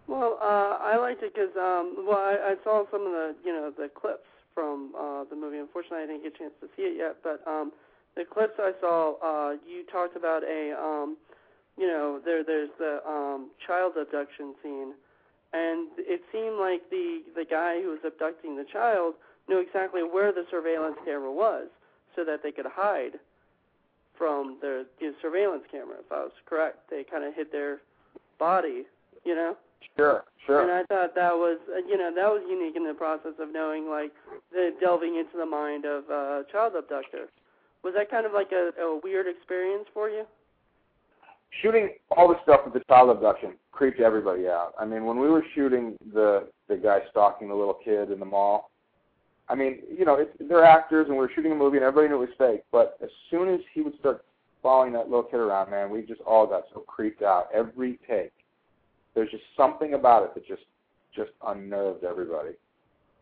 Well, 0.07 0.39
uh, 0.41 0.80
I 0.80 0.97
liked 0.97 1.22
it 1.22 1.34
because, 1.35 1.56
um, 1.57 2.06
well, 2.07 2.18
I, 2.18 2.53
I 2.53 2.56
saw 2.64 2.85
some 2.91 3.01
of 3.06 3.11
the, 3.11 3.35
you 3.45 3.51
know, 3.51 3.72
the 3.77 3.89
clips 3.89 4.26
from 4.56 4.93
uh, 4.97 5.26
the 5.30 5.35
movie. 5.35 5.57
Unfortunately, 5.57 5.99
I 5.99 6.07
didn't 6.07 6.23
get 6.23 6.35
a 6.35 6.38
chance 6.38 6.53
to 6.61 6.68
see 6.76 6.84
it 6.84 6.97
yet, 6.97 7.18
but 7.23 7.45
um, 7.45 7.73
the 8.15 8.23
clips 8.23 8.56
I 8.57 8.72
saw, 8.80 9.19
uh, 9.19 9.57
you 9.68 9.84
talked 9.91 10.15
about 10.15 10.43
a, 10.43 10.73
um, 10.80 11.18
you 11.80 11.88
know, 11.88 12.19
there 12.23 12.43
there's 12.43 12.69
the 12.77 12.99
um, 13.07 13.49
child 13.65 13.93
abduction 13.99 14.53
scene, 14.61 14.93
and 15.53 15.88
it 15.97 16.22
seemed 16.31 16.60
like 16.60 16.89
the 16.91 17.22
the 17.35 17.45
guy 17.45 17.81
who 17.81 17.89
was 17.89 17.99
abducting 18.06 18.57
the 18.57 18.65
child 18.72 19.15
knew 19.47 19.60
exactly 19.60 20.03
where 20.03 20.31
the 20.31 20.43
surveillance 20.51 20.97
camera 21.06 21.31
was, 21.31 21.68
so 22.15 22.26
that 22.26 22.43
they 22.43 22.51
could 22.51 22.68
hide 22.68 23.18
from 24.18 24.57
their 24.61 24.80
you 24.99 25.07
know, 25.07 25.14
surveillance 25.22 25.64
camera. 25.72 25.95
If 26.06 26.11
I 26.11 26.27
was 26.27 26.35
correct, 26.45 26.89
they 26.91 27.06
kind 27.10 27.23
of 27.23 27.34
hid 27.34 27.47
their 27.51 27.80
body, 28.38 28.84
you 29.23 29.34
know. 29.34 29.56
Sure, 29.95 30.26
sure. 30.45 30.61
And 30.61 30.72
I 30.72 30.84
thought 30.84 31.15
that 31.15 31.34
was, 31.34 31.57
uh, 31.72 31.77
you 31.88 31.97
know, 31.97 32.11
that 32.14 32.27
was 32.27 32.43
unique 32.49 32.76
in 32.76 32.85
the 32.85 32.93
process 32.93 33.39
of 33.39 33.51
knowing, 33.53 33.89
like, 33.89 34.11
the 34.51 34.76
delving 34.81 35.15
into 35.15 35.38
the 35.38 35.45
mind 35.45 35.85
of 35.85 36.03
a 36.10 36.14
uh, 36.14 36.51
child 36.51 36.73
abductor. 36.77 37.31
Was 37.81 37.93
that 37.95 38.11
kind 38.11 38.26
of 38.26 38.34
like 38.34 38.51
a, 38.51 38.72
a 38.81 38.99
weird 39.01 39.26
experience 39.26 39.85
for 39.93 40.10
you? 40.10 40.26
Shooting 41.62 41.90
all 42.16 42.28
the 42.28 42.36
stuff 42.44 42.62
with 42.66 42.74
the 42.74 42.82
child 42.88 43.10
abduction 43.10 43.54
creeped 43.72 44.00
everybody 44.00 44.48
out. 44.48 44.74
I 44.80 44.86
mean, 44.86 45.06
when 45.06 45.20
we 45.20 45.30
were 45.30 45.44
shooting 45.56 45.96
the 46.14 46.48
the 46.68 46.76
guy 46.76 47.00
stalking 47.10 47.50
the 47.50 47.56
little 47.56 47.78
kid 47.84 48.12
in 48.12 48.20
the 48.20 48.26
mall, 48.26 48.72
I 49.48 49.56
mean, 49.56 49.80
you 49.98 50.06
know, 50.06 50.24
they're 50.40 50.64
actors 50.64 51.08
and 51.08 51.16
we 51.16 51.22
were 51.22 51.32
shooting 51.34 51.52
a 51.52 51.56
movie 51.56 51.78
and 51.78 51.86
everybody 51.86 52.10
knew 52.10 52.22
it 52.22 52.28
was 52.28 52.36
fake. 52.38 52.64
But 52.72 52.98
as 53.02 53.10
soon 53.32 53.50
as 53.50 53.60
he 53.74 53.82
would 53.82 53.98
start 54.00 54.24
following 54.62 54.94
that 54.94 55.06
little 55.10 55.24
kid 55.24 55.40
around, 55.40 55.72
man, 55.72 55.90
we 55.90 56.04
just 56.04 56.22
all 56.22 56.46
got 56.46 56.66
so 56.74 56.82
creeped 56.82 57.24
out 57.24 57.48
every 57.54 58.00
take. 58.08 58.32
There's 59.16 59.32
just 59.32 59.44
something 59.58 59.96
about 59.96 60.24
it 60.24 60.36
that 60.36 60.48
just 60.48 60.64
just 61.16 61.32
unnerved 61.48 62.04
everybody. 62.04 62.52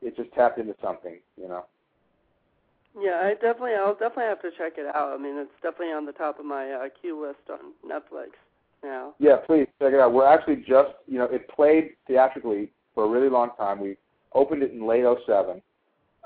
It 0.01 0.15
just 0.17 0.31
tapped 0.33 0.59
into 0.59 0.75
something, 0.83 1.19
you 1.41 1.47
know. 1.47 1.65
Yeah, 2.99 3.21
I 3.23 3.33
definitely, 3.33 3.73
I'll 3.77 3.93
definitely 3.93 4.25
have 4.25 4.41
to 4.41 4.49
check 4.57 4.73
it 4.77 4.87
out. 4.87 5.13
I 5.13 5.21
mean, 5.21 5.37
it's 5.37 5.51
definitely 5.61 5.93
on 5.93 6.05
the 6.05 6.13
top 6.13 6.39
of 6.39 6.45
my 6.45 6.71
uh, 6.71 6.89
queue 6.99 7.21
list 7.21 7.49
on 7.49 7.73
Netflix 7.85 8.29
now. 8.83 9.13
Yeah, 9.19 9.37
please 9.45 9.67
check 9.79 9.93
it 9.93 9.99
out. 9.99 10.13
We're 10.13 10.25
actually 10.25 10.57
just, 10.57 10.93
you 11.07 11.19
know, 11.19 11.25
it 11.25 11.47
played 11.49 11.91
theatrically 12.07 12.71
for 12.95 13.05
a 13.05 13.07
really 13.07 13.29
long 13.29 13.51
time. 13.57 13.79
We 13.79 13.97
opened 14.33 14.63
it 14.63 14.71
in 14.71 14.87
late 14.87 15.03
'07, 15.25 15.61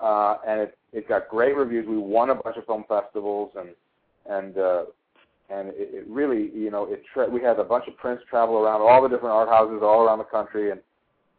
uh, 0.02 0.36
and 0.48 0.62
it 0.62 0.78
it 0.94 1.10
got 1.10 1.28
great 1.28 1.56
reviews. 1.56 1.86
We 1.88 1.98
won 1.98 2.30
a 2.30 2.36
bunch 2.36 2.58
of 2.58 2.66
film 2.66 2.86
festivals, 2.88 3.52
and 3.58 3.70
and 4.30 4.58
uh, 4.58 4.84
and 5.50 5.70
it, 5.70 5.90
it 5.94 6.08
really, 6.08 6.52
you 6.54 6.72
know, 6.72 6.86
it 6.86 7.04
tra- 7.14 7.30
we 7.30 7.42
had 7.42 7.60
a 7.60 7.64
bunch 7.64 7.88
of 7.88 7.98
prints 7.98 8.24
travel 8.30 8.58
around 8.58 8.82
all 8.82 9.02
the 9.02 9.10
different 9.10 9.34
art 9.34 9.50
houses 9.50 9.82
all 9.84 10.04
around 10.04 10.20
the 10.20 10.24
country, 10.26 10.72
and 10.72 10.80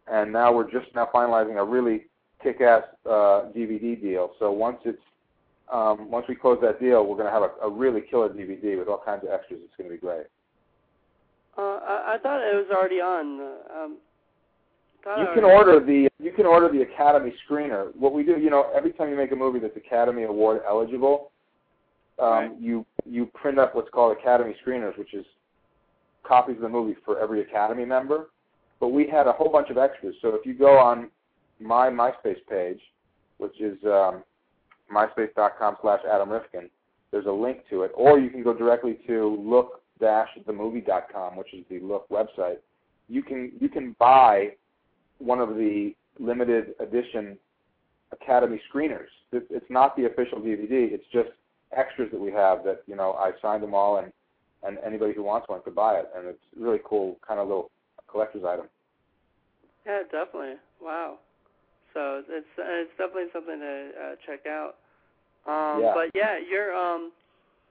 and 0.09 0.33
now 0.33 0.53
we're 0.53 0.71
just 0.71 0.95
now 0.95 1.09
finalizing 1.15 1.59
a 1.59 1.65
really 1.65 2.05
kick-ass 2.43 2.83
uh, 3.07 3.49
DVD 3.55 4.01
deal. 4.01 4.33
So 4.39 4.51
once 4.51 4.79
it's 4.85 4.99
um, 5.73 6.11
once 6.11 6.27
we 6.29 6.35
close 6.35 6.59
that 6.63 6.81
deal, 6.81 7.07
we're 7.07 7.17
going 7.17 7.27
to 7.27 7.33
have 7.33 7.43
a, 7.43 7.67
a 7.67 7.71
really 7.71 8.03
killer 8.03 8.29
DVD 8.29 8.79
with 8.79 8.89
all 8.89 9.03
kinds 9.03 9.25
of 9.25 9.31
extras. 9.31 9.61
It's 9.65 9.75
going 9.77 9.89
to 9.89 9.97
be 9.97 10.01
great. 10.01 10.27
Uh, 11.57 11.61
I, 11.83 12.15
I 12.15 12.19
thought 12.23 12.41
it 12.41 12.55
was 12.55 12.67
already 12.71 13.01
on. 13.01 13.41
Uh, 13.41 13.85
um, 13.85 13.97
you 15.19 15.27
can 15.35 15.45
order 15.45 15.85
the 15.85 16.09
you 16.21 16.31
can 16.31 16.47
order 16.47 16.71
the 16.71 16.83
Academy 16.83 17.35
screener. 17.49 17.95
What 17.97 18.13
we 18.13 18.23
do, 18.23 18.39
you 18.39 18.51
know, 18.51 18.71
every 18.75 18.93
time 18.93 19.09
you 19.09 19.17
make 19.17 19.33
a 19.33 19.37
movie 19.37 19.59
that's 19.59 19.77
Academy 19.77 20.23
Award 20.23 20.63
eligible, 20.67 21.33
um, 22.21 22.29
right. 22.29 22.61
you 22.61 22.87
you 23.05 23.27
print 23.35 23.59
up 23.59 23.75
what's 23.75 23.91
called 23.91 24.17
Academy 24.17 24.55
screeners, 24.65 24.97
which 24.97 25.13
is 25.13 25.27
copies 26.23 26.57
of 26.57 26.63
the 26.63 26.69
movie 26.69 26.97
for 27.05 27.19
every 27.19 27.41
Academy 27.41 27.85
member. 27.85 28.31
But 28.79 28.89
we 28.89 29.09
had 29.09 29.27
a 29.27 29.33
whole 29.33 29.51
bunch 29.51 29.71
of 29.71 29.79
extras. 29.79 30.15
So 30.23 30.29
if 30.35 30.47
you 30.47 30.55
go 30.55 30.79
on 30.79 31.11
my 31.59 31.89
MySpace 31.89 32.39
page, 32.49 32.81
which 33.39 33.61
is 33.61 33.77
um, 33.85 34.23
myspace.com 34.93 35.77
slash 35.81 36.01
Adam 36.11 36.31
Rifkin. 36.31 36.69
There's 37.11 37.27
a 37.27 37.33
link 37.33 37.65
to 37.71 37.83
it. 37.83 37.93
Or 37.95 38.19
you 38.19 38.31
can 38.31 38.43
go 38.43 38.55
directly 38.55 38.99
to 39.07 39.37
look-themovie.com, 39.47 41.37
which 41.37 41.53
is 41.55 41.65
the 41.69 41.81
Look 41.81 42.09
website. 42.09 42.57
You 43.09 43.23
can 43.23 43.53
you 43.61 43.69
can 43.69 43.95
buy 43.99 44.53
one 45.19 45.41
of 45.41 45.51
the 45.51 45.95
limited 46.19 46.75
edition 46.81 47.39
Academy 48.13 48.61
screeners. 48.73 49.09
It's 49.33 49.71
not 49.71 49.97
the 49.97 50.05
official 50.07 50.39
DVD. 50.39 50.93
It's 50.93 51.05
just 51.13 51.31
extras 51.77 52.11
that 52.13 52.21
we 52.21 52.31
have 52.33 52.65
that 52.65 52.83
you 52.87 52.97
know 52.97 53.13
I 53.15 53.33
signed 53.41 53.63
them 53.63 53.75
all, 53.75 53.99
and 53.99 54.13
and 54.63 54.79
anybody 54.85 55.13
who 55.15 55.23
wants 55.23 55.49
one 55.49 55.61
could 55.63 55.75
buy 55.75 55.95
it. 55.97 56.11
And 56.17 56.27
it's 56.29 56.43
really 56.59 56.81
cool, 56.85 57.19
kind 57.27 57.41
of 57.41 57.49
little 57.49 57.71
collector's 58.09 58.45
item. 58.45 58.67
Yeah, 59.87 60.03
definitely. 60.11 60.57
Wow. 60.81 61.19
So 61.95 62.23
it's 62.29 62.47
it's 62.57 62.91
definitely 62.97 63.31
something 63.33 63.59
to 63.59 63.91
uh, 64.01 64.15
check 64.27 64.47
out. 64.47 64.77
Um, 65.47 65.81
yeah. 65.83 65.93
But 65.95 66.11
yeah, 66.15 66.39
you're 66.39 66.75
um. 66.75 67.13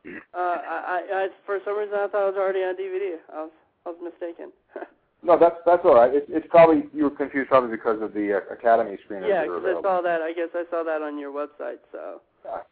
Uh, 0.33 0.37
I, 0.37 0.77
I, 0.81 0.97
I 1.13 1.27
for 1.45 1.59
some 1.63 1.77
reason 1.77 1.93
I 1.93 2.07
thought 2.07 2.25
it 2.29 2.33
was 2.33 2.39
already 2.39 2.65
on 2.65 2.73
DVD. 2.73 3.21
I 3.31 3.43
was 3.43 3.51
I 3.85 3.89
was 3.89 3.99
mistaken. 4.01 4.49
No, 5.23 5.37
that's 5.37 5.57
that's 5.65 5.85
all 5.85 5.93
right. 5.95 6.09
It's 6.13 6.25
it's 6.29 6.47
probably 6.49 6.89
you 6.93 7.03
were 7.03 7.13
confused 7.13 7.49
probably 7.49 7.69
because 7.69 8.01
of 8.01 8.13
the 8.13 8.41
uh, 8.41 8.53
Academy 8.53 8.97
screeners. 9.05 9.29
Yeah, 9.29 9.45
because 9.45 9.61
I 9.61 9.81
saw 9.81 10.01
that. 10.01 10.21
I 10.21 10.33
guess 10.33 10.49
I 10.55 10.65
saw 10.71 10.81
that 10.83 11.05
on 11.05 11.19
your 11.19 11.31
website. 11.31 11.77
So, 11.91 12.21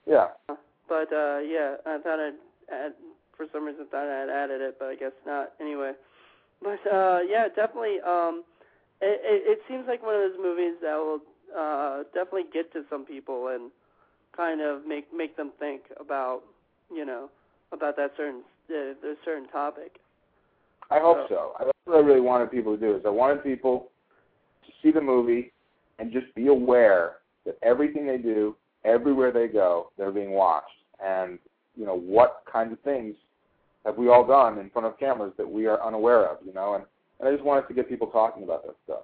Yeah. 0.07 0.29
but 0.89 1.13
uh 1.13 1.45
yeah, 1.45 1.77
I 1.85 1.99
thought 2.01 2.17
I'd 2.17 2.41
add, 2.73 2.93
for 3.37 3.45
some 3.53 3.65
reason 3.65 3.85
thought 3.91 4.09
I'd 4.09 4.33
added 4.33 4.61
it, 4.61 4.77
but 4.79 4.87
I 4.89 4.95
guess 4.95 5.13
not. 5.27 5.53
Anyway, 5.61 5.91
but 6.61 6.81
uh 6.91 7.19
yeah, 7.29 7.49
definitely. 7.53 8.01
Um, 8.01 8.43
it 8.99 9.21
it, 9.21 9.41
it 9.45 9.59
seems 9.69 9.85
like 9.87 10.01
one 10.01 10.15
of 10.15 10.21
those 10.31 10.41
movies 10.41 10.73
that 10.81 10.97
will 10.97 11.21
uh 11.53 12.01
definitely 12.17 12.49
get 12.51 12.73
to 12.73 12.81
some 12.89 13.05
people 13.05 13.49
and 13.53 13.69
kind 14.39 14.61
of 14.61 14.85
make 14.87 15.05
make 15.13 15.35
them 15.35 15.51
think 15.59 15.81
about 15.99 16.41
you 16.89 17.05
know 17.05 17.29
about 17.73 17.97
that 17.97 18.11
certain 18.15 18.41
uh, 18.69 18.95
the 19.01 19.15
certain 19.25 19.47
topic. 19.49 19.99
I 20.89 20.99
hope 20.99 21.17
so. 21.27 21.51
I- 21.59 21.65
That's 21.65 21.77
what 21.85 21.97
I 21.97 21.99
really 21.99 22.21
wanted 22.21 22.49
people 22.49 22.73
to 22.75 22.79
do. 22.79 22.95
Is 22.95 23.03
I 23.05 23.09
wanted 23.09 23.43
people 23.43 23.89
to 24.65 24.71
see 24.81 24.91
the 24.91 25.01
movie 25.01 25.51
and 25.99 26.11
just 26.11 26.33
be 26.35 26.47
aware 26.47 27.17
that 27.45 27.57
everything 27.61 28.07
they 28.07 28.17
do, 28.17 28.55
everywhere 28.85 29.31
they 29.31 29.47
go, 29.47 29.91
they're 29.97 30.11
being 30.11 30.31
watched. 30.31 30.67
And 31.05 31.37
you 31.75 31.85
know 31.85 31.97
what 31.97 32.43
kinds 32.51 32.71
of 32.71 32.79
things 32.79 33.15
have 33.85 33.97
we 33.97 34.07
all 34.09 34.25
done 34.25 34.57
in 34.59 34.69
front 34.69 34.87
of 34.87 34.97
cameras 34.99 35.33
that 35.37 35.49
we 35.49 35.65
are 35.67 35.83
unaware 35.85 36.25
of? 36.31 36.37
You 36.45 36.53
know, 36.53 36.75
and, 36.75 36.83
and 37.19 37.27
I 37.27 37.31
just 37.33 37.43
wanted 37.43 37.67
to 37.67 37.73
get 37.73 37.89
people 37.89 38.07
talking 38.07 38.43
about 38.43 38.65
that 38.65 38.75
stuff. 38.85 39.03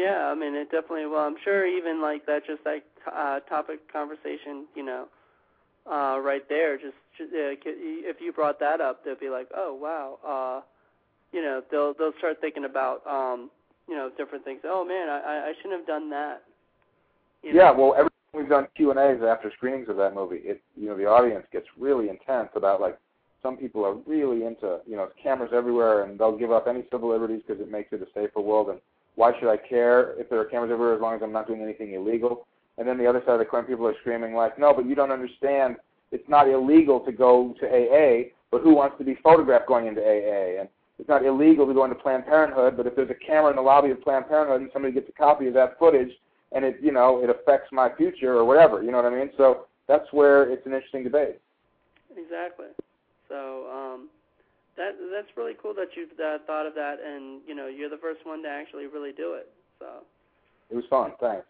Yeah, 0.00 0.32
I 0.32 0.34
mean, 0.34 0.54
it 0.54 0.70
definitely. 0.70 1.06
Well, 1.06 1.20
I'm 1.20 1.36
sure 1.44 1.66
even 1.66 2.00
like 2.00 2.24
that, 2.24 2.46
just 2.46 2.64
like 2.64 2.84
uh, 3.06 3.40
topic 3.40 3.80
conversation, 3.92 4.64
you 4.74 4.82
know, 4.82 5.08
uh, 5.90 6.18
right 6.20 6.48
there. 6.48 6.76
Just 6.78 6.96
uh, 7.20 7.52
if 7.60 8.16
you 8.20 8.32
brought 8.32 8.58
that 8.60 8.80
up, 8.80 9.04
they'll 9.04 9.20
be 9.20 9.28
like, 9.28 9.48
oh 9.54 9.74
wow, 9.74 10.16
uh, 10.26 10.62
you 11.32 11.42
know, 11.42 11.60
they'll 11.70 11.92
they'll 11.98 12.16
start 12.18 12.38
thinking 12.40 12.64
about, 12.64 13.06
um, 13.06 13.50
you 13.88 13.94
know, 13.94 14.10
different 14.16 14.42
things. 14.42 14.60
Oh 14.64 14.86
man, 14.86 15.10
I 15.10 15.50
I 15.50 15.52
shouldn't 15.60 15.80
have 15.80 15.86
done 15.86 16.08
that. 16.10 16.44
You 17.42 17.52
Yeah, 17.52 17.72
know? 17.72 17.74
well, 17.78 17.94
every 17.98 18.10
time 18.10 18.40
we've 18.40 18.48
done 18.48 18.68
Q 18.76 18.90
and 18.92 18.98
A's 18.98 19.22
after 19.22 19.52
screenings 19.54 19.90
of 19.90 19.96
that 19.98 20.14
movie, 20.14 20.40
it 20.44 20.62
you 20.76 20.86
know 20.88 20.96
the 20.96 21.06
audience 21.06 21.44
gets 21.52 21.66
really 21.78 22.08
intense 22.08 22.48
about 22.54 22.80
like 22.80 22.98
some 23.42 23.58
people 23.58 23.84
are 23.84 23.96
really 24.06 24.44
into 24.46 24.78
you 24.86 24.96
know 24.96 25.08
cameras 25.22 25.50
everywhere 25.52 26.04
and 26.04 26.18
they'll 26.18 26.38
give 26.38 26.52
up 26.52 26.66
any 26.66 26.84
civil 26.90 27.10
liberties 27.10 27.42
because 27.46 27.60
it 27.60 27.70
makes 27.70 27.92
it 27.92 28.00
a 28.00 28.06
safer 28.14 28.40
world 28.40 28.70
and 28.70 28.80
why 29.16 29.32
should 29.38 29.50
I 29.50 29.56
care 29.56 30.18
if 30.18 30.28
there 30.30 30.40
are 30.40 30.44
cameras 30.44 30.70
everywhere 30.72 30.94
as 30.94 31.00
long 31.00 31.14
as 31.14 31.22
I'm 31.22 31.32
not 31.32 31.46
doing 31.46 31.62
anything 31.62 31.94
illegal? 31.94 32.46
And 32.78 32.88
then 32.88 32.96
the 32.96 33.06
other 33.06 33.20
side 33.20 33.34
of 33.34 33.38
the 33.38 33.44
coin, 33.44 33.64
people 33.64 33.86
are 33.86 33.94
screaming 34.00 34.34
like, 34.34 34.58
no, 34.58 34.72
but 34.72 34.86
you 34.86 34.94
don't 34.94 35.10
understand. 35.10 35.76
It's 36.12 36.28
not 36.28 36.48
illegal 36.48 37.00
to 37.00 37.12
go 37.12 37.54
to 37.60 37.66
AA, 37.66 38.30
but 38.50 38.62
who 38.62 38.74
wants 38.74 38.96
to 38.98 39.04
be 39.04 39.16
photographed 39.22 39.68
going 39.68 39.86
into 39.86 40.00
AA? 40.00 40.60
And 40.60 40.68
it's 40.98 41.08
not 41.08 41.24
illegal 41.24 41.66
to 41.66 41.74
go 41.74 41.84
into 41.84 41.96
Planned 41.96 42.26
Parenthood, 42.26 42.76
but 42.76 42.86
if 42.86 42.96
there's 42.96 43.10
a 43.10 43.26
camera 43.26 43.50
in 43.50 43.56
the 43.56 43.62
lobby 43.62 43.90
of 43.90 44.02
Planned 44.02 44.28
Parenthood 44.28 44.60
and 44.60 44.70
somebody 44.72 44.94
gets 44.94 45.08
a 45.08 45.12
copy 45.12 45.46
of 45.48 45.54
that 45.54 45.78
footage 45.78 46.10
and 46.52 46.64
it, 46.64 46.78
you 46.82 46.92
know, 46.92 47.22
it 47.22 47.30
affects 47.30 47.68
my 47.72 47.88
future 47.96 48.36
or 48.36 48.44
whatever, 48.44 48.82
you 48.82 48.90
know 48.90 49.02
what 49.02 49.12
I 49.12 49.16
mean? 49.16 49.30
So 49.36 49.66
that's 49.86 50.12
where 50.12 50.50
it's 50.50 50.66
an 50.66 50.72
interesting 50.72 51.04
debate. 51.04 51.40
Exactly. 52.16 52.66
So 53.28 53.66
um, 53.70 54.08
that 54.80 54.96
that's 55.12 55.28
really 55.36 55.52
cool 55.60 55.76
that 55.76 55.92
you've 55.92 56.16
uh, 56.16 56.40
thought 56.48 56.64
of 56.64 56.74
that, 56.74 56.96
and 57.04 57.44
you 57.44 57.54
know, 57.54 57.68
you're 57.68 57.92
the 57.92 58.00
first 58.00 58.24
one 58.24 58.42
to 58.44 58.48
actually 58.48 58.88
really 58.88 59.12
do 59.12 59.36
it. 59.36 59.52
So. 59.78 60.08
It 60.70 60.76
was 60.76 60.84
fun. 60.88 61.12
Thanks. 61.20 61.44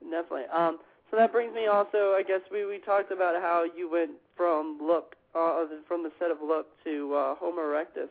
Definitely. 0.00 0.46
Um, 0.54 0.78
so 1.10 1.16
that 1.16 1.32
brings 1.32 1.54
me 1.54 1.66
also, 1.66 2.14
I 2.14 2.22
guess 2.26 2.40
we 2.50 2.64
we 2.66 2.78
talked 2.78 3.10
about 3.10 3.40
how 3.40 3.64
you 3.76 3.90
went 3.90 4.12
from 4.36 4.78
look 4.82 5.16
uh, 5.34 5.66
from 5.86 6.02
the 6.02 6.10
set 6.18 6.30
of 6.30 6.38
look 6.42 6.66
to 6.84 7.14
uh, 7.14 7.34
Homo 7.36 7.62
erectus, 7.62 8.10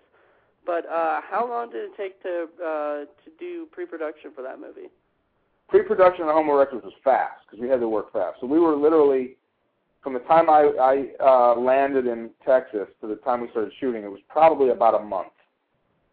but 0.66 0.86
uh, 0.86 1.22
how 1.24 1.48
long 1.48 1.72
did 1.72 1.84
it 1.86 1.92
take 1.98 2.22
to 2.24 2.48
uh, 2.64 3.00
to 3.24 3.30
do 3.40 3.68
pre-production 3.72 4.32
for 4.36 4.42
that 4.42 4.60
movie? 4.60 4.90
Pre-production 5.70 6.26
on 6.26 6.34
Homo 6.34 6.54
erectus 6.54 6.84
was 6.84 6.94
fast 7.04 7.42
because 7.46 7.62
we 7.62 7.70
had 7.70 7.80
to 7.80 7.88
work 7.88 8.12
fast. 8.12 8.38
So 8.42 8.48
we 8.48 8.60
were 8.60 8.76
literally, 8.76 9.38
from 10.04 10.14
the 10.14 10.20
time 10.20 10.50
I, 10.50 10.70
I 10.80 11.24
uh, 11.26 11.60
landed 11.60 12.06
in 12.06 12.30
Texas 12.46 12.88
to 13.00 13.08
the 13.08 13.16
time 13.16 13.42
we 13.42 13.50
started 13.52 13.72
shooting, 13.80 14.04
it 14.04 14.12
was 14.12 14.20
probably 14.28 14.70
about 14.70 15.00
a 15.00 15.04
month 15.04 15.32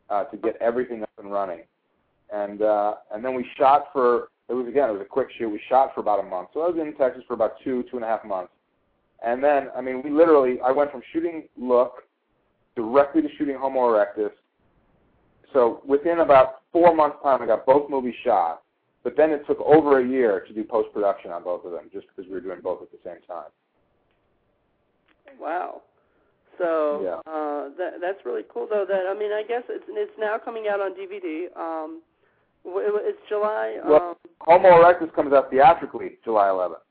uh, 0.09 0.25
to 0.25 0.37
get 0.37 0.57
everything 0.61 1.03
up 1.03 1.11
and 1.19 1.33
running. 1.33 1.63
And 2.33 2.63
uh, 2.63 2.95
and 3.13 3.25
then 3.25 3.35
we 3.35 3.45
shot 3.59 3.87
for 3.93 4.29
it 4.49 4.55
was 4.55 4.69
again 4.69 4.89
it 4.89 4.93
was 4.93 5.03
a 5.03 5.05
quick 5.05 5.29
shoot. 5.37 5.49
We 5.49 5.61
shot 5.69 5.93
for 5.95 6.01
about 6.01 6.21
a 6.21 6.23
month. 6.23 6.51
So 6.55 6.61
I 6.61 6.69
was 6.69 6.79
in 6.81 6.95
Texas 6.95 7.25
for 7.27 7.35
about 7.35 7.55
two 7.65 7.83
two 7.91 7.97
and 7.97 8.05
a 8.05 8.09
half 8.09 8.25
months. 8.25 8.53
And 9.27 9.43
then 9.43 9.69
I 9.77 9.81
mean 9.81 10.01
we 10.03 10.11
literally 10.11 10.61
I 10.65 10.71
went 10.71 10.93
from 10.93 11.03
shooting 11.13 11.49
Look 11.59 12.05
directly 12.77 13.23
to 13.23 13.29
shooting 13.37 13.57
Homo 13.59 13.81
erectus. 13.81 14.31
So 15.53 15.83
within 15.85 16.21
about 16.21 16.63
four 16.73 16.95
months 16.95 17.17
time 17.25 17.43
I 17.43 17.47
got 17.47 17.67
both 17.67 17.91
movies 17.91 18.15
shot. 18.25 18.63
But 19.03 19.17
then 19.17 19.31
it 19.31 19.45
took 19.47 19.59
over 19.61 20.01
a 20.01 20.07
year 20.07 20.45
to 20.47 20.53
do 20.53 20.63
post 20.63 20.93
production 20.93 21.31
on 21.31 21.43
both 21.43 21.65
of 21.65 21.73
them, 21.73 21.89
just 21.91 22.07
because 22.09 22.29
we 22.29 22.35
were 22.35 22.41
doing 22.43 22.61
both 22.63 22.83
at 22.83 22.93
the 22.93 22.99
same 23.03 23.23
time. 23.27 23.49
Wow. 25.39 25.83
So 26.59 27.01
Yeah. 27.03 27.33
uh, 27.33 27.69
that 27.79 28.01
that's 28.01 28.25
really 28.25 28.45
cool, 28.49 28.67
though. 28.69 28.85
That 28.85 29.07
I 29.07 29.15
mean, 29.15 29.33
I 29.33 29.43
guess 29.43 29.63
it's 29.69 29.85
it's 29.89 30.13
now 30.19 30.39
coming 30.39 30.69
out 30.69 30.81
on 30.81 30.95
DVD. 30.95 31.49
Um, 31.57 32.03
it's 32.65 33.19
July. 33.29 33.79
Well- 33.85 34.11
Um, 34.11 34.17
Homo 34.43 34.69
erectus 34.83 35.13
comes 35.15 35.33
out 35.33 35.51
theatrically 35.51 36.19
July 36.25 36.49
11th. 36.49 36.83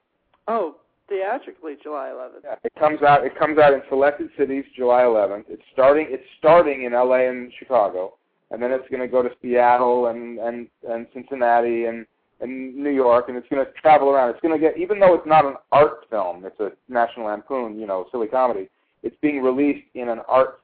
oh, 0.47 0.75
theatrically 1.07 1.75
July 1.81 2.09
11th. 2.09 2.43
Yeah, 2.43 2.55
it 2.63 2.73
comes 2.75 3.01
out. 3.03 3.25
It 3.25 3.35
comes 3.35 3.57
out 3.59 3.73
in 3.73 3.81
selected 3.89 4.29
cities 4.37 4.65
July 4.75 5.03
11th. 5.03 5.45
It's 5.49 5.63
starting. 5.73 6.07
It's 6.09 6.23
starting 6.37 6.83
in 6.83 6.93
L.A. 6.93 7.27
and 7.27 7.51
Chicago, 7.59 8.15
and 8.51 8.61
then 8.61 8.71
it's 8.71 8.87
going 8.89 9.01
to 9.01 9.07
go 9.07 9.21
to 9.21 9.31
Seattle 9.41 10.07
and 10.07 10.39
and 10.39 10.67
and 10.87 11.07
Cincinnati 11.13 11.85
and 11.85 12.05
and 12.41 12.75
New 12.75 12.91
York, 12.91 13.25
and 13.27 13.37
it's 13.37 13.47
going 13.49 13.65
to 13.65 13.71
travel 13.73 14.09
around. 14.09 14.29
It's 14.29 14.39
going 14.41 14.53
to 14.53 14.59
get. 14.59 14.77
Even 14.77 14.99
though 14.99 15.13
it's 15.13 15.27
not 15.27 15.45
an 15.45 15.55
art 15.71 16.05
film, 16.09 16.45
it's 16.45 16.59
a 16.59 16.71
National 16.87 17.25
Lampoon, 17.27 17.79
you 17.79 17.87
know, 17.87 18.05
silly 18.11 18.27
comedy. 18.27 18.69
It's 19.03 19.15
being 19.21 19.41
released 19.41 19.85
in 19.93 20.09
an 20.09 20.19
art 20.27 20.61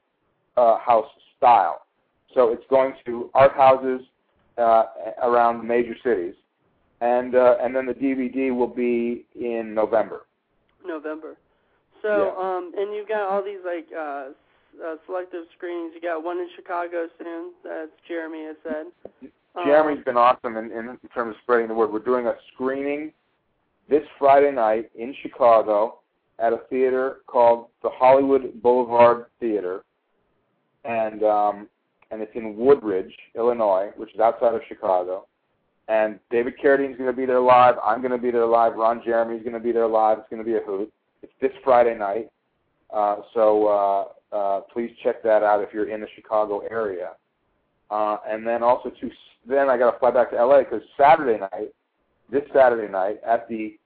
uh, 0.57 0.77
house 0.79 1.09
style. 1.37 1.85
So 2.33 2.51
it's 2.51 2.63
going 2.69 2.93
to 3.05 3.29
art 3.33 3.53
houses 3.53 4.01
uh, 4.57 4.83
around 5.23 5.65
major 5.65 5.95
cities, 6.03 6.35
and 7.01 7.35
uh, 7.35 7.55
and 7.61 7.75
then 7.75 7.85
the 7.85 7.93
DVD 7.93 8.55
will 8.55 8.67
be 8.67 9.25
in 9.35 9.73
November. 9.73 10.25
November. 10.85 11.35
So, 12.01 12.37
um, 12.37 12.71
and 12.77 12.93
you've 12.93 13.07
got 13.07 13.27
all 13.27 13.43
these 13.43 13.63
like 13.65 13.87
uh, 13.97 14.29
uh, 14.85 14.95
selective 15.05 15.45
screenings. 15.57 15.93
You 15.95 16.01
got 16.01 16.23
one 16.23 16.37
in 16.37 16.47
Chicago 16.55 17.07
soon. 17.17 17.51
That's 17.63 17.91
Jeremy 18.07 18.45
has 18.45 18.55
said. 18.63 19.31
Jeremy's 19.63 20.03
been 20.03 20.17
awesome 20.17 20.57
in, 20.57 20.65
in, 20.71 20.89
in 20.89 21.09
terms 21.13 21.35
of 21.35 21.41
spreading 21.43 21.67
the 21.67 21.73
word. 21.73 21.91
We're 21.91 21.99
doing 21.99 22.27
a 22.27 22.33
screening 22.53 23.13
this 23.89 24.03
Friday 24.19 24.51
night 24.51 24.89
in 24.95 25.15
Chicago 25.21 25.99
at 26.39 26.53
a 26.53 26.59
theater 26.69 27.17
called 27.27 27.67
the 27.81 27.89
Hollywood 27.89 28.61
Boulevard 28.61 29.27
Theater, 29.39 29.83
and 30.83 31.23
um, 31.23 31.67
and 32.11 32.21
it's 32.21 32.35
in 32.35 32.55
Woodridge, 32.57 33.15
Illinois, 33.35 33.91
which 33.95 34.13
is 34.13 34.19
outside 34.19 34.53
of 34.53 34.61
Chicago. 34.67 35.27
And 35.87 36.19
David 36.31 36.55
Carradine's 36.61 36.97
going 36.97 37.09
to 37.09 37.15
be 37.15 37.25
there 37.25 37.39
live. 37.39 37.75
I'm 37.83 38.01
going 38.01 38.11
to 38.11 38.17
be 38.17 38.31
there 38.31 38.45
live. 38.45 38.75
Ron 38.75 39.01
Jeremy's 39.05 39.43
going 39.43 39.53
to 39.53 39.59
be 39.59 39.71
there 39.71 39.87
live. 39.87 40.17
It's 40.17 40.29
going 40.29 40.43
to 40.43 40.45
be 40.45 40.57
a 40.57 40.61
hoot. 40.61 40.91
It's 41.21 41.33
this 41.41 41.51
Friday 41.63 41.95
night, 41.95 42.29
uh, 42.93 43.17
so 43.33 43.67
uh, 43.67 44.35
uh, 44.35 44.61
please 44.73 44.91
check 45.03 45.23
that 45.23 45.43
out 45.43 45.61
if 45.61 45.69
you're 45.73 45.89
in 45.89 46.01
the 46.01 46.07
Chicago 46.15 46.61
area. 46.69 47.11
Uh, 47.89 48.17
and 48.27 48.45
then 48.45 48.63
also 48.63 48.89
to 48.89 49.11
then 49.47 49.69
I 49.69 49.77
got 49.77 49.91
to 49.91 49.99
fly 49.99 50.11
back 50.11 50.31
to 50.31 50.43
LA 50.43 50.59
because 50.59 50.81
Saturday 50.97 51.39
night, 51.39 51.73
this 52.31 52.41
Saturday 52.53 52.91
night 52.91 53.19
at 53.25 53.47
the 53.47 53.77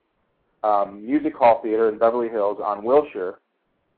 um, 0.64 1.06
Music 1.06 1.36
Hall 1.36 1.60
Theater 1.62 1.90
in 1.90 1.98
Beverly 1.98 2.30
Hills 2.30 2.60
on 2.64 2.84
Wilshire, 2.84 3.40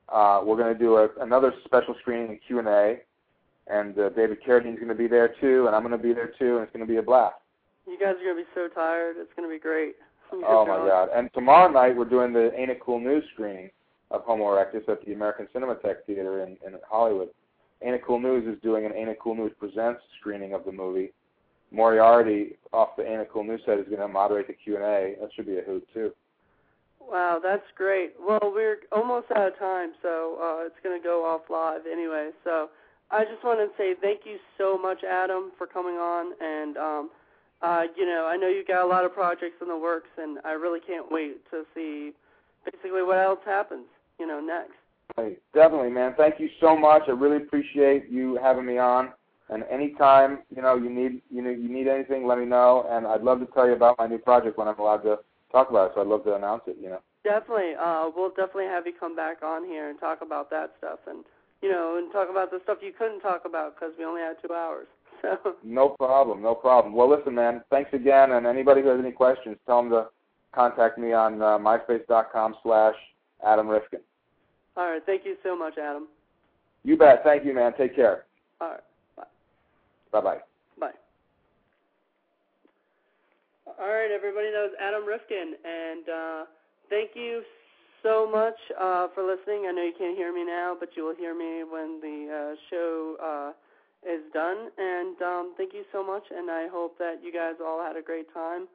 uh, 0.10 0.42
we're 0.44 0.58
going 0.58 0.74
to 0.74 0.80
do 0.80 0.98
a, 0.98 1.10
another 1.22 1.54
special 1.66 1.96
screening 2.02 2.30
and 2.30 2.40
Q 2.48 2.60
and 2.60 2.68
A, 2.68 2.98
and 3.68 3.98
uh, 4.00 4.10
David 4.10 4.40
Carradine's 4.44 4.78
going 4.78 4.90
to 4.90 4.96
be 4.96 5.08
there 5.08 5.36
too, 5.40 5.68
and 5.68 5.76
I'm 5.76 5.84
going 5.84 5.92
to 5.92 6.04
be 6.04 6.14
there 6.14 6.34
too, 6.40 6.58
and 6.58 6.64
it's 6.64 6.74
going 6.74 6.86
to 6.86 6.92
be 6.92 6.98
a 6.98 7.04
blast. 7.04 7.36
You 7.88 7.98
guys 7.98 8.16
are 8.22 8.24
gonna 8.24 8.36
be 8.36 8.50
so 8.54 8.68
tired. 8.74 9.16
It's 9.18 9.32
gonna 9.36 9.50
be 9.50 9.60
great. 9.60 9.96
Oh 10.34 10.66
my 10.66 10.78
God! 10.88 11.10
And 11.14 11.30
tomorrow 11.34 11.70
night 11.70 11.94
we're 11.94 12.06
doing 12.06 12.32
the 12.32 12.58
Ain't 12.58 12.72
It 12.72 12.80
Cool 12.80 13.02
News 13.02 13.22
screening 13.34 13.70
of 14.12 14.22
Homo 14.24 14.46
erectus 14.46 14.88
at 14.88 15.06
the 15.06 15.12
American 15.12 15.46
Cinematheque 15.54 16.06
Theater 16.08 16.44
in, 16.44 16.52
in 16.66 16.80
Hollywood. 16.90 17.28
It 17.82 18.02
Cool 18.06 18.20
News 18.20 18.48
is 18.48 18.62
doing 18.62 18.86
an 18.86 18.92
It 18.94 19.18
Cool 19.22 19.36
News 19.36 19.52
presents 19.60 20.02
screening 20.20 20.54
of 20.54 20.66
the 20.66 20.72
movie. 20.72 21.12
Moriarty 21.72 22.58
off 22.74 22.96
the 22.98 23.04
It 23.04 23.30
Cool 23.32 23.44
News 23.44 23.62
set 23.66 23.80
is 23.80 23.88
going 23.88 24.02
to 24.02 24.08
moderate 24.08 24.48
the 24.48 24.54
Q 24.54 24.76
and 24.76 24.84
A. 24.84 25.16
That 25.20 25.30
should 25.36 25.48
be 25.48 25.58
a 25.58 25.62
hoot 25.62 25.88
too. 25.94 26.12
Wow, 27.12 27.40
that's 27.42 27.66
great. 27.76 28.14
Well, 28.20 28.40
we're 28.44 28.78
almost 28.92 29.28
out 29.36 29.48
of 29.48 29.60
time, 29.60 29.92
so 30.02 30.38
uh, 30.42 30.66
it's 30.66 30.76
gonna 30.84 31.02
go 31.02 31.26
off 31.26 31.42
live 31.50 31.82
anyway. 31.92 32.30
So 32.44 32.70
I 33.10 33.26
just 33.26 33.44
want 33.44 33.60
to 33.60 33.68
say 33.78 33.96
thank 34.00 34.22
you 34.26 34.38
so 34.58 34.78
much, 34.78 35.04
Adam, 35.04 35.52
for 35.58 35.68
coming 35.68 35.96
on. 35.96 36.34
And 36.40 36.78
um, 36.78 37.10
uh, 37.62 37.84
you 37.98 38.06
know, 38.06 38.30
I 38.32 38.38
know 38.38 38.48
you've 38.48 38.68
got 38.68 38.86
a 38.86 38.88
lot 38.88 39.04
of 39.04 39.14
projects 39.14 39.62
in 39.62 39.68
the 39.68 39.78
works, 39.78 40.10
and 40.18 40.40
I 40.46 40.52
really 40.52 40.80
can't 40.80 41.12
wait 41.12 41.44
to 41.52 41.64
see 41.76 42.14
basically 42.64 43.04
what 43.04 43.18
else 43.18 43.40
happens. 43.46 43.88
You 44.20 44.28
know, 44.28 44.40
next. 44.40 44.81
Hey, 45.18 45.38
definitely, 45.54 45.90
man. 45.90 46.14
Thank 46.18 46.40
you 46.40 46.50
so 46.60 46.78
much. 46.78 47.04
I 47.08 47.12
really 47.12 47.38
appreciate 47.38 48.10
you 48.10 48.38
having 48.42 48.66
me 48.66 48.78
on, 48.78 49.12
And 49.50 49.64
anytime 49.70 50.40
you 50.56 50.62
know 50.62 50.76
you 50.76 50.90
need 50.90 51.22
you 51.30 51.42
know 51.42 51.50
you 51.50 51.68
need 51.68 51.88
anything, 51.88 52.26
let 52.26 52.38
me 52.38 52.46
know. 52.46 52.86
And 52.90 53.06
I'd 53.06 53.22
love 53.22 53.40
to 53.40 53.46
tell 53.48 53.68
you 53.68 53.74
about 53.74 53.98
my 54.00 54.08
new 54.08 54.18
project 54.18 54.58
when 54.58 54.68
I'm 54.68 54.80
allowed 54.80 55.04
to 55.04 55.20
talk 55.52 55.70
about 55.70 55.92
it. 55.92 55.92
So 55.96 56.02
I'd 56.02 56.08
love 56.08 56.24
to 56.24 56.36
announce 56.36 56.64
it. 56.68 56.78
You 56.82 56.90
know. 56.90 57.00
Definitely. 57.24 57.74
Uh, 57.76 58.10
we'll 58.16 58.30
definitely 58.30 58.66
have 58.66 58.88
you 58.88 58.94
come 58.98 59.16
back 59.16 59.44
on 59.44 59.66
here 59.66 59.90
and 59.90 60.00
talk 60.00 60.22
about 60.22 60.50
that 60.52 60.72
stuff, 60.78 61.00
and 61.08 61.24
you 61.62 61.70
know, 61.70 61.98
and 61.98 62.12
talk 62.12 62.30
about 62.30 62.50
the 62.52 62.60
stuff 62.64 62.80
you 62.82 62.94
couldn't 62.98 63.20
talk 63.20 63.44
about 63.46 63.76
because 63.76 63.94
we 63.98 64.06
only 64.06 64.22
had 64.22 64.36
two 64.46 64.54
hours. 64.54 64.88
So. 65.22 65.54
No 65.64 65.90
problem. 65.90 66.42
No 66.42 66.56
problem. 66.56 66.96
Well, 66.96 67.08
listen, 67.08 67.36
man. 67.36 67.62
Thanks 67.70 67.94
again. 67.94 68.32
And 68.32 68.48
anybody 68.48 68.82
who 68.82 68.88
has 68.88 69.00
any 69.00 69.12
questions, 69.12 69.56
tell 69.68 69.84
them 69.84 69.92
to 69.92 70.08
contact 70.52 70.98
me 70.98 71.14
on 71.14 71.40
uh, 71.44 71.60
myspace.com 71.60 72.56
slash 72.64 72.96
Adam 73.46 73.68
Rifkin. 73.68 74.00
All 74.78 74.90
right. 74.90 75.02
Thank 75.06 75.26
you 75.26 75.36
so 75.44 75.58
much, 75.58 75.78
Adam. 75.78 76.08
You 76.84 76.98
bet. 76.98 77.24
Thank 77.24 77.46
you, 77.46 77.54
man. 77.54 77.74
Take 77.78 77.96
care. 77.96 78.26
All 78.60 78.70
right. 78.70 78.84
Bye. 79.16 79.24
Bye-bye. 80.12 80.38
Bye. 80.80 80.92
All 83.80 83.88
right, 83.88 84.12
everybody. 84.12 84.48
That 84.52 84.62
was 84.62 84.76
Adam 84.80 85.06
Rifkin, 85.06 85.54
and 85.64 86.10
uh, 86.10 86.46
thank 86.90 87.12
you 87.16 87.42
so 88.04 88.30
much 88.30 88.58
uh, 88.80 89.08
for 89.14 89.24
listening. 89.24 89.66
I 89.68 89.72
know 89.72 89.84
you 89.84 89.94
can't 89.98 90.18
hear 90.18 90.34
me 90.34 90.44
now, 90.44 90.76
but 90.80 90.90
you 90.96 91.06
will 91.06 91.16
hear 91.16 91.36
me 91.38 91.64
when 91.64 92.00
the 92.02 92.28
uh, 92.30 92.56
show 92.70 93.16
uh, 93.22 93.52
is 94.10 94.22
done. 94.34 94.70
And 94.78 95.22
um, 95.22 95.54
thank 95.58 95.74
you 95.74 95.84
so 95.92 96.06
much, 96.06 96.24
and 96.32 96.50
I 96.50 96.68
hope 96.72 96.98
that 96.98 97.22
you 97.24 97.32
guys 97.32 97.56
all 97.64 97.82
had 97.82 97.96
a 97.96 98.02
great 98.02 98.34
time 98.34 98.68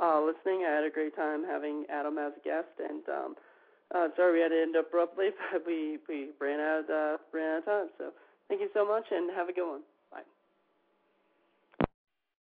uh, 0.00 0.20
listening. 0.20 0.64
I 0.68 0.74
had 0.74 0.84
a 0.84 0.90
great 0.90 1.16
time 1.16 1.44
having 1.44 1.84
Adam 1.88 2.18
as 2.18 2.32
a 2.36 2.44
guest, 2.44 2.72
and 2.78 3.02
um, 3.08 3.34
uh, 3.94 4.08
sorry 4.16 4.34
we 4.34 4.40
had 4.40 4.48
to 4.48 4.60
end 4.60 4.76
abruptly, 4.76 5.30
but 5.52 5.62
we 5.66 5.98
we 6.08 6.30
ran 6.40 6.60
out 6.60 6.90
uh, 6.90 7.16
ran 7.32 7.56
out 7.56 7.58
of 7.58 7.64
time. 7.64 7.88
So 7.98 8.04
thank 8.48 8.60
you 8.60 8.68
so 8.74 8.86
much, 8.86 9.04
and 9.10 9.30
have 9.34 9.48
a 9.48 9.52
good 9.52 9.68
one. 9.68 9.82